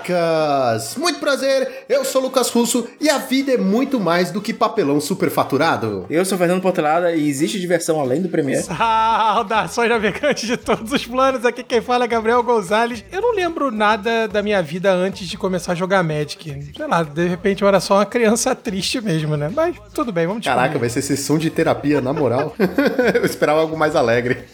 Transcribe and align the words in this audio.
Monarcas! 0.00 0.96
Muito 0.96 1.18
prazer, 1.18 1.84
eu 1.88 2.04
sou 2.04 2.22
Lucas 2.22 2.48
Russo 2.50 2.88
e 3.00 3.08
a 3.08 3.18
vida 3.18 3.52
é 3.52 3.56
muito 3.56 4.00
mais 4.00 4.30
do 4.30 4.40
que 4.40 4.52
papelão 4.52 5.00
superfaturado. 5.00 6.06
Eu 6.08 6.24
sou 6.24 6.38
Fernando 6.38 6.62
Portelada 6.62 7.12
e 7.12 7.28
existe 7.28 7.60
diversão 7.60 8.00
além 8.00 8.22
do 8.22 8.28
Premiere? 8.28 8.62
Saudações 8.64 9.88
navegantes 9.88 10.46
de 10.46 10.56
todos 10.56 10.92
os 10.92 11.06
planos, 11.06 11.44
aqui 11.44 11.62
quem 11.62 11.80
fala 11.80 12.04
é 12.04 12.08
Gabriel 12.08 12.42
Gonzalez. 12.42 13.04
Eu 13.12 13.20
não 13.20 13.34
lembro 13.34 13.70
nada 13.70 14.26
da 14.26 14.42
minha 14.42 14.62
vida 14.62 14.92
antes 14.92 15.28
de 15.28 15.36
começar 15.36 15.72
a 15.72 15.74
jogar 15.74 16.02
Magic. 16.02 16.72
Sei 16.76 16.86
lá, 16.86 17.02
de 17.02 17.26
repente 17.26 17.62
eu 17.62 17.68
era 17.68 17.80
só 17.80 17.94
uma 17.94 18.06
criança 18.06 18.54
triste 18.54 19.00
mesmo, 19.00 19.36
né? 19.36 19.50
Mas 19.54 19.76
tudo 19.92 20.12
bem, 20.12 20.26
vamos 20.26 20.44
Caraca, 20.44 20.78
vai 20.78 20.88
ser 20.88 21.02
sessão 21.02 21.36
de 21.38 21.50
terapia, 21.50 22.00
na 22.00 22.12
moral. 22.12 22.54
eu 23.14 23.24
esperava 23.24 23.60
algo 23.60 23.76
mais 23.76 23.94
alegre. 23.94 24.44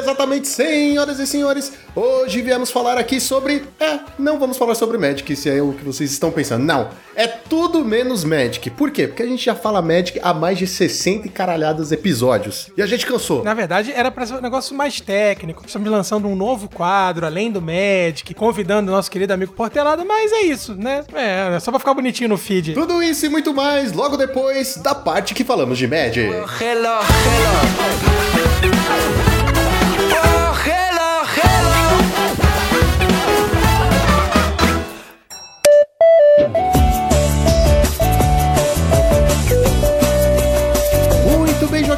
Exatamente, 0.00 0.48
senhoras 0.48 1.18
e 1.18 1.26
senhores, 1.26 1.72
hoje 1.94 2.40
viemos 2.42 2.70
falar 2.70 2.96
aqui 2.96 3.20
sobre... 3.20 3.64
É, 3.78 3.98
não 4.18 4.38
vamos 4.38 4.56
falar 4.56 4.74
sobre 4.78 4.96
Magic, 4.96 5.34
se 5.34 5.50
é 5.50 5.60
o 5.60 5.72
que 5.72 5.84
vocês 5.84 6.10
estão 6.10 6.30
pensando. 6.30 6.64
Não, 6.64 6.88
é 7.14 7.26
tudo 7.26 7.84
menos 7.84 8.24
Magic. 8.24 8.70
Por 8.70 8.90
quê? 8.90 9.08
Porque 9.08 9.22
a 9.22 9.26
gente 9.26 9.44
já 9.44 9.54
fala 9.54 9.82
Magic 9.82 10.18
há 10.22 10.32
mais 10.32 10.56
de 10.56 10.66
60 10.66 11.28
caralhadas 11.28 11.90
episódios. 11.90 12.70
E 12.76 12.82
a 12.82 12.86
gente 12.86 13.04
cansou. 13.04 13.42
Na 13.42 13.54
verdade, 13.54 13.92
era 13.92 14.10
pra 14.10 14.24
ser 14.24 14.34
um 14.34 14.40
negócio 14.40 14.74
mais 14.76 15.00
técnico. 15.00 15.64
Estamos 15.66 15.90
lançando 15.90 16.28
um 16.28 16.36
novo 16.36 16.68
quadro, 16.68 17.26
além 17.26 17.50
do 17.50 17.60
Magic, 17.60 18.32
convidando 18.34 18.90
o 18.90 18.94
nosso 18.94 19.10
querido 19.10 19.32
amigo 19.32 19.52
Portelado, 19.52 20.04
mas 20.06 20.32
é 20.32 20.42
isso, 20.42 20.74
né? 20.74 21.04
É, 21.12 21.56
é 21.56 21.60
só 21.60 21.70
pra 21.70 21.80
ficar 21.80 21.94
bonitinho 21.94 22.28
no 22.28 22.38
feed. 22.38 22.74
Tudo 22.74 23.02
isso 23.02 23.26
e 23.26 23.28
muito 23.28 23.52
mais 23.52 23.92
logo 23.92 24.16
depois 24.16 24.76
da 24.76 24.94
parte 24.94 25.34
que 25.34 25.44
falamos 25.44 25.76
de 25.76 25.86
Magic. 25.88 26.20
Hello, 26.20 26.46
hello. 26.60 26.98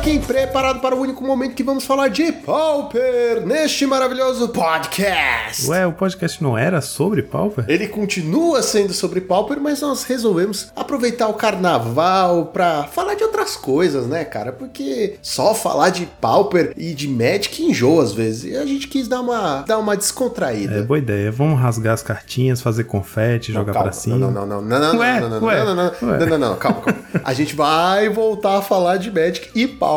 Joaquim, 0.00 0.18
preparado 0.18 0.80
para 0.80 0.94
o 0.94 1.00
único 1.00 1.22
momento 1.22 1.54
que 1.54 1.62
vamos 1.62 1.84
falar 1.84 2.08
de 2.08 2.32
Pauper 2.32 3.44
neste 3.44 3.84
maravilhoso 3.84 4.48
podcast. 4.48 5.68
Ué, 5.68 5.86
o 5.86 5.92
podcast 5.92 6.42
não 6.42 6.56
era 6.56 6.80
sobre 6.80 7.22
Pauper? 7.22 7.66
Ele 7.68 7.86
continua 7.86 8.62
sendo 8.62 8.94
sobre 8.94 9.20
Pauper, 9.20 9.60
mas 9.60 9.82
nós 9.82 10.04
resolvemos 10.04 10.72
aproveitar 10.74 11.28
o 11.28 11.34
carnaval 11.34 12.46
para 12.46 12.84
falar 12.84 13.14
de 13.14 13.24
outras 13.24 13.56
coisas, 13.56 14.06
né, 14.06 14.24
cara? 14.24 14.52
Porque 14.52 15.18
só 15.20 15.54
falar 15.54 15.90
de 15.90 16.06
Pauper 16.06 16.72
e 16.78 16.94
de 16.94 17.06
Magic 17.06 17.62
enjoa 17.62 18.02
às 18.02 18.12
vezes. 18.12 18.44
E 18.44 18.56
a 18.56 18.64
gente 18.64 18.88
quis 18.88 19.06
dar 19.06 19.20
uma, 19.20 19.62
dar 19.62 19.76
uma 19.76 19.94
descontraída. 19.94 20.76
É, 20.76 20.82
boa 20.82 20.98
ideia. 20.98 21.30
Vamos 21.30 21.60
rasgar 21.60 21.92
as 21.92 22.02
cartinhas, 22.02 22.62
fazer 22.62 22.84
confete, 22.84 23.52
não, 23.52 23.60
jogar 23.60 23.74
para 23.74 23.92
cima. 23.92 24.16
Não, 24.16 24.30
não, 24.30 24.46
não, 24.46 24.62
não, 24.62 24.78
não, 24.78 24.98
ué, 24.98 25.20
não, 25.20 25.28
não, 25.28 25.46
ué, 25.46 25.58
não, 25.62 25.74
não, 25.74 25.84
não, 26.00 26.18
não, 26.18 26.26
não, 26.26 26.38
não, 26.38 26.56
calma, 26.56 26.80
calma. 26.80 27.00
A 27.22 27.34
gente 27.34 27.54
vai 27.54 28.08
voltar 28.08 28.56
a 28.56 28.62
falar 28.62 28.96
de 28.96 29.10
Magic 29.10 29.50
e 29.54 29.66
Pauper 29.66 29.89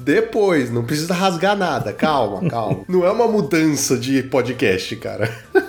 depois. 0.00 0.70
Não 0.70 0.84
precisa 0.84 1.14
rasgar 1.14 1.56
nada. 1.56 1.92
Calma, 1.92 2.48
calma. 2.48 2.80
Não 2.88 3.04
é 3.04 3.10
uma 3.10 3.26
mudança 3.26 3.96
de 3.96 4.22
podcast, 4.22 4.94
cara. 4.96 5.30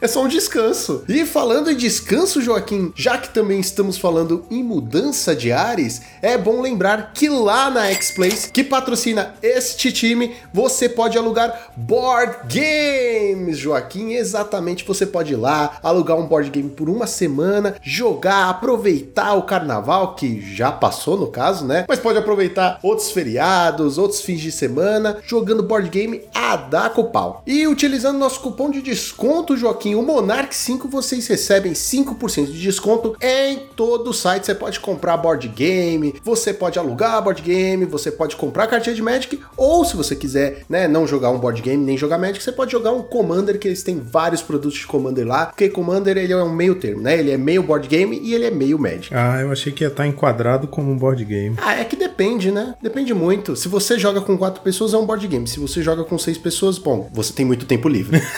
é 0.00 0.08
só 0.08 0.22
um 0.22 0.28
descanso. 0.28 1.04
E 1.08 1.26
falando 1.26 1.70
em 1.70 1.76
descanso, 1.76 2.40
Joaquim, 2.40 2.92
já 2.96 3.18
que 3.18 3.28
também 3.28 3.60
estamos 3.60 3.98
falando 3.98 4.44
em 4.50 4.62
mudança 4.62 5.34
de 5.34 5.52
ares, 5.52 6.02
é 6.22 6.38
bom 6.38 6.60
lembrar 6.60 7.12
que 7.12 7.28
lá 7.28 7.70
na 7.70 7.86
X-Place, 7.90 8.50
que 8.50 8.64
patrocina 8.64 9.34
este 9.42 9.92
time, 9.92 10.34
você 10.52 10.88
pode 10.88 11.18
alugar 11.18 11.72
board 11.76 12.38
games, 12.48 13.58
Joaquim. 13.58 14.12
Exatamente, 14.12 14.84
você 14.84 15.04
pode 15.04 15.32
ir 15.32 15.36
lá, 15.36 15.78
alugar 15.82 16.16
um 16.16 16.26
board 16.26 16.50
game 16.50 16.70
por 16.70 16.88
uma 16.88 17.06
semana, 17.06 17.76
jogar, 17.82 18.48
aproveitar 18.48 19.34
o 19.34 19.42
carnaval, 19.42 20.14
que 20.14 20.40
já 20.54 20.72
passou 20.72 21.16
no 21.16 21.26
caso, 21.26 21.64
né? 21.64 21.84
Mas 21.88 21.98
pode 21.98 22.18
aproveitar 22.18 22.78
outros 22.82 23.10
feriados, 23.10 23.98
outros 23.98 24.20
fins 24.20 24.40
de 24.40 24.50
semana, 24.50 25.18
jogando 25.26 25.62
board 25.62 25.88
game 25.88 26.22
a 26.34 26.56
dar 26.56 26.90
com 26.90 27.04
pau. 27.04 27.42
E 27.46 27.66
utilizando 27.66 28.18
nosso 28.18 28.40
cupom 28.40 28.70
de 28.70 28.82
desconto, 28.82 29.56
Joaquim, 29.56 29.89
o 29.94 30.02
Monarch 30.02 30.54
5 30.54 30.88
vocês 30.88 31.26
recebem 31.26 31.72
5% 31.72 32.46
de 32.46 32.60
desconto 32.60 33.16
em 33.20 33.58
todo 33.76 34.10
o 34.10 34.14
site. 34.14 34.46
Você 34.46 34.54
pode 34.54 34.80
comprar 34.80 35.16
board 35.16 35.48
game, 35.48 36.14
você 36.22 36.52
pode 36.52 36.78
alugar 36.78 37.22
board 37.22 37.42
game, 37.42 37.84
você 37.84 38.10
pode 38.10 38.36
comprar 38.36 38.66
cartinha 38.66 38.94
de 38.94 39.02
Magic, 39.02 39.40
ou 39.56 39.84
se 39.84 39.96
você 39.96 40.14
quiser, 40.14 40.64
né, 40.68 40.86
não 40.88 41.06
jogar 41.06 41.30
um 41.30 41.38
board 41.38 41.60
game 41.62 41.84
nem 41.84 41.96
jogar 41.96 42.18
Magic, 42.18 42.42
você 42.42 42.52
pode 42.52 42.72
jogar 42.72 42.92
um 42.92 43.02
Commander, 43.02 43.58
que 43.58 43.68
eles 43.68 43.82
têm 43.82 44.00
vários 44.00 44.42
produtos 44.42 44.78
de 44.78 44.86
Commander 44.86 45.26
lá, 45.26 45.46
porque 45.46 45.68
Commander 45.68 46.16
ele 46.16 46.32
é 46.32 46.36
um 46.36 46.52
meio 46.52 46.74
termo, 46.76 47.02
né? 47.02 47.18
Ele 47.18 47.30
é 47.30 47.36
meio 47.36 47.62
board 47.62 47.88
game 47.88 48.18
e 48.22 48.34
ele 48.34 48.46
é 48.46 48.50
meio 48.50 48.78
Magic. 48.78 49.14
Ah, 49.14 49.40
eu 49.40 49.50
achei 49.50 49.72
que 49.72 49.84
ia 49.84 49.88
estar 49.88 50.06
enquadrado 50.06 50.66
como 50.66 50.90
um 50.90 50.96
board 50.96 51.24
game. 51.24 51.56
Ah, 51.60 51.76
é 51.80 51.84
que 51.84 51.96
depende, 51.96 52.50
né? 52.50 52.74
Depende 52.82 53.12
muito. 53.14 53.56
Se 53.56 53.68
você 53.68 53.98
joga 53.98 54.20
com 54.20 54.36
quatro 54.36 54.62
pessoas, 54.62 54.94
é 54.94 54.96
um 54.96 55.06
board 55.06 55.26
game. 55.26 55.46
Se 55.46 55.58
você 55.58 55.82
joga 55.82 56.04
com 56.04 56.18
seis 56.18 56.38
pessoas, 56.38 56.78
bom, 56.78 57.08
você 57.12 57.32
tem 57.32 57.44
muito 57.44 57.66
tempo 57.66 57.88
livre. 57.88 58.20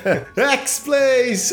Explode! 0.64 0.89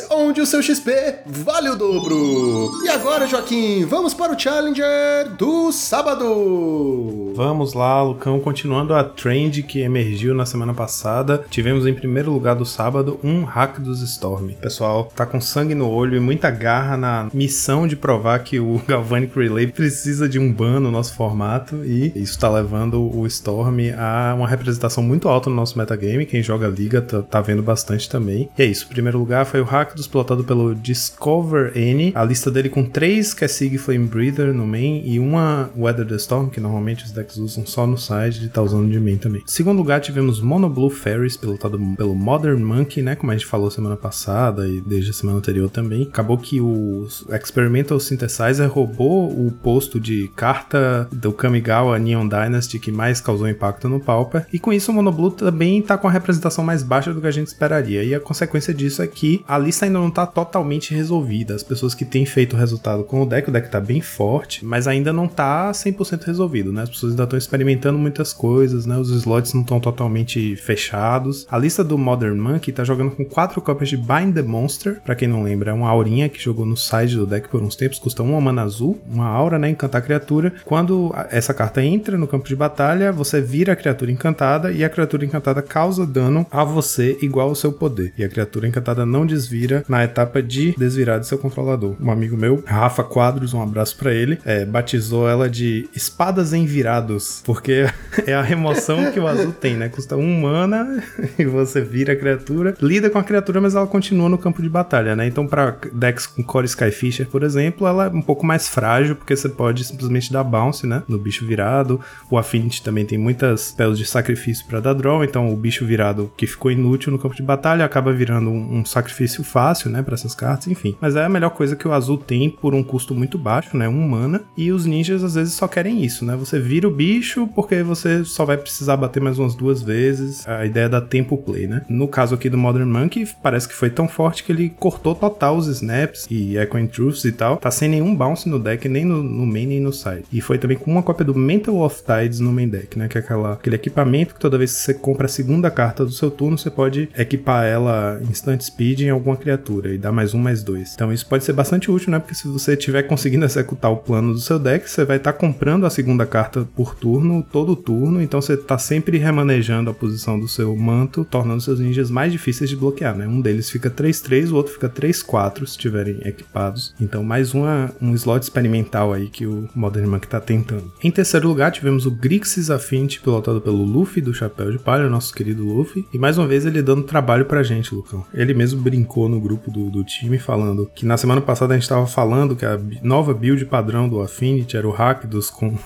Onde 0.10 0.42
o 0.42 0.46
seu 0.46 0.64
XP 0.64 1.20
vale 1.26 1.70
o 1.70 1.76
dobro. 1.76 2.84
E 2.84 2.90
agora, 2.90 3.28
Joaquim, 3.28 3.86
vamos 3.86 4.14
para 4.14 4.34
o 4.34 4.40
Challenger 4.40 5.30
do 5.38 5.72
sábado. 5.72 7.34
Vamos 7.36 7.74
lá, 7.76 8.02
Lucão, 8.02 8.40
continuando 8.40 8.96
a 8.96 9.04
trend 9.04 9.62
que 9.62 9.82
emergiu 9.82 10.34
na 10.34 10.46
semana 10.46 10.74
passada. 10.74 11.46
Tivemos 11.52 11.86
em 11.86 11.94
primeiro 11.94 12.32
lugar 12.32 12.56
do 12.56 12.66
sábado 12.66 13.20
um 13.24 13.44
hack 13.44 13.80
dos 13.80 14.02
Storm. 14.02 14.50
pessoal 14.60 15.12
tá 15.16 15.24
com 15.24 15.40
sangue 15.40 15.76
no 15.76 15.88
olho 15.88 16.18
e 16.18 16.20
muita 16.20 16.50
garra 16.50 16.98
na 16.98 17.30
missão 17.32 17.88
de 17.88 17.96
provar 17.96 18.40
que 18.40 18.60
o 18.60 18.82
Galvanic 18.88 19.38
Relay 19.38 19.68
precisa 19.68 20.28
de 20.28 20.40
um 20.40 20.52
ban 20.52 20.80
no 20.80 20.90
nosso 20.90 21.14
formato 21.14 21.86
e 21.86 22.12
isso 22.16 22.40
tá 22.40 22.50
levando 22.50 23.00
o 23.16 23.28
Storm 23.28 23.92
a 23.96 24.34
uma 24.36 24.48
representação 24.48 25.04
muito 25.04 25.30
alta 25.30 25.48
no 25.48 25.56
nosso 25.56 25.78
metagame. 25.78 26.26
Quem 26.26 26.42
joga 26.42 26.68
liga 26.68 27.02
tá, 27.02 27.22
tá 27.22 27.40
vendo 27.40 27.62
bastante 27.62 28.10
também. 28.10 28.50
E 28.58 28.64
é 28.64 28.66
isso, 28.66 28.88
primeiro 28.88 29.20
lugar 29.20 29.27
lugar 29.28 29.46
foi 29.46 29.60
o 29.60 29.66
Rakdos, 29.66 30.08
pilotado 30.08 30.42
pelo 30.46 30.74
Discover 30.74 31.78
N. 31.78 32.14
A 32.16 32.24
lista 32.24 32.50
dele 32.50 32.70
com 32.70 32.86
três 32.86 33.34
Kessig 33.34 33.78
Flame 33.78 34.08
Breather 34.08 34.54
no 34.54 34.66
main 34.66 35.02
e 35.06 35.20
uma 35.20 35.70
Weather 35.76 36.08
the 36.08 36.16
Storm, 36.16 36.48
que 36.48 36.62
normalmente 36.62 37.04
os 37.04 37.12
decks 37.12 37.36
usam 37.36 37.66
só 37.66 37.86
no 37.86 37.98
side, 37.98 38.46
e 38.46 38.48
tá 38.48 38.62
usando 38.62 38.90
de 38.90 38.98
main 38.98 39.18
também. 39.18 39.44
Segundo 39.46 39.80
lugar, 39.80 40.00
tivemos 40.00 40.40
Mono 40.40 40.70
Blue 40.70 40.90
Fairies, 40.90 41.36
pilotado 41.36 41.78
pelo 41.98 42.16
Modern 42.16 42.64
Monkey, 42.64 43.02
né? 43.02 43.16
Como 43.18 43.30
a 43.30 43.36
gente 43.36 43.46
falou 43.46 43.70
semana 43.70 43.98
passada 43.98 44.66
e 44.66 44.80
desde 44.80 45.12
a 45.12 45.14
semana 45.14 45.40
anterior 45.40 45.70
também. 45.70 46.04
Acabou 46.04 46.38
que 46.38 46.62
o 46.62 47.06
Experimental 47.30 48.00
Synthesizer 48.00 48.72
roubou 48.72 49.30
o 49.30 49.52
posto 49.52 50.00
de 50.00 50.30
carta 50.38 51.10
do 51.12 51.34
Kamigawa 51.34 52.00
Neon 52.00 52.30
Dynasty 52.30 52.80
que 52.80 52.94
mais 52.94 53.20
causou 53.20 53.50
impacto 53.50 53.90
no 53.90 54.00
Pauper. 54.00 54.48
E 54.54 54.58
com 54.58 54.72
isso, 54.72 54.90
o 54.90 54.96
Mono 54.96 55.12
Blue 55.12 55.32
também 55.32 55.82
tá 55.82 55.98
com 55.98 56.08
a 56.08 56.12
representação 56.12 56.64
mais 56.64 56.82
baixa 56.82 57.14
do 57.14 57.20
que 57.20 57.28
a 57.28 57.32
gente 57.32 57.48
esperaria. 57.48 58.06
E 58.06 58.16
a 58.16 58.22
consequência 58.22 58.74
disso 58.74 59.02
é 59.02 59.08
que 59.08 59.17
que 59.18 59.44
a 59.48 59.58
lista 59.58 59.88
ainda 59.88 59.98
não 59.98 60.12
tá 60.12 60.28
totalmente 60.28 60.94
resolvida. 60.94 61.56
As 61.56 61.64
pessoas 61.64 61.96
que 61.96 62.06
têm 62.06 62.24
feito 62.24 62.56
o 62.56 62.60
resultado 62.60 63.04
com 63.04 63.24
o 63.24 63.26
deck, 63.26 63.50
o 63.50 63.52
deck 63.52 63.68
tá 63.68 63.82
bem 63.82 64.00
forte, 64.00 64.64
mas 64.64 64.88
ainda 64.88 65.12
não 65.12 65.28
tá 65.28 65.72
100% 65.72 66.24
resolvido, 66.24 66.72
né? 66.72 66.84
As 66.84 66.90
pessoas 66.90 67.14
ainda 67.14 67.24
estão 67.24 67.40
experimentando 67.40 67.98
muitas 67.98 68.32
coisas, 68.32 68.86
né? 68.86 68.96
Os 68.96 69.10
slots 69.10 69.56
não 69.56 69.62
estão 69.64 69.80
totalmente 69.80 70.56
fechados. 70.58 71.48
A 71.50 71.58
lista 71.58 71.84
do 71.84 71.98
Modern 71.98 72.38
Monkey 72.38 72.72
tá 72.72 72.84
jogando 72.84 73.10
com 73.10 73.26
quatro 73.26 73.60
cópias 73.60 73.90
de 73.90 73.98
Bind 73.98 74.36
the 74.36 74.44
Monster, 74.44 75.02
para 75.04 75.16
quem 75.16 75.28
não 75.28 75.42
lembra, 75.42 75.72
é 75.72 75.74
uma 75.74 75.90
aurinha 75.90 76.30
que 76.30 76.40
jogou 76.40 76.64
no 76.64 76.78
side 76.78 77.16
do 77.16 77.26
deck 77.26 77.50
por 77.50 77.64
uns 77.64 77.76
tempos, 77.76 77.98
custa 77.98 78.22
uma 78.22 78.40
mana 78.40 78.62
azul, 78.62 79.02
uma 79.10 79.26
aura, 79.26 79.58
né? 79.58 79.72
Encantar 79.72 80.00
a 80.00 80.06
criatura. 80.06 80.54
Quando 80.64 81.12
essa 81.32 81.56
carta 81.56 81.84
entra 81.84 82.20
no 82.20 82.28
campo 82.28 82.48
de 82.48 82.56
batalha, 82.56 83.12
você 83.12 83.42
vira 83.42 83.74
a 83.74 83.76
criatura 83.76 84.12
encantada 84.12 84.72
e 84.72 84.84
a 84.84 84.90
criatura 84.90 85.26
encantada 85.26 85.64
causa 85.64 86.06
dano 86.06 86.46
a 86.52 86.64
você 86.64 87.18
igual 87.20 87.50
ao 87.50 87.56
seu 87.56 87.72
poder. 87.72 88.14
E 88.16 88.24
a 88.24 88.30
criatura 88.30 88.68
encantada 88.68 89.07
não 89.08 89.26
desvira 89.26 89.84
na 89.88 90.04
etapa 90.04 90.42
de 90.42 90.76
desvirar 90.78 91.20
de 91.20 91.28
seu 91.28 91.38
controlador. 91.38 91.96
Um 92.00 92.12
amigo 92.12 92.38
meu, 92.38 92.64
Rafa 92.66 93.04
Quadros, 93.04 93.54
um 93.54 93.62
abraço 93.62 93.98
para 93.98 94.14
ele, 94.14 94.40
é, 94.46 94.66
batizou 94.66 95.28
ela 95.28 95.50
de 95.50 95.90
espadas 95.96 96.54
envirados, 96.54 97.42
porque 97.46 97.86
é 98.26 98.34
a 98.34 98.42
remoção 98.42 99.12
que 99.12 99.20
o 99.20 99.28
azul 99.28 99.52
tem, 99.52 99.76
né? 99.76 99.90
Custa 99.90 100.16
um 100.16 100.42
mana 100.42 101.04
e 101.38 101.46
você 101.46 101.82
vira 101.82 102.14
a 102.14 102.16
criatura, 102.16 102.76
lida 102.82 103.10
com 103.10 103.18
a 103.18 103.24
criatura, 103.24 103.62
mas 103.62 103.76
ela 103.76 103.88
continua 103.88 104.30
no 104.30 104.38
campo 104.38 104.62
de 104.62 104.70
batalha, 104.70 105.16
né? 105.16 105.28
Então, 105.28 105.48
para 105.48 105.78
decks 105.94 106.28
com 106.28 106.44
Core 106.44 106.66
Skyfisher, 106.66 107.28
por 107.28 107.44
exemplo, 107.44 107.88
ela 107.88 108.06
é 108.06 108.10
um 108.10 108.22
pouco 108.22 108.46
mais 108.46 108.68
frágil, 108.68 109.16
porque 109.16 109.36
você 109.36 109.50
pode 109.50 109.84
simplesmente 109.84 110.32
dar 110.32 110.44
bounce, 110.44 110.86
né? 110.86 111.04
No 111.08 111.18
bicho 111.18 111.46
virado. 111.46 112.00
O 112.30 112.38
Affinity 112.38 112.82
também 112.82 113.06
tem 113.06 113.18
muitas 113.18 113.70
spells 113.70 113.98
de 113.98 114.06
sacrifício 114.06 114.66
para 114.68 114.80
dar 114.80 114.94
draw, 114.94 115.24
então 115.24 115.52
o 115.52 115.56
bicho 115.56 115.86
virado 115.86 116.32
que 116.36 116.48
ficou 116.48 116.72
inútil 116.72 117.12
no 117.12 117.20
campo 117.20 117.36
de 117.36 117.44
batalha 117.44 117.86
acaba 117.86 118.12
virando 118.12 118.50
um, 118.50 118.80
um 118.80 118.86
sacrifício 118.88 119.44
fácil, 119.44 119.90
né, 119.90 120.02
para 120.02 120.16
essas 120.16 120.36
cartas, 120.36 120.68
enfim. 120.68 120.96
Mas 121.00 121.16
é 121.16 121.26
a 121.26 121.30
melhor 121.30 121.52
coisa 121.52 121.76
que 121.76 121.88
o 121.88 121.94
azul 121.94 122.18
tem 122.18 122.50
por 122.50 122.74
um 122.74 122.84
custo 122.84 123.14
muito 123.14 123.38
baixo, 123.38 123.76
né, 123.78 123.88
um 123.88 124.08
mana, 124.08 124.42
e 124.56 124.72
os 124.72 124.86
ninjas 124.86 125.24
às 125.24 125.36
vezes 125.36 125.54
só 125.54 125.68
querem 125.68 126.04
isso, 126.04 126.26
né? 126.26 126.36
Você 126.36 126.60
vira 126.60 126.88
o 126.88 126.92
bicho 126.92 127.48
porque 127.56 127.84
você 127.84 128.24
só 128.24 128.46
vai 128.46 128.58
precisar 128.58 128.98
bater 128.98 129.22
mais 129.22 129.40
umas 129.40 129.56
duas 129.56 129.82
vezes. 129.82 130.48
A 130.48 130.66
ideia 130.66 130.90
da 130.90 131.02
tempo 131.02 131.38
play, 131.38 131.68
né? 131.68 131.84
No 131.90 132.08
caso 132.08 132.36
aqui 132.36 132.50
do 132.50 132.58
Modern 132.58 132.90
Monkey, 132.90 133.28
parece 133.42 133.68
que 133.68 133.74
foi 133.74 133.90
tão 133.90 134.08
forte 134.08 134.44
que 134.44 134.52
ele 134.52 134.70
cortou 134.70 135.16
total 135.16 135.58
os 135.58 135.68
snaps 135.68 136.28
e 136.30 136.58
Echoing 136.58 136.88
Truths 136.88 137.26
e 137.26 137.32
tal. 137.32 137.58
Tá 137.58 137.72
sem 137.72 137.90
nenhum 137.90 138.16
bounce 138.16 138.48
no 138.50 138.60
deck, 138.60 138.88
nem 138.88 139.06
no, 139.06 139.22
no 139.24 139.46
main 139.46 139.68
nem 139.68 139.80
no 139.80 139.94
side. 139.94 140.26
E 140.32 140.42
foi 140.42 140.58
também 140.58 140.78
com 140.78 140.92
uma 140.92 141.04
cópia 141.04 141.26
do 141.26 141.36
Mental 141.36 141.76
of 141.82 142.02
Tides 142.04 142.40
no 142.40 142.52
main 142.52 142.68
deck, 142.68 142.98
né? 142.98 143.08
Que 143.08 143.18
é 143.18 143.22
aquela, 143.22 143.54
aquele 143.54 143.76
equipamento 143.76 144.34
que 144.34 144.40
toda 144.40 144.58
vez 144.58 144.74
que 144.74 144.80
você 144.80 144.94
compra 144.94 145.26
a 145.26 145.30
segunda 145.30 145.70
carta 145.70 146.06
do 146.06 146.12
seu 146.12 146.30
turno, 146.32 146.58
você 146.58 146.70
pode 146.70 147.10
equipar 147.18 147.66
ela 147.66 148.20
instant 148.30 148.62
speed 148.78 149.02
em 149.02 149.10
alguma 149.10 149.36
criatura 149.36 149.94
e 149.94 149.98
dar 149.98 150.12
mais 150.12 150.36
um, 150.36 150.40
mais 150.40 150.62
dois. 150.62 150.94
Então 150.94 151.12
isso 151.12 151.26
pode 151.26 151.44
ser 151.44 151.54
bastante 151.54 151.90
útil, 151.90 152.12
né? 152.12 152.20
Porque 152.20 152.36
se 152.36 152.48
você 152.48 152.74
estiver 152.74 153.04
conseguindo 153.04 153.44
executar 153.44 153.92
o 153.92 153.98
plano 153.98 154.34
do 154.34 154.40
seu 154.40 154.60
deck, 154.60 154.88
você 154.88 155.04
vai 155.04 155.18
estar 155.18 155.34
tá 155.34 155.38
comprando 155.38 155.86
a 155.86 155.90
segunda 155.90 156.26
carta 156.26 156.68
por 156.76 156.94
turno, 156.94 157.46
todo 157.52 157.76
turno, 157.76 158.22
então 158.22 158.40
você 158.40 158.56
tá 158.56 158.78
sempre 158.78 159.18
remanejando 159.18 159.90
a 159.90 159.94
posição 159.94 160.40
do 160.40 160.48
seu 160.48 160.76
manto, 160.76 161.26
tornando 161.26 161.62
seus 161.62 161.80
ninjas 161.80 162.12
mais 162.12 162.32
difíceis 162.32 162.70
de 162.70 162.76
bloquear, 162.76 163.16
né? 163.16 163.28
Um 163.28 163.42
deles 163.42 163.70
fica 163.70 163.90
3-3, 163.90 164.52
o 164.52 164.56
outro 164.56 164.74
fica 164.74 164.90
3-4 164.90 165.60
se 165.60 165.64
estiverem 165.72 166.20
equipados. 166.24 166.94
Então 167.02 167.24
mais 167.24 167.54
uma, 167.54 167.92
um 168.00 168.14
slot 168.14 168.44
experimental 168.44 169.12
aí 169.12 169.28
que 169.28 169.48
o 169.48 169.68
Modern 169.74 170.08
Monk 170.08 170.28
tá 170.28 170.40
tentando. 170.40 170.92
Em 171.04 171.10
terceiro 171.10 171.48
lugar, 171.48 171.72
tivemos 171.72 172.06
o 172.06 172.12
Grixis 172.12 172.70
Affinity, 172.70 173.20
pilotado 173.22 173.60
pelo 173.60 173.84
Luffy 173.84 174.22
do 174.22 174.34
Chapéu 174.34 174.72
de 174.72 174.78
Palha, 174.78 175.10
nosso 175.10 175.34
querido 175.34 175.66
Luffy. 175.66 176.06
E 176.14 176.18
mais 176.18 176.38
uma 176.38 176.48
vez 176.48 176.66
ele 176.66 176.82
dando 176.82 177.04
trabalho 177.04 177.46
pra 177.46 177.64
gente, 177.64 177.94
Lucão. 177.94 178.26
Ele 178.34 178.54
mesmo 178.54 178.67
brincou 178.74 179.30
no 179.30 179.40
grupo 179.40 179.72
do, 179.72 179.90
do 179.90 180.04
time 180.04 180.38
falando 180.38 180.90
que 180.94 181.06
na 181.06 181.18
semana 181.18 181.42
passada 181.42 181.74
a 181.74 181.78
gente 181.78 181.88
tava 181.88 182.08
falando 182.08 182.56
que 182.56 182.66
a 182.66 182.80
nova 183.02 183.34
build 183.34 183.66
padrão 183.66 184.08
do 184.08 184.22
Affinity 184.22 184.78
era 184.78 184.88
o 184.88 184.92
Rakdos 184.92 185.50
com 185.50 185.78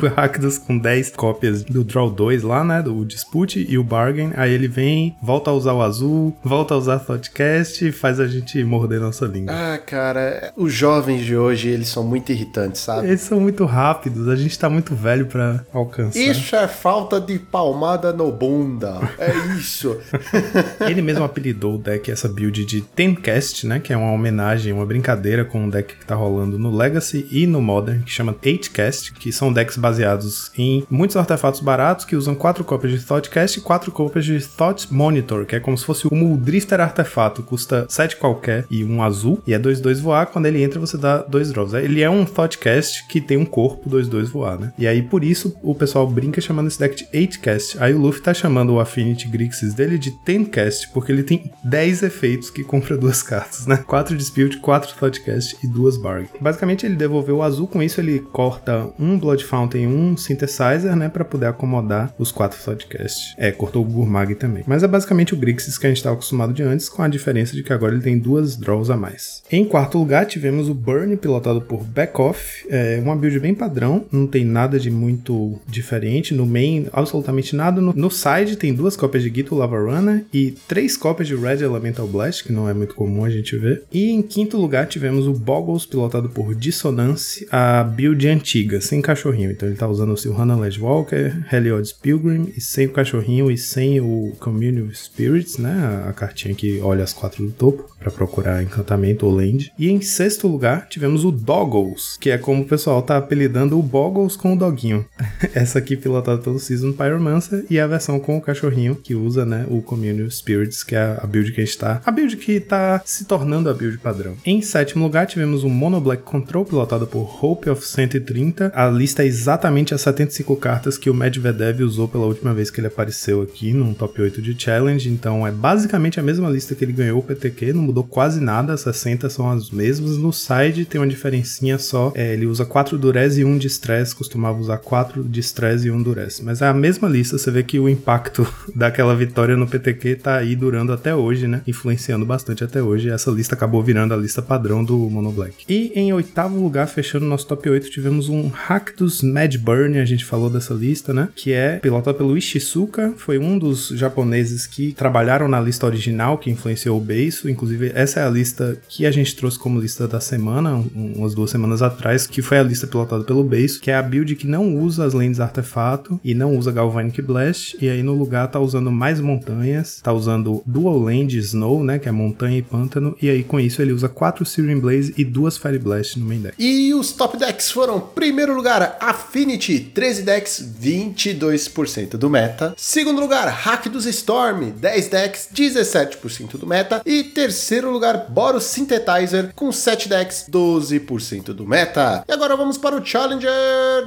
Rakdos 0.14 0.58
com 0.58 0.78
10 0.78 1.10
cópias 1.10 1.62
do 1.62 1.84
Draw 1.84 2.10
2 2.10 2.42
lá, 2.42 2.64
né? 2.64 2.82
Do 2.82 3.04
Dispute 3.04 3.66
e 3.68 3.78
o 3.78 3.84
Bargain. 3.84 4.32
Aí 4.36 4.52
ele 4.52 4.68
vem, 4.68 5.16
volta 5.22 5.50
a 5.50 5.54
usar 5.54 5.72
o 5.72 5.82
azul, 5.82 6.36
volta 6.42 6.74
a 6.74 6.76
usar 6.76 6.98
Thoughtcast 6.98 7.86
e 7.86 7.92
faz 7.92 8.20
a 8.20 8.26
gente 8.26 8.62
morder 8.64 9.00
nossa 9.00 9.26
língua. 9.26 9.54
Ah, 9.54 9.78
cara, 9.78 10.52
os 10.56 10.72
jovens 10.72 11.24
de 11.24 11.36
hoje, 11.36 11.68
eles 11.68 11.88
são 11.88 12.04
muito 12.04 12.32
irritantes, 12.32 12.80
sabe? 12.80 13.06
Eles 13.08 13.20
são 13.20 13.40
muito 13.40 13.64
rápidos, 13.64 14.28
a 14.28 14.36
gente 14.36 14.58
tá 14.58 14.68
muito 14.68 14.94
velho 14.94 15.26
para 15.26 15.64
alcançar. 15.72 16.18
Isso 16.18 16.54
é 16.56 16.68
falta 16.68 17.20
de 17.20 17.38
palmada 17.38 18.12
no 18.12 18.30
bunda. 18.30 19.00
É 19.18 19.32
isso. 19.56 19.98
ele 20.88 21.02
mesmo 21.02 21.24
apelidou 21.24 21.74
o 21.76 21.78
deck, 21.78 22.10
essa 22.10 22.28
build 22.28 22.64
de 22.64 22.80
Tencast, 22.80 23.66
né? 23.66 23.80
Que 23.80 23.92
é 23.92 23.96
uma 23.96 24.12
homenagem, 24.12 24.72
uma 24.72 24.86
brincadeira 24.86 25.44
com 25.44 25.66
o 25.66 25.70
deck 25.70 25.94
que 25.96 26.06
tá 26.06 26.14
rolando 26.14 26.58
no 26.58 26.74
Legacy 26.74 27.26
e 27.30 27.46
no 27.46 27.60
Modern, 27.60 28.02
que 28.02 28.10
chama 28.10 28.32
8Cast, 28.32 29.12
que 29.12 29.32
são 29.32 29.52
decks 29.52 29.76
baseados 29.84 30.50
em 30.56 30.86
muitos 30.90 31.14
artefatos 31.14 31.60
baratos 31.60 32.06
que 32.06 32.16
usam 32.16 32.34
quatro 32.34 32.64
cópias 32.64 32.92
de 32.92 33.04
Thoughtcast 33.04 33.58
e 33.58 33.62
quatro 33.62 33.92
cópias 33.92 34.24
de 34.24 34.40
Thought 34.40 34.90
Monitor, 34.90 35.44
que 35.44 35.56
é 35.56 35.60
como 35.60 35.76
se 35.76 35.84
fosse 35.84 36.08
um 36.10 36.36
Drifter 36.36 36.80
artefato, 36.80 37.42
custa 37.42 37.84
7 37.86 38.16
qualquer 38.16 38.64
e 38.70 38.82
um 38.82 39.02
azul, 39.02 39.42
e 39.46 39.52
é 39.52 39.58
2-2 39.58 40.00
voar, 40.00 40.26
quando 40.28 40.46
ele 40.46 40.62
entra 40.62 40.80
você 40.80 40.96
dá 40.96 41.18
2 41.18 41.52
draws. 41.52 41.74
Ele 41.74 42.00
é 42.00 42.08
um 42.08 42.24
Thoughtcast 42.24 43.06
que 43.08 43.20
tem 43.20 43.36
um 43.36 43.44
corpo 43.44 43.90
2-2 43.90 44.24
voar, 44.24 44.58
né? 44.58 44.72
E 44.78 44.86
aí 44.86 45.02
por 45.02 45.22
isso 45.22 45.54
o 45.62 45.74
pessoal 45.74 46.06
brinca 46.06 46.40
chamando 46.40 46.68
esse 46.68 46.78
deck 46.78 46.96
de 46.96 47.04
8cast. 47.06 47.76
Aí 47.78 47.92
o 47.92 47.98
Luffy 47.98 48.22
tá 48.22 48.32
chamando 48.32 48.72
o 48.72 48.80
Affinity 48.80 49.28
Grixis 49.28 49.74
dele 49.74 49.98
de 49.98 50.12
10cast, 50.26 50.92
porque 50.94 51.12
ele 51.12 51.22
tem 51.22 51.50
10 51.62 52.04
efeitos 52.04 52.48
que 52.48 52.64
compra 52.64 52.96
duas 52.96 53.22
cartas, 53.22 53.66
né? 53.66 53.76
4 53.86 54.16
Dispute, 54.16 54.56
4 54.58 54.94
Thoughtcast 54.94 55.58
e 55.62 55.68
duas 55.68 55.98
Bargain. 55.98 56.28
Basicamente 56.40 56.86
ele 56.86 56.96
devolveu 56.96 57.36
o 57.36 57.42
azul, 57.42 57.66
com 57.66 57.82
isso 57.82 58.00
ele 58.00 58.20
corta 58.20 58.88
um 58.98 59.18
Blood 59.18 59.44
Fountain, 59.44 59.73
um 59.86 60.16
Synthesizer, 60.16 60.96
né, 60.96 61.08
para 61.08 61.24
poder 61.24 61.46
acomodar 61.46 62.14
os 62.18 62.30
quatro 62.32 62.58
podcasts. 62.62 63.34
É, 63.36 63.50
cortou 63.50 63.82
o 63.82 63.88
Gurmag 63.88 64.34
também. 64.34 64.64
Mas 64.66 64.82
é 64.82 64.88
basicamente 64.88 65.34
o 65.34 65.36
Grixis 65.36 65.78
que 65.78 65.86
a 65.86 65.88
gente 65.88 65.98
estava 65.98 66.14
acostumado 66.14 66.52
de 66.52 66.62
antes, 66.62 66.88
com 66.88 67.02
a 67.02 67.08
diferença 67.08 67.54
de 67.54 67.62
que 67.62 67.72
agora 67.72 67.94
ele 67.94 68.02
tem 68.02 68.18
duas 68.18 68.56
draws 68.56 68.90
a 68.90 68.96
mais. 68.96 69.42
Em 69.50 69.64
quarto 69.64 69.98
lugar, 69.98 70.26
tivemos 70.26 70.68
o 70.68 70.74
Burn, 70.74 71.16
pilotado 71.16 71.60
por 71.60 71.84
Backoff. 71.84 72.66
É 72.68 73.00
uma 73.02 73.16
build 73.16 73.38
bem 73.40 73.54
padrão, 73.54 74.04
não 74.10 74.26
tem 74.26 74.44
nada 74.44 74.78
de 74.78 74.90
muito 74.90 75.58
diferente. 75.66 76.34
No 76.34 76.46
main, 76.46 76.86
absolutamente 76.92 77.54
nada. 77.54 77.80
No, 77.80 77.92
no 77.92 78.10
side, 78.10 78.56
tem 78.56 78.74
duas 78.74 78.96
cópias 78.96 79.22
de 79.22 79.32
Gito 79.34 79.54
Lava 79.54 79.78
Runner 79.78 80.24
e 80.32 80.52
três 80.68 80.96
cópias 80.96 81.28
de 81.28 81.34
Red 81.34 81.62
Elemental 81.62 82.06
Blast, 82.06 82.44
que 82.44 82.52
não 82.52 82.68
é 82.68 82.74
muito 82.74 82.94
comum 82.94 83.24
a 83.24 83.30
gente 83.30 83.56
ver. 83.56 83.82
E 83.92 84.10
em 84.10 84.22
quinto 84.22 84.56
lugar, 84.56 84.86
tivemos 84.86 85.26
o 85.26 85.32
Boggles, 85.32 85.86
pilotado 85.86 86.28
por 86.28 86.54
Dissonance, 86.54 87.46
a 87.50 87.82
build 87.82 88.26
antiga, 88.28 88.80
sem 88.80 89.00
cachorrinho. 89.00 89.50
Então 89.50 89.63
ele 89.66 89.76
tá 89.76 89.88
usando 89.88 90.12
o 90.12 90.16
Silhana 90.16 90.56
Ledgewalker, 90.56 91.46
Heliod's 91.52 91.92
Pilgrim, 91.92 92.52
e 92.56 92.60
sem 92.60 92.86
o 92.86 92.92
cachorrinho 92.92 93.50
e 93.50 93.58
sem 93.58 94.00
o 94.00 94.32
Communion 94.38 94.90
Spirits, 94.92 95.58
né? 95.58 95.72
A, 96.04 96.10
a 96.10 96.12
cartinha 96.12 96.54
que 96.54 96.80
olha 96.80 97.04
as 97.04 97.12
quatro 97.12 97.44
do 97.44 97.52
topo 97.52 97.94
para 97.98 98.10
procurar 98.10 98.62
encantamento 98.62 99.26
ou 99.26 99.34
land. 99.34 99.72
E 99.78 99.90
em 99.90 100.00
sexto 100.00 100.46
lugar, 100.46 100.88
tivemos 100.88 101.24
o 101.24 101.30
Doggles, 101.30 102.18
que 102.20 102.30
é 102.30 102.36
como 102.36 102.62
o 102.62 102.66
pessoal 102.66 103.02
tá 103.02 103.16
apelidando 103.16 103.78
o 103.78 103.82
Boggles 103.82 104.36
com 104.36 104.52
o 104.52 104.58
doguinho. 104.58 105.04
Essa 105.54 105.78
aqui 105.78 105.96
pilotada 105.96 106.40
pelo 106.40 106.58
Season 106.58 106.92
Pyromancer 106.92 107.64
e 107.70 107.80
a 107.80 107.86
versão 107.86 108.20
com 108.20 108.36
o 108.36 108.40
cachorrinho 108.40 108.94
que 108.94 109.14
usa, 109.14 109.46
né, 109.46 109.66
o 109.70 109.80
Communion 109.80 110.28
Spirits, 110.28 110.84
que 110.84 110.94
é 110.94 111.18
a 111.20 111.26
build 111.26 111.52
que 111.52 111.60
a 111.60 111.64
gente 111.64 111.78
tá, 111.78 112.02
a 112.04 112.10
build 112.10 112.36
que 112.36 112.60
tá 112.60 113.00
se 113.04 113.24
tornando 113.24 113.70
a 113.70 113.74
build 113.74 113.98
padrão. 113.98 114.36
Em 114.44 114.60
sétimo 114.60 115.04
lugar, 115.04 115.26
tivemos 115.26 115.64
o 115.64 115.68
Mono 115.68 116.00
Black 116.00 116.22
Control 116.22 116.64
pilotado 116.64 117.06
por 117.06 117.38
Hope 117.42 117.70
of 117.70 117.86
130. 117.86 118.72
A 118.74 118.88
lista 118.88 119.22
é 119.22 119.26
exatamente 119.26 119.53
as 119.94 120.00
75 120.00 120.56
cartas 120.56 120.98
que 120.98 121.08
o 121.08 121.14
Medvedev 121.14 121.82
usou 121.82 122.08
pela 122.08 122.26
última 122.26 122.52
vez 122.52 122.70
que 122.70 122.80
ele 122.80 122.86
apareceu 122.86 123.40
aqui 123.42 123.72
num 123.72 123.94
top 123.94 124.20
8 124.20 124.42
de 124.42 124.54
challenge, 124.60 125.08
então 125.08 125.46
é 125.46 125.50
basicamente 125.50 126.18
a 126.18 126.22
mesma 126.22 126.50
lista 126.50 126.74
que 126.74 126.84
ele 126.84 126.92
ganhou 126.92 127.18
o 127.18 127.22
PTQ, 127.22 127.72
não 127.72 127.82
mudou 127.82 128.04
quase 128.04 128.40
nada, 128.40 128.72
as 128.72 128.80
60 128.80 129.30
são 129.30 129.50
as 129.50 129.70
mesmas. 129.70 130.16
No 130.16 130.32
side 130.32 130.84
tem 130.84 131.00
uma 131.00 131.06
diferencinha 131.06 131.78
só, 131.78 132.12
é, 132.14 132.32
ele 132.32 132.46
usa 132.46 132.64
4 132.64 132.98
durez 132.98 133.38
e 133.38 133.44
1 133.44 133.58
de 133.58 133.66
stress, 133.68 134.14
costumava 134.14 134.58
usar 134.58 134.78
4 134.78 135.22
de 135.24 135.40
stress 135.40 135.86
e 135.86 135.90
1 135.90 136.02
durez. 136.02 136.40
Mas 136.40 136.60
é 136.60 136.66
a 136.66 136.74
mesma 136.74 137.08
lista, 137.08 137.38
você 137.38 137.50
vê 137.50 137.62
que 137.62 137.78
o 137.78 137.88
impacto 137.88 138.46
daquela 138.74 139.14
vitória 139.14 139.56
no 139.56 139.66
PTQ 139.66 140.16
tá 140.16 140.36
aí 140.36 140.56
durando 140.56 140.92
até 140.92 141.14
hoje, 141.14 141.46
né? 141.46 141.62
Influenciando 141.66 142.26
bastante 142.26 142.64
até 142.64 142.82
hoje. 142.82 143.10
Essa 143.10 143.30
lista 143.30 143.54
acabou 143.54 143.82
virando 143.82 144.14
a 144.14 144.16
lista 144.16 144.42
padrão 144.42 144.84
do 144.84 144.98
Mono 145.08 145.30
Black. 145.30 145.64
E 145.68 145.92
em 145.94 146.12
oitavo 146.12 146.60
lugar, 146.60 146.86
fechando 146.88 147.26
nosso 147.26 147.46
top 147.46 147.68
8, 147.68 147.90
tivemos 147.90 148.28
um 148.28 148.48
Rakdos 148.48 149.22
Mad 149.22 149.43
Burn, 149.58 149.98
a 149.98 150.04
gente 150.04 150.24
falou 150.24 150.50
dessa 150.50 150.74
lista, 150.74 151.12
né? 151.12 151.28
Que 151.34 151.52
é 151.52 151.76
pilotado 151.76 152.16
pelo 152.16 152.36
Ishizuka, 152.36 153.14
foi 153.16 153.38
um 153.38 153.58
dos 153.58 153.88
japoneses 153.88 154.66
que 154.66 154.92
trabalharam 154.92 155.48
na 155.48 155.60
lista 155.60 155.86
original, 155.86 156.38
que 156.38 156.50
influenciou 156.50 156.98
o 156.98 157.00
Beiso, 157.00 157.48
inclusive 157.48 157.92
essa 157.94 158.20
é 158.20 158.26
a 158.26 158.30
lista 158.30 158.76
que 158.88 159.06
a 159.06 159.10
gente 159.10 159.34
trouxe 159.36 159.58
como 159.58 159.80
lista 159.80 160.08
da 160.08 160.20
semana, 160.20 160.74
um, 160.74 161.14
umas 161.16 161.34
duas 161.34 161.50
semanas 161.50 161.82
atrás, 161.82 162.26
que 162.26 162.42
foi 162.42 162.58
a 162.58 162.62
lista 162.62 162.86
pilotada 162.86 163.24
pelo 163.24 163.44
Base, 163.44 163.78
que 163.78 163.90
é 163.90 163.94
a 163.94 164.02
build 164.02 164.34
que 164.36 164.46
não 164.46 164.76
usa 164.76 165.04
as 165.04 165.14
lentes 165.14 165.40
artefato 165.40 166.20
e 166.24 166.34
não 166.34 166.56
usa 166.56 166.72
Galvanic 166.72 167.20
Blast, 167.22 167.76
e 167.80 167.88
aí 167.88 168.02
no 168.02 168.14
lugar 168.14 168.48
tá 168.48 168.58
usando 168.58 168.90
mais 168.90 169.20
montanhas, 169.20 170.00
tá 170.02 170.12
usando 170.12 170.62
Dual 170.66 170.98
Land 170.98 171.38
Snow, 171.38 171.82
né, 171.84 171.98
que 171.98 172.08
é 172.08 172.12
montanha 172.12 172.58
e 172.58 172.62
pântano, 172.62 173.16
e 173.20 173.28
aí 173.28 173.42
com 173.42 173.60
isso 173.60 173.82
ele 173.82 173.92
usa 173.92 174.08
quatro 174.08 174.44
Searing 174.44 174.80
Blaze 174.80 175.14
e 175.16 175.24
duas 175.24 175.56
Fire 175.56 175.78
Blast 175.78 176.18
no 176.18 176.26
main 176.26 176.40
deck. 176.40 176.54
E 176.58 176.94
os 176.94 177.12
top 177.12 177.36
decks 177.36 177.70
foram, 177.70 178.00
primeiro 178.00 178.54
lugar, 178.54 178.96
Affinity, 179.34 179.80
13 179.92 180.22
decks, 180.22 180.74
22% 180.80 182.10
do 182.10 182.30
meta. 182.30 182.72
Segundo 182.76 183.20
lugar, 183.20 183.48
Hack 183.48 183.88
dos 183.88 184.06
Storm, 184.06 184.70
10 184.70 185.08
decks, 185.08 185.48
17% 185.52 186.56
do 186.56 186.64
meta. 186.64 187.02
E 187.04 187.24
terceiro 187.24 187.90
lugar, 187.90 188.28
Boros 188.30 188.62
Synthetizer, 188.62 189.52
com 189.56 189.72
7 189.72 190.08
decks, 190.08 190.46
12% 190.48 191.46
do 191.46 191.66
meta. 191.66 192.22
E 192.28 192.32
agora 192.32 192.56
vamos 192.56 192.78
para 192.78 192.94
o 192.94 193.04
Challenger 193.04 193.50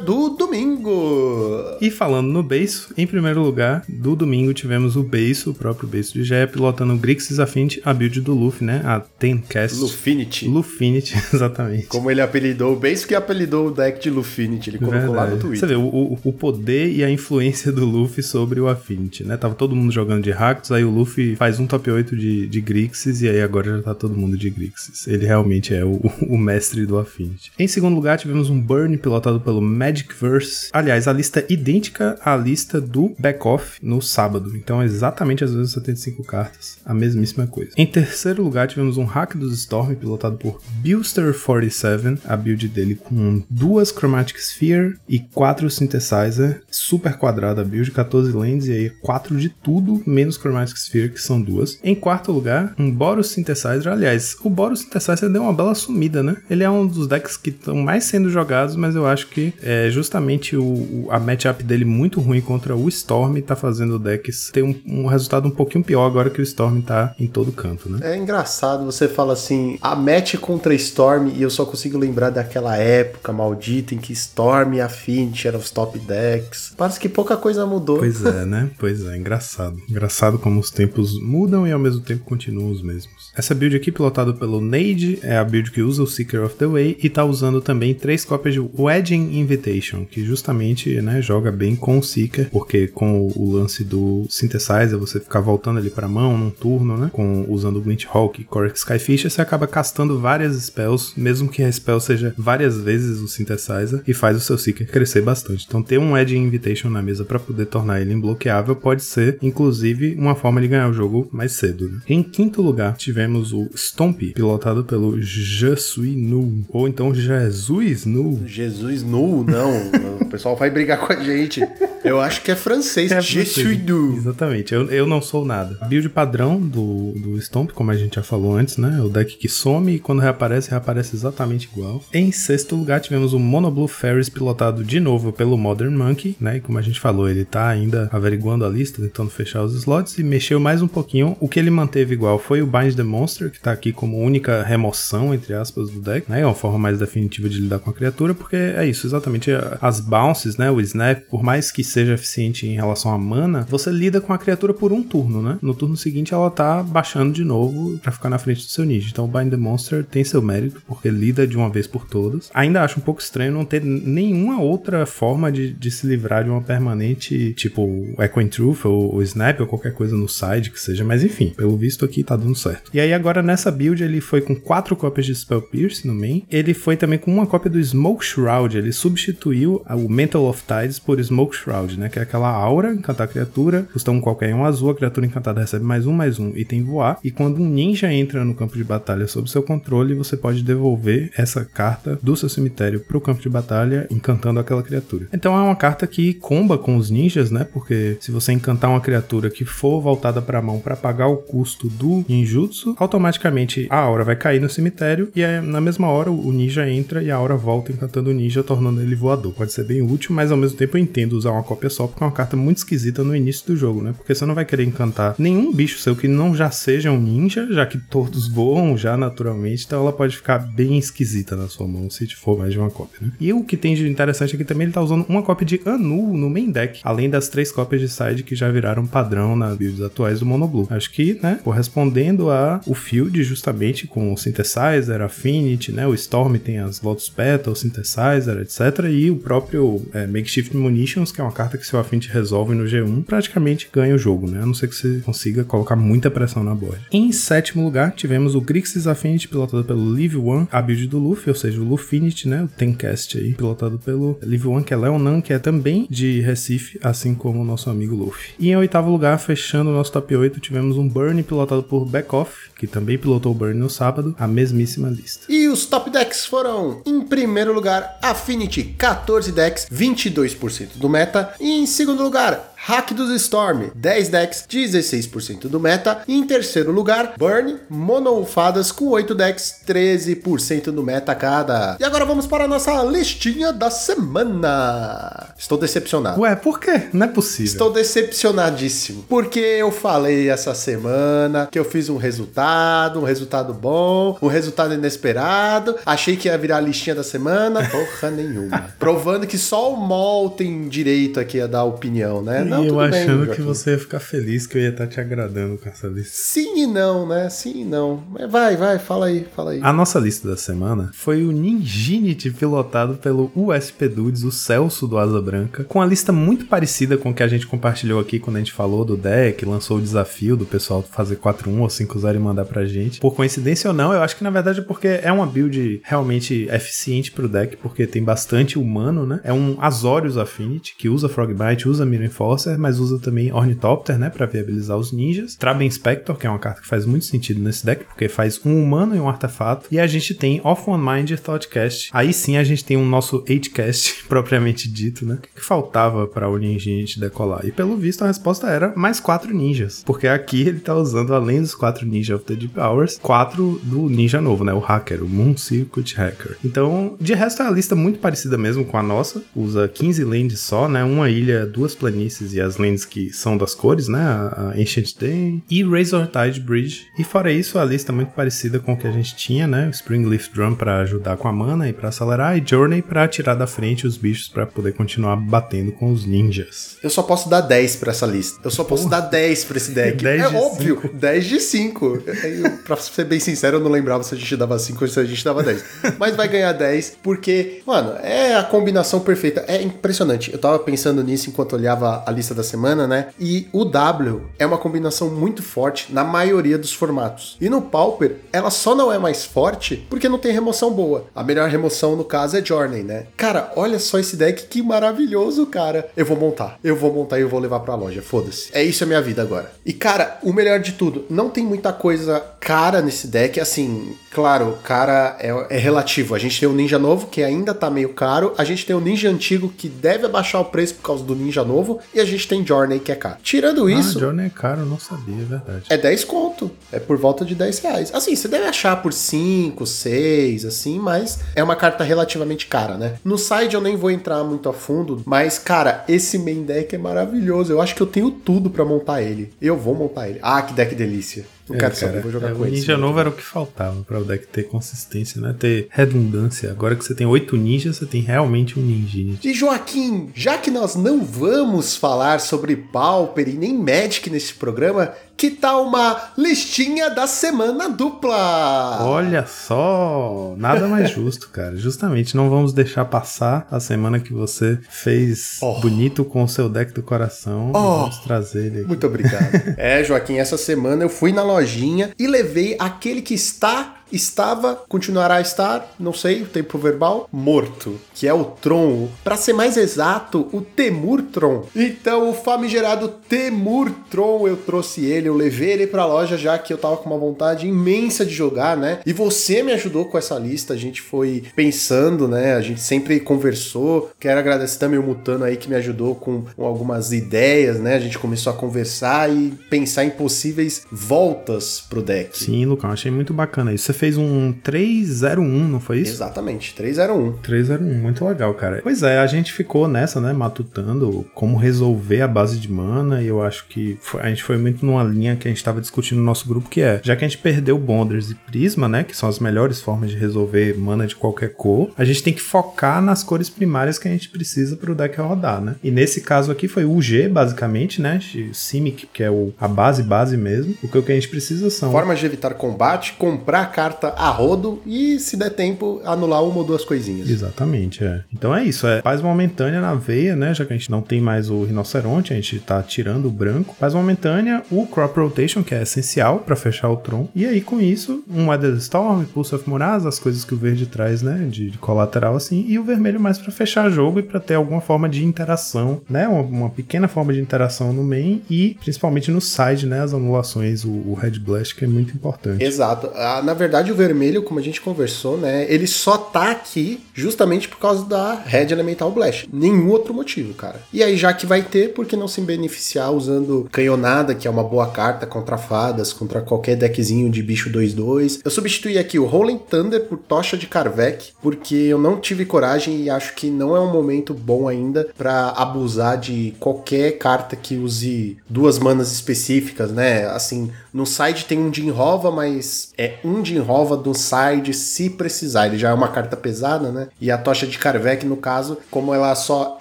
do 0.05 0.29
domingo. 0.29 1.75
E 1.81 1.91
falando 1.91 2.29
no 2.29 2.41
beiço, 2.41 2.93
em 2.97 3.05
primeiro 3.05 3.41
lugar, 3.41 3.83
do 3.89 4.15
domingo 4.15 4.53
tivemos 4.53 4.95
o 4.95 5.03
beiço, 5.03 5.51
o 5.51 5.53
próprio 5.53 5.89
beiço 5.89 6.13
de 6.13 6.23
Jaya, 6.23 6.47
pilotando 6.47 6.93
o 6.93 6.97
Grixis 6.97 7.37
Affinity, 7.37 7.81
a 7.83 7.93
build 7.93 8.21
do 8.21 8.33
Luffy, 8.33 8.65
né? 8.65 8.81
A 8.85 9.01
Tencast. 9.01 9.77
Lufinity. 9.77 10.47
Lufinity, 10.47 11.17
exatamente. 11.33 11.87
Como 11.87 12.09
ele 12.09 12.21
apelidou 12.21 12.71
o 12.71 12.79
beiço 12.79 13.05
que 13.05 13.13
apelidou 13.13 13.67
o 13.67 13.71
deck 13.71 13.99
de 13.99 14.09
Lufinity. 14.09 14.69
Ele 14.69 14.77
colocou 14.79 15.16
Lá 15.17 15.27
no 15.27 15.37
Twitter. 15.37 15.59
Você 15.59 15.65
vê 15.65 15.75
o, 15.75 16.19
o, 16.23 16.33
poder 16.33 16.91
e 16.91 17.03
a 17.03 17.09
influência 17.09 17.71
do 17.71 17.85
Luffy 17.85 18.23
sobre 18.23 18.59
o 18.59 18.67
Affinity, 18.67 19.23
né? 19.23 19.37
Tava 19.37 19.55
todo 19.55 19.75
mundo 19.75 19.91
jogando 19.91 20.23
de 20.23 20.31
Rakdos, 20.31 20.71
aí 20.71 20.83
o 20.83 20.89
Luffy 20.89 21.35
faz 21.35 21.59
um 21.59 21.67
top 21.67 21.89
8 21.89 22.15
de, 22.15 22.47
de 22.47 22.61
Grixis 22.61 23.21
e 23.21 23.29
aí 23.29 23.41
agora 23.41 23.77
já 23.77 23.81
tá 23.81 23.95
todo 23.95 24.15
mundo 24.15 24.37
de 24.37 24.49
Grixis. 24.49 25.07
Ele 25.07 25.25
realmente 25.25 25.73
é 25.73 25.83
o, 25.83 25.99
o 26.27 26.37
mestre 26.37 26.85
do 26.85 26.97
Affinity. 26.97 27.51
Em 27.57 27.67
segundo 27.67 27.95
lugar, 27.95 28.17
tivemos 28.17 28.49
um 28.49 28.59
Burn 28.59 28.97
pilotado 28.97 29.39
pelo 29.39 29.61
Magicverse. 29.61 30.69
Aliás, 30.71 31.07
a 31.07 31.13
lista 31.13 31.39
é 31.39 31.45
idêntica 31.49 32.17
à 32.23 32.35
lista 32.35 32.79
do 32.79 33.15
Back-Off 33.19 33.79
no 33.81 34.01
sábado. 34.01 34.55
Então, 34.55 34.81
é 34.81 34.85
exatamente 34.85 35.43
as 35.43 35.53
vezes 35.53 35.71
75 35.71 36.23
cartas. 36.23 36.77
A 36.85 36.93
mesmíssima 36.93 37.47
coisa. 37.47 37.71
Em 37.77 37.85
terceiro 37.85 38.43
lugar, 38.43 38.67
tivemos 38.67 38.97
um 38.97 39.05
Hack 39.05 39.35
dos 39.35 39.53
Storm 39.53 39.95
pilotado 39.95 40.37
por 40.37 40.61
Buster47. 40.83 42.19
A 42.25 42.35
build 42.35 42.67
dele 42.67 42.95
com 42.95 43.43
duas 43.49 43.91
Chromatic 43.91 44.37
Sphere 44.37 44.95
e 45.07 45.19
quatro 45.19 45.69
Synthesizer. 45.69 46.61
Super 46.69 47.17
quadrada 47.17 47.61
a 47.61 47.65
build, 47.65 47.91
14 47.91 48.31
lands 48.31 48.67
e 48.67 48.71
aí 48.71 48.89
4 48.89 49.37
de 49.37 49.49
tudo, 49.49 50.01
menos 50.05 50.37
Chromatic 50.37 50.77
Sphere, 50.77 51.09
que 51.09 51.21
são 51.21 51.41
duas. 51.41 51.79
Em 51.83 51.95
quarto 51.95 52.31
lugar, 52.31 52.73
um 52.77 52.91
Boros 52.91 53.29
Synthesizer. 53.29 53.91
Aliás, 53.91 54.35
o 54.43 54.49
Boros 54.49 54.81
Synthesizer 54.81 55.29
deu 55.29 55.43
uma 55.43 55.53
bela 55.53 55.75
sumida, 55.75 56.21
né? 56.21 56.37
Ele 56.49 56.63
é 56.63 56.69
um 56.69 56.85
dos 56.85 57.07
decks 57.07 57.37
que 57.37 57.49
estão 57.49 57.75
mais 57.75 58.03
sendo 58.03 58.29
jogados, 58.29 58.75
mas 58.75 58.95
eu 58.95 59.07
acho 59.07 59.27
que 59.27 59.53
é 59.61 59.89
justamente 59.89 60.55
o, 60.55 60.63
o 60.63 61.07
a 61.09 61.19
matchup 61.19 61.63
dele 61.63 61.85
muito 61.85 62.19
ruim 62.19 62.41
contra 62.41 62.75
o 62.75 62.87
Storm 62.89 63.37
tá 63.41 63.55
fazendo 63.55 63.95
o 63.95 63.99
decks 63.99 64.49
ter 64.51 64.63
um, 64.63 64.75
um, 64.85 65.05
resultado 65.05 65.47
um 65.47 65.51
pouquinho 65.51 65.83
pior 65.83 66.05
agora 66.05 66.29
que 66.29 66.41
o 66.41 66.43
Storm 66.43 66.81
tá 66.81 67.15
em 67.19 67.27
todo 67.27 67.51
canto, 67.51 67.89
né? 67.89 67.99
É 68.01 68.17
engraçado, 68.17 68.85
você 68.85 69.07
fala 69.07 69.33
assim, 69.33 69.77
a 69.81 69.95
match 69.95 70.35
contra 70.35 70.73
Storm, 70.75 71.29
e 71.29 71.41
eu 71.41 71.49
só 71.49 71.65
consigo 71.65 71.97
lembrar 71.97 72.29
daquela 72.29 72.77
época 72.77 73.31
maldita 73.31 73.95
em 73.95 73.97
que 73.97 74.13
Storm 74.13 74.73
e 74.73 74.81
Affinity 74.97 75.47
eram 75.47 75.59
os 75.59 75.69
top 75.69 75.99
decks. 75.99 76.73
Parece 76.75 76.99
que 76.99 77.07
pouca 77.07 77.37
coisa 77.37 77.65
mudou. 77.65 77.99
Pois 77.99 78.25
é, 78.25 78.45
né? 78.45 78.69
Pois 78.77 79.05
é, 79.05 79.15
engraçado. 79.15 79.77
Engraçado 79.89 80.39
como 80.39 80.59
os 80.59 80.71
tempos 80.71 81.21
mudam 81.21 81.67
e 81.67 81.71
ao 81.71 81.79
mesmo 81.79 82.01
tempo 82.01 82.23
continuam 82.23 82.71
os 82.71 82.81
mesmos. 82.81 83.31
Essa 83.35 83.53
build 83.53 83.75
aqui, 83.75 83.91
pilotada 83.91 84.33
pelo 84.33 84.59
Nade, 84.59 85.19
é 85.21 85.37
a 85.37 85.43
build 85.43 85.71
que 85.71 85.81
usa 85.81 86.01
o 86.01 86.07
Seeker 86.07 86.43
of 86.43 86.55
the 86.55 86.65
Way 86.65 86.97
e 87.01 87.09
tá 87.09 87.23
usando 87.23 87.61
também 87.61 87.93
três 87.93 88.25
cópias 88.25 88.55
de 88.55 88.59
Wedding 88.59 89.37
Invitation, 89.39 90.05
que 90.05 90.25
justamente 90.25 90.99
né, 91.01 91.21
joga 91.21 91.51
bem 91.51 91.75
com 91.75 91.99
o 91.99 92.03
Seeker, 92.03 92.49
porque 92.49 92.87
com 92.87 93.27
o 93.35 93.51
lance 93.51 93.83
do 93.83 94.25
Synthesizer, 94.29 94.97
você 94.97 95.19
ficar 95.19 95.39
voltando 95.39 95.77
ali 95.77 95.89
pra 95.89 96.07
mão 96.07 96.37
num 96.37 96.49
turno, 96.49 96.97
né? 96.97 97.09
Com, 97.13 97.45
usando 97.47 97.77
o 97.77 97.81
Glint 97.81 98.05
Hawk 98.11 98.41
e 98.41 98.73
Skyfish, 98.73 99.31
você 99.31 99.41
acaba 99.41 99.67
castando 99.67 100.19
várias 100.19 100.55
spells, 100.55 101.13
mesmo 101.15 101.49
que 101.49 101.63
a 101.63 101.71
spell 101.71 101.99
seja 101.99 102.33
várias 102.37 102.77
vezes 102.77 103.19
o 103.19 103.27
Synthesizer, 103.27 104.01
e 104.07 104.13
faz 104.13 104.35
o 104.37 104.39
seu 104.39 104.57
Seeker 104.57 104.86
crescer 104.87 105.21
bastante. 105.21 105.65
Então 105.67 105.81
ter 105.81 105.97
um 105.97 106.13
Wedding 106.13 106.37
Invitation 106.43 106.89
na 106.89 107.01
mesa 107.01 107.25
para 107.25 107.39
poder 107.39 107.65
tornar 107.65 108.01
ele 108.01 108.13
imbloqueável 108.13 108.75
pode 108.75 109.03
ser, 109.03 109.37
inclusive, 109.41 110.15
uma 110.15 110.35
forma 110.35 110.61
de 110.61 110.67
ganhar 110.67 110.89
o 110.89 110.93
jogo 110.93 111.27
mais 111.31 111.53
cedo. 111.53 111.89
Né? 111.89 111.99
Em 112.07 112.23
quinto 112.23 112.61
lugar, 112.61 112.95
tivemos 112.95 113.53
o 113.53 113.69
Stomp, 113.75 114.21
pilotado 114.33 114.83
pelo 114.83 115.21
Je 115.21 115.75
suis 115.75 116.15
nu, 116.15 116.65
ou 116.69 116.87
então 116.87 117.13
Jesus 117.13 118.05
Nu. 118.05 118.41
Jesus 118.45 119.03
Nu, 119.03 119.43
não. 119.43 120.17
o 120.21 120.25
pessoal 120.29 120.55
vai 120.55 120.69
brigar 120.69 120.99
com 120.99 121.13
a 121.13 121.15
gente. 121.15 121.61
Eu 122.03 122.21
acho 122.21 122.41
que 122.41 122.51
é 122.51 122.55
francês. 122.55 123.11
É 123.17 123.21
Je 123.21 123.45
suis 123.45 123.83
nu. 123.83 124.15
Exatamente, 124.15 124.73
eu, 124.73 124.89
eu 124.91 125.07
não 125.07 125.21
sou 125.21 125.45
nada. 125.45 125.77
Build 125.87 126.09
padrão 126.09 126.59
do, 126.59 127.13
do 127.13 127.41
Stomp, 127.41 127.71
como 127.71 127.91
a 127.91 127.95
gente 127.95 128.15
já 128.15 128.23
falou 128.23 128.55
antes, 128.55 128.77
né? 128.77 129.01
O 129.01 129.09
deck 129.09 129.37
que 129.37 129.49
some 129.49 129.93
e 129.93 129.99
quando 129.99 130.19
reaparece, 130.19 130.69
reaparece 130.69 131.15
exatamente 131.15 131.69
igual. 131.71 132.03
Em 132.13 132.31
sexto 132.31 132.75
lugar, 132.75 132.99
tivemos 132.99 133.33
o 133.33 133.39
Mono 133.39 133.71
Blue 133.71 133.87
Ferris 133.87 134.29
pilotado 134.29 134.76
de 134.83 134.99
novo 134.99 135.31
pelo 135.31 135.57
Modern 135.57 135.95
Monkey, 135.95 136.35
né? 136.39 136.57
E 136.57 136.59
como 136.59 136.77
a 136.77 136.81
gente 136.81 136.99
falou, 136.99 137.29
ele 137.29 137.45
tá 137.45 137.67
ainda 137.67 138.09
averiguando 138.11 138.65
a 138.65 138.69
lista, 138.69 139.01
tentando 139.01 139.29
fechar 139.29 139.63
os 139.63 139.73
slots 139.73 140.17
e 140.17 140.23
mexeu 140.23 140.59
mais 140.59 140.81
um 140.81 140.87
pouquinho. 140.87 141.35
O 141.39 141.47
que 141.47 141.59
ele 141.59 141.69
manteve 141.69 142.13
igual 142.13 142.39
foi 142.39 142.61
o 142.61 142.67
Bind 142.67 142.95
the 142.95 143.03
Monster, 143.03 143.51
que 143.51 143.59
tá 143.59 143.71
aqui 143.71 143.91
como 143.91 144.19
única 144.19 144.63
remoção, 144.63 145.33
entre 145.33 145.53
aspas, 145.53 145.89
do 145.89 145.99
deck, 145.99 146.29
né? 146.29 146.41
É 146.41 146.45
uma 146.45 146.55
forma 146.55 146.79
mais 146.79 146.99
definitiva 146.99 147.49
de 147.49 147.59
lidar 147.59 147.79
com 147.79 147.89
a 147.89 147.93
criatura, 147.93 148.33
porque 148.33 148.55
é 148.55 148.85
isso, 148.85 149.07
exatamente. 149.07 149.51
As 149.81 149.99
bounces, 149.99 150.57
né? 150.57 150.69
O 150.71 150.79
snap, 150.81 151.21
por 151.29 151.43
mais 151.43 151.71
que 151.71 151.83
seja 151.83 152.13
eficiente 152.13 152.67
em 152.67 152.75
relação 152.75 153.13
à 153.13 153.17
mana, 153.17 153.65
você 153.69 153.91
lida 153.91 154.21
com 154.21 154.33
a 154.33 154.37
criatura 154.37 154.73
por 154.73 154.91
um 154.91 155.03
turno, 155.03 155.41
né? 155.41 155.57
No 155.61 155.73
turno 155.73 155.97
seguinte 155.97 156.33
ela 156.33 156.49
tá 156.49 156.83
baixando 156.83 157.33
de 157.33 157.43
novo 157.43 157.97
para 157.99 158.11
ficar 158.11 158.29
na 158.29 158.37
frente 158.37 158.65
do 158.65 158.71
seu 158.71 158.85
ninja. 158.85 159.09
Então 159.11 159.25
o 159.25 159.27
Bind 159.27 159.49
the 159.49 159.57
Monster 159.57 160.03
tem 160.03 160.23
seu 160.23 160.41
mérito, 160.41 160.81
porque 160.87 161.09
lida 161.09 161.47
de 161.47 161.57
uma 161.57 161.69
vez 161.69 161.87
por 161.87 162.05
todas. 162.05 162.49
Ainda 162.53 162.83
acho 162.83 162.99
um 162.99 163.03
pouco 163.03 163.21
estranho 163.21 163.51
não 163.51 163.65
ter 163.65 163.83
nenhuma 163.83 164.56
outra 164.59 165.05
forma 165.05 165.51
de, 165.51 165.73
de 165.73 165.91
se 165.91 166.07
livrar 166.07 166.43
de 166.43 166.49
uma 166.49 166.61
permanente, 166.61 167.53
tipo 167.53 168.15
Echoing 168.19 168.47
Truth 168.47 168.85
ou, 168.85 169.15
ou 169.15 169.21
Snap 169.23 169.59
ou 169.61 169.67
qualquer 169.67 169.93
coisa 169.93 170.15
no 170.15 170.27
side 170.27 170.71
que 170.71 170.79
seja, 170.79 171.03
mas 171.03 171.23
enfim, 171.23 171.53
pelo 171.55 171.77
visto 171.77 172.05
aqui 172.05 172.23
tá 172.23 172.35
dando 172.35 172.55
certo. 172.55 172.91
E 172.93 172.99
aí 172.99 173.13
agora 173.13 173.41
nessa 173.41 173.71
build 173.71 174.03
ele 174.03 174.21
foi 174.21 174.41
com 174.41 174.55
quatro 174.55 174.95
cópias 174.95 175.25
de 175.25 175.35
Spell 175.35 175.61
Pierce 175.61 176.07
no 176.07 176.13
main, 176.13 176.45
ele 176.49 176.73
foi 176.73 176.97
também 176.97 177.19
com 177.19 177.33
uma 177.33 177.47
cópia 177.47 177.69
do 177.69 177.83
Smoke 177.83 178.25
Shroud, 178.25 178.77
ele 178.77 178.91
substituiu 178.91 179.83
o 179.89 180.09
Mental 180.09 180.45
of 180.45 180.63
Tides 180.63 180.99
por 180.99 181.21
Smoke 181.21 181.55
Shroud, 181.55 181.99
né, 181.99 182.09
que 182.09 182.19
é 182.19 182.21
aquela 182.21 182.49
aura, 182.49 182.93
encantar 182.93 183.27
a 183.27 183.29
criatura, 183.29 183.87
custa 183.93 184.11
um 184.11 184.21
qualquer 184.21 184.53
um 184.53 184.65
azul, 184.65 184.89
a 184.89 184.95
criatura 184.95 185.25
encantada 185.25 185.61
recebe 185.61 185.85
mais 185.85 186.05
um, 186.05 186.13
mais 186.13 186.39
um, 186.39 186.51
e 186.55 186.65
tem 186.65 186.83
voar, 186.83 187.19
e 187.23 187.31
quando 187.31 187.61
um 187.61 187.69
ninja 187.69 188.11
entra 188.11 188.43
no 188.43 188.55
campo 188.55 188.75
de 188.75 188.83
batalha 188.83 189.27
sob 189.27 189.49
seu 189.49 189.61
controle, 189.61 190.13
você 190.13 190.35
pode 190.35 190.63
devolver 190.63 191.31
essa 191.37 191.63
carta 191.63 192.17
do 192.21 192.35
seu 192.35 192.49
cemitério 192.49 192.99
pro 192.99 193.21
campo 193.21 193.41
de 193.41 193.49
batalha, 193.49 194.07
encantando 194.09 194.46
aquela 194.55 194.83
criatura. 194.83 195.27
Então 195.33 195.57
é 195.57 195.61
uma 195.61 195.75
carta 195.75 196.05
que 196.07 196.33
comba 196.33 196.77
com 196.77 196.97
os 196.97 197.09
ninjas, 197.09 197.51
né, 197.51 197.65
porque 197.65 198.17
se 198.19 198.31
você 198.31 198.51
encantar 198.51 198.89
uma 198.89 199.01
criatura 199.01 199.49
que 199.49 199.65
for 199.65 200.01
voltada 200.01 200.41
para 200.41 200.59
a 200.59 200.61
mão 200.61 200.79
para 200.79 200.95
pagar 200.95 201.27
o 201.27 201.37
custo 201.37 201.89
do 201.89 202.23
ninjutsu, 202.27 202.95
automaticamente 202.97 203.87
a 203.89 203.97
aura 203.97 204.23
vai 204.23 204.35
cair 204.35 204.61
no 204.61 204.69
cemitério 204.69 205.29
e 205.35 205.41
é, 205.41 205.61
na 205.61 205.81
mesma 205.81 206.07
hora 206.07 206.31
o 206.31 206.51
ninja 206.51 206.89
entra 206.89 207.23
e 207.23 207.31
a 207.31 207.35
aura 207.35 207.55
volta 207.55 207.91
encantando 207.91 208.29
o 208.29 208.33
ninja, 208.33 208.63
tornando 208.63 209.01
ele 209.01 209.15
voador. 209.15 209.53
Pode 209.53 209.71
ser 209.71 209.83
bem 209.83 210.01
útil, 210.01 210.33
mas 210.33 210.51
ao 210.51 210.57
mesmo 210.57 210.77
tempo 210.77 210.97
eu 210.97 211.01
entendo 211.01 211.33
usar 211.33 211.51
uma 211.51 211.63
cópia 211.63 211.89
só 211.89 212.07
porque 212.07 212.23
é 212.23 212.27
uma 212.27 212.33
carta 212.33 212.55
muito 212.55 212.77
esquisita 212.77 213.23
no 213.23 213.35
início 213.35 213.65
do 213.67 213.75
jogo, 213.75 214.01
né? 214.01 214.13
Porque 214.15 214.33
você 214.33 214.45
não 214.45 214.55
vai 214.55 214.65
querer 214.65 214.83
encantar 214.83 215.35
nenhum 215.37 215.73
bicho 215.73 215.99
seu 215.99 216.15
que 216.15 216.27
não 216.27 216.55
já 216.55 216.69
seja 216.71 217.11
um 217.11 217.19
ninja, 217.19 217.67
já 217.71 217.85
que 217.85 217.97
todos 217.97 218.47
voam 218.47 218.97
já 218.97 219.17
naturalmente, 219.17 219.85
então 219.85 220.01
ela 220.01 220.13
pode 220.13 220.35
ficar 220.35 220.59
bem 220.59 220.97
esquisita 220.97 221.55
na 221.55 221.67
sua 221.67 221.87
mão 221.87 222.09
se 222.09 222.27
for 222.35 222.57
mais 222.57 222.73
de 222.73 222.79
uma 222.79 222.89
cópia, 222.89 223.19
né? 223.21 223.31
E 223.39 223.51
o 223.53 223.63
que 223.63 223.77
tem 223.77 223.95
de 223.95 224.07
interessante 224.07 224.36
aqui 224.45 224.63
também, 224.63 224.85
ele 224.85 224.93
tá 224.93 225.01
usando 225.01 225.25
uma 225.27 225.41
cópia 225.41 225.65
de 225.65 225.81
Anu 225.85 226.35
no 226.35 226.49
main 226.49 226.71
deck, 226.71 226.99
além 227.03 227.29
das 227.29 227.47
três 227.49 227.71
cópias 227.71 228.01
de 228.01 228.09
side 228.09 228.43
que 228.43 228.55
já 228.55 228.69
viraram 228.69 229.05
padrão 229.05 229.55
nas 229.55 229.77
builds 229.77 230.01
atuais 230.01 230.39
do 230.39 230.45
Monoblue. 230.45 230.87
Acho 230.89 231.11
que, 231.11 231.39
né, 231.41 231.59
correspondendo 231.63 232.49
a 232.49 232.81
o 232.85 232.93
field 232.93 233.41
justamente 233.43 234.07
com 234.07 234.33
o 234.33 234.37
Synthesizer, 234.37 235.21
Affinity, 235.21 235.91
né, 235.91 236.07
o 236.07 236.13
Storm 236.13 236.55
tem 236.57 236.79
as 236.79 237.01
Lotus 237.01 237.29
Petal, 237.29 237.75
Synthesizer, 237.75 238.57
etc. 238.61 239.05
E 239.09 239.31
o 239.31 239.37
próprio 239.37 240.01
é, 240.13 240.25
Makeshift 240.27 240.75
Munitions, 240.75 241.31
que 241.31 241.41
é 241.41 241.43
uma 241.43 241.51
carta 241.51 241.77
que 241.77 241.85
seu 241.85 241.99
Affinity 241.99 242.29
resolve 242.29 242.75
no 242.75 242.85
G1, 242.85 243.23
praticamente 243.25 243.89
ganha 243.91 244.15
o 244.15 244.17
jogo, 244.17 244.49
né? 244.49 244.61
A 244.61 244.65
não 244.65 244.73
ser 244.73 244.87
que 244.87 244.95
você 244.95 245.21
consiga 245.23 245.63
colocar 245.63 245.95
muita 245.95 246.29
pressão 246.29 246.63
na 246.63 246.75
board. 246.75 246.99
Em 247.11 247.31
sétimo 247.31 247.83
lugar, 247.83 248.11
tivemos 248.11 248.55
o 248.55 248.61
Grixis 248.61 249.07
Affinity, 249.07 249.47
pilotado 249.47 249.83
pelo 249.83 250.03
Live 250.11 250.37
One, 250.37 250.67
a 250.71 250.81
build 250.81 251.07
do 251.07 251.19
Luffy, 251.19 251.49
ou 251.49 251.55
seja, 251.55 251.79
o 251.79 251.83
Lufinity, 251.83 252.47
né? 252.47 252.63
O 252.63 252.67
Tencast 252.67 253.37
aí, 253.37 253.53
pilotado 253.53 253.97
pelo 253.97 254.26
Live 254.41 254.67
One, 254.67 254.83
que 254.83 254.93
é 254.93 254.97
Leonan, 254.97 255.41
que 255.41 255.53
é 255.53 255.59
também 255.59 256.07
de 256.09 256.41
Recife, 256.41 256.99
assim 257.03 257.35
como 257.35 257.61
o 257.61 257.65
nosso 257.65 257.89
amigo 257.89 258.15
Luffy. 258.15 258.53
E 258.59 258.69
em 258.69 258.75
oitavo 258.75 259.11
lugar, 259.11 259.37
fechando 259.39 259.89
o 259.89 259.93
nosso 259.93 260.11
top 260.11 260.35
8, 260.35 260.59
tivemos 260.59 260.97
um 260.97 261.07
Burn 261.07 261.41
pilotado 261.43 261.83
por 261.83 262.05
Backoff, 262.05 262.69
que 262.77 262.87
também 262.87 263.17
pilotou 263.17 263.51
o 263.51 263.55
Burn 263.55 263.77
no 263.77 263.89
sábado, 263.89 264.35
a 264.37 264.47
mesmíssima 264.47 265.09
lista. 265.09 265.45
E 265.49 265.67
os 265.67 265.85
top 265.85 266.09
decks 266.09 266.45
foram, 266.45 267.01
em 267.05 267.21
primeiro 267.21 267.73
lugar, 267.73 268.17
Affinity, 268.21 268.83
14 268.83 269.51
decks, 269.51 269.87
22% 269.91 270.97
do 270.97 271.09
meta. 271.09 271.53
E 271.59 271.79
em 271.79 271.85
segundo 271.85 272.23
lugar, 272.23 272.73
Hack 272.87 273.11
dos 273.11 273.29
Storm, 273.41 273.91
10 273.93 274.29
decks, 274.29 274.65
16% 274.65 275.67
do 275.67 275.77
meta. 275.77 276.21
E 276.25 276.33
em 276.33 276.47
terceiro 276.47 276.89
lugar, 276.89 277.33
Burn, 277.37 277.75
Monolfadas 277.89 278.93
com 278.93 279.09
8 279.09 279.35
decks, 279.35 279.81
13% 279.85 280.83
do 280.83 281.03
meta 281.03 281.35
cada. 281.35 281.97
E 281.99 282.05
agora 282.05 282.23
vamos 282.23 282.47
para 282.47 282.63
a 282.63 282.67
nossa 282.67 283.03
listinha 283.03 283.73
da 283.73 283.91
semana. 283.91 285.53
Estou 285.57 285.77
decepcionado. 285.77 286.39
Ué, 286.39 286.55
por 286.55 286.79
quê? 286.79 287.09
Não 287.11 287.25
é 287.25 287.29
possível. 287.29 287.73
Estou 287.73 287.91
decepcionadíssimo. 287.91 289.25
Porque 289.27 289.59
eu 289.59 289.91
falei 289.91 290.49
essa 290.49 290.73
semana 290.73 291.67
que 291.69 291.77
eu 291.77 291.83
fiz 291.83 292.07
um 292.07 292.15
resultado, 292.15 293.19
um 293.19 293.25
resultado 293.25 293.73
bom, 293.73 294.37
um 294.41 294.47
resultado 294.47 294.93
inesperado. 294.93 295.97
Achei 296.05 296.37
que 296.37 296.47
ia 296.47 296.57
virar 296.57 296.77
a 296.77 296.81
listinha 296.81 297.17
da 297.17 297.23
semana. 297.23 297.81
Porra 297.91 298.31
nenhuma. 298.31 298.95
Provando 298.97 299.45
que 299.45 299.57
só 299.57 299.91
o 299.91 299.97
MOL 299.97 300.51
tem 300.51 300.87
direito 300.87 301.37
aqui 301.37 301.59
a 301.59 301.67
dar 301.67 301.83
opinião, 301.83 302.41
né? 302.41 302.63
Não, 302.63 302.76
Não, 302.77 302.83
e 302.83 302.87
eu 302.87 302.93
tudo 302.93 303.09
bem, 303.09 303.21
achando 303.21 303.47
que 303.53 303.61
você 303.61 303.91
ia 303.91 303.99
ficar 303.99 304.19
feliz 304.19 304.67
que 304.67 304.77
eu 304.77 304.81
ia 304.81 304.89
estar 304.89 305.07
te 305.07 305.19
agradando 305.19 305.77
com 305.77 305.89
essa 305.89 306.07
lista. 306.07 306.31
Sim 306.33 306.83
e 306.83 306.87
não, 306.87 307.27
né? 307.27 307.49
Sim 307.49 307.81
e 307.81 307.85
não. 307.85 308.23
Mas 308.31 308.51
vai, 308.51 308.77
vai, 308.77 308.99
fala 308.99 309.27
aí, 309.27 309.45
fala 309.55 309.71
aí. 309.71 309.79
A 309.81 309.91
nossa 309.93 310.19
lista 310.19 310.47
da 310.47 310.57
semana 310.57 311.11
foi 311.13 311.43
o 311.43 311.51
Ninjinity 311.51 312.51
pilotado 312.51 313.15
pelo 313.15 313.51
USP 313.55 314.07
Dudes, 314.07 314.43
o 314.43 314.51
Celso 314.51 315.07
do 315.07 315.17
Asa 315.17 315.41
Branca, 315.41 315.83
com 315.83 316.01
a 316.01 316.05
lista 316.05 316.31
muito 316.31 316.65
parecida 316.65 317.17
com 317.17 317.29
o 317.29 317.33
que 317.33 317.43
a 317.43 317.47
gente 317.47 317.67
compartilhou 317.67 318.19
aqui 318.19 318.39
quando 318.39 318.57
a 318.57 318.59
gente 318.59 318.71
falou 318.71 319.03
do 319.03 319.17
deck, 319.17 319.65
lançou 319.65 319.97
o 319.97 320.01
desafio 320.01 320.55
do 320.55 320.65
pessoal 320.65 321.03
fazer 321.03 321.37
4-1 321.37 321.79
ou 321.79 321.87
5-0 321.87 322.35
e 322.35 322.39
mandar 322.39 322.65
pra 322.65 322.85
gente. 322.85 323.19
Por 323.19 323.33
coincidência 323.33 323.89
ou 323.89 323.93
não, 323.95 324.13
eu 324.13 324.21
acho 324.21 324.35
que 324.35 324.43
na 324.43 324.49
verdade 324.49 324.79
é 324.79 324.83
porque 324.83 325.07
é 325.07 325.31
uma 325.31 325.45
build 325.45 326.01
realmente 326.03 326.67
eficiente 326.71 327.31
pro 327.31 327.47
deck, 327.47 327.77
porque 327.77 328.05
tem 328.05 328.23
bastante 328.23 328.77
humano, 328.77 329.25
né? 329.25 329.39
É 329.43 329.53
um 329.53 329.77
Azorius 329.79 330.37
Affinity, 330.37 330.95
que 330.97 331.09
usa 331.09 331.29
Frogmite, 331.29 331.87
usa 331.87 332.05
Mirror 332.05 332.29
Mas 332.77 332.99
usa 332.99 333.19
também 333.19 333.51
Ornithopter, 333.51 334.17
né? 334.17 334.29
Pra 334.29 334.45
viabilizar 334.45 334.97
os 334.97 335.11
ninjas. 335.11 335.55
Traben 335.55 335.89
Spector, 335.89 336.35
que 336.35 336.47
é 336.47 336.49
uma 336.49 336.59
carta 336.59 336.81
que 336.81 336.87
faz 336.87 337.05
muito 337.05 337.25
sentido 337.25 337.61
nesse 337.61 337.85
deck, 337.85 338.05
porque 338.05 338.27
faz 338.27 338.59
um 338.65 338.81
humano 338.81 339.15
e 339.15 339.19
um 339.19 339.29
artefato. 339.29 339.87
E 339.91 339.99
a 339.99 340.07
gente 340.07 340.33
tem 340.33 340.61
Off 340.63 340.89
One 340.89 341.03
Mind 341.03 341.31
Thoughtcast. 341.39 342.09
Aí 342.13 342.33
sim 342.33 342.57
a 342.57 342.63
gente 342.63 342.83
tem 342.83 342.97
um 342.97 343.07
nosso 343.07 343.43
8cast, 343.43 344.25
propriamente 344.27 344.89
dito, 344.89 345.25
né? 345.25 345.35
O 345.35 345.37
que, 345.37 345.49
que 345.55 345.63
faltava 345.63 346.27
para 346.27 346.49
o 346.49 346.57
Ninjinity 346.57 347.19
decolar? 347.19 347.65
E 347.65 347.71
pelo 347.71 347.97
visto 347.97 348.23
a 348.23 348.27
resposta 348.27 348.67
era 348.67 348.93
mais 348.95 349.19
quatro 349.19 349.53
ninjas. 349.53 350.03
Porque 350.05 350.27
aqui 350.27 350.61
ele 350.61 350.79
tá 350.79 350.95
usando, 350.95 351.33
além 351.33 351.61
dos 351.61 351.75
quatro 351.75 352.05
ninjas 352.05 352.37
of 352.37 352.45
the 352.45 352.55
Deep 352.55 352.79
Hours, 352.79 353.17
quatro 353.21 353.79
do 353.83 354.09
ninja 354.09 354.41
novo, 354.41 354.63
né? 354.63 354.73
O 354.73 354.79
hacker, 354.79 355.23
o 355.23 355.27
Moon 355.27 355.55
Circuit 355.57 356.15
Hacker. 356.15 356.57
Então, 356.63 357.15
de 357.19 357.33
resto, 357.33 357.61
é 357.61 357.67
a 357.67 357.71
lista 357.71 357.95
muito 357.95 358.19
parecida 358.19 358.57
mesmo 358.57 358.85
com 358.85 358.97
a 358.97 359.03
nossa. 359.03 359.43
Usa 359.55 359.87
15 359.87 360.23
lands 360.23 360.59
só, 360.59 360.87
né? 360.87 361.03
Uma 361.03 361.29
ilha, 361.29 361.65
duas 361.65 361.95
planícies 361.95 362.46
e 362.53 362.61
as 362.61 362.77
lands 362.77 363.05
que 363.05 363.31
são 363.31 363.57
das 363.57 363.73
cores, 363.73 364.07
né? 364.07 364.19
A 364.19 364.73
Ancient 364.77 365.15
Day 365.17 365.61
e 365.69 365.83
Razor 365.83 366.27
Tide 366.27 366.59
Bridge. 366.59 367.07
E 367.17 367.23
fora 367.23 367.51
isso, 367.51 367.79
a 367.79 367.85
lista 367.85 368.11
é 368.11 368.15
muito 368.15 368.31
parecida 368.31 368.79
com 368.79 368.93
o 368.93 368.97
que 368.97 369.07
a 369.07 369.11
gente 369.11 369.35
tinha, 369.35 369.67
né? 369.67 369.89
Springleaf 369.91 370.49
Drum 370.53 370.75
pra 370.75 370.99
ajudar 370.99 371.37
com 371.37 371.47
a 371.47 371.53
mana 371.53 371.87
e 371.89 371.93
pra 371.93 372.09
acelerar, 372.09 372.57
e 372.57 372.63
Journey 372.65 373.01
pra 373.01 373.27
tirar 373.27 373.55
da 373.55 373.67
frente 373.67 374.05
os 374.05 374.17
bichos 374.17 374.47
pra 374.47 374.65
poder 374.65 374.93
continuar 374.93 375.35
batendo 375.35 375.91
com 375.91 376.11
os 376.11 376.25
ninjas. 376.25 376.97
Eu 377.03 377.09
só 377.09 377.23
posso 377.23 377.49
dar 377.49 377.61
10 377.61 377.95
pra 377.97 378.11
essa 378.11 378.25
lista. 378.25 378.59
Eu 378.63 378.71
só 378.71 378.83
posso 378.83 379.09
dar 379.09 379.21
10 379.21 379.65
pra 379.65 379.77
esse 379.77 379.91
deck. 379.91 380.17
10 380.23 380.41
é 380.41 380.49
de 380.49 380.55
óbvio, 380.55 381.01
cinco. 381.01 381.15
10 381.15 381.45
de 381.45 381.59
5. 381.59 382.05
Eu, 382.05 382.71
pra 382.85 382.97
ser 382.97 383.25
bem 383.25 383.39
sincero, 383.39 383.77
eu 383.77 383.81
não 383.81 383.91
lembrava 383.91 384.23
se 384.23 384.33
a 384.33 384.37
gente 384.37 384.55
dava 384.55 384.77
5 384.77 385.03
ou 385.03 385.07
se 385.07 385.19
a 385.19 385.23
gente 385.23 385.43
dava 385.43 385.63
10. 385.63 385.83
Mas 386.17 386.35
vai 386.35 386.47
ganhar 386.47 386.73
10, 386.73 387.17
porque, 387.21 387.81
mano, 387.85 388.13
é 388.21 388.55
a 388.55 388.63
combinação 388.63 389.19
perfeita. 389.19 389.63
É 389.67 389.81
impressionante. 389.81 390.51
Eu 390.51 390.59
tava 390.59 390.79
pensando 390.79 391.23
nisso 391.23 391.49
enquanto 391.49 391.73
olhava 391.73 392.23
a 392.25 392.31
lista 392.37 392.53
da 392.53 392.63
semana, 392.63 393.07
né? 393.07 393.27
E 393.39 393.67
o 393.73 393.83
W 393.83 394.43
é 394.57 394.65
uma 394.65 394.77
combinação 394.77 395.29
muito 395.29 395.61
forte 395.61 396.13
na 396.13 396.23
maioria 396.23 396.77
dos 396.77 396.93
formatos. 396.93 397.57
E 397.59 397.69
no 397.69 397.81
Pauper, 397.81 398.37
ela 398.53 398.69
só 398.69 398.95
não 398.95 399.11
é 399.11 399.17
mais 399.17 399.43
forte 399.43 400.05
porque 400.09 400.29
não 400.29 400.37
tem 400.37 400.51
remoção 400.51 400.91
boa. 400.91 401.25
A 401.35 401.43
melhor 401.43 401.69
remoção, 401.69 402.15
no 402.15 402.23
caso, 402.23 402.57
é 402.57 402.63
Journey, 402.63 403.03
né? 403.03 403.27
Cara, 403.35 403.73
olha 403.75 403.99
só 403.99 404.19
esse 404.19 404.35
deck, 404.35 404.67
que 404.67 404.81
maravilhoso, 404.81 405.65
cara. 405.65 406.09
Eu 406.15 406.25
vou 406.25 406.37
montar. 406.37 406.79
Eu 406.83 406.95
vou 406.95 407.11
montar 407.11 407.39
e 407.39 407.41
eu 407.41 407.49
vou 407.49 407.59
levar 407.59 407.79
pra 407.81 407.95
loja. 407.95 408.21
Foda-se. 408.21 408.69
É 408.71 408.83
isso 408.83 409.03
a 409.03 409.07
minha 409.07 409.21
vida 409.21 409.41
agora. 409.41 409.71
E, 409.85 409.91
cara, 409.91 410.37
o 410.43 410.53
melhor 410.53 410.79
de 410.79 410.93
tudo, 410.93 411.25
não 411.29 411.49
tem 411.49 411.63
muita 411.63 411.91
coisa 411.91 412.43
cara 412.59 413.01
nesse 413.01 413.27
deck. 413.27 413.59
Assim, 413.59 414.15
claro, 414.37 414.77
cara 414.83 415.35
é, 415.39 415.49
é 415.71 415.77
relativo. 415.79 416.35
A 416.35 416.37
gente 416.37 416.59
tem 416.59 416.69
o 416.69 416.73
Ninja 416.73 416.99
novo, 416.99 417.25
que 417.25 417.41
ainda 417.43 417.73
tá 417.73 417.89
meio 417.89 418.09
caro. 418.09 418.53
A 418.55 418.63
gente 418.63 418.85
tem 418.85 418.95
o 418.95 418.99
Ninja 418.99 419.27
antigo, 419.31 419.67
que 419.75 419.89
deve 419.89 420.27
abaixar 420.27 420.61
o 420.61 420.65
preço 420.65 420.93
por 420.93 421.01
causa 421.01 421.23
do 421.23 421.35
Ninja 421.35 421.63
novo. 421.63 421.99
E 422.13 422.19
a 422.19 422.25
gente 422.25 422.47
tem 422.47 422.63
Journey, 422.63 422.99
que 422.99 423.11
é 423.11 423.15
caro. 423.15 423.37
Tirando 423.41 423.89
isso, 423.89 424.19
Ah, 424.19 424.21
Journey 424.21 424.45
é 424.45 424.49
caro, 424.49 424.81
eu 424.81 424.85
não 424.85 424.99
sabia, 424.99 425.41
é 425.41 425.45
verdade. 425.45 425.85
é 425.89 425.97
10 425.97 426.23
conto. 426.23 426.69
É 426.91 426.99
por 426.99 427.17
volta 427.17 427.43
de 427.43 427.55
10 427.55 427.79
reais. 427.79 428.11
Assim, 428.13 428.35
você 428.35 428.47
deve 428.47 428.65
achar 428.65 429.01
por 429.01 429.11
5, 429.11 429.83
6, 429.87 430.65
assim, 430.65 430.99
mas 430.99 431.39
é 431.55 431.63
uma 431.63 431.75
carta 431.75 432.03
relativamente 432.03 432.67
cara, 432.67 432.95
né? 432.95 433.15
No 433.25 433.39
site 433.39 433.73
eu 433.73 433.81
nem 433.81 433.95
vou 433.97 434.11
entrar 434.11 434.43
muito 434.43 434.69
a 434.69 434.73
fundo, 434.73 435.23
mas, 435.25 435.57
cara, 435.57 436.03
esse 436.07 436.37
main 436.37 436.61
deck 436.61 436.93
é 436.93 436.99
maravilhoso. 436.99 437.71
Eu 437.73 437.81
acho 437.81 437.95
que 437.95 438.01
eu 438.01 438.07
tenho 438.07 438.29
tudo 438.29 438.69
pra 438.69 438.85
montar 438.85 439.23
ele. 439.23 439.51
Eu 439.59 439.75
vou 439.75 439.95
montar 439.95 440.29
ele. 440.29 440.37
Ah, 440.43 440.61
que 440.61 440.73
deck 440.73 440.93
delícia. 440.93 441.43
Não 441.69 441.75
É, 441.75 441.79
quero 441.79 441.93
cara, 441.93 441.95
saber, 441.95 442.21
vou 442.21 442.31
jogar 442.31 442.51
é, 442.51 442.53
com 442.53 442.61
o 442.61 442.65
ninja 442.65 442.97
novo 442.97 443.19
era 443.19 443.29
o 443.29 443.31
que 443.31 443.43
faltava 443.43 444.01
pra 444.03 444.19
o 444.19 444.23
deck 444.23 444.47
ter 444.47 444.63
consistência, 444.63 445.41
né? 445.41 445.55
Ter 445.57 445.87
redundância. 445.89 446.71
Agora 446.71 446.95
que 446.95 447.03
você 447.03 447.13
tem 447.13 447.27
oito 447.27 447.57
ninjas, 447.57 447.97
você 447.97 448.05
tem 448.05 448.21
realmente 448.21 448.79
um 448.79 448.81
ninjinity. 448.81 449.49
E 449.49 449.53
Joaquim, 449.53 450.29
já 450.33 450.57
que 450.57 450.71
nós 450.71 450.95
não 450.95 451.23
vamos 451.23 451.95
falar 451.95 452.39
sobre 452.39 452.75
Pauper 452.75 453.49
e 453.49 453.53
nem 453.53 453.77
Magic 453.77 454.29
nesse 454.29 454.53
programa, 454.53 455.13
que 455.37 455.51
tal 455.51 455.85
uma 455.85 456.31
listinha 456.37 457.09
da 457.09 457.27
semana 457.27 457.87
dupla? 457.89 459.03
Olha 459.03 459.45
só, 459.45 460.55
nada 460.57 460.87
mais 460.87 461.11
justo, 461.11 461.49
cara. 461.49 461.75
Justamente, 461.77 462.35
não 462.35 462.49
vamos 462.49 462.73
deixar 462.73 463.05
passar 463.05 463.67
a 463.69 463.79
semana 463.79 464.19
que 464.19 464.33
você 464.33 464.79
fez 464.89 465.57
Oh. 465.61 465.79
bonito 465.79 466.25
com 466.25 466.43
o 466.43 466.47
seu 466.49 466.67
deck 466.67 466.91
do 466.93 467.03
coração. 467.03 467.69
Oh. 467.73 467.99
Vamos 468.01 468.17
trazer 468.19 468.65
ele 468.65 468.79
aqui. 468.79 468.87
Muito 468.87 469.05
obrigado. 469.07 469.51
é, 469.77 470.03
Joaquim, 470.03 470.37
essa 470.37 470.57
semana 470.57 471.03
eu 471.03 471.09
fui 471.09 471.31
na 471.31 471.43
lojinha 471.43 472.11
e 472.17 472.25
levei 472.27 472.75
aquele 472.79 473.21
que 473.21 473.33
está, 473.33 473.96
estava, 474.11 474.81
continuará 474.87 475.35
a 475.35 475.41
estar, 475.41 475.95
não 475.99 476.13
sei, 476.13 476.41
o 476.41 476.45
tempo 476.45 476.77
verbal, 476.77 477.27
morto, 477.31 477.99
que 478.13 478.27
é 478.27 478.33
o 478.33 478.45
Tron. 478.45 479.07
Pra 479.23 479.37
ser 479.37 479.53
mais 479.53 479.77
exato, 479.77 480.47
o 480.51 480.61
Temur 480.61 481.21
Tron. 481.21 481.65
Então, 481.75 482.29
o 482.29 482.33
famigerado 482.33 483.09
Temur 483.29 483.91
Tron, 484.09 484.47
eu 484.47 484.57
trouxe 484.57 485.05
ele, 485.05 485.27
eu 485.27 485.35
levei 485.35 485.71
ele 485.71 485.87
pra 485.87 486.05
loja 486.05 486.37
já 486.37 486.57
que 486.57 486.73
eu 486.73 486.77
tava 486.77 486.97
com 486.97 487.09
uma 487.09 487.19
vontade 487.19 487.67
imensa 487.67 488.25
de 488.25 488.33
jogar, 488.33 488.77
né? 488.77 488.99
E 489.05 489.13
você 489.13 489.61
me 489.63 489.71
ajudou 489.71 490.05
com 490.05 490.17
essa 490.17 490.37
lista, 490.37 490.73
a 490.73 490.77
gente 490.77 491.01
foi 491.01 491.43
pensando, 491.55 492.27
né? 492.27 492.55
A 492.55 492.61
gente 492.61 492.81
sempre 492.81 493.19
conversou. 493.19 494.11
Quero 494.19 494.39
agradecer 494.39 494.79
também 494.79 494.99
o 494.99 495.03
Mutano 495.03 495.43
aí 495.43 495.57
que 495.57 495.69
me 495.69 495.75
ajudou 495.75 496.15
com, 496.15 496.43
com 496.55 496.65
algumas 496.65 497.11
ideias, 497.11 497.79
né? 497.79 497.95
A 497.95 497.99
gente 497.99 498.17
começou 498.17 498.51
a 498.51 498.55
conversar 498.55 499.29
e 499.29 499.53
pensar 499.69 500.05
em 500.05 500.09
possíveis 500.09 500.85
voltas 500.91 501.83
pro 501.89 502.01
deck. 502.01 502.37
Sim, 502.37 502.65
Lucão, 502.65 502.91
achei 502.91 503.11
muito 503.11 503.33
bacana 503.33 503.73
isso. 503.73 503.85
Você 503.85 503.93
fez 503.97 504.17
um 504.17 504.51
301, 504.51 505.43
não 505.67 505.79
foi 505.79 505.99
isso? 505.99 506.13
Exatamente, 506.13 506.73
301. 506.75 507.33
301, 507.33 507.83
muito 508.01 508.25
legal, 508.25 508.53
cara. 508.53 508.79
Pois 508.81 509.03
é, 509.03 509.19
a 509.19 509.27
gente 509.27 509.51
ficou 509.53 509.87
nessa, 509.87 510.21
né, 510.21 510.33
matutando 510.33 511.25
como 511.33 511.57
resolver 511.57 512.21
a 512.21 512.27
base 512.27 512.57
de 512.57 512.71
mana, 512.71 513.21
e 513.21 513.27
eu 513.27 513.41
acho 513.41 513.65
que 513.67 513.97
a 514.19 514.29
gente 514.29 514.43
foi 514.43 514.57
muito 514.57 514.85
numa 514.85 515.03
linha 515.03 515.35
que 515.35 515.47
a 515.47 515.51
gente 515.51 515.63
tava 515.63 515.81
discutindo 515.81 516.19
no 516.19 516.23
nosso 516.23 516.47
grupo, 516.47 516.69
que 516.69 516.81
é, 516.81 517.01
já 517.03 517.15
que 517.15 517.25
a 517.25 517.27
gente 517.27 517.39
perdeu 517.39 517.77
Bonders 517.77 518.31
e 518.31 518.35
Prisma, 518.35 518.87
né, 518.87 519.03
que 519.03 519.15
são 519.15 519.27
as 519.27 519.39
melhores 519.39 519.81
formas 519.81 520.11
de 520.11 520.17
resolver 520.17 520.77
mana 520.77 521.07
de 521.07 521.15
qualquer 521.15 521.53
cor, 521.53 521.91
a 521.97 522.05
gente 522.05 522.23
tem 522.23 522.33
que 522.33 522.41
focar 522.41 523.01
nas 523.01 523.23
cores 523.23 523.49
primárias 523.49 523.97
que 523.97 524.07
a 524.07 524.11
gente 524.11 524.29
precisa 524.29 524.75
pro 524.75 524.95
deck 524.95 525.19
rodar, 525.19 525.61
né? 525.61 525.75
E 525.83 525.91
nesse 525.91 526.21
caso 526.21 526.51
aqui 526.51 526.67
foi 526.67 526.85
o 526.85 527.01
G, 527.01 527.27
basicamente, 527.27 528.01
né, 528.01 528.19
Simic, 528.53 529.07
que 529.07 529.23
é 529.23 529.31
o, 529.31 529.53
a 529.59 529.67
base 529.67 530.03
base 530.03 530.37
mesmo. 530.37 530.75
O 530.83 530.87
que 530.87 530.97
o 530.97 531.03
que 531.03 531.11
a 531.11 531.15
gente 531.15 531.29
precisa 531.29 531.69
são... 531.69 531.91
Formas 531.91 532.19
de 532.19 532.25
evitar 532.25 532.53
combate, 532.53 533.13
comprar 533.13 533.71
carta 533.87 534.13
a 534.17 534.29
rodo 534.29 534.81
e, 534.85 535.17
se 535.19 535.37
der 535.37 535.51
tempo, 535.51 536.01
anular 536.03 536.43
uma 536.43 536.57
ou 536.57 536.63
duas 536.63 536.83
coisinhas. 536.83 537.29
Exatamente, 537.29 538.03
é. 538.03 538.23
Então 538.33 538.53
é 538.53 538.63
isso, 538.63 538.85
é 538.85 539.01
paz 539.01 539.21
momentânea 539.21 539.79
na 539.79 539.93
veia, 539.93 540.35
né? 540.35 540.53
Já 540.53 540.65
que 540.65 540.73
a 540.73 540.77
gente 540.77 540.91
não 540.91 541.01
tem 541.01 541.21
mais 541.21 541.49
o 541.49 541.63
rinoceronte, 541.63 542.33
a 542.33 542.35
gente 542.35 542.59
tá 542.59 542.83
tirando 542.83 543.27
o 543.27 543.31
branco. 543.31 543.75
Paz 543.79 543.93
momentânea, 543.93 544.61
o 544.69 544.85
crop 544.85 545.17
rotation, 545.17 545.63
que 545.63 545.73
é 545.73 545.81
essencial 545.81 546.39
pra 546.39 546.55
fechar 546.55 546.89
o 546.89 546.97
tron. 546.97 547.29
E 547.33 547.45
aí, 547.45 547.61
com 547.61 547.79
isso, 547.79 548.23
um 548.29 548.49
Weather 548.49 548.75
Storm, 548.75 549.23
Pulse 549.25 549.55
of 549.55 549.69
Muraz, 549.69 550.05
as 550.05 550.19
coisas 550.19 550.43
que 550.43 550.53
o 550.53 550.57
verde 550.57 550.85
traz, 550.85 551.21
né? 551.21 551.47
De, 551.49 551.69
de 551.69 551.77
colateral 551.77 552.35
assim. 552.35 552.65
E 552.67 552.77
o 552.77 552.83
vermelho 552.83 553.19
mais 553.19 553.37
pra 553.37 553.51
fechar 553.51 553.89
jogo 553.89 554.19
e 554.19 554.23
pra 554.23 554.39
ter 554.39 554.55
alguma 554.55 554.81
forma 554.81 555.07
de 555.07 555.23
interação, 555.23 556.01
né? 556.09 556.27
Uma, 556.27 556.41
uma 556.41 556.69
pequena 556.69 557.07
forma 557.07 557.31
de 557.33 557.39
interação 557.39 557.93
no 557.93 558.03
main 558.03 558.41
e 558.49 558.75
principalmente 558.81 559.31
no 559.31 559.39
side, 559.39 559.85
né? 559.85 560.01
As 560.01 560.13
anulações, 560.13 560.83
o, 560.83 560.89
o 560.89 561.13
Red 561.13 561.39
Blast, 561.39 561.75
que 561.75 561.85
é 561.85 561.87
muito 561.87 562.13
importante. 562.13 562.63
Exato. 562.63 563.09
Ah, 563.15 563.41
na 563.43 563.53
verdade, 563.53 563.76
o 563.91 563.95
vermelho, 563.95 564.43
como 564.43 564.59
a 564.59 564.63
gente 564.63 564.81
conversou, 564.81 565.37
né? 565.37 565.65
Ele 565.69 565.87
só 565.87 566.17
tá 566.17 566.51
aqui 566.51 567.03
justamente 567.13 567.67
por 567.67 567.77
causa 567.77 568.05
da 568.05 568.35
Red 568.35 568.71
Elemental 568.71 569.11
Blast. 569.11 569.49
Nenhum 569.51 569.89
outro 569.89 570.13
motivo, 570.13 570.53
cara. 570.53 570.81
E 570.93 571.03
aí, 571.03 571.17
já 571.17 571.33
que 571.33 571.45
vai 571.45 571.61
ter, 571.61 571.93
por 571.93 572.05
que 572.05 572.15
não 572.15 572.27
se 572.27 572.41
beneficiar 572.41 573.11
usando 573.11 573.67
Canhonada, 573.71 574.35
que 574.35 574.47
é 574.47 574.51
uma 574.51 574.63
boa 574.63 574.87
carta 574.87 575.25
contra 575.25 575.57
fadas, 575.57 576.13
contra 576.13 576.41
qualquer 576.41 576.75
deckzinho 576.75 577.29
de 577.29 577.43
bicho 577.43 577.69
2-2. 577.69 578.41
Eu 578.43 578.51
substituí 578.51 578.97
aqui 578.97 579.19
o 579.19 579.25
Rolling 579.25 579.57
Thunder 579.57 580.03
por 580.05 580.17
Tocha 580.17 580.57
de 580.57 580.67
Karvek, 580.67 581.31
porque 581.41 581.75
eu 581.75 581.99
não 581.99 582.19
tive 582.19 582.45
coragem 582.45 583.03
e 583.03 583.09
acho 583.09 583.35
que 583.35 583.49
não 583.49 583.75
é 583.75 583.79
um 583.79 583.91
momento 583.91 584.33
bom 584.33 584.67
ainda 584.67 585.07
pra 585.17 585.49
abusar 585.49 586.17
de 586.17 586.53
qualquer 586.59 587.17
carta 587.17 587.55
que 587.55 587.75
use 587.75 588.37
duas 588.49 588.79
manas 588.79 589.11
específicas, 589.11 589.91
né? 589.91 590.25
Assim, 590.27 590.71
no 590.93 591.05
side 591.05 591.45
tem 591.45 591.59
um 591.59 591.73
Jinrova, 591.73 592.31
mas 592.31 592.91
é 592.97 593.15
um 593.23 593.43
Jinrova 593.43 593.66
enrova 593.67 593.97
do 593.97 594.13
side 594.13 594.73
se 594.73 595.09
precisar. 595.09 595.67
Ele 595.67 595.77
já 595.77 595.89
é 595.89 595.93
uma 595.93 596.07
carta 596.07 596.37
pesada, 596.37 596.89
né? 596.89 597.09
E 597.19 597.29
a 597.29 597.37
tocha 597.37 597.67
de 597.67 597.77
Karvek, 597.77 598.25
no 598.25 598.37
caso, 598.37 598.77
como 598.89 599.13
ela 599.13 599.35
só 599.35 599.79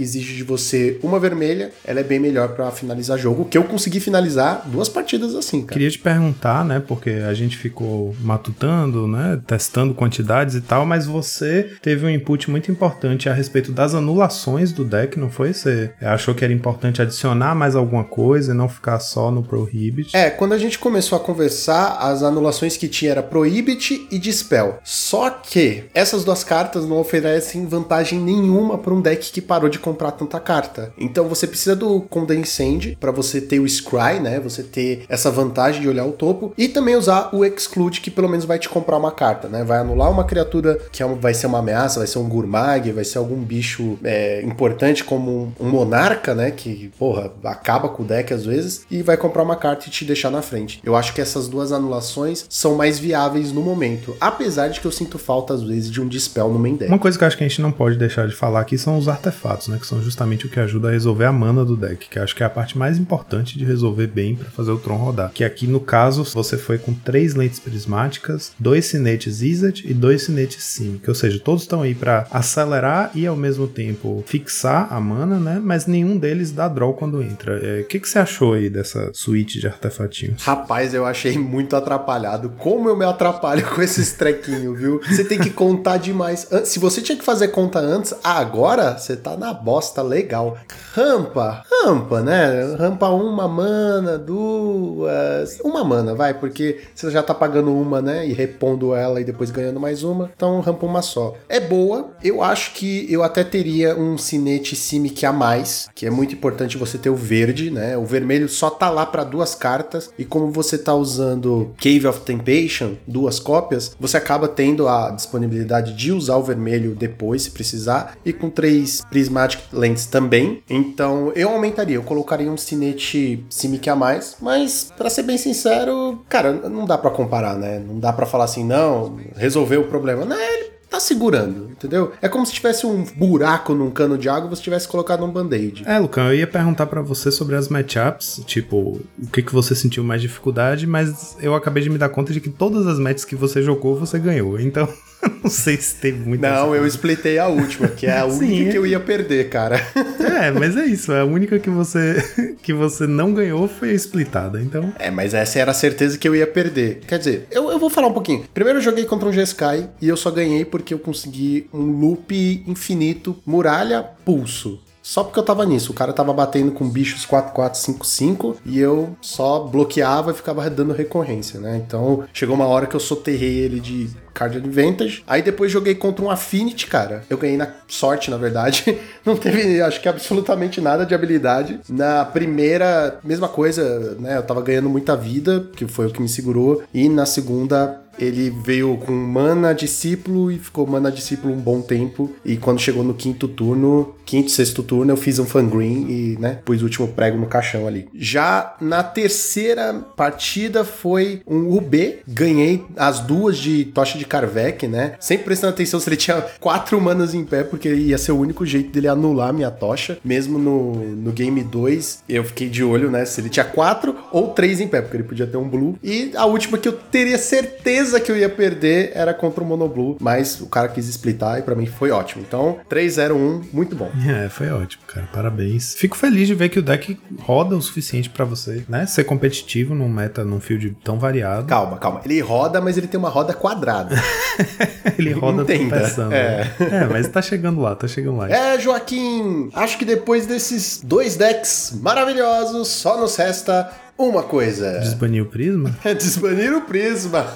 exige 0.00 0.34
de 0.34 0.42
você 0.42 0.98
uma 1.02 1.20
vermelha, 1.20 1.70
ela 1.84 2.00
é 2.00 2.02
bem 2.02 2.18
melhor 2.18 2.48
para 2.48 2.70
finalizar 2.70 3.18
jogo. 3.18 3.44
Que 3.44 3.58
eu 3.58 3.64
consegui 3.64 4.00
finalizar 4.00 4.62
duas 4.66 4.88
partidas 4.88 5.34
assim, 5.34 5.60
cara. 5.60 5.74
Queria 5.74 5.90
te 5.90 5.98
perguntar, 5.98 6.64
né? 6.64 6.82
Porque 6.86 7.10
a 7.10 7.34
gente 7.34 7.56
ficou 7.56 8.14
matutando, 8.20 9.06
né? 9.06 9.40
Testando 9.46 9.94
quantidades 9.94 10.54
e 10.54 10.60
tal, 10.62 10.86
mas 10.86 11.06
você 11.06 11.70
teve 11.82 12.06
um 12.06 12.10
input 12.10 12.50
muito 12.50 12.70
importante 12.70 13.28
a 13.28 13.34
respeito 13.34 13.72
das 13.72 13.94
anulações 13.94 14.72
do 14.72 14.84
deck, 14.84 15.18
não 15.18 15.28
foi? 15.28 15.52
Você 15.52 15.92
achou 16.00 16.34
que 16.34 16.44
era 16.44 16.52
importante 16.52 17.02
adicionar 17.02 17.54
mais 17.54 17.76
alguma 17.76 18.04
coisa 18.04 18.52
e 18.52 18.54
não 18.54 18.68
ficar 18.68 18.98
só 19.00 19.30
no 19.30 19.42
Prohibit? 19.42 20.16
É, 20.16 20.30
quando 20.30 20.52
a 20.52 20.58
gente 20.58 20.78
começou 20.78 21.16
a 21.16 21.20
conversar, 21.20 21.98
as 22.00 22.22
anulações 22.22 22.76
que 22.76 22.88
tinha 22.88 23.10
era 23.10 23.22
Prohibit 23.22 23.65
e 24.10 24.18
Dispel. 24.18 24.78
Só 24.84 25.30
que 25.30 25.84
essas 25.94 26.24
duas 26.24 26.44
cartas 26.44 26.86
não 26.86 26.98
oferecem 26.98 27.66
vantagem 27.66 28.18
nenhuma 28.18 28.78
para 28.78 28.94
um 28.94 29.00
deck 29.00 29.32
que 29.32 29.40
parou 29.40 29.68
de 29.68 29.78
comprar 29.78 30.12
tanta 30.12 30.38
carta. 30.40 30.92
Então 30.98 31.28
você 31.28 31.46
precisa 31.46 31.74
do 31.74 32.00
Condensend 32.02 32.96
para 33.00 33.10
você 33.10 33.40
ter 33.40 33.60
o 33.60 33.68
Scry, 33.68 34.20
né? 34.20 34.40
Você 34.40 34.62
ter 34.62 35.04
essa 35.08 35.30
vantagem 35.30 35.80
de 35.80 35.88
olhar 35.88 36.04
o 36.04 36.12
topo 36.12 36.52
e 36.56 36.68
também 36.68 36.96
usar 36.96 37.30
o 37.34 37.44
Exclude 37.44 38.00
que 38.00 38.10
pelo 38.10 38.28
menos 38.28 38.44
vai 38.44 38.58
te 38.58 38.68
comprar 38.68 38.96
uma 38.96 39.10
carta, 39.10 39.48
né? 39.48 39.64
Vai 39.64 39.78
anular 39.78 40.10
uma 40.10 40.24
criatura 40.24 40.78
que 40.92 41.02
é 41.02 41.06
vai 41.06 41.34
ser 41.34 41.46
uma 41.46 41.58
ameaça, 41.58 42.00
vai 42.00 42.06
ser 42.06 42.18
um 42.18 42.28
Gurmag, 42.28 42.92
vai 42.92 43.04
ser 43.04 43.18
algum 43.18 43.36
bicho 43.36 43.98
é, 44.04 44.42
importante 44.42 45.04
como 45.04 45.30
um, 45.60 45.66
um 45.66 45.68
monarca, 45.68 46.34
né? 46.34 46.50
Que, 46.50 46.92
porra, 46.98 47.32
acaba 47.44 47.88
com 47.88 48.02
o 48.02 48.06
deck 48.06 48.32
às 48.32 48.44
vezes 48.44 48.86
e 48.90 49.02
vai 49.02 49.16
comprar 49.16 49.42
uma 49.42 49.56
carta 49.56 49.86
e 49.86 49.90
te 49.90 50.04
deixar 50.04 50.30
na 50.30 50.42
frente. 50.42 50.80
Eu 50.84 50.96
acho 50.96 51.14
que 51.14 51.20
essas 51.20 51.48
duas 51.48 51.72
anulações 51.72 52.44
são 52.48 52.74
mais 52.74 52.98
viáveis 52.98 53.45
no 53.52 53.62
momento, 53.62 54.16
apesar 54.20 54.68
de 54.68 54.80
que 54.80 54.86
eu 54.86 54.92
sinto 54.92 55.18
falta 55.18 55.54
às 55.54 55.62
vezes 55.62 55.90
de 55.90 56.00
um 56.00 56.08
dispel 56.08 56.52
no 56.52 56.58
main 56.58 56.76
deck. 56.76 56.90
Uma 56.90 56.98
coisa 56.98 57.16
que 57.18 57.24
eu 57.24 57.28
acho 57.28 57.36
que 57.36 57.44
a 57.44 57.48
gente 57.48 57.60
não 57.60 57.72
pode 57.72 57.96
deixar 57.96 58.26
de 58.26 58.34
falar 58.34 58.60
aqui 58.60 58.76
são 58.78 58.98
os 58.98 59.08
artefatos, 59.08 59.68
né? 59.68 59.78
Que 59.78 59.86
são 59.86 60.02
justamente 60.02 60.46
o 60.46 60.48
que 60.48 60.60
ajuda 60.60 60.88
a 60.88 60.90
resolver 60.90 61.24
a 61.24 61.32
mana 61.32 61.64
do 61.64 61.76
deck, 61.76 62.08
que 62.08 62.18
eu 62.18 62.22
acho 62.22 62.34
que 62.34 62.42
é 62.42 62.46
a 62.46 62.50
parte 62.50 62.76
mais 62.76 62.98
importante 62.98 63.58
de 63.58 63.64
resolver 63.64 64.06
bem 64.06 64.34
para 64.34 64.50
fazer 64.50 64.70
o 64.70 64.78
Tron 64.78 64.96
rodar. 64.96 65.30
Que 65.32 65.44
aqui 65.44 65.66
no 65.66 65.80
caso 65.80 66.24
você 66.24 66.56
foi 66.56 66.78
com 66.78 66.92
três 66.92 67.34
lentes 67.34 67.58
prismáticas, 67.58 68.52
dois 68.58 68.86
cinetes 68.86 69.42
Izzet 69.42 69.88
e 69.88 69.94
dois 69.94 70.22
cinetes 70.22 70.62
Simic, 70.62 71.08
ou 71.08 71.14
seja, 71.14 71.38
todos 71.38 71.62
estão 71.62 71.82
aí 71.82 71.94
para 71.94 72.26
acelerar 72.30 73.10
e 73.14 73.26
ao 73.26 73.36
mesmo 73.36 73.66
tempo 73.66 74.22
fixar 74.26 74.92
a 74.92 75.00
mana, 75.00 75.38
né? 75.38 75.60
Mas 75.62 75.86
nenhum 75.86 76.16
deles 76.16 76.50
dá 76.50 76.68
draw 76.68 76.92
quando 76.94 77.22
entra. 77.22 77.58
É, 77.58 77.76
o 77.78 77.80
é, 77.80 77.82
que, 77.82 78.00
que 78.00 78.08
você 78.08 78.18
achou 78.18 78.54
aí 78.54 78.68
dessa 78.68 79.10
suíte 79.14 79.60
de 79.60 79.66
artefatinhos? 79.66 80.42
Rapaz, 80.42 80.94
eu 80.94 81.06
achei 81.06 81.38
muito 81.38 81.76
atrapalhado. 81.76 82.50
Como 82.58 82.88
eu 82.88 82.96
me 82.96 83.04
atrapalho 83.36 83.74
com 83.74 83.82
esses 83.82 84.12
trequinhos, 84.12 84.78
viu? 84.78 85.00
Você 85.06 85.24
tem 85.24 85.38
que 85.38 85.50
contar 85.50 85.98
demais. 85.98 86.48
Se 86.64 86.78
você 86.78 87.00
tinha 87.00 87.16
que 87.16 87.24
fazer 87.24 87.48
conta 87.48 87.78
antes, 87.78 88.14
agora 88.24 88.98
você 88.98 89.14
tá 89.14 89.36
na 89.36 89.52
bosta 89.52 90.02
legal. 90.02 90.56
Rampa, 90.92 91.62
rampa, 91.82 92.22
né? 92.22 92.74
Rampa 92.78 93.08
uma 93.10 93.46
mana, 93.46 94.18
duas. 94.18 95.60
Uma 95.62 95.84
mana, 95.84 96.14
vai, 96.14 96.34
porque 96.34 96.80
você 96.94 97.10
já 97.10 97.22
tá 97.22 97.34
pagando 97.34 97.72
uma, 97.72 98.00
né? 98.00 98.26
E 98.26 98.32
repondo 98.32 98.94
ela 98.94 99.20
e 99.20 99.24
depois 99.24 99.50
ganhando 99.50 99.78
mais 99.78 100.02
uma. 100.02 100.30
Então 100.34 100.60
rampa 100.60 100.86
uma 100.86 101.02
só. 101.02 101.34
É 101.48 101.60
boa. 101.60 102.10
Eu 102.22 102.42
acho 102.42 102.72
que 102.72 103.06
eu 103.12 103.22
até 103.22 103.44
teria 103.44 103.94
um 103.96 104.16
cinete 104.16 104.74
Simic 104.74 105.24
a 105.26 105.32
mais, 105.32 105.88
que 105.94 106.06
é 106.06 106.10
muito 106.10 106.34
importante 106.34 106.78
você 106.78 106.96
ter 106.96 107.10
o 107.10 107.16
verde, 107.16 107.70
né? 107.70 107.96
O 107.96 108.04
vermelho 108.04 108.48
só 108.48 108.70
tá 108.70 108.88
lá 108.88 109.04
para 109.04 109.24
duas 109.24 109.54
cartas 109.54 110.10
e 110.18 110.24
como 110.24 110.50
você 110.50 110.78
tá 110.78 110.94
usando 110.94 111.74
Cave 111.78 112.06
of 112.06 112.20
Temptation, 112.20 112.94
duas 113.06 113.25
cópias, 113.38 113.96
você 113.98 114.16
acaba 114.16 114.48
tendo 114.48 114.88
a 114.88 115.10
disponibilidade 115.10 115.94
de 115.94 116.12
usar 116.12 116.36
o 116.36 116.42
vermelho 116.42 116.94
depois, 116.94 117.42
se 117.42 117.50
precisar, 117.50 118.16
e 118.24 118.32
com 118.32 118.48
três 118.48 119.02
Prismatic 119.08 119.60
Lens 119.72 120.06
também. 120.06 120.62
Então 120.68 121.32
eu 121.34 121.50
aumentaria, 121.50 121.96
eu 121.96 122.02
colocaria 122.02 122.50
um 122.50 122.56
cinete 122.56 123.44
Simic 123.50 123.88
a 123.88 123.96
mais, 123.96 124.36
mas 124.40 124.92
para 124.96 125.10
ser 125.10 125.22
bem 125.22 125.38
sincero, 125.38 126.24
cara, 126.28 126.52
não 126.52 126.84
dá 126.84 126.96
para 126.96 127.10
comparar, 127.10 127.56
né? 127.56 127.78
Não 127.78 127.98
dá 127.98 128.12
para 128.12 128.26
falar 128.26 128.44
assim, 128.44 128.64
não, 128.64 129.18
resolveu 129.36 129.82
o 129.82 129.88
problema. 129.88 130.24
Não, 130.24 130.38
ele 130.38 130.75
tá 130.96 131.00
segurando, 131.00 131.70
entendeu? 131.70 132.12
É 132.22 132.28
como 132.28 132.44
se 132.44 132.52
tivesse 132.52 132.86
um 132.86 133.04
buraco 133.04 133.74
num 133.74 133.90
cano 133.90 134.16
de 134.16 134.28
água 134.28 134.46
e 134.46 134.50
você 134.50 134.62
tivesse 134.62 134.88
colocado 134.88 135.24
um 135.24 135.30
band-aid. 135.30 135.84
É, 135.86 135.98
Lucão, 135.98 136.28
eu 136.28 136.34
ia 136.34 136.46
perguntar 136.46 136.86
para 136.86 137.02
você 137.02 137.30
sobre 137.30 137.54
as 137.54 137.68
matchups, 137.68 138.42
tipo, 138.46 139.00
o 139.18 139.26
que 139.30 139.42
que 139.42 139.52
você 139.52 139.74
sentiu 139.74 140.02
mais 140.02 140.22
dificuldade, 140.22 140.86
mas 140.86 141.36
eu 141.40 141.54
acabei 141.54 141.82
de 141.82 141.90
me 141.90 141.98
dar 141.98 142.08
conta 142.08 142.32
de 142.32 142.40
que 142.40 142.48
todas 142.48 142.86
as 142.86 142.98
matches 142.98 143.24
que 143.24 143.36
você 143.36 143.62
jogou, 143.62 143.96
você 143.98 144.18
ganhou. 144.18 144.58
Então, 144.58 144.88
não 145.42 145.50
sei 145.50 145.76
se 145.76 145.96
teve 145.96 146.18
muita. 146.18 146.50
Não, 146.50 146.74
eu 146.74 146.86
splitei 146.86 147.38
a 147.38 147.46
última, 147.48 147.88
que 147.88 148.06
é 148.06 148.18
a 148.18 148.24
única 148.26 148.46
Sim, 148.46 148.70
que 148.70 148.76
eu 148.76 148.86
ia 148.86 149.00
perder, 149.00 149.48
cara. 149.48 149.80
É, 150.36 150.50
mas 150.50 150.76
é 150.76 150.84
isso. 150.84 151.12
A 151.12 151.24
única 151.24 151.58
que 151.58 151.70
você 151.70 152.56
que 152.62 152.72
você 152.74 153.06
não 153.06 153.32
ganhou 153.32 153.66
foi 153.66 153.90
a 153.90 153.94
splitada, 153.94 154.60
então. 154.60 154.92
É, 154.98 155.10
mas 155.10 155.32
essa 155.32 155.58
era 155.58 155.70
a 155.70 155.74
certeza 155.74 156.18
que 156.18 156.28
eu 156.28 156.36
ia 156.36 156.46
perder. 156.46 157.00
Quer 157.06 157.18
dizer, 157.18 157.46
eu, 157.50 157.70
eu 157.70 157.78
vou 157.78 157.88
falar 157.88 158.08
um 158.08 158.12
pouquinho. 158.12 158.44
Primeiro 158.52 158.78
eu 158.78 158.82
joguei 158.82 159.06
contra 159.06 159.26
um 159.28 159.32
G-Sky 159.32 159.88
e 160.00 160.08
eu 160.08 160.16
só 160.16 160.30
ganhei 160.30 160.64
porque 160.64 160.92
eu 160.92 160.98
consegui 160.98 161.68
um 161.72 161.98
loop 162.00 162.64
infinito, 162.66 163.34
muralha, 163.46 164.02
pulso. 164.24 164.78
Só 165.06 165.22
porque 165.22 165.38
eu 165.38 165.44
tava 165.44 165.64
nisso. 165.64 165.92
O 165.92 165.94
cara 165.94 166.12
tava 166.12 166.32
batendo 166.32 166.72
com 166.72 166.90
bichos 166.90 167.24
4455 167.24 168.56
e 168.66 168.80
eu 168.80 169.16
só 169.20 169.60
bloqueava 169.60 170.32
e 170.32 170.34
ficava 170.34 170.68
dando 170.68 170.92
recorrência, 170.92 171.60
né? 171.60 171.80
Então 171.86 172.24
chegou 172.32 172.56
uma 172.56 172.66
hora 172.66 172.88
que 172.88 172.96
eu 172.96 172.98
soterrei 172.98 173.56
ele 173.56 173.78
de 173.78 174.10
Card 174.34 174.58
Advantage. 174.58 175.22
Aí 175.26 175.40
depois 175.42 175.70
joguei 175.72 175.94
contra 175.94 176.24
um 176.24 176.30
Affinity, 176.30 176.88
cara. 176.88 177.22
Eu 177.30 177.38
ganhei 177.38 177.56
na 177.56 177.68
sorte, 177.88 178.30
na 178.30 178.36
verdade. 178.36 178.98
Não 179.24 179.36
teve, 179.36 179.80
acho 179.80 180.00
que 180.00 180.08
absolutamente 180.08 180.80
nada 180.80 181.06
de 181.06 181.14
habilidade. 181.14 181.80
Na 181.88 182.24
primeira, 182.24 183.18
mesma 183.24 183.48
coisa, 183.48 184.16
né? 184.18 184.36
Eu 184.36 184.42
tava 184.42 184.60
ganhando 184.60 184.90
muita 184.90 185.16
vida, 185.16 185.68
que 185.74 185.86
foi 185.86 186.06
o 186.08 186.10
que 186.10 186.20
me 186.20 186.28
segurou. 186.28 186.82
E 186.92 187.08
na 187.08 187.24
segunda, 187.24 188.02
ele 188.18 188.50
veio 188.50 188.96
com 188.98 189.12
mana 189.12 189.72
discípulo 189.72 190.50
e 190.50 190.58
ficou 190.58 190.86
mana 190.86 191.10
discípulo 191.10 191.52
um 191.52 191.58
bom 191.58 191.80
tempo. 191.80 192.30
E 192.44 192.56
quando 192.56 192.80
chegou 192.80 193.04
no 193.04 193.14
quinto 193.14 193.48
turno, 193.48 194.14
quinto, 194.24 194.50
sexto 194.50 194.82
turno, 194.82 195.12
eu 195.12 195.16
fiz 195.16 195.38
um 195.38 195.44
fangreen 195.44 196.06
e, 196.08 196.36
né, 196.38 196.58
pus 196.64 196.80
o 196.80 196.84
último 196.84 197.08
prego 197.08 197.38
no 197.38 197.46
caixão 197.46 197.86
ali. 197.86 198.08
Já 198.14 198.76
na 198.80 199.02
terceira 199.02 199.94
partida 200.16 200.84
foi 200.84 201.42
um 201.46 201.76
UB, 201.76 202.18
ganhei 202.26 202.84
as 202.96 203.20
duas 203.20 203.56
de 203.56 203.84
tocha 203.86 204.18
de 204.18 204.24
Karvek, 204.24 204.86
né? 204.86 205.14
Sempre 205.20 205.44
prestando 205.44 205.72
atenção 205.72 206.00
se 206.00 206.08
ele 206.08 206.16
tinha 206.16 206.44
quatro 206.60 207.00
manas 207.00 207.34
em 207.34 207.44
pé, 207.44 207.62
porque 207.62 207.92
ia 207.92 208.18
ser 208.18 208.32
o 208.32 208.38
único 208.38 208.66
jeito 208.66 208.90
dele 208.90 209.08
anular 209.08 209.52
minha 209.52 209.70
tocha. 209.70 210.18
Mesmo 210.24 210.58
no, 210.58 210.94
no 210.94 211.32
game 211.32 211.62
2, 211.62 212.24
eu 212.28 212.44
fiquei 212.44 212.68
de 212.68 212.82
olho, 212.82 213.10
né, 213.10 213.24
se 213.24 213.40
ele 213.40 213.48
tinha 213.48 213.64
quatro 213.64 214.16
ou 214.32 214.48
três 214.48 214.80
em 214.80 214.88
pé, 214.88 215.00
porque 215.00 215.16
ele 215.16 215.24
podia 215.24 215.46
ter 215.46 215.56
um 215.56 215.68
blue. 215.68 215.98
E 216.02 216.32
a 216.34 216.46
última 216.46 216.78
que 216.78 216.88
eu 216.88 216.92
teria 216.92 217.38
certeza 217.38 218.05
que 218.20 218.30
eu 218.30 218.36
ia 218.36 218.48
perder 218.48 219.12
era 219.14 219.32
contra 219.34 219.62
o 219.62 219.66
Monoblue, 219.66 220.16
mas 220.20 220.60
o 220.60 220.66
cara 220.66 220.88
quis 220.88 221.06
splitar 221.08 221.58
e 221.58 221.62
para 221.62 221.74
mim 221.74 221.86
foi 221.86 222.10
ótimo. 222.10 222.44
Então, 222.46 222.78
3-0-1, 222.90 223.64
muito 223.72 223.94
bom. 223.94 224.10
É, 224.26 224.48
foi 224.48 224.68
ótimo, 224.70 225.04
cara. 225.06 225.28
Parabéns. 225.32 225.94
Fico 225.94 226.16
feliz 226.16 226.48
de 226.48 226.54
ver 226.54 226.68
que 226.68 226.80
o 226.80 226.82
deck 226.82 227.16
roda 227.40 227.76
o 227.76 227.80
suficiente 227.80 228.28
para 228.28 228.44
você, 228.44 228.84
né? 228.88 229.06
Ser 229.06 229.22
competitivo 229.22 229.94
num 229.94 230.08
meta, 230.08 230.44
num 230.44 230.58
field 230.58 230.96
tão 231.04 231.16
variado. 231.16 231.64
Calma, 231.66 231.96
calma. 231.96 232.20
Ele 232.24 232.40
roda, 232.40 232.80
mas 232.80 232.98
ele 232.98 233.06
tem 233.06 233.18
uma 233.18 233.28
roda 233.28 233.54
quadrada. 233.54 234.16
ele 235.16 235.32
roda 235.32 235.64
pensando. 235.64 236.32
É. 236.32 236.70
é, 236.80 237.06
mas 237.10 237.28
tá 237.28 237.40
chegando 237.40 237.80
lá, 237.80 237.94
tá 237.94 238.08
chegando 238.08 238.38
lá. 238.38 238.50
É, 238.50 238.78
Joaquim, 238.80 239.70
acho 239.74 239.96
que 239.96 240.04
depois 240.04 240.44
desses 240.44 241.00
dois 241.02 241.36
decks 241.36 241.96
maravilhosos, 242.00 242.88
só 242.88 243.18
nos 243.20 243.36
resta 243.36 243.90
uma 244.18 244.42
coisa. 244.42 245.00
Desbanir 245.00 245.42
o 245.42 245.46
prisma? 245.46 245.96
É 246.04 246.14
desbanir 246.14 246.72
o 246.72 246.82
prisma. 246.82 247.46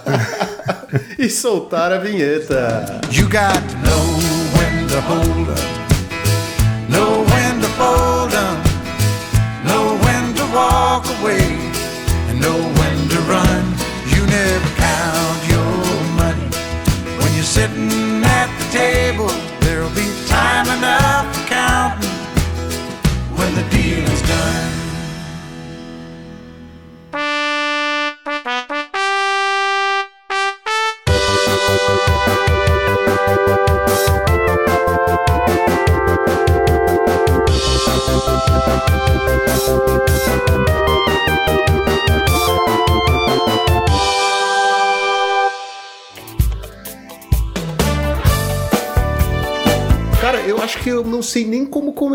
e 1.18 1.28
soltar 1.28 1.92
a 1.92 1.98
vinheta. 1.98 3.00
You 3.10 3.28
got 3.28 3.54
to 3.68 3.76
know 3.78 4.58
when 4.58 4.86
to 4.88 5.00
hold 5.00 5.50
up. 5.50 5.89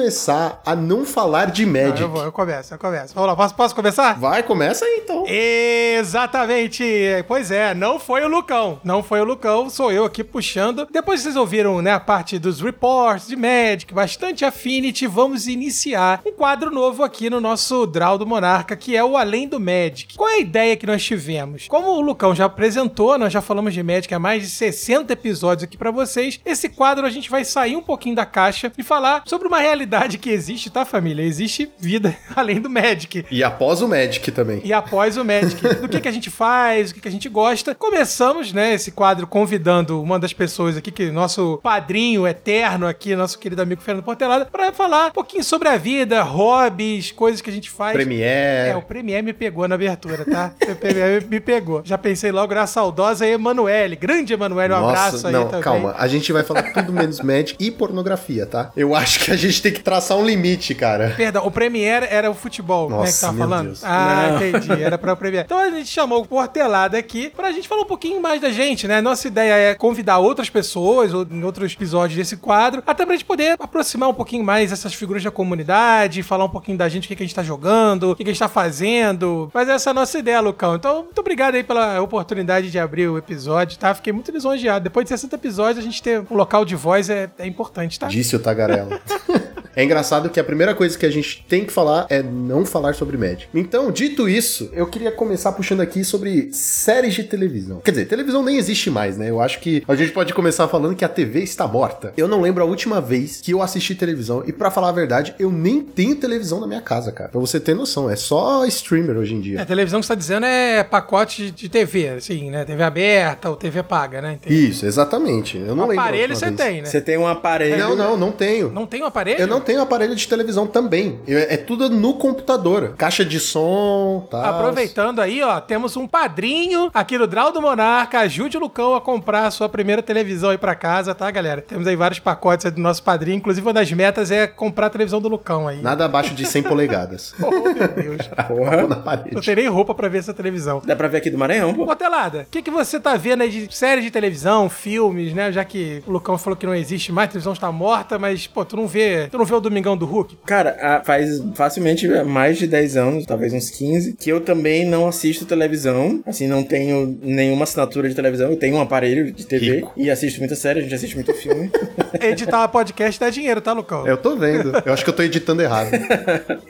Começar 0.05 0.61
a 0.63 0.75
não 0.75 1.03
falar 1.03 1.49
de 1.49 1.65
Magic. 1.65 1.99
Não, 1.99 2.01
eu 2.01 2.09
vou, 2.09 2.23
eu 2.25 2.31
começo, 2.31 2.73
eu 2.73 2.77
começo. 2.77 3.15
Vamos 3.15 3.27
lá, 3.27 3.35
posso, 3.35 3.55
posso 3.55 3.75
começar? 3.75 4.19
Vai, 4.19 4.43
começa 4.43 4.85
aí 4.85 5.01
então. 5.03 5.24
Exatamente. 5.27 6.83
Pois 7.27 7.51
é, 7.51 7.73
não 7.73 7.99
foi 7.99 8.23
o 8.23 8.27
Lucão. 8.27 8.79
Não 8.83 9.01
foi 9.01 9.21
o 9.21 9.23
Lucão, 9.23 9.69
sou 9.69 9.91
eu 9.91 10.05
aqui 10.05 10.23
puxando. 10.23 10.88
Depois 10.91 11.21
vocês 11.21 11.35
ouviram, 11.35 11.81
né, 11.81 11.91
a 11.93 11.99
parte 11.99 12.38
dos 12.38 12.61
reports 12.61 13.27
de 13.27 13.35
Magic, 13.35 13.93
bastante 13.93 14.45
Affinity, 14.45 15.07
vamos 15.07 15.47
iniciar 15.47 16.21
um 16.25 16.31
quadro 16.31 16.71
novo 16.71 17.03
aqui 17.03 17.29
no 17.29 17.41
nosso 17.41 17.85
Draw 17.85 18.17
do 18.17 18.25
Monarca, 18.25 18.75
que 18.75 18.95
é 18.95 19.03
o 19.03 19.17
Além 19.17 19.47
do 19.47 19.59
Magic. 19.59 20.15
Qual 20.15 20.29
é 20.29 20.35
a 20.35 20.39
ideia 20.39 20.75
que 20.75 20.85
nós 20.85 21.03
tivemos? 21.03 21.67
Como 21.67 21.89
o 21.89 22.01
Lucão 22.01 22.35
já 22.35 22.45
apresentou, 22.45 23.17
nós 23.17 23.33
já 23.33 23.41
falamos 23.41 23.73
de 23.73 23.81
Magic 23.81 24.13
há 24.13 24.19
mais 24.19 24.43
de 24.43 24.49
60 24.49 25.13
episódios 25.13 25.63
aqui 25.63 25.77
para 25.77 25.91
vocês. 25.91 26.39
Esse 26.45 26.69
quadro 26.69 27.05
a 27.05 27.09
gente 27.09 27.29
vai 27.29 27.43
sair 27.43 27.75
um 27.75 27.81
pouquinho 27.81 28.15
da 28.15 28.25
caixa 28.25 28.71
e 28.77 28.83
falar 28.83 29.23
sobre 29.25 29.47
uma 29.47 29.59
realidade 29.59 30.17
que 30.17 30.29
existe, 30.29 30.69
tá, 30.69 30.85
família? 30.85 31.23
Existe 31.23 31.69
vida 31.77 32.15
além 32.35 32.59
do 32.61 32.69
Magic. 32.69 33.25
E 33.31 33.43
após 33.43 33.81
o 33.81 33.88
Magic 33.88 34.31
também. 34.31 34.61
E 34.63 34.73
após 34.73 35.14
o 35.17 35.25
Magic. 35.25 35.62
do 35.82 35.88
que, 35.88 35.99
que 35.99 36.08
a 36.08 36.12
gente 36.12 36.30
faz, 36.30 36.91
o 36.91 36.93
que, 36.93 37.01
que 37.01 37.08
a 37.08 37.12
gente 37.12 37.30
gosta. 37.30 37.75
Começamos, 37.75 38.54
né, 38.54 38.73
esse 38.73 38.91
quadro 38.91 39.28
convidando 39.28 40.01
uma 40.01 40.19
das 40.19 40.34
pessoas 40.34 40.78
aqui, 40.78 40.91
que 40.91 41.12
nosso 41.12 41.60
padrinho 41.62 42.28
eterno 42.28 42.88
aqui, 42.88 43.15
nosso 43.15 43.39
querido 43.39 43.62
amigo 43.62 43.82
Fernando 43.82 44.04
Portelada, 44.04 44.45
para 44.45 44.71
falar 44.71 45.08
um 45.08 45.12
pouquinho 45.12 45.43
sobre 45.43 45.67
a 45.67 45.78
vida, 45.78 46.21
hobbies, 46.23 47.12
coisas 47.12 47.41
que 47.41 47.49
a 47.49 47.54
gente 47.54 47.69
faz. 47.69 47.93
Premiere. 47.93 48.69
É, 48.69 48.75
o 48.75 48.82
Premiere 48.82 49.23
me 49.23 49.34
pegou 49.34 49.67
na 49.67 49.75
abertura, 49.75 50.25
tá? 50.25 50.54
o 50.69 50.75
Premiere 50.75 51.25
me 51.25 51.39
pegou. 51.39 51.82
Já 51.84 51.97
pensei 51.97 52.32
logo 52.32 52.54
na 52.54 52.67
saudosa 52.67 53.25
Emanuele, 53.25 53.95
grande 53.95 54.34
Emanuele, 54.34 54.73
um 54.73 54.82
Nossa, 54.82 55.08
abraço 55.08 55.28
aí 55.28 55.34
não, 55.34 55.45
também. 55.45 55.62
calma, 55.62 55.95
a 55.97 56.08
gente 56.08 56.32
vai 56.32 56.43
falar 56.43 56.63
tudo 56.73 56.93
menos 56.93 57.19
Magic 57.21 57.56
e 57.60 57.71
pornografia, 57.71 58.45
tá? 58.45 58.71
Eu 58.75 58.95
acho 58.95 59.19
que 59.19 59.32
a 59.32 59.36
gente 59.36 59.62
tem 59.62 59.71
que 59.71 59.82
traçar 59.82 60.17
um 60.17 60.25
limite, 60.25 60.73
cara. 60.75 61.13
Perdão, 61.15 61.45
o 61.45 61.51
Premiere 61.51 62.08
era 62.10 62.30
o 62.30 62.34
futebol, 62.34 62.89
Nossa, 62.89 63.04
né, 63.06 63.12
que 63.12 63.21
tava 63.21 63.38
falando? 63.38 63.65
Deus. 63.67 63.84
Ah, 63.84 64.28
não. 64.32 64.47
entendi, 64.47 64.84
era 64.84 64.97
Então 65.45 65.57
a 65.57 65.69
gente 65.69 65.87
chamou 65.89 66.21
o 66.21 66.27
Portelada 66.27 66.97
aqui 66.97 67.29
pra 67.35 67.51
gente 67.51 67.67
falar 67.67 67.81
um 67.81 67.85
pouquinho 67.85 68.21
mais 68.21 68.41
da 68.41 68.49
gente, 68.49 68.87
né? 68.87 69.01
Nossa 69.01 69.27
ideia 69.27 69.53
é 69.53 69.75
convidar 69.75 70.19
outras 70.19 70.49
pessoas, 70.49 71.13
ou 71.13 71.25
em 71.29 71.43
outros 71.43 71.73
episódios 71.73 72.17
desse 72.17 72.37
quadro, 72.37 72.81
até 72.85 73.05
pra 73.05 73.15
gente 73.15 73.25
poder 73.25 73.55
aproximar 73.59 74.09
um 74.09 74.13
pouquinho 74.13 74.43
mais 74.43 74.71
essas 74.71 74.93
figuras 74.93 75.23
da 75.23 75.31
comunidade, 75.31 76.23
falar 76.23 76.45
um 76.45 76.49
pouquinho 76.49 76.77
da 76.77 76.87
gente, 76.89 77.05
o 77.05 77.07
que, 77.07 77.15
que 77.15 77.23
a 77.23 77.25
gente 77.25 77.35
tá 77.35 77.43
jogando, 77.43 78.11
o 78.11 78.15
que, 78.15 78.23
que 78.23 78.29
a 78.29 78.33
gente 78.33 78.39
tá 78.39 78.49
fazendo. 78.49 79.49
Mas 79.53 79.69
essa 79.69 79.89
é 79.89 79.91
a 79.91 79.93
nossa 79.93 80.17
ideia, 80.17 80.39
Lucão. 80.39 80.75
Então, 80.75 81.03
muito 81.03 81.19
obrigado 81.19 81.55
aí 81.55 81.63
pela 81.63 82.01
oportunidade 82.01 82.71
de 82.71 82.79
abrir 82.79 83.07
o 83.07 83.17
episódio, 83.17 83.77
tá? 83.77 83.93
Fiquei 83.93 84.13
muito 84.13 84.31
lisonjeado. 84.31 84.83
Depois 84.83 85.05
de 85.05 85.09
60 85.09 85.35
episódios, 85.35 85.79
a 85.79 85.87
gente 85.87 86.01
ter 86.01 86.21
um 86.29 86.35
local 86.35 86.65
de 86.65 86.75
voz 86.75 87.09
é, 87.09 87.29
é 87.37 87.47
importante, 87.47 87.99
tá? 87.99 88.07
Disse 88.07 88.35
o 88.35 88.39
Tagarela. 88.39 88.99
É 89.75 89.83
engraçado 89.83 90.29
que 90.29 90.39
a 90.39 90.43
primeira 90.43 90.73
coisa 90.73 90.97
que 90.97 91.05
a 91.05 91.09
gente 91.09 91.43
tem 91.49 91.65
que 91.65 91.73
falar 91.73 92.07
é 92.09 92.23
não 92.23 92.65
falar 92.65 92.95
sobre 92.95 93.17
Magic. 93.17 93.47
Então, 93.53 93.91
dito 93.91 94.29
isso, 94.29 94.69
eu 94.73 94.88
queria 94.88 95.11
começar 95.11 95.51
puxando 95.51 95.81
aqui 95.81 96.03
sobre 96.03 96.49
séries 96.53 97.13
de 97.13 97.23
televisão. 97.23 97.81
Quer 97.83 97.91
dizer, 97.91 98.05
televisão 98.05 98.41
nem 98.41 98.57
existe 98.57 98.89
mais, 98.89 99.17
né? 99.17 99.29
Eu 99.29 99.41
acho 99.41 99.59
que 99.59 99.83
a 99.88 99.95
gente 99.95 100.11
pode 100.11 100.33
começar 100.33 100.67
falando 100.67 100.95
que 100.95 101.03
a 101.03 101.09
TV 101.09 101.41
está 101.41 101.67
morta. 101.67 102.13
Eu 102.15 102.27
não 102.27 102.39
lembro 102.41 102.63
a 102.63 102.65
última 102.65 103.01
vez 103.01 103.41
que 103.41 103.51
eu 103.51 103.61
assisti 103.61 103.95
televisão 103.95 104.43
e 104.45 104.53
para 104.53 104.71
falar 104.71 104.89
a 104.89 104.93
verdade, 104.93 105.35
eu 105.38 105.51
nem 105.51 105.81
tenho 105.81 106.15
televisão 106.15 106.61
na 106.61 106.67
minha 106.67 106.81
casa, 106.81 107.11
cara. 107.11 107.29
Pra 107.29 107.39
você 107.39 107.59
ter 107.59 107.73
noção, 107.73 108.09
é 108.09 108.15
só 108.15 108.65
streamer 108.65 109.17
hoje 109.17 109.35
em 109.35 109.41
dia. 109.41 109.59
É, 109.59 109.65
televisão 109.65 109.99
que 109.99 110.05
você 110.05 110.13
tá 110.13 110.17
dizendo 110.17 110.45
é 110.45 110.83
pacote 110.83 111.51
de 111.51 111.67
TV, 111.67 112.09
assim, 112.09 112.49
né? 112.49 112.63
TV 112.63 112.81
aberta 112.81 113.49
ou 113.49 113.55
TV 113.55 113.83
paga, 113.83 114.21
né? 114.21 114.33
Entendi. 114.33 114.69
Isso, 114.69 114.85
exatamente. 114.85 115.57
Eu 115.57 115.75
não 115.75 115.85
um 115.85 115.88
lembro. 115.88 116.03
aparelho 116.03 116.35
você 116.35 116.51
tem, 116.51 116.81
né? 116.81 116.85
Você 116.85 117.01
tem 117.01 117.17
um 117.17 117.27
aparelho. 117.27 117.77
Não, 117.77 117.95
não, 117.95 118.17
não 118.17 118.31
tenho. 118.31 118.71
Não 118.71 118.85
tem 118.85 119.01
um 119.01 119.05
aparelho? 119.05 119.39
Eu 119.39 119.47
não 119.47 119.64
tenho 119.65 119.82
aparelho 119.82 120.15
de 120.15 120.28
televisão 120.28 120.67
também. 120.67 121.19
É, 121.28 121.56
é 121.56 121.58
tudo 121.58 121.89
no 121.89 122.13
computador. 122.13 122.93
Caixa 122.97 123.25
de 123.25 123.39
som, 123.39 124.28
tá? 124.30 124.49
Aproveitando 124.49 125.19
aí, 125.19 125.41
ó, 125.41 125.60
temos 125.60 125.97
um 125.97 126.08
padrinho 126.08 126.89
aqui 126.93 127.17
no 127.17 127.28
Draw 127.28 127.51
do 127.51 127.62
Monarca. 127.62 128.19
Ajude 128.19 128.58
o 128.58 128.60
Lucão 128.60 128.95
a 128.95 129.01
comprar 129.01 129.47
a 129.47 129.51
sua 129.51 129.67
primeira 129.67 130.01
televisão 130.01 130.51
aí 130.51 130.58
pra 130.58 130.75
casa, 130.75 131.15
tá, 131.15 131.30
galera? 131.32 131.62
Temos 131.62 131.88
aí 131.88 131.95
vários 131.95 132.19
pacotes 132.19 132.65
aí 132.65 132.71
do 132.71 132.80
nosso 132.80 133.04
padrinho. 133.04 133.38
Inclusive, 133.38 133.65
uma 133.65 133.73
das 133.73 133.91
metas 133.91 134.32
é 134.32 134.45
comprar 134.47 134.88
a 134.88 134.89
televisão 134.89 135.19
do 135.19 135.28
Lucão 135.28 135.67
aí. 135.67 135.82
Nada 135.82 136.06
abaixo 136.06 136.34
de 136.34 136.45
100 136.45 136.63
polegadas. 136.63 137.34
oh, 137.41 137.49
meu 137.49 137.88
Deus. 137.88 138.28
Porra. 138.47 138.88
Na 138.88 138.97
parede. 138.97 139.34
Não 139.34 139.41
tem 139.41 139.56
nem 139.56 139.67
roupa 139.67 139.95
pra 139.95 140.08
ver 140.08 140.19
essa 140.19 140.34
televisão. 140.34 140.82
Dá 140.86 140.95
pra 140.95 141.08
ver 141.08 141.17
aqui 141.17 141.30
do 141.30 141.38
Maranhão, 141.38 141.73
pô. 141.73 141.86
Botelada, 141.86 142.41
o 142.41 142.45
que, 142.51 142.62
que 142.62 142.71
você 142.71 142.99
tá 142.99 143.15
vendo 143.15 143.41
aí 143.41 143.49
de 143.49 143.75
séries 143.75 144.04
de 144.04 144.12
televisão, 144.12 144.69
filmes, 144.69 145.34
né? 145.34 145.51
Já 145.51 145.63
que 145.63 146.04
o 146.06 146.12
Lucão 146.12 146.38
falou 146.38 146.56
que 146.56 146.65
não 146.65 146.75
existe 146.75 147.12
mais, 147.12 147.30
a 147.30 147.32
televisão 147.32 147.54
está 147.54 147.71
morta, 147.71 148.19
mas, 148.19 148.47
pô, 148.47 148.63
tu 148.63 148.75
não 148.75 148.88
vê, 148.88 149.28
tu 149.28 149.38
não 149.38 149.45
vê 149.45 149.54
o 149.57 149.61
Domingão 149.61 149.97
do 149.97 150.05
Hulk? 150.05 150.37
Cara, 150.45 151.01
faz 151.05 151.41
facilmente 151.55 152.07
mais 152.23 152.57
de 152.57 152.67
10 152.67 152.97
anos, 152.97 153.25
talvez 153.25 153.53
uns 153.53 153.69
15, 153.69 154.13
que 154.13 154.29
eu 154.29 154.41
também 154.41 154.85
não 154.85 155.07
assisto 155.07 155.45
televisão. 155.45 156.21
Assim, 156.25 156.47
não 156.47 156.63
tenho 156.63 157.17
nenhuma 157.21 157.63
assinatura 157.63 158.07
de 158.09 158.15
televisão. 158.15 158.51
Eu 158.51 158.57
tenho 158.57 158.75
um 158.75 158.81
aparelho 158.81 159.31
de 159.31 159.45
TV 159.45 159.75
Rico. 159.75 159.93
e 159.95 160.09
assisto 160.09 160.39
muita 160.39 160.55
série, 160.55 160.79
a 160.79 160.81
gente 160.81 160.95
assiste 160.95 161.15
muito 161.15 161.33
filme. 161.33 161.71
Editar 162.21 162.67
podcast 162.67 163.19
dá 163.19 163.29
dinheiro, 163.29 163.61
tá, 163.61 163.73
Lucão? 163.73 164.07
Eu 164.07 164.17
tô 164.17 164.35
vendo. 164.35 164.71
Eu 164.85 164.93
acho 164.93 165.03
que 165.03 165.09
eu 165.09 165.15
tô 165.15 165.23
editando 165.23 165.61
errado. 165.61 165.89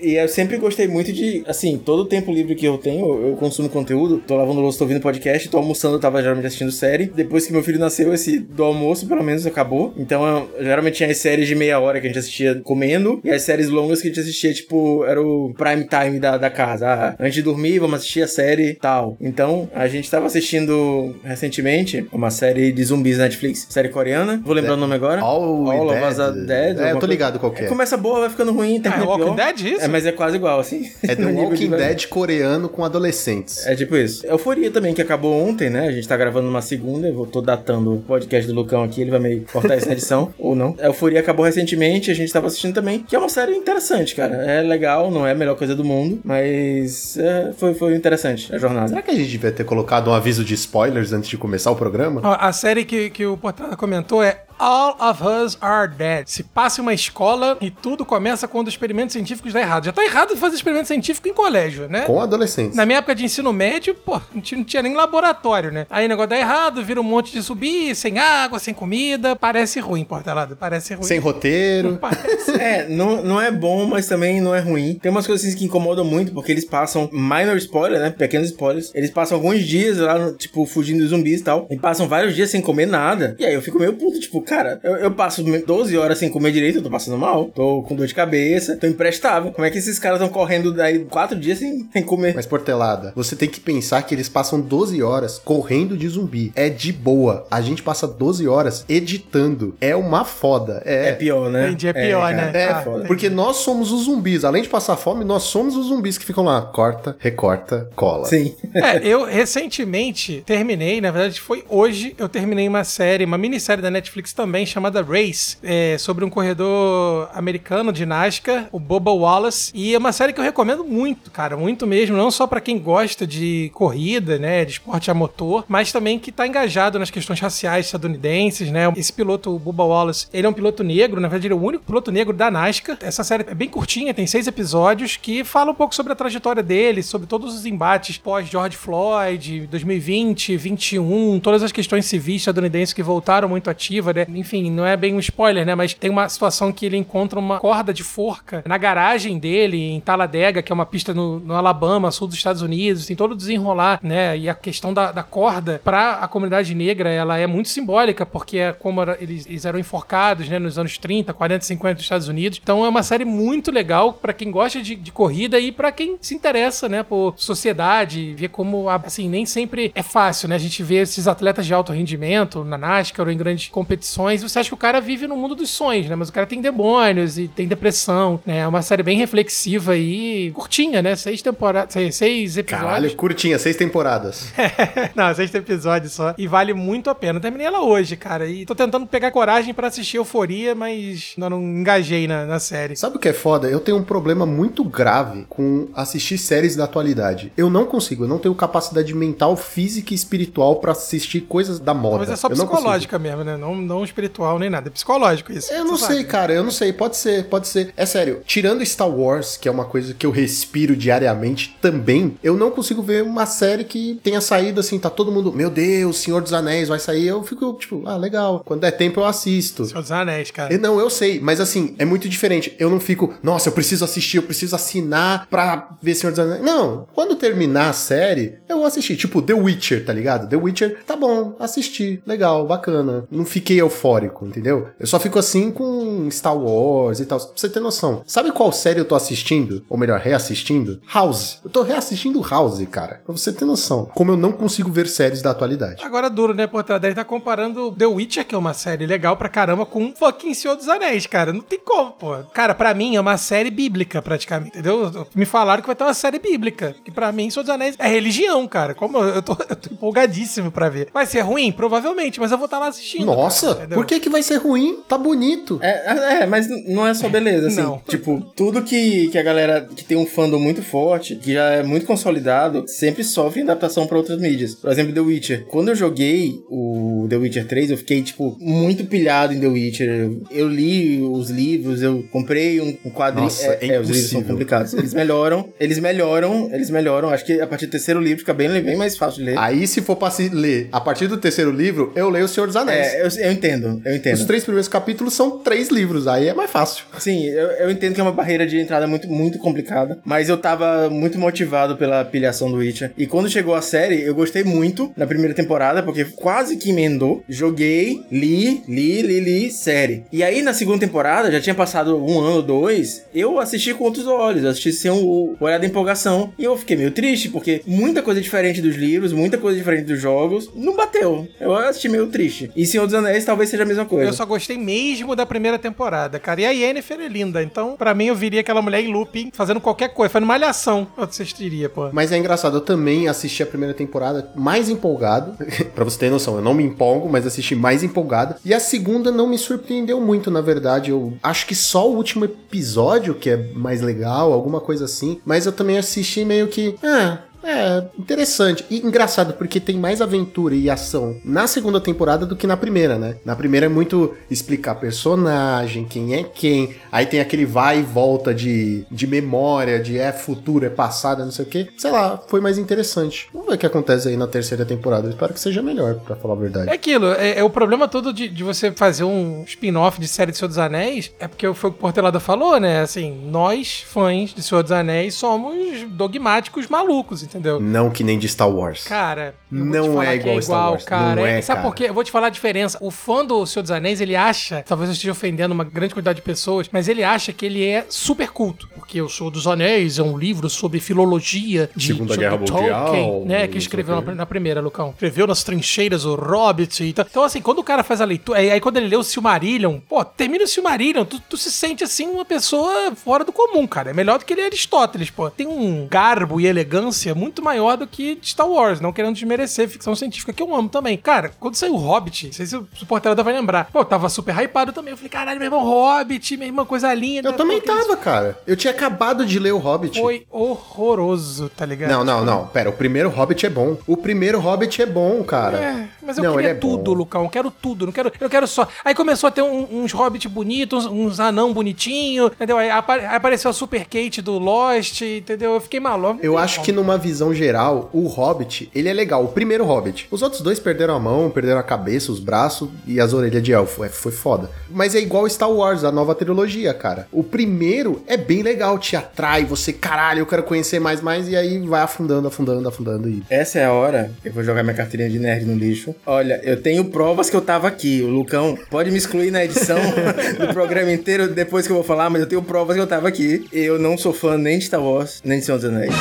e 0.02 0.15
eu 0.15 0.28
sempre 0.28 0.58
gostei 0.58 0.88
muito 0.88 1.12
de, 1.12 1.43
assim, 1.48 1.78
todo 1.78 2.02
o 2.02 2.06
tempo 2.06 2.32
livre 2.32 2.56
que 2.56 2.65
eu 2.65 2.78
tenho, 2.78 3.30
eu 3.30 3.36
consumo 3.36 3.69
conteúdo. 3.69 4.21
Tô 4.26 4.36
lavando 4.36 4.62
louça, 4.62 4.80
tô 4.80 4.86
ouvindo 4.86 5.02
podcast, 5.02 5.50
tô 5.50 5.58
almoçando, 5.58 5.95
eu 5.95 6.00
tava 6.00 6.21
geralmente 6.21 6.48
assistindo 6.48 6.71
série. 6.71 7.06
Depois 7.08 7.45
que 7.45 7.54
meu 7.54 7.63
filho 7.63 7.80
nasceu, 7.80 8.13
esse 8.13 8.39
do 8.39 8.63
almoço, 8.63 9.08
pelo 9.08 9.24
menos, 9.24 9.45
acabou. 9.45 9.93
Então, 9.98 10.26
eu, 10.26 10.63
geralmente 10.63 10.95
tinha 10.95 11.10
as 11.10 11.17
séries 11.17 11.48
de 11.48 11.56
meia 11.56 11.80
hora 11.80 12.00
que 12.00 12.08
a 12.08 12.10
gente 12.10 12.19
assistia 12.19 12.62
comendo 12.76 13.22
e 13.24 13.32
as 13.32 13.42
séries 13.42 13.70
longas 13.70 14.02
que 14.02 14.08
a 14.08 14.12
gente 14.12 14.20
assistia, 14.20 14.54
tipo, 14.54 15.06
era 15.06 15.22
o 15.22 15.54
prime 15.58 15.88
time 15.88 16.20
da, 16.20 16.38
da 16.38 16.50
casa. 16.50 16.88
Ah, 16.88 17.16
antes 17.18 17.36
de 17.36 17.42
dormir, 17.42 17.80
vamos 17.80 18.00
assistir 18.00 18.22
a 18.22 18.28
série 18.28 18.74
tal. 18.74 19.16
Então, 19.22 19.70
a 19.74 19.88
gente 19.88 20.12
tava 20.12 20.26
assistindo 20.26 21.16
recentemente 21.24 22.06
uma 22.12 22.30
série 22.30 22.74
de 22.74 22.84
zumbis 22.84 23.18
na 23.18 23.24
Netflix, 23.24 23.66
série 23.70 23.90
coreana. 23.90 24.42
Vou 24.44 24.54
lembrar 24.54 24.74
o 24.74 24.78
nome 24.78 24.94
agora. 24.94 25.22
All, 25.22 25.70
All 25.72 25.88
of 25.88 26.04
Us 26.04 26.46
Dead. 26.46 26.80
É, 26.80 26.92
eu 26.92 27.00
tô 27.00 27.06
ligado 27.06 27.40
qual 27.40 27.54
é. 27.56 27.66
Começa 27.66 27.96
boa, 27.96 28.20
vai 28.22 28.30
ficando 28.30 28.52
ruim, 28.52 28.82
tem 28.82 28.92
ah, 28.92 29.00
é 29.00 29.02
Walking 29.02 29.36
Dead 29.36 29.60
isso? 29.62 29.86
É, 29.86 29.88
mas 29.88 30.06
é 30.06 30.12
quase 30.12 30.36
igual, 30.36 30.60
assim. 30.60 30.92
É 31.02 31.16
The 31.16 31.26
Walking 31.32 31.70
Dead 31.70 32.08
coreano 32.08 32.68
com 32.68 32.84
adolescentes. 32.84 33.66
É 33.66 33.76
tipo 33.76 33.96
isso. 33.96 34.26
Euforia 34.28 34.70
também, 34.70 34.94
que 34.94 35.02
acabou 35.02 35.34
ontem, 35.34 35.70
né? 35.70 35.88
A 35.88 35.92
gente 35.92 36.08
tá 36.08 36.18
gravando 36.18 36.50
uma 36.50 36.62
segunda, 36.62 37.08
eu 37.08 37.26
tô 37.26 37.42
datando 37.42 37.96
o 37.96 38.02
podcast 38.02 38.48
do 38.48 38.54
Lucão 38.54 38.84
aqui, 38.84 39.02
ele 39.02 39.12
vai 39.12 39.20
meio 39.20 39.46
cortar 39.52 39.76
essa 39.76 39.92
edição, 39.92 40.34
ou 40.38 40.56
não. 40.56 40.76
Euforia 40.80 41.20
acabou 41.20 41.46
recentemente, 41.46 42.12
a 42.12 42.14
gente 42.14 42.32
tava 42.32 42.48
assistindo 42.48 42.64
também, 42.73 42.99
que 42.99 43.15
é 43.15 43.19
uma 43.19 43.30
série 43.30 43.54
interessante, 43.54 44.15
cara. 44.15 44.36
É 44.36 44.62
legal, 44.62 45.12
não 45.12 45.25
é 45.25 45.32
a 45.32 45.36
melhor 45.36 45.56
coisa 45.56 45.75
do 45.75 45.84
mundo, 45.84 46.19
mas 46.23 47.17
é, 47.17 47.54
foi, 47.58 47.73
foi 47.73 47.95
interessante 47.95 48.54
a 48.54 48.58
jornada. 48.58 48.88
Será 48.89 49.01
que 49.01 49.12
a 49.12 49.15
gente 49.15 49.30
devia 49.30 49.51
ter 49.51 49.63
colocado 49.63 50.10
um 50.10 50.13
aviso 50.13 50.43
de 50.43 50.54
spoilers 50.54 51.13
antes 51.13 51.30
de 51.30 51.38
começar 51.38 51.71
o 51.71 51.75
programa? 51.75 52.21
a 52.36 52.51
série 52.51 52.86
que, 52.86 53.10
que 53.10 53.25
o 53.25 53.38
Portada 53.38 53.75
comentou 53.75 54.23
é 54.23 54.43
All 54.58 54.96
of 55.00 55.22
Us 55.24 55.58
Are 55.62 55.91
Dead. 55.91 56.28
Se 56.28 56.44
passa 56.44 56.80
em 56.80 56.84
uma 56.84 56.94
escola 56.94 57.58
e 57.60 57.70
tudo 57.70 58.06
começa 58.06 58.48
quando 58.48 58.68
os 58.68 58.74
experimentos 58.74 59.13
científicos 59.13 59.54
dá 59.54 59.60
errado. 59.60 59.86
Já 59.86 59.91
tá 59.91 60.04
errado 60.04 60.36
fazer 60.38 60.56
experimento 60.56 60.88
científico 60.88 61.28
em 61.28 61.34
colégio, 61.34 61.89
né? 61.89 62.02
Com 62.02 62.22
adolescentes. 62.22 62.76
Na 62.76 62.86
minha 62.86 63.00
época 63.00 63.15
de 63.15 63.26
ensino 63.26 63.52
médio, 63.52 63.94
pô, 63.94 64.22
não 64.34 64.41
tinha, 64.41 64.58
não 64.58 64.65
tinha 64.65 64.82
nem 64.82 64.94
laboratório, 64.94 65.72
né? 65.72 65.86
Aí 65.89 66.06
o 66.06 66.10
negócio 66.10 66.30
dá 66.30 66.38
errado, 66.38 66.84
vira 66.84 67.02
um 67.02 67.04
monte 67.04 67.32
de 67.32 67.44
subir, 67.44 67.96
sem 67.96 68.18
água, 68.18 68.60
sem 68.60 68.74
comida. 68.74 69.36
Parece 69.36 69.80
ruim, 69.80 70.04
portalado. 70.04 70.56
Parece 70.56 70.94
ruim. 70.94 71.04
Sem 71.04 71.20
roteiro. 71.20 71.98
Parece. 72.00 72.52
é, 72.60 72.88
não, 72.88 73.22
não 73.24 73.41
é 73.41 73.52
bom, 73.52 73.86
mas 73.86 74.08
também 74.08 74.39
não 74.39 74.56
é 74.56 74.60
ruim. 74.60 74.98
Tem 75.02 75.12
umas 75.12 75.28
coisas 75.28 75.46
assim, 75.46 75.58
que 75.58 75.65
incomodam 75.65 76.06
muito, 76.06 76.32
porque 76.32 76.52
eles 76.52 76.65
passam 76.65 77.10
minor 77.12 77.58
spoiler, 77.58 78.00
né? 78.00 78.10
Pequenos 78.10 78.50
spoilers. 78.50 78.91
Eles 78.96 79.10
passam 79.10 79.38
alguns 79.38 79.63
dias 79.63 79.98
lá, 79.98 80.32
tipo, 80.34 80.65
fugindo 80.65 81.00
dos 81.00 81.10
zumbis 81.10 81.41
e 81.41 81.44
tal. 81.44 81.68
E 81.70 81.78
passam 81.78 82.08
vários 82.08 82.36
dias 82.36 82.50
sem 82.50 82.62
comer 82.62 82.86
nada. 82.86 83.36
E 83.38 83.46
aí 83.46 83.54
eu 83.54 83.62
fico 83.62 83.80
meio 83.80 83.94
puto, 83.94 84.20
tipo, 84.20 84.45
cara, 84.46 84.80
eu, 84.84 84.96
eu 84.96 85.12
passo 85.12 85.44
12 85.44 85.98
horas 85.98 86.18
sem 86.18 86.30
comer 86.30 86.52
direito, 86.52 86.78
eu 86.78 86.84
tô 86.84 86.90
passando 86.90 87.18
mal. 87.18 87.46
Tô 87.54 87.82
com 87.84 87.96
dor 87.96 88.08
de 88.08 88.14
cabeça, 88.14 88.78
tô 88.78 88.88
imprestável. 88.88 89.52
Como 89.52 89.66
é 89.66 89.70
que 89.70 89.78
esses 89.78 90.00
caras 90.00 90.20
estão 90.20 90.32
correndo 90.32 90.74
daí 90.74 91.00
4 91.06 91.38
dias 91.38 91.60
sem, 91.60 91.88
sem 91.92 92.04
comer? 92.04 92.34
Mas, 92.36 92.46
Portelada, 92.46 93.12
você 93.16 93.36
tem 93.36 93.50
que 93.50 93.60
pensar 93.60 94.02
que 94.04 94.14
eles 94.14 94.30
passam 94.30 94.60
12 94.60 95.02
horas 95.02 95.40
correndo 95.40 95.98
de 95.98 96.08
zumbi. 96.08 96.52
É 96.56 96.70
de 96.70 96.92
boa. 96.92 97.46
A 97.50 97.62
gente 97.62 97.82
passa 97.84 98.08
12 98.08 98.48
horas 98.48 98.86
editando. 98.88 99.76
É 99.82 99.96
uma 99.96 100.24
foda. 100.26 100.82
É, 100.86 101.10
é 101.10 101.12
pior, 101.14 101.50
né? 101.50 101.68
Entendi, 101.68 101.88
é 101.88 101.94
pior, 101.94 102.32
é, 102.32 102.36
né? 102.36 102.52
É, 102.54 102.66
ah, 102.70 102.82
foda. 102.82 103.06
Porque 103.06 103.30
nós 103.30 103.58
somos 103.58 103.92
os 103.92 104.06
zumbis. 104.06 104.44
Além 104.44 104.62
de 104.62 104.70
passar 104.70 104.96
fome, 104.96 105.24
nós 105.26 105.44
somos 105.44 105.76
os 105.76 105.88
zumbis 105.88 106.18
que 106.18 106.26
ficam 106.26 106.44
lá. 106.44 106.62
Corta, 106.62 107.16
recorta, 107.20 107.90
cola. 107.96 108.26
Sim. 108.26 108.56
é, 108.74 109.06
eu 109.06 109.26
recentemente 109.26 110.44
terminei, 110.46 111.02
na 111.02 111.12
verdade 111.12 111.40
foi 111.40 111.64
hoje, 111.70 112.16
eu 112.18 112.28
terminei 112.28 112.68
uma 112.68 112.84
série, 112.84 113.26
uma 113.26 113.38
minissérie 113.38 113.82
da 113.82 113.90
Netflix 113.90 114.34
também 114.36 114.65
chamada 114.65 115.02
Race, 115.02 115.58
é, 115.63 115.98
sobre 115.98 116.26
um 116.26 116.30
corredor 116.30 117.30
americano 117.34 117.91
de 117.91 118.06
NASCAR, 118.06 118.67
o 118.71 118.80
Bubba 118.80 119.12
Wallace. 119.12 119.71
E 119.74 119.95
é 119.95 119.98
uma 119.98 120.12
série 120.12 120.34
que 120.34 120.39
eu 120.39 120.43
recomendo 120.43 120.84
muito, 120.84 121.32
cara, 121.32 121.56
muito 121.56 121.88
mesmo. 121.88 122.17
Não 122.17 122.30
só 122.30 122.45
para 122.45 122.62
quem 122.62 122.78
gosta 122.78 123.26
de 123.26 123.71
corrida, 123.74 124.38
né, 124.38 124.65
de 124.65 124.74
esporte 124.74 125.10
a 125.10 125.13
motor, 125.13 125.65
mas 125.67 125.91
também 125.91 126.19
que 126.19 126.32
tá 126.32 126.45
engajado 126.45 127.00
nas 127.00 127.10
questões 127.10 127.39
raciais 127.39 127.86
estadunidenses, 127.86 128.69
né. 128.69 128.91
Esse 128.95 129.13
piloto, 129.13 129.56
o 129.56 129.60
Bubba 129.60 129.84
Wallace, 129.84 130.28
ele 130.34 130.45
é 130.45 130.50
um 130.50 130.54
piloto 130.54 130.84
negro, 130.84 131.21
na 131.21 131.28
verdade 131.28 131.48
ele 131.48 131.54
é 131.54 131.58
o 131.58 131.63
único 131.63 131.86
piloto 131.86 132.12
negro 132.12 132.34
da 132.34 132.52
NASCAR. 132.52 132.98
Essa 133.02 133.24
série 133.24 133.45
é 133.48 133.56
bem 133.56 133.69
curtinha, 133.69 134.13
tem 134.13 134.28
seis 134.28 134.48
episódios, 134.48 135.15
que 135.17 135.43
fala 135.43 135.71
um 135.71 135.76
pouco 135.76 135.95
sobre 135.95 136.12
a 136.12 136.15
trajetória 136.15 136.62
dele, 136.62 137.02
sobre 137.02 137.28
todos 137.28 137.56
os 137.56 137.65
embates 137.65 138.17
pós 138.17 138.48
George 138.48 138.76
Floyd, 138.76 139.67
2020, 139.67 140.58
21, 140.58 141.39
todas 141.39 141.63
as 141.63 141.71
questões 141.71 142.06
civis 142.06 142.41
estadunidenses 142.41 142.93
que 142.93 143.04
voltaram 143.04 143.48
muito 143.48 143.69
ativa, 143.69 144.13
né? 144.13 144.25
Enfim, 144.30 144.72
não 144.72 144.86
é 144.86 144.96
bem 144.96 145.14
um 145.14 145.20
spoiler, 145.20 145.66
né? 145.66 145.76
Mas 145.76 145.94
tem 145.94 146.10
uma 146.10 146.28
situação 146.30 146.72
que 146.72 146.86
ele 146.86 146.98
encontra 146.98 147.40
uma 147.40 147.60
corda 147.60 147.94
de 147.94 148.04
forca 148.04 148.64
na 148.66 148.78
garagem 148.78 149.38
dele, 149.38 149.78
em 149.78 150.00
Talladega, 150.00 150.62
que 150.62 150.72
é 150.72 150.76
uma 150.76 150.86
pista 150.86 151.14
no, 151.14 151.40
no 151.40 151.54
Alabama, 151.54 152.12
sul 152.12 152.28
dos 152.28 152.38
Estados 152.38 152.62
Unidos, 152.62 153.06
tem 153.06 153.16
todo 153.16 153.32
o 153.32 153.36
desenrolar, 153.36 154.00
né? 154.02 154.38
E 154.38 154.50
a 154.50 154.54
questão 154.54 154.94
da, 154.94 155.12
da 155.12 155.24
corda 155.24 155.82
para 155.84 156.14
a 156.14 156.28
comunidade 156.28 156.74
negra, 156.74 157.10
ela 157.10 157.38
é 157.38 157.48
muito 157.48 157.70
simbólica, 157.70 158.26
porque 158.26 158.58
é 158.58 158.74
como 158.74 159.02
era, 159.02 159.18
eles, 159.20 159.46
eles 159.46 159.66
eram 159.66 159.80
enforcados, 159.80 160.48
né? 160.48 160.60
Nos 160.60 160.78
anos 160.78 160.98
30, 160.98 161.34
40, 161.34 161.66
50 161.66 161.96
dos 161.96 162.04
Estados 162.04 162.28
Unidos. 162.28 162.60
Então 162.62 162.86
é 162.86 162.90
uma 162.90 163.04
série 163.04 163.26
muito 163.26 163.72
legal 163.72 164.14
para 164.14 164.34
quem 164.34 164.52
gosta 164.52 164.82
de, 164.82 164.96
de 164.96 165.12
corrida 165.12 165.60
e 165.60 165.72
para 165.72 165.92
quem 165.92 166.18
se 166.22 166.36
interessa, 166.36 166.90
né? 166.90 167.04
Por 167.04 167.34
sociedade, 167.38 168.34
ver 168.36 168.50
como, 168.50 168.90
assim, 168.90 169.30
nem 169.30 169.46
sempre 169.46 169.92
é 169.94 170.04
fácil, 170.04 170.48
né? 170.50 170.56
A 170.56 170.60
gente 170.60 170.82
vê 170.84 170.96
esses 170.96 171.28
atletas 171.28 171.66
de 171.66 171.74
alto 171.74 171.92
rendimento 171.92 172.64
na 172.64 172.78
NASCAR 172.78 173.26
ou 173.26 173.32
em 173.32 173.38
grandes 173.38 173.70
competições, 173.70 174.14
você 174.23 174.60
acha 174.60 174.69
que 174.69 174.73
o 174.73 174.78
cara 174.78 174.99
vive 174.99 175.28
no 175.28 175.36
mundo 175.36 175.56
dos 175.56 175.69
sonhos, 175.69 176.08
né? 176.08 176.15
Mas 176.15 176.30
o 176.30 176.34
cara 176.34 176.47
tem 176.47 176.62
demônios 176.62 177.38
e 177.38 177.47
tem 177.47 177.67
depressão, 177.67 178.39
né? 178.45 178.60
É 178.60 178.67
uma 178.67 178.82
série 178.82 179.04
bem 179.04 179.17
reflexiva 179.17 179.95
e 179.95 180.51
curtinha, 180.51 181.01
né? 181.01 181.15
Seis 181.15 181.41
temporadas, 181.41 181.93
seis, 181.93 182.15
seis 182.15 182.58
episódios. 182.58 182.89
Caralho, 182.89 183.15
curtinha, 183.15 183.60
seis 183.60 183.75
temporadas. 183.75 184.54
Não, 185.15 185.34
seis 185.34 185.54
episódios 185.54 186.13
só. 186.13 186.34
E 186.38 186.47
vale 186.47 186.73
muito 186.73 187.10
a 187.10 187.15
pena. 187.15 187.39
terminei 187.39 187.67
ela 187.67 187.82
hoje, 187.82 188.15
cara. 188.15 188.47
E 188.47 188.65
tô 188.65 188.75
tentando 188.75 189.06
pegar 189.06 189.32
coragem 189.32 189.73
para 189.73 189.88
assistir 189.88 190.17
Euforia, 190.17 190.73
mas 190.75 191.34
não, 191.38 191.49
não 191.49 191.62
engajei 191.62 192.28
na, 192.28 192.45
na 192.45 192.60
série. 192.60 192.95
Sabe 192.95 193.17
o 193.17 193.19
que 193.19 193.30
é 193.30 193.34
foda? 193.34 193.67
Eu 193.67 193.80
tenho 193.80 193.97
um 193.97 194.04
problema 194.04 194.45
muito 194.45 194.84
grave 194.84 195.45
com 195.49 195.88
assistir 195.93 196.38
séries 196.38 196.75
da 196.75 196.86
atualidade. 196.86 197.51
Eu 197.58 197.69
não 197.69 197.86
consigo, 197.86 198.23
eu 198.23 198.28
não 198.28 198.39
tenho 198.39 198.56
capacidade 198.56 199.13
mental, 199.13 199.56
física 199.56 200.13
e 200.13 200.15
espiritual 200.15 200.78
para 200.78 200.91
assistir 200.91 201.41
coisas 201.41 201.80
da 201.80 201.93
moda. 201.93 202.19
Mas 202.19 202.30
é 202.30 202.36
só 202.36 202.49
psicológica 202.49 203.19
mesmo, 203.19 203.43
né? 203.43 203.58
Não, 203.58 203.75
não 203.75 204.05
espiritual 204.06 204.60
nem 204.60 204.70
nada. 204.70 204.89
É 204.89 204.91
psicológico 204.91 205.52
isso. 205.52 205.72
Eu 205.72 205.84
não 205.84 205.98
sei, 205.98 206.18
sabe. 206.18 206.24
cara. 206.26 206.54
Eu 206.54 206.63
não 206.63 206.72
sei. 206.72 206.94
Pode 206.94 207.18
ser, 207.18 207.46
pode 207.46 207.68
ser. 207.68 207.94
É 207.96 208.06
sério. 208.06 208.41
Tirando 208.46 208.86
Star 208.86 209.10
Wars, 209.10 209.58
que 209.58 209.68
é 209.68 209.72
uma 209.72 209.86
coisa 209.86 210.13
que 210.13 210.26
eu 210.26 210.32
respiro 210.32 210.96
diariamente 210.96 211.78
também, 211.82 212.38
eu 212.44 212.56
não 212.56 212.72
consigo 212.72 213.02
ver 213.02 213.24
uma 213.24 213.46
série 213.46 213.84
que 213.84 214.20
tenha 214.24 214.41
saído 214.41 214.80
assim, 214.80 215.00
tá 215.00 215.10
todo 215.10 215.32
mundo, 215.32 215.52
meu 215.52 215.70
Deus, 215.70 216.18
Senhor 216.18 216.41
dos 216.41 216.54
Anéis 216.54 216.89
vai 216.89 217.00
sair. 217.00 217.28
Eu 217.28 217.44
fico 217.44 217.74
tipo, 217.74 218.04
ah, 218.06 218.18
legal. 218.18 218.62
Quando 218.65 218.84
é 218.84 218.91
tempo 218.91 219.20
eu 219.20 219.26
assisto. 219.26 219.86
Senhor 219.86 220.02
dos 220.02 220.12
Anéis, 220.12 220.52
cara. 220.52 220.74
E, 220.74 220.78
não, 220.78 221.00
eu 221.00 221.10
sei. 221.10 221.39
Mas 221.39 221.60
assim, 221.60 221.96
é 221.98 222.06
muito 222.06 222.30
diferente. 222.30 222.76
Eu 222.80 222.89
não 222.89 223.00
fico, 223.00 223.34
nossa, 223.41 223.70
eu 223.70 223.74
preciso 223.74 224.06
assistir, 224.06 224.38
eu 224.38 224.44
preciso 224.44 224.76
assinar 224.76 225.48
pra 225.50 225.89
ver 226.02 226.15
Senhor 226.15 226.32
dos 226.32 226.39
Anéis. 226.39 226.62
Não. 226.62 227.08
Quando 227.13 227.36
terminar 227.36 227.89
a 227.89 227.94
série, 227.94 228.56
eu 228.68 228.78
vou 228.78 228.86
assistir. 228.86 229.15
Tipo, 229.15 229.41
The 229.41 229.54
Witcher, 229.54 230.06
tá 230.06 230.13
ligado? 230.13 230.48
The 230.50 230.56
Witcher, 230.56 231.00
tá 231.06 231.15
bom, 231.15 231.56
assisti. 231.60 232.22
Legal, 232.26 232.65
bacana. 232.65 233.26
Não 233.32 233.46
fiquei 233.46 233.82
eufórico, 233.96 234.46
entendeu? 234.46 234.90
Eu 235.00 235.08
só 235.08 235.20
fico 235.20 235.40
assim 235.40 235.72
com 235.72 236.30
Star 236.30 236.56
Wars 236.56 237.20
e 237.20 237.26
tal. 237.26 237.40
Pra 237.40 237.50
você 237.56 237.70
ter 237.70 237.80
noção. 237.80 238.22
Sabe 238.28 238.52
qual 238.52 238.72
série 238.72 239.00
eu 239.00 239.06
tô 239.06 239.16
assistindo? 239.16 239.84
Ou 239.90 239.98
melhor, 239.98 240.20
reassistindo? 240.20 241.02
House. 241.12 241.60
Eu 241.64 241.70
tô 241.70 241.82
reassistindo 241.82 242.42
House, 242.42 242.86
cara. 242.92 243.22
Pra 243.26 243.36
você 243.36 243.52
ter 243.52 243.66
noção. 243.66 244.10
Como 244.14 244.32
eu 244.32 244.38
não 244.38 244.52
consigo 244.52 244.92
ver 244.92 245.08
séries 245.08 245.42
da 245.42 245.52
atualidade. 245.52 246.04
Agora 246.04 246.30
duro, 246.30 246.54
né, 246.54 246.68
por 246.68 246.84
trás 246.84 247.16
tá 247.16 247.24
comparando 247.24 247.92
The 247.92 248.06
Witcher, 248.06 248.46
que 248.46 248.56
é 248.56 248.58
uma 248.58 248.74
série 248.74 249.06
legal 249.06 249.38
pra 249.38 249.48
caramba, 249.48 249.86
com 249.86 250.04
um 250.04 250.14
fucking 250.16 250.54
Senhor 250.54 250.76
dos 250.76 250.90
Anéis, 250.90 251.26
cara. 251.28 251.54
Não 251.54 251.62
tem 251.62 251.80
como, 251.80 252.12
pô. 252.12 252.36
Cara, 252.54 252.74
pra 252.74 252.94
mim 252.94 253.16
é 253.16 253.20
uma 253.20 253.38
série 253.38 253.70
bíblica, 253.70 254.22
praticamente, 254.22 254.78
entendeu? 254.78 255.28
Me 255.34 255.46
falaram 255.46 255.82
que 255.82 255.88
vai 255.88 255.96
ter 255.96 256.04
uma 256.04 256.14
série 256.14 256.40
bíblica. 256.40 256.96
Que 257.04 257.12
pra 257.12 257.32
mim, 257.32 257.50
Senhor 257.50 257.64
dos 257.64 257.70
Anéis 257.70 257.96
é 258.00 258.08
religião, 258.08 258.68
cara. 258.68 258.94
Como 258.94 259.18
eu 259.20 259.42
tô, 259.42 259.54
eu 259.70 259.76
tô 259.76 259.94
empolgadíssimo 259.94 260.72
pra 260.72 260.90
ver. 260.90 261.10
Vai 261.14 261.26
ser 261.26 261.42
ruim? 261.42 261.72
Provavelmente, 261.72 262.40
mas 262.40 262.52
eu 262.52 262.58
vou 262.58 262.66
estar 262.66 262.78
tá 262.78 262.84
lá 262.84 262.90
assistindo. 262.90 263.26
Nossa, 263.26 263.76
cara, 263.76 263.85
por 263.93 264.06
que 264.06 264.19
que 264.19 264.30
vai 264.30 264.41
ser 264.41 264.58
ruim? 264.58 265.00
Tá 265.08 265.17
bonito. 265.17 265.80
É, 265.82 265.89
é, 265.89 266.43
é 266.43 266.45
mas 266.45 266.67
não 266.88 267.06
é 267.08 267.13
só 267.13 267.30
beleza, 267.30 267.67
assim. 267.67 267.82
Não. 267.82 268.02
Tipo, 268.08 268.41
tudo 268.56 268.82
que, 268.82 269.28
que 269.30 269.38
a 269.38 269.43
galera 269.43 269.88
que 269.95 270.04
tem 270.04 270.17
um 270.17 270.26
fandom 270.26 270.60
muito 270.60 270.82
forte, 270.82 271.36
que 271.36 271.54
já 271.54 271.69
é 271.71 271.84
muito 271.84 272.06
consolidado, 272.06 272.86
sempre 272.88 273.24
sofre 273.24 273.62
adaptação 273.62 274.08
para 274.08 274.17
outras 274.17 274.39
mídias. 274.39 274.76
Por 274.76 274.91
exemplo, 274.91 275.13
The 275.13 275.19
Witcher. 275.19 275.65
Quando 275.67 275.89
eu 275.89 275.95
joguei 275.95 276.63
o 276.69 277.28
The 277.30 277.38
Witcher 277.38 277.67
3, 277.67 277.91
eu 277.91 277.98
fiquei, 277.98 278.21
tipo, 278.21 278.58
muito 278.60 279.06
pilhado 279.06 279.54
em 279.54 279.60
The 279.60 279.67
Witcher. 279.67 280.32
Eu 280.52 280.67
li 280.67 281.21
os 281.21 281.50
livros, 281.50 282.02
eu 282.02 282.24
comprei 282.32 282.80
um, 282.82 282.98
um 283.06 283.12
quadrinho. 283.12 283.45
Nossa, 283.45 283.65
é, 283.65 283.80
é, 283.82 283.88
é 283.95 284.00
os 284.00 284.10
livros 284.10 284.30
são 284.30 284.43
complicados. 284.43 284.93
Eles 284.93 285.13
melhoram, 285.13 285.69
eles 285.80 286.00
melhoram, 286.00 286.69
eles 286.74 286.89
melhoram. 286.89 287.30
Acho 287.30 287.45
que 287.45 287.60
a 287.60 287.67
partir 287.67 287.88
do 287.88 287.91
terceiro 287.91 288.19
livro 288.19 288.39
fica 288.39 288.54
bem, 288.54 288.69
bem 288.82 288.95
mais 288.95 289.17
fácil 289.17 289.39
de 289.39 289.52
ler. 289.52 289.58
Aí, 289.58 289.88
se 289.88 290.02
for 290.02 290.15
pra 290.15 290.30
se 290.30 290.50
ler 290.50 290.89
a 290.91 291.02
partir 291.02 291.28
do 291.28 291.38
terceiro 291.38 291.71
livro, 291.71 292.12
eu 292.15 292.30
leio 292.30 292.45
O 292.45 292.48
Senhor 292.48 292.67
dos 292.67 292.76
Anéis. 292.76 293.08
É, 293.08 293.21
eu, 293.21 293.45
eu 293.45 293.52
entendo, 293.52 293.64
eu 294.06 294.15
entendo. 294.15 294.36
Os 294.36 294.45
três 294.45 294.63
primeiros 294.63 294.88
capítulos 294.88 295.34
são 295.34 295.60
três 295.60 295.89
livros, 295.89 296.28
aí 296.28 296.47
é 296.47 296.54
mais 296.54 296.69
fácil. 296.69 297.06
Sim, 297.17 297.45
eu, 297.45 297.67
eu 297.71 297.91
entendo 297.91 298.13
que 298.13 298.19
é 298.19 298.23
uma 298.23 298.32
barreira 298.32 298.65
de 298.65 298.80
entrada 298.80 299.08
muito, 299.08 299.28
muito 299.28 299.60
complicada, 299.60 300.19
mas 300.23 300.49
eu 300.49 300.58
tava 300.58 301.10
muito 301.10 301.38
motivado 301.38 301.97
pela 301.97 302.23
pilhação 302.25 302.69
do 302.69 302.78
Witcher. 302.78 303.12
E 303.17 303.25
quando 303.25 303.49
chegou 303.49 303.75
a 303.75 303.82
série, 303.82 304.21
eu 304.21 304.36
gostei 304.36 304.63
muito 304.63 305.12
na 305.15 305.25
primeira 305.25 305.54
temporada, 305.54 306.04
porque 306.04 306.25
quase 306.25 306.78
que 306.78 306.89
emendou. 306.89 307.43
Joguei, 307.47 308.21
li, 308.32 308.84
li, 308.88 309.21
li, 309.21 309.39
li, 309.39 309.71
série. 309.71 310.23
E 310.32 310.43
aí 310.43 310.62
na 310.62 310.73
segunda 310.73 310.99
temporada, 310.99 311.51
já 311.51 311.62
tinha 311.62 311.75
passado 311.75 312.17
um 312.17 312.39
ano, 312.39 312.62
dois, 312.62 313.23
eu 313.34 313.60
assisti 313.60 313.93
com 313.93 314.04
outros 314.04 314.28
olhos, 314.28 314.63
eu 314.63 314.69
assisti 314.69 314.91
sem 314.91 315.12
o, 315.12 315.17
o 315.17 315.58
olhar 315.60 315.80
da 315.80 315.86
empolgação. 315.86 316.54
E 316.58 316.63
eu 316.63 316.78
fiquei 316.78 316.95
meio 316.95 317.12
triste, 317.12 317.49
porque 317.49 317.82
muita 317.86 318.21
coisa 318.21 318.41
diferente 318.41 318.82
dos 318.82 318.95
livros, 318.95 319.32
muita 319.32 319.58
coisa 319.58 319.78
diferente 319.78 320.06
dos 320.06 320.19
jogos, 320.19 320.69
não 320.75 320.95
bateu. 320.95 321.47
Eu 321.60 321.73
assisti 321.75 322.10
meio 322.10 322.28
triste. 322.28 322.71
E 322.75 322.86
Senhor 322.86 323.06
dos 323.06 323.15
Anéis 323.15 323.45
talvez 323.45 323.55
seja 323.65 323.84
a 323.84 323.86
mesma 323.86 324.06
coisa. 324.06 324.30
Eu 324.30 324.34
só 324.34 324.46
gostei 324.46 324.78
mesmo 324.78 325.36
da 325.36 325.46
primeira 325.46 325.78
temporada, 325.78 326.39
cara. 326.39 326.62
E 326.62 326.65
a 326.65 326.72
Yennefer 326.72 327.20
é 327.20 327.28
linda. 327.28 327.62
Então, 327.62 327.96
para 327.98 328.13
mim, 328.13 328.26
eu 328.26 328.36
viria 328.36 328.62
aquela 328.62 328.82
mulher 328.82 329.02
em 329.02 329.12
looping, 329.12 329.52
fazendo 329.54 329.80
qualquer 329.80 330.10
coisa, 330.10 330.32
fazendo 330.32 330.48
malhação. 330.48 331.08
Eu 331.18 331.24
assistiria, 331.24 331.89
pô. 331.89 332.10
Mas 332.12 332.32
é 332.32 332.38
engraçado, 332.38 332.78
eu 332.78 332.82
também 332.82 333.28
assisti 333.28 333.63
a 333.63 333.65
primeira 333.65 333.94
temporada 333.94 334.52
mais 334.56 334.89
empolgado. 334.89 335.58
para 335.94 336.04
você 336.04 336.18
ter 336.18 336.30
noção, 336.30 336.56
eu 336.56 336.62
não 336.62 336.74
me 336.74 336.84
empolgo, 336.84 337.30
mas 337.30 337.46
assisti 337.46 337.76
mais 337.76 338.04
empolgado. 338.04 338.56
E 338.63 338.74
a 338.74 338.80
segunda 338.80 339.32
não 339.32 339.48
me 339.48 339.58
surpreendeu 339.58 340.20
muito, 340.20 340.50
na 340.52 340.62
verdade. 340.62 341.12
Eu 341.12 341.34
acho 341.41 341.65
que 341.65 341.76
só 341.76 342.10
o 342.10 342.15
último 342.15 342.46
episódio 342.46 343.36
que 343.36 343.50
é 343.50 343.58
mais 343.74 344.02
legal, 344.02 344.52
alguma 344.52 344.80
coisa 344.82 345.06
assim. 345.06 345.39
Mas 345.46 345.65
eu 345.65 345.72
também 345.72 345.98
assisti 345.98 346.44
meio 346.44 346.68
que. 346.68 346.96
Ah, 347.04 347.39
é, 347.65 348.06
interessante. 348.17 348.86
E 348.89 348.99
engraçado, 348.99 349.54
porque 349.54 349.80
tem 349.80 349.97
mais 349.97 350.21
aventura 350.21 350.75
e 350.75 350.89
ação 350.89 351.38
na 351.43 351.67
segunda 351.67 351.99
temporada 351.99 352.45
do 352.45 352.56
que 352.56 352.67
na 352.67 352.78
primeira, 352.78 353.17
né? 353.17 353.38
Na 353.43 353.56
primeira 353.56 353.88
é 353.88 353.89
muito 353.89 354.36
explicar 354.49 354.95
personagem, 354.95 356.06
quem 356.06 356.36
é 356.36 356.43
quem. 356.43 356.95
Aí 357.12 357.25
tem 357.25 357.39
aquele 357.39 357.65
vai 357.65 357.99
e 357.99 358.04
volta 358.04 358.54
de, 358.54 359.06
de 359.10 359.25
memória, 359.25 359.99
de 359.99 360.17
é 360.17 360.32
futuro, 360.32 360.86
é 360.86 360.89
passado, 360.89 361.43
não 361.43 361.51
sei 361.51 361.65
o 361.65 361.67
que. 361.67 361.89
Sei 361.97 362.12
lá, 362.12 362.39
foi 362.47 362.62
mais 362.62 362.78
interessante. 362.78 363.49
Vamos 363.51 363.67
ver 363.67 363.75
o 363.75 363.78
que 363.78 363.86
acontece 363.86 364.28
aí 364.28 364.38
na 364.38 364.47
terceira 364.47 364.86
temporada. 364.86 365.28
Eu 365.28 365.32
espero 365.32 365.54
que 365.54 365.60
seja 365.60 365.82
melhor, 365.82 366.15
para 366.15 366.36
falar 366.36 366.54
a 366.54 366.58
verdade. 366.58 366.89
É 366.89 366.93
aquilo, 366.93 367.32
é, 367.34 367.60
é 367.60 367.63
o 367.63 367.69
problema 367.69 368.08
todo 368.08 368.32
de, 368.32 368.47
de 368.47 368.63
você 368.63 368.91
fazer 368.91 369.23
um 369.23 369.63
spin-off 369.65 370.19
de 370.19 370.28
série 370.28 370.51
de 370.51 370.58
Senhor 370.58 370.67
dos 370.67 370.78
Anéis, 370.78 371.32
é 371.39 371.47
porque 371.47 371.73
foi 371.73 371.89
o 371.89 371.93
que 371.93 371.99
o 371.99 372.01
Portelada 372.01 372.39
falou, 372.39 372.80
né? 372.80 373.01
Assim, 373.01 373.36
nós, 373.49 374.01
fãs 374.08 374.54
de 374.54 374.62
Senhor 374.62 374.84
dos 374.84 374.91
Anéis, 374.91 375.34
somos 375.34 376.04
dogmáticos 376.10 376.88
malucos, 376.88 377.41
entendeu? 377.41 377.55
Entendeu? 377.56 377.80
Não 377.80 378.10
que 378.10 378.24
nem 378.24 378.38
de 378.38 378.48
Star 378.48 378.70
Wars. 378.70 379.06
Cara, 379.06 379.56
não 379.72 380.22
é 380.22 380.36
igual, 380.36 380.54
é 380.54 380.58
igual 380.58 380.62
Star 380.62 380.91
Wars. 380.91 381.04
Cara. 381.06 381.36
Não 381.36 381.46
é, 381.46 381.62
Sabe 381.62 381.78
cara. 381.78 381.89
por 381.89 381.96
quê? 381.96 382.06
Eu 382.10 382.13
vou 382.13 382.24
te 382.24 382.32
falar 382.32 382.48
a 382.48 382.50
diferença. 382.50 382.98
O 383.02 383.10
fã 383.10 383.46
do 383.46 383.65
Senhor 383.65 383.82
dos 383.82 383.91
Anéis, 383.91 384.22
ele 384.22 384.36
acha, 384.36 384.84
talvez 384.88 385.10
eu 385.10 385.13
esteja 385.13 385.32
ofendendo 385.32 385.74
uma 385.74 385.84
grande 385.84 386.13
quantidade 386.13 386.38
de 386.38 386.41
pessoas, 386.41 386.89
mas 386.91 387.08
ele 387.08 387.24
acha 387.24 387.54
que 387.54 387.65
ele 387.65 387.86
é 387.86 388.06
super 388.10 388.50
culto. 388.50 388.89
Porque 388.96 389.22
o 389.22 389.30
Senhor 389.30 389.50
dos 389.50 389.68
Anéis 389.68 390.20
é 390.20 390.24
um 390.24 390.38
livro 390.38 390.70
sobre 390.70 391.00
filologia 391.00 391.89
de 391.96 392.08
Segunda 392.08 392.36
Guerra 392.36 392.58
Tolkien, 392.58 392.82
Mundial, 392.82 393.44
né? 393.46 393.68
Que 393.68 393.78
escreveu 393.78 394.22
na, 394.22 394.36
na, 394.36 394.46
primeira, 394.46 394.82
Lucão. 394.82 395.12
Escreveu 395.12 395.48
nas 395.48 395.63
trincheiras 395.63 396.26
o 396.26 396.36
Hobbit 396.36 397.04
e 397.04 397.13
tal. 397.13 397.26
Então, 397.30 397.44
assim, 397.44 397.62
quando 397.62 397.80
o 397.80 397.84
cara 397.84 398.04
faz 398.04 398.22
a 398.22 398.26
leitura, 398.26 398.60
aí, 398.60 398.72
aí 398.72 398.82
quando 398.82 398.98
ele 398.98 399.08
lê 399.08 399.15
o 399.15 399.24
Silmarillion, 399.24 400.00
pô, 400.00 400.24
termina 400.26 400.63
o 400.63 400.68
Silmarillion, 400.68 401.26
tu, 401.26 401.39
tu 401.39 401.58
se 401.58 401.72
sente 401.72 402.04
assim 402.04 402.28
uma 402.28 402.46
pessoa 402.46 403.15
fora 403.15 403.44
do 403.44 403.52
comum, 403.52 403.88
cara. 403.88 404.10
É 404.10 404.13
melhor 404.13 404.39
do 404.39 404.46
que 404.46 404.54
ele 404.54 404.65
Aristóteles, 404.65 405.30
pô. 405.30 405.50
Tem 405.50 405.68
um 405.68 406.08
garbo 406.08 406.60
e 406.60 406.65
elegância 406.65 407.34
muito 407.36 407.45
muito 407.46 407.62
maior 407.64 407.96
do 407.98 408.08
que 408.08 408.38
Star 408.44 408.68
Wars, 408.68 409.00
não 409.00 409.14
querendo 409.14 409.34
desmerecer 409.36 409.88
ficção 409.88 410.16
científica, 410.16 410.52
que 410.52 410.62
eu 410.62 410.74
amo 410.76 410.90
também. 410.90 411.18
Cara, 411.18 411.52
quando 411.60 411.76
saiu 411.76 411.94
o 411.94 411.98
Hobbit, 411.98 412.48
não 412.48 412.54
sei 412.54 412.66
se 412.66 412.76
o 412.76 412.88
Portela 413.08 413.36
vai 413.36 413.54
lembrar, 413.54 413.86
pô, 413.92 414.04
tava 414.04 414.28
super 414.30 414.56
hypado 414.60 414.92
também. 414.92 415.12
Eu 415.12 415.18
falei, 415.18 415.30
caralho, 415.30 415.60
meu 415.60 415.68
irmão, 415.68 415.84
Hobbit, 415.84 416.58
minha 416.58 416.68
irmã, 416.68 416.84
coisa 416.86 417.14
linda. 417.14 417.50
Eu 417.50 417.54
também 417.54 417.80
tava, 417.80 418.18
cara. 418.18 418.58
Eu 418.66 418.76
tinha 418.76 418.92
acabado 418.92 419.46
de 419.46 419.60
ler 419.60 419.74
o 419.74 419.78
Hobbit. 419.78 420.20
Foi 420.20 420.46
horroroso, 420.52 421.70
tá 421.70 421.86
ligado? 421.86 422.10
Não, 422.12 422.24
não, 422.24 422.44
não. 422.46 422.68
Pera, 422.68 422.90
o 422.90 422.94
primeiro 422.94 423.30
Hobbit 423.30 423.66
é 423.66 423.70
bom. 423.70 423.98
O 424.08 424.18
primeiro 424.18 424.60
Hobbit 424.60 425.02
é 425.02 425.06
bom, 425.06 425.44
cara. 425.44 425.78
É, 425.78 426.08
mas 426.26 426.38
eu 426.38 426.44
Não, 426.44 426.56
queria 426.56 426.72
é 426.72 426.74
tudo, 426.74 427.12
bom. 427.12 427.18
Lucão. 427.20 427.43
Eu 427.43 427.50
quero 427.50 427.70
tudo. 427.72 428.06
Não 428.06 428.14
quero, 428.14 428.32
eu 428.39 428.50
quero 428.50 428.68
só. 428.68 428.88
Aí 429.04 429.14
começou 429.14 429.48
a 429.48 429.52
ter 429.52 429.62
um- 429.62 430.04
uns 430.04 430.12
hobbits 430.12 430.50
bonitos, 430.52 431.06
uns, 431.06 431.12
uns 431.12 431.39
anão 431.39 431.74
bonitinho, 431.74 432.48
entendeu? 432.48 432.78
Aí 432.78 432.89
apareceu 432.89 433.70
a 433.70 433.74
Super 433.74 434.06
Kate 434.06 434.41
do 434.41 434.58
Lost, 434.58 435.22
entendeu? 435.22 435.74
Eu 435.76 435.82
fiquei 435.82 436.00
maluco. 436.00 436.39
Eu 436.41 436.58
acho 436.58 436.82
que 436.82 436.91
numa 436.91 437.18
visão 437.18 437.35
geral, 437.54 438.10
o 438.14 438.28
Hobbit, 438.28 438.90
ele 438.94 439.10
é 439.10 439.14
legal. 439.14 439.44
O 439.44 439.50
primeiro 439.50 439.86
Hobbit. 439.86 440.28
Os 440.32 440.42
outros 440.42 440.62
dois 440.62 440.80
perderam 440.80 441.16
a 441.16 441.20
mão, 441.20 441.50
perderam 441.50 441.80
a 441.80 441.84
cabeça, 441.84 442.32
os 442.32 442.40
braços 442.40 442.90
e 443.08 443.20
as 443.20 443.34
orelhas 443.34 443.64
de 443.64 443.74
elfo. 443.74 444.04
É, 444.04 444.10
foi 444.10 444.32
foda. 444.32 444.70
Mas 444.90 445.16
é 445.16 445.20
igual 445.20 445.48
Star 445.50 445.72
Wars, 445.72 446.04
a 446.04 446.12
nova 446.12 446.36
trilogia, 446.36 446.94
cara. 446.94 447.28
O 447.32 447.44
primeiro 447.44 448.22
é 448.28 448.38
bem 448.38 448.62
legal, 448.62 448.98
te 448.98 449.16
atrai, 449.16 449.66
você, 449.66 449.92
caralho, 449.92 450.40
eu 450.40 450.46
quero 450.46 450.64
conhecer 450.64 451.00
mais, 451.00 451.22
mais, 451.22 451.48
e 451.48 451.56
aí 451.56 451.80
vai 451.88 452.02
afundando, 452.02 452.48
afundando, 452.48 452.88
afundando 452.88 453.30
e... 453.30 453.44
Essa 453.50 453.80
é 453.80 453.86
a 453.86 453.94
hora, 453.94 454.32
eu 454.44 454.52
vou 454.52 454.64
jogar 454.64 454.84
minha 454.84 454.96
carteirinha 454.96 455.30
de 455.30 455.40
nerd 455.40 455.66
no 455.66 455.76
lixo. 455.76 456.16
Olha, 456.26 456.60
eu 456.64 456.82
tenho 456.82 457.06
provas 457.06 457.50
que 457.50 457.56
eu 457.56 457.62
tava 457.62 457.88
aqui. 457.88 458.22
O 458.22 458.28
Lucão 458.28 458.78
pode 458.90 459.12
me 459.12 459.18
excluir 459.18 459.52
na 459.52 459.64
edição 459.64 459.98
do 460.60 460.74
programa 460.74 461.12
inteiro 461.12 461.48
depois 461.48 461.86
que 461.86 461.92
eu 461.92 461.96
vou 461.96 462.04
falar, 462.04 462.30
mas 462.30 462.42
eu 462.42 462.48
tenho 462.48 462.62
provas 462.62 462.96
que 462.96 463.02
eu 463.02 463.08
tava 463.08 463.28
aqui. 463.28 463.66
Eu 463.72 464.00
não 464.00 464.18
sou 464.18 464.34
fã 464.34 464.58
nem 464.58 464.80
de 464.80 464.86
Star 464.86 465.02
Wars, 465.02 465.42
nem 465.44 465.60
de 465.60 465.66
Senhor 465.66 465.78
dos 465.78 465.86
Anéis. 465.86 466.14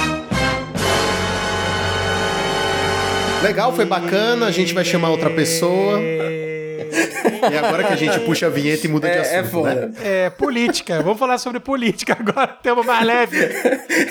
Legal, 3.45 3.77
foi 3.77 3.85
bacana, 3.85 4.47
a 4.47 4.51
gente 4.51 4.73
vai 4.73 4.83
chamar 4.83 5.11
outra 5.11 5.29
pessoa. 5.29 6.01
E 7.53 7.57
agora 7.59 7.85
que 7.85 7.93
a 7.93 7.97
gente 7.97 8.19
puxa 8.21 8.47
a 8.47 8.51
vinheta 8.51 8.87
e 8.87 8.91
muda 8.91 9.09
de 9.09 9.15
É, 9.17 9.21
assunto, 9.21 9.35
é 9.37 9.45
foda. 9.45 9.75
né? 9.87 9.93
É, 10.03 10.31
política. 10.31 11.03
Vamos 11.03 11.19
falar 11.19 11.39
sobre 11.39 11.61
política 11.61 12.17
agora, 12.19 12.47
tema 12.63 12.83
mais 12.83 13.05
leve. 13.07 13.39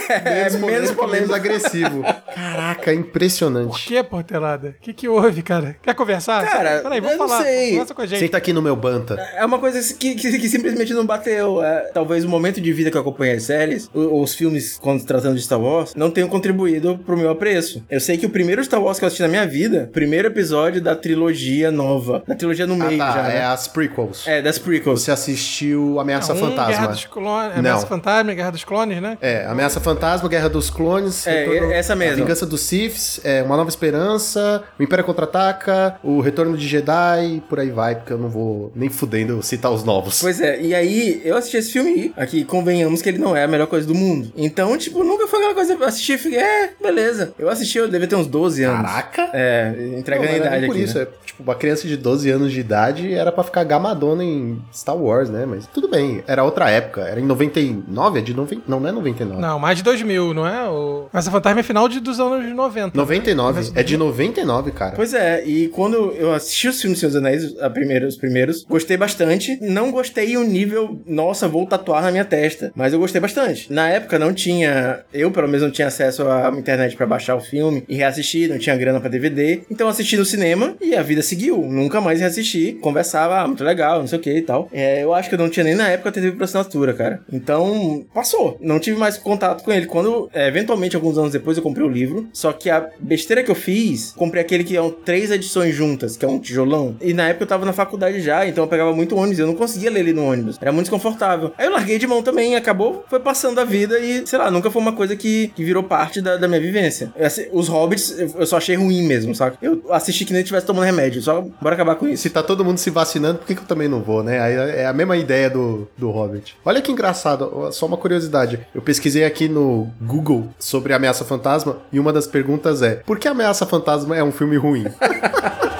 É 0.10 0.50
menos 0.50 0.56
menos 0.56 0.92
polêmico. 0.92 1.34
agressivo. 1.34 2.04
Caraca, 2.34 2.92
é 2.92 2.96
Por 2.96 3.00
impressionante. 3.00 3.86
que, 3.88 4.04
Portelada? 4.04 4.76
O 4.80 4.82
que, 4.82 4.94
que 4.94 5.08
houve, 5.08 5.42
cara? 5.42 5.76
Quer 5.82 5.94
conversar? 5.96 6.46
Cara, 6.46 6.82
Peraí, 6.82 7.00
vamos 7.02 7.14
eu 7.14 7.18
não 7.20 7.28
falar. 7.28 7.44
sei. 7.44 7.72
Conversa 7.72 7.94
com 7.94 8.02
a 8.02 8.06
gente. 8.06 8.20
Senta 8.20 8.38
aqui 8.38 8.54
no 8.54 8.62
meu 8.62 8.76
banta. 8.76 9.16
É 9.36 9.46
uma 9.46 9.60
coisa 9.60 9.80
que, 9.96 10.16
que, 10.16 10.40
que 10.40 10.50
simplesmente 10.50 10.94
não 10.94 11.06
bateu. 11.06 11.64
É, 11.64 11.90
talvez 11.94 12.24
o 12.24 12.30
momento 12.30 12.60
de 12.62 12.72
vida 12.74 12.90
que 12.92 12.98
eu 12.98 13.02
acompanhei 13.02 13.36
as 13.36 13.44
séries, 13.44 13.90
o- 13.94 14.22
os 14.22 14.34
filmes, 14.36 14.78
quando 14.82 15.04
tratando 15.06 15.36
de 15.36 15.42
Star 15.42 15.60
Wars, 15.60 15.94
não 15.96 16.10
tenham 16.12 16.30
contribuído 16.30 16.98
pro 17.06 17.18
meu 17.18 17.30
apreço. 17.30 17.84
Eu 17.90 18.00
sei 18.00 18.18
que 18.18 18.26
o 18.26 18.30
primeiro 18.30 18.64
Star 18.64 18.82
Wars 18.82 19.00
que 19.00 19.06
eu 19.06 19.08
assisti 19.08 19.22
na 19.22 19.28
minha 19.30 19.46
vida, 19.46 19.90
primeiro 19.94 20.28
episódio 20.28 20.82
da 20.82 20.96
trilogia 20.96 21.72
nova. 21.72 22.24
Da 22.28 22.36
trilogia 22.36 22.66
no 22.68 22.74
Ah, 22.82 22.88
meio 22.88 22.98
tá, 22.98 23.12
já. 23.12 23.23
Né? 23.28 23.38
é 23.38 23.44
as 23.44 23.68
prequels. 23.68 24.28
É, 24.28 24.42
das 24.42 24.58
prequels. 24.60 25.02
Você 25.02 25.12
assistiu 25.12 26.00
Ameaça 26.00 26.34
Um, 26.34 26.38
Fantasma. 26.38 26.72
Guerra 26.72 26.88
dos 26.88 27.06
Clones, 27.06 27.52
Não. 27.54 27.60
Ameaça 27.60 27.88
Fantasma, 27.88 28.34
Guerra 28.34 28.52
dos 28.52 28.64
Clones, 28.64 29.02
né? 29.02 29.18
É, 29.22 29.46
Ameaça 29.46 29.80
Fantasma, 29.80 30.30
Guerra 30.30 30.50
dos 30.50 30.70
Clones. 30.70 31.26
É, 31.28 31.74
essa 31.74 31.96
mesmo. 31.96 32.14
A 32.14 32.16
Vingança 32.18 32.46
dos 32.46 32.62
Siths, 32.62 33.20
é, 33.24 33.42
Uma 33.44 33.58
Nova 33.58 33.70
Esperança, 33.70 34.64
O 34.80 34.84
Império 34.84 35.04
Contra-Ataca, 35.06 35.96
O 36.04 36.20
Retorno 36.22 36.58
de 36.58 36.68
Jedi, 36.68 37.42
por 37.50 37.60
aí 37.60 37.70
vai, 37.70 37.96
porque 37.96 38.14
eu 38.14 38.18
não 38.18 38.30
vou 38.30 38.72
nem 38.76 38.90
fudendo 38.90 39.42
citar 39.44 39.72
os 39.72 39.84
novos. 39.84 40.22
Pois 40.22 40.40
é, 40.42 40.62
e 40.62 40.74
aí 40.76 41.22
eu 41.24 41.36
assisti 41.38 41.58
esse 41.58 41.72
filme 41.72 41.90
aí, 41.92 42.14
aqui, 42.18 42.44
convenhamos 42.44 43.02
que 43.02 43.10
ele 43.10 43.18
não 43.18 43.36
é 43.36 43.44
a 43.44 43.48
melhor 43.48 43.68
coisa 43.68 43.88
do 43.88 43.96
mundo. 43.96 44.32
Então, 44.36 44.78
tipo, 44.78 45.04
nunca 45.04 45.28
foi 45.28 45.40
aquela 45.40 45.54
coisa, 45.54 45.74
eu 45.74 45.84
assisti 45.86 46.14
e 46.14 46.18
fiquei, 46.18 46.40
é, 46.40 46.72
beleza. 46.82 47.34
Eu 47.38 47.50
assisti, 47.50 47.78
eu 47.78 47.88
devia 47.88 48.08
ter 48.08 48.16
uns 48.16 48.28
12 48.28 48.64
anos. 48.64 48.82
Caraca! 48.90 49.30
É, 49.34 49.74
Não, 49.76 49.98
entregando 50.00 50.28
não 50.28 50.34
a 50.34 50.36
era 50.38 50.48
idade 50.48 50.66
por 50.68 50.76
aqui, 50.76 50.84
isso, 50.84 50.98
né? 50.98 51.04
é 51.04 51.08
tipo, 51.26 51.44
uma 51.44 51.56
criança 51.56 51.88
de 51.88 51.98
12 51.98 52.30
anos 52.30 52.52
de 52.52 52.60
idade 52.60 53.13
era 53.14 53.32
pra 53.32 53.44
ficar 53.44 53.64
gamadona 53.64 54.24
em 54.24 54.62
Star 54.74 54.98
Wars, 54.98 55.30
né? 55.30 55.46
Mas 55.46 55.68
tudo 55.68 55.88
bem, 55.88 56.24
era 56.28 56.44
outra 56.44 56.70
época, 56.70 57.02
era 57.02 57.20
em 57.20 57.26
99, 57.26 58.20
é 58.20 58.22
de 58.22 58.34
90, 58.34 58.64
não, 58.68 58.80
não 58.80 58.90
é 58.90 58.92
99. 58.92 59.42
Não, 59.42 59.60
mais 59.60 59.78
de 59.78 59.84
2000, 59.84 60.34
não 60.34 60.48
é? 60.48 60.70
O... 60.70 61.08
Ameaça 61.12 61.32
Fantasma 61.32 61.60
é 61.60 61.64
final 61.64 61.88
de, 61.88 62.00
dos 62.00 62.20
anos 62.20 62.54
90. 62.54 62.98
99, 62.98 63.72
é 63.76 63.84
de 63.84 63.98
99, 63.98 64.72
cara. 64.72 64.96
Pois 64.96 65.14
é, 65.14 65.44
e 65.46 65.68
quando 65.70 66.12
eu 66.14 66.34
assisti 66.34 66.68
os 66.68 66.82
filmes 66.82 67.02
dos 67.02 67.16
Anéis, 67.16 67.58
a 67.60 67.70
primeira, 67.70 68.08
os 68.08 68.18
primeiros, 68.18 68.64
gostei 68.64 68.98
bastante. 68.98 69.58
Não 69.62 69.92
gostei 69.92 70.36
o 70.38 70.44
nível, 70.44 71.00
nossa, 71.06 71.48
vou 71.48 71.66
tatuar 71.66 72.02
na 72.02 72.12
minha 72.12 72.26
testa. 72.26 72.72
Mas 72.76 72.94
eu 72.94 73.00
gostei 73.00 73.20
bastante. 73.20 73.72
Na 73.72 73.90
época 73.90 74.20
não 74.20 74.34
tinha, 74.34 75.02
eu 75.14 75.32
pelo 75.32 75.48
menos 75.48 75.64
não 75.64 75.72
tinha 75.72 75.88
acesso 75.88 76.28
à 76.28 76.50
internet 76.50 76.96
pra 76.96 77.06
baixar 77.06 77.36
o 77.36 77.42
filme 77.42 77.84
e 77.88 77.96
reassistir, 77.96 78.50
não 78.50 78.58
tinha 78.58 78.76
grana 78.76 79.00
pra 79.00 79.10
DVD. 79.10 79.62
Então 79.70 79.88
eu 79.88 79.92
assisti 79.92 80.18
no 80.18 80.26
cinema 80.26 80.76
e 80.82 80.96
a 80.96 81.02
vida 81.02 81.22
seguiu. 81.22 81.58
Nunca 81.58 82.02
mais 82.02 82.20
reassisti. 82.20 82.74
Conversava, 82.94 83.40
ah, 83.42 83.48
muito 83.48 83.64
legal, 83.64 84.00
não 84.02 84.08
sei 84.08 84.20
o 84.20 84.22
que 84.22 84.32
e 84.38 84.42
tal. 84.44 84.70
É, 84.72 85.04
eu 85.04 85.14
acho 85.16 85.28
que 85.28 85.34
eu 85.34 85.40
não 85.40 85.50
tinha 85.50 85.64
nem 85.64 85.74
na 85.74 85.90
época 85.90 86.12
TV 86.12 86.32
por 86.32 86.44
assinatura, 86.44 86.94
cara. 86.94 87.22
Então, 87.32 88.06
passou. 88.14 88.56
Não 88.62 88.80
tive 88.80 88.98
mais 88.98 89.18
contato 89.18 89.64
com 89.64 89.72
ele. 89.72 89.88
Quando, 89.88 90.30
é, 90.34 90.48
eventualmente, 90.48 90.96
alguns 90.96 91.18
anos 91.18 91.32
depois, 91.32 91.58
eu 91.58 91.64
comprei 91.64 91.86
o 91.86 91.90
livro. 91.90 92.28
Só 92.32 92.54
que 92.54 92.70
a 92.70 92.88
besteira 93.00 93.42
que 93.44 93.50
eu 93.50 93.56
fiz, 93.56 94.14
comprei 94.16 94.42
aquele 94.44 94.64
que 94.64 94.78
é 94.78 94.82
um, 94.82 94.92
três 94.92 95.32
edições 95.32 95.74
juntas, 95.76 96.16
que 96.16 96.24
é 96.24 96.28
um 96.28 96.38
tijolão. 96.40 96.96
E 97.02 97.14
na 97.14 97.30
época 97.30 97.44
eu 97.44 97.48
tava 97.48 97.66
na 97.66 97.74
faculdade 97.74 98.22
já, 98.22 98.48
então 98.48 98.64
eu 98.64 98.68
pegava 98.68 98.94
muito 98.94 99.16
ônibus. 99.16 99.40
Eu 99.40 99.48
não 99.48 99.56
conseguia 99.56 99.90
ler 99.90 100.02
ele 100.02 100.14
no 100.14 100.24
ônibus. 100.26 100.58
Era 100.62 100.72
muito 100.72 100.86
desconfortável. 100.86 101.52
Aí 101.58 101.66
eu 101.66 101.72
larguei 101.72 101.98
de 101.98 102.06
mão 102.06 102.22
também, 102.22 102.56
acabou, 102.56 103.04
foi 103.10 103.20
passando 103.20 103.60
a 103.60 103.66
vida 103.66 103.98
e, 104.00 104.26
sei 104.28 104.38
lá, 104.38 104.52
nunca 104.52 104.70
foi 104.70 104.82
uma 104.82 104.94
coisa 104.94 105.16
que, 105.16 105.48
que 105.56 105.64
virou 105.64 105.82
parte 105.84 106.22
da, 106.22 106.38
da 106.38 106.48
minha 106.48 106.62
vivência. 106.62 107.12
Eu, 107.16 107.26
assi- 107.26 107.50
os 107.52 107.68
Hobbits, 107.68 108.20
eu, 108.20 108.32
eu 108.40 108.46
só 108.46 108.58
achei 108.58 108.76
ruim 108.76 109.04
mesmo, 109.04 109.34
saca? 109.34 109.58
Eu 109.62 109.82
assisti 109.90 110.26
que 110.26 110.34
nem 110.34 110.42
estivesse 110.44 110.66
tomando 110.68 110.86
remédio. 110.86 111.22
Só 111.22 111.42
bora 111.62 111.74
acabar 111.76 111.96
com 111.96 112.08
isso. 112.08 112.24
Se 112.24 112.30
tá 112.30 112.44
todo 112.44 112.64
mundo 112.64 112.78
se 112.84 112.90
vacinando, 112.90 113.40
por 113.40 113.48
que, 113.48 113.56
que 113.56 113.62
eu 113.62 113.68
também 113.68 113.88
não 113.88 114.02
vou, 114.02 114.24
né? 114.24 114.40
Aí 114.40 114.54
é 114.54 114.86
a 114.86 114.94
mesma 114.94 115.18
ideia 115.18 115.50
do, 115.50 115.88
do 115.98 116.10
Hobbit. 116.10 116.56
Olha 116.64 116.82
que 116.82 116.92
engraçado, 116.92 117.70
só 117.72 117.86
uma 117.86 117.98
curiosidade. 117.98 118.60
Eu 118.74 118.82
pesquisei 118.82 119.24
aqui 119.24 119.48
no 119.48 119.90
Google 120.02 120.50
sobre 120.60 120.94
Ameaça 120.94 121.26
Fantasma 121.26 121.78
e 121.92 122.00
uma 122.00 122.14
das 122.14 122.28
perguntas 122.28 122.82
é: 122.82 122.96
por 123.06 123.18
que 123.18 123.28
Ameaça 123.28 123.66
Fantasma 123.66 124.16
é 124.16 124.24
um 124.24 124.32
filme 124.32 124.58
ruim? 124.58 124.86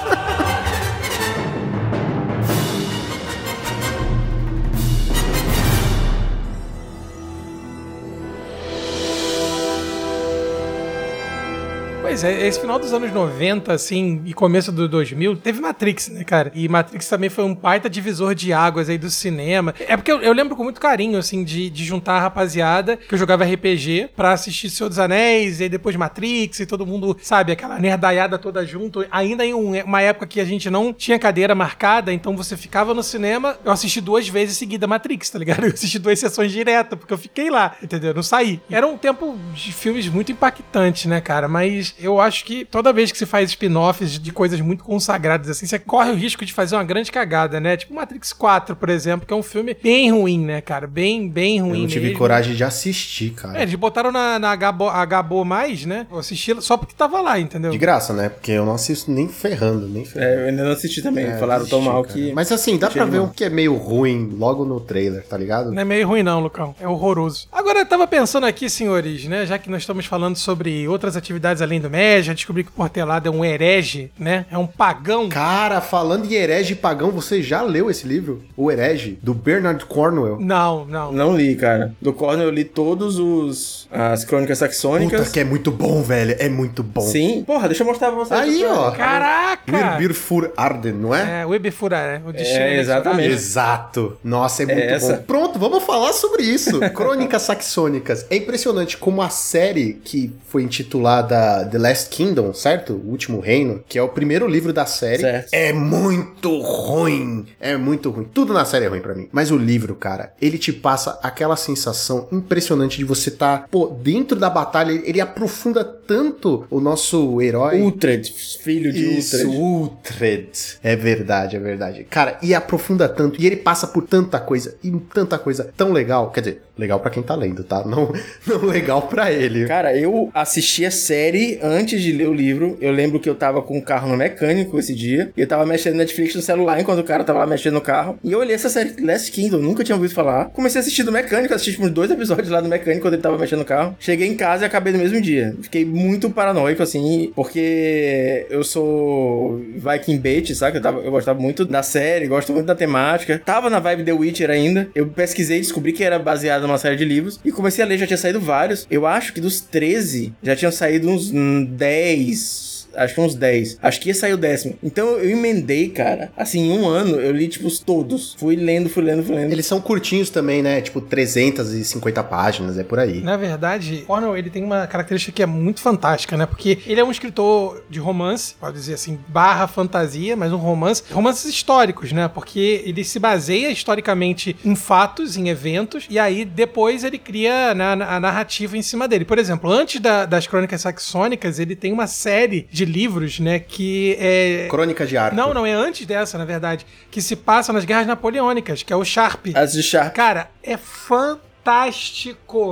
Pois 12.14 12.22
é, 12.22 12.46
esse 12.46 12.60
final 12.60 12.78
dos 12.78 12.92
anos 12.92 13.12
90, 13.12 13.72
assim, 13.72 14.22
e 14.24 14.32
começo 14.32 14.70
do 14.70 14.88
2000, 14.88 15.34
teve 15.34 15.60
Matrix, 15.60 16.06
né, 16.10 16.22
cara? 16.22 16.52
E 16.54 16.68
Matrix 16.68 17.08
também 17.08 17.28
foi 17.28 17.42
um 17.42 17.52
baita 17.52 17.90
divisor 17.90 18.36
de 18.36 18.52
águas 18.52 18.88
aí 18.88 18.96
do 18.96 19.10
cinema. 19.10 19.74
É 19.80 19.96
porque 19.96 20.12
eu, 20.12 20.20
eu 20.22 20.32
lembro 20.32 20.54
com 20.54 20.62
muito 20.62 20.80
carinho, 20.80 21.18
assim, 21.18 21.42
de, 21.42 21.68
de 21.68 21.84
juntar 21.84 22.12
a 22.18 22.20
rapaziada 22.20 22.96
que 22.96 23.12
eu 23.12 23.18
jogava 23.18 23.42
RPG 23.44 24.10
pra 24.14 24.30
assistir 24.30 24.70
Senhor 24.70 24.88
dos 24.88 25.00
Anéis, 25.00 25.58
e 25.58 25.64
aí 25.64 25.68
depois 25.68 25.96
Matrix, 25.96 26.60
e 26.60 26.66
todo 26.66 26.86
mundo, 26.86 27.16
sabe, 27.20 27.50
aquela 27.50 27.80
nerdaiada 27.80 28.38
toda 28.38 28.64
junto. 28.64 29.04
Ainda 29.10 29.44
em 29.44 29.52
um- 29.52 29.72
uma 29.82 30.00
época 30.00 30.28
que 30.28 30.40
a 30.40 30.44
gente 30.44 30.70
não 30.70 30.92
tinha 30.92 31.18
cadeira 31.18 31.52
marcada, 31.52 32.12
então 32.12 32.36
você 32.36 32.56
ficava 32.56 32.94
no 32.94 33.02
cinema, 33.02 33.58
eu 33.64 33.72
assisti 33.72 34.00
duas 34.00 34.28
vezes 34.28 34.56
seguida 34.56 34.86
Matrix, 34.86 35.30
tá 35.30 35.38
ligado? 35.40 35.64
Eu 35.66 35.72
assisti 35.72 35.98
duas 35.98 36.20
sessões 36.20 36.52
direto, 36.52 36.96
porque 36.96 37.12
eu 37.12 37.18
fiquei 37.18 37.50
lá, 37.50 37.74
entendeu? 37.82 38.10
Eu 38.10 38.14
Não 38.14 38.22
saí. 38.22 38.60
Era 38.70 38.86
um 38.86 38.96
tempo 38.96 39.36
de 39.52 39.72
filmes 39.72 40.06
muito 40.06 40.30
impactante, 40.30 41.08
né, 41.08 41.20
cara? 41.20 41.48
Mas 41.48 41.92
eu 42.04 42.20
acho 42.20 42.44
que 42.44 42.64
toda 42.64 42.92
vez 42.92 43.10
que 43.10 43.18
se 43.18 43.26
faz 43.26 43.50
spin-offs 43.50 44.18
de 44.18 44.32
coisas 44.32 44.60
muito 44.60 44.84
consagradas 44.84 45.48
assim, 45.48 45.66
você 45.66 45.78
corre 45.78 46.10
o 46.10 46.14
risco 46.14 46.44
de 46.44 46.52
fazer 46.52 46.76
uma 46.76 46.84
grande 46.84 47.10
cagada, 47.10 47.58
né? 47.60 47.76
Tipo 47.76 47.94
Matrix 47.94 48.32
4, 48.32 48.76
por 48.76 48.88
exemplo, 48.88 49.26
que 49.26 49.32
é 49.32 49.36
um 49.36 49.42
filme 49.42 49.76
bem 49.82 50.10
ruim, 50.12 50.44
né, 50.44 50.60
cara? 50.60 50.86
Bem, 50.86 51.28
bem 51.28 51.60
ruim 51.60 51.72
Eu 51.74 51.78
não 51.80 51.86
tive 51.86 52.06
mesmo. 52.06 52.18
coragem 52.18 52.54
de 52.54 52.64
assistir, 52.64 53.30
cara. 53.30 53.58
É, 53.58 53.62
eles 53.62 53.74
botaram 53.74 54.10
na, 54.12 54.38
na 54.38 54.54
Gabo, 54.56 54.90
Gabo 55.06 55.44
mais, 55.44 55.84
né? 55.84 56.06
Eu 56.10 56.18
assisti 56.18 56.54
só 56.62 56.76
porque 56.76 56.94
tava 56.94 57.20
lá, 57.20 57.38
entendeu? 57.38 57.70
De 57.70 57.78
graça, 57.78 58.12
né? 58.12 58.28
Porque 58.28 58.52
eu 58.52 58.64
não 58.64 58.74
assisto 58.74 59.10
nem 59.10 59.28
ferrando, 59.28 59.88
nem 59.88 60.04
ferrando. 60.04 60.30
É, 60.30 60.42
eu 60.44 60.48
ainda 60.48 60.64
não 60.64 60.72
assisti 60.72 61.02
também. 61.02 61.26
É, 61.26 61.38
Falaram 61.38 61.66
tão 61.66 61.78
assisti, 61.78 61.92
mal 61.94 62.02
cara. 62.02 62.14
que. 62.14 62.32
Mas 62.32 62.52
assim, 62.52 62.76
dá 62.78 62.90
pra 62.90 63.04
ver 63.04 63.20
o 63.20 63.28
que 63.28 63.44
é 63.44 63.48
meio 63.50 63.74
ruim 63.76 64.34
logo 64.38 64.64
no 64.64 64.80
trailer, 64.80 65.24
tá 65.24 65.36
ligado? 65.36 65.72
Não 65.72 65.80
é 65.80 65.84
meio 65.84 66.06
ruim, 66.06 66.22
não, 66.22 66.40
Lucão. 66.40 66.74
É 66.80 66.86
horroroso. 66.88 67.48
Agora, 67.52 67.78
eu 67.80 67.86
tava 67.86 68.06
pensando 68.06 68.44
aqui, 68.46 68.68
senhores, 68.68 69.24
né? 69.26 69.46
Já 69.46 69.58
que 69.58 69.70
nós 69.70 69.82
estamos 69.82 70.06
falando 70.06 70.36
sobre 70.36 70.86
outras 70.88 71.16
atividades 71.16 71.62
além 71.62 71.80
do 71.80 71.90
Já 72.22 72.32
descobri 72.32 72.64
que 72.64 72.70
o 72.70 72.72
Portelado 72.72 73.28
é 73.28 73.30
um 73.30 73.44
herege, 73.44 74.10
né? 74.18 74.46
É 74.50 74.58
um 74.58 74.66
pagão. 74.66 75.28
Cara, 75.28 75.80
falando 75.80 76.26
em 76.26 76.34
herege 76.34 76.72
e 76.72 76.76
pagão, 76.76 77.10
você 77.10 77.42
já 77.42 77.62
leu 77.62 77.90
esse 77.90 78.06
livro? 78.06 78.42
O 78.56 78.70
Herege, 78.70 79.18
do 79.22 79.34
Bernard 79.34 79.84
Cornwell? 79.86 80.38
Não, 80.40 80.84
não. 80.84 81.12
Não 81.12 81.36
li, 81.36 81.54
cara. 81.54 81.94
Do 82.00 82.12
Cornwell 82.12 82.48
eu 82.48 82.50
li 82.50 82.64
todos 82.64 83.18
os... 83.18 83.88
as 83.90 84.24
crônicas 84.24 84.58
saxônicas. 84.58 85.20
Puta 85.20 85.32
que 85.32 85.40
é 85.40 85.44
muito 85.44 85.70
bom, 85.70 86.02
velho. 86.02 86.36
É 86.38 86.48
muito 86.48 86.82
bom. 86.82 87.00
Sim. 87.00 87.44
Porra, 87.46 87.68
deixa 87.68 87.82
eu 87.82 87.86
mostrar 87.86 88.08
pra 88.08 88.18
vocês. 88.18 88.40
Aí, 88.40 88.64
ó. 88.64 88.90
Caraca! 88.92 89.98
Wirbir 89.98 90.52
Arden, 90.56 90.92
não 90.92 91.14
é? 91.14 91.42
É, 91.42 91.46
o 91.46 91.54
Ibifura, 91.54 91.96
né? 91.96 92.22
O 92.26 92.32
destino 92.32 92.60
É, 92.60 92.80
exatamente. 92.80 93.30
Exato. 93.30 94.16
Nossa, 94.22 94.62
é 94.62 94.66
muito 94.66 94.80
essa. 94.80 95.16
bom. 95.16 95.22
Pronto, 95.22 95.58
vamos 95.58 95.82
falar 95.84 96.12
sobre 96.12 96.42
isso. 96.42 96.80
Crônicas 96.90 97.42
Saxônicas. 97.42 98.26
É 98.30 98.36
impressionante 98.36 98.96
como 98.96 99.22
a 99.22 99.28
série 99.28 99.94
que 100.04 100.32
foi 100.48 100.62
intitulada 100.62 101.68
The 101.70 101.78
Last 101.84 102.08
Kingdom, 102.08 102.54
certo? 102.54 102.94
O 102.94 103.10
Último 103.10 103.40
Reino, 103.40 103.84
que 103.86 103.98
é 103.98 104.02
o 104.02 104.08
primeiro 104.08 104.46
livro 104.48 104.72
da 104.72 104.86
série, 104.86 105.20
Certo. 105.20 105.48
é 105.52 105.70
muito 105.72 106.58
ruim. 106.60 107.46
É 107.60 107.76
muito 107.76 108.10
ruim. 108.10 108.24
Tudo 108.32 108.54
na 108.54 108.64
série 108.64 108.86
é 108.86 108.88
ruim 108.88 109.00
pra 109.00 109.14
mim. 109.14 109.28
Mas 109.30 109.50
o 109.50 109.56
livro, 109.58 109.94
cara, 109.94 110.32
ele 110.40 110.56
te 110.56 110.72
passa 110.72 111.18
aquela 111.22 111.56
sensação 111.56 112.26
impressionante 112.32 112.96
de 112.96 113.04
você 113.04 113.28
estar, 113.28 113.68
pô, 113.70 113.86
dentro 113.88 114.38
da 114.38 114.48
batalha. 114.48 114.92
Ele 115.04 115.20
aprofunda 115.20 115.84
tanto 116.06 116.66
o 116.70 116.80
nosso 116.80 117.40
herói. 117.40 117.80
Uhtred, 117.82 118.32
filho 118.60 118.92
de 118.92 119.18
Isso. 119.18 119.50
Uhtred. 119.50 120.50
É 120.82 120.96
verdade, 120.96 121.56
é 121.56 121.58
verdade. 121.58 122.04
Cara, 122.04 122.38
e 122.42 122.54
aprofunda 122.54 123.08
tanto, 123.08 123.40
e 123.40 123.46
ele 123.46 123.56
passa 123.56 123.86
por 123.86 124.02
tanta 124.06 124.38
coisa, 124.38 124.76
e 124.82 124.90
tanta 125.12 125.38
coisa 125.38 125.70
tão 125.76 125.92
legal. 125.92 126.30
Quer 126.30 126.40
dizer, 126.40 126.62
legal 126.76 127.00
pra 127.00 127.10
quem 127.10 127.22
tá 127.22 127.34
lendo, 127.34 127.64
tá? 127.64 127.84
Não, 127.84 128.12
não 128.46 128.64
legal 128.64 129.02
pra 129.02 129.32
ele. 129.32 129.66
Cara, 129.66 129.96
eu 129.96 130.30
assisti 130.34 130.84
a 130.84 130.90
série 130.90 131.58
antes 131.62 132.00
de 132.02 132.12
ler 132.12 132.28
o 132.28 132.34
livro. 132.34 132.76
Eu 132.80 132.92
lembro 132.92 133.20
que 133.20 133.28
eu 133.28 133.34
tava 133.34 133.62
com 133.62 133.78
o 133.78 133.82
carro 133.82 134.08
no 134.08 134.16
mecânico 134.16 134.78
esse 134.78 134.94
dia. 134.94 135.30
E 135.36 135.40
eu 135.40 135.46
tava 135.46 135.64
mexendo 135.64 135.94
no 135.94 135.98
Netflix 135.98 136.34
no 136.34 136.42
celular 136.42 136.80
enquanto 136.80 136.98
o 136.98 137.04
cara 137.04 137.24
tava 137.24 137.40
lá 137.40 137.46
mexendo 137.46 137.74
no 137.74 137.80
carro. 137.80 138.18
E 138.22 138.32
eu 138.32 138.40
olhei 138.40 138.54
essa 138.54 138.68
série 138.68 139.00
Last 139.00 139.30
Kingdom, 139.30 139.58
nunca 139.58 139.84
tinha 139.84 139.96
ouvido 139.96 140.14
falar. 140.14 140.46
Comecei 140.46 140.80
a 140.80 140.82
assistir 140.82 141.02
do 141.02 141.12
mecânico, 141.12 141.54
assisti 141.54 141.80
uns 141.80 141.90
dois 141.90 142.10
episódios 142.10 142.48
lá 142.48 142.60
do 142.60 142.68
mecânico 142.68 143.02
quando 143.02 143.14
ele 143.14 143.22
tava 143.22 143.38
mexendo 143.38 143.60
no 143.60 143.64
carro. 143.64 143.96
Cheguei 143.98 144.28
em 144.28 144.36
casa 144.36 144.64
e 144.64 144.66
acabei 144.66 144.92
no 144.92 144.98
mesmo 144.98 145.20
dia. 145.20 145.54
Fiquei 145.62 145.84
muito 145.94 146.30
paranoico, 146.30 146.82
assim, 146.82 147.32
porque 147.34 148.46
eu 148.50 148.64
sou 148.64 149.60
Viking 149.76 150.18
bait, 150.18 150.54
sabe? 150.54 150.78
Eu, 150.78 150.82
tava, 150.82 151.00
eu 151.00 151.10
gostava 151.10 151.40
muito 151.40 151.64
da 151.64 151.82
série, 151.82 152.26
gosto 152.26 152.52
muito 152.52 152.66
da 152.66 152.74
temática. 152.74 153.40
Tava 153.44 153.70
na 153.70 153.78
vibe 153.78 154.04
The 154.04 154.12
Witcher 154.12 154.50
ainda. 154.50 154.88
Eu 154.94 155.06
pesquisei, 155.08 155.58
descobri 155.58 155.92
que 155.92 156.04
era 156.04 156.18
baseado 156.18 156.62
numa 156.62 156.78
série 156.78 156.96
de 156.96 157.04
livros. 157.04 157.40
E 157.44 157.52
comecei 157.52 157.84
a 157.84 157.86
ler, 157.86 157.98
já 157.98 158.06
tinha 158.06 158.18
saído 158.18 158.40
vários. 158.40 158.86
Eu 158.90 159.06
acho 159.06 159.32
que 159.32 159.40
dos 159.40 159.60
13 159.60 160.32
já 160.42 160.56
tinham 160.56 160.72
saído 160.72 161.08
uns 161.08 161.30
hum, 161.32 161.64
10. 161.64 162.73
Acho 162.96 163.14
que 163.14 163.20
uns 163.20 163.34
10. 163.34 163.78
Acho 163.82 164.00
que 164.00 164.08
ia 164.08 164.14
sair 164.14 164.32
o 164.32 164.36
décimo. 164.36 164.76
Então 164.82 165.06
eu 165.18 165.30
emendei, 165.30 165.88
cara. 165.88 166.30
Assim, 166.36 166.60
em 166.72 166.78
um 166.78 166.86
ano 166.86 167.16
eu 167.16 167.32
li, 167.32 167.48
tipo, 167.48 167.66
os 167.66 167.78
todos. 167.78 168.34
Fui 168.38 168.56
lendo, 168.56 168.88
fui 168.88 169.02
lendo, 169.02 169.22
fui 169.24 169.34
lendo. 169.34 169.52
Eles 169.52 169.66
são 169.66 169.80
curtinhos 169.80 170.30
também, 170.30 170.62
né? 170.62 170.80
Tipo, 170.80 171.00
350 171.00 172.22
páginas, 172.24 172.78
é 172.78 172.84
por 172.84 172.98
aí. 172.98 173.20
Na 173.20 173.36
verdade, 173.36 174.04
Cornwell, 174.06 174.36
ele 174.36 174.50
tem 174.50 174.62
uma 174.64 174.86
característica 174.86 175.32
que 175.34 175.42
é 175.42 175.46
muito 175.46 175.80
fantástica, 175.80 176.36
né? 176.36 176.46
Porque 176.46 176.78
ele 176.86 177.00
é 177.00 177.04
um 177.04 177.10
escritor 177.10 177.82
de 177.88 177.98
romance, 177.98 178.54
pode 178.60 178.76
dizer 178.76 178.94
assim, 178.94 179.18
barra 179.28 179.66
fantasia, 179.66 180.36
mas 180.36 180.52
um 180.52 180.56
romance, 180.56 181.02
romances 181.10 181.44
históricos, 181.50 182.12
né? 182.12 182.28
Porque 182.28 182.82
ele 182.84 183.04
se 183.04 183.18
baseia 183.18 183.70
historicamente 183.70 184.56
em 184.64 184.74
fatos, 184.74 185.36
em 185.36 185.48
eventos, 185.48 186.06
e 186.10 186.18
aí 186.18 186.44
depois 186.44 187.04
ele 187.04 187.18
cria 187.18 187.74
na- 187.74 187.96
na- 187.96 188.14
a 188.16 188.20
narrativa 188.20 188.76
em 188.76 188.82
cima 188.82 189.08
dele. 189.08 189.24
Por 189.24 189.38
exemplo, 189.38 189.70
antes 189.70 190.00
da- 190.00 190.26
das 190.26 190.46
crônicas 190.46 190.80
saxônicas, 190.82 191.58
ele 191.58 191.74
tem 191.76 191.92
uma 191.92 192.06
série 192.06 192.66
de 192.70 192.83
livros, 192.84 193.40
né? 193.40 193.58
Que 193.58 194.16
é. 194.18 194.66
Crônica 194.68 195.06
de 195.06 195.16
Arthur. 195.16 195.36
Não, 195.36 195.54
não, 195.54 195.66
é 195.66 195.72
antes 195.72 196.06
dessa, 196.06 196.38
na 196.38 196.44
verdade, 196.44 196.86
que 197.10 197.20
se 197.22 197.36
passa 197.36 197.72
nas 197.72 197.84
guerras 197.84 198.06
napoleônicas, 198.06 198.82
que 198.82 198.92
é 198.92 198.96
o 198.96 199.04
Sharp. 199.04 199.46
As 199.54 199.72
de 199.72 199.82
Sharp. 199.82 200.14
Cara, 200.14 200.50
é 200.62 200.76
fantástico. 200.76 201.53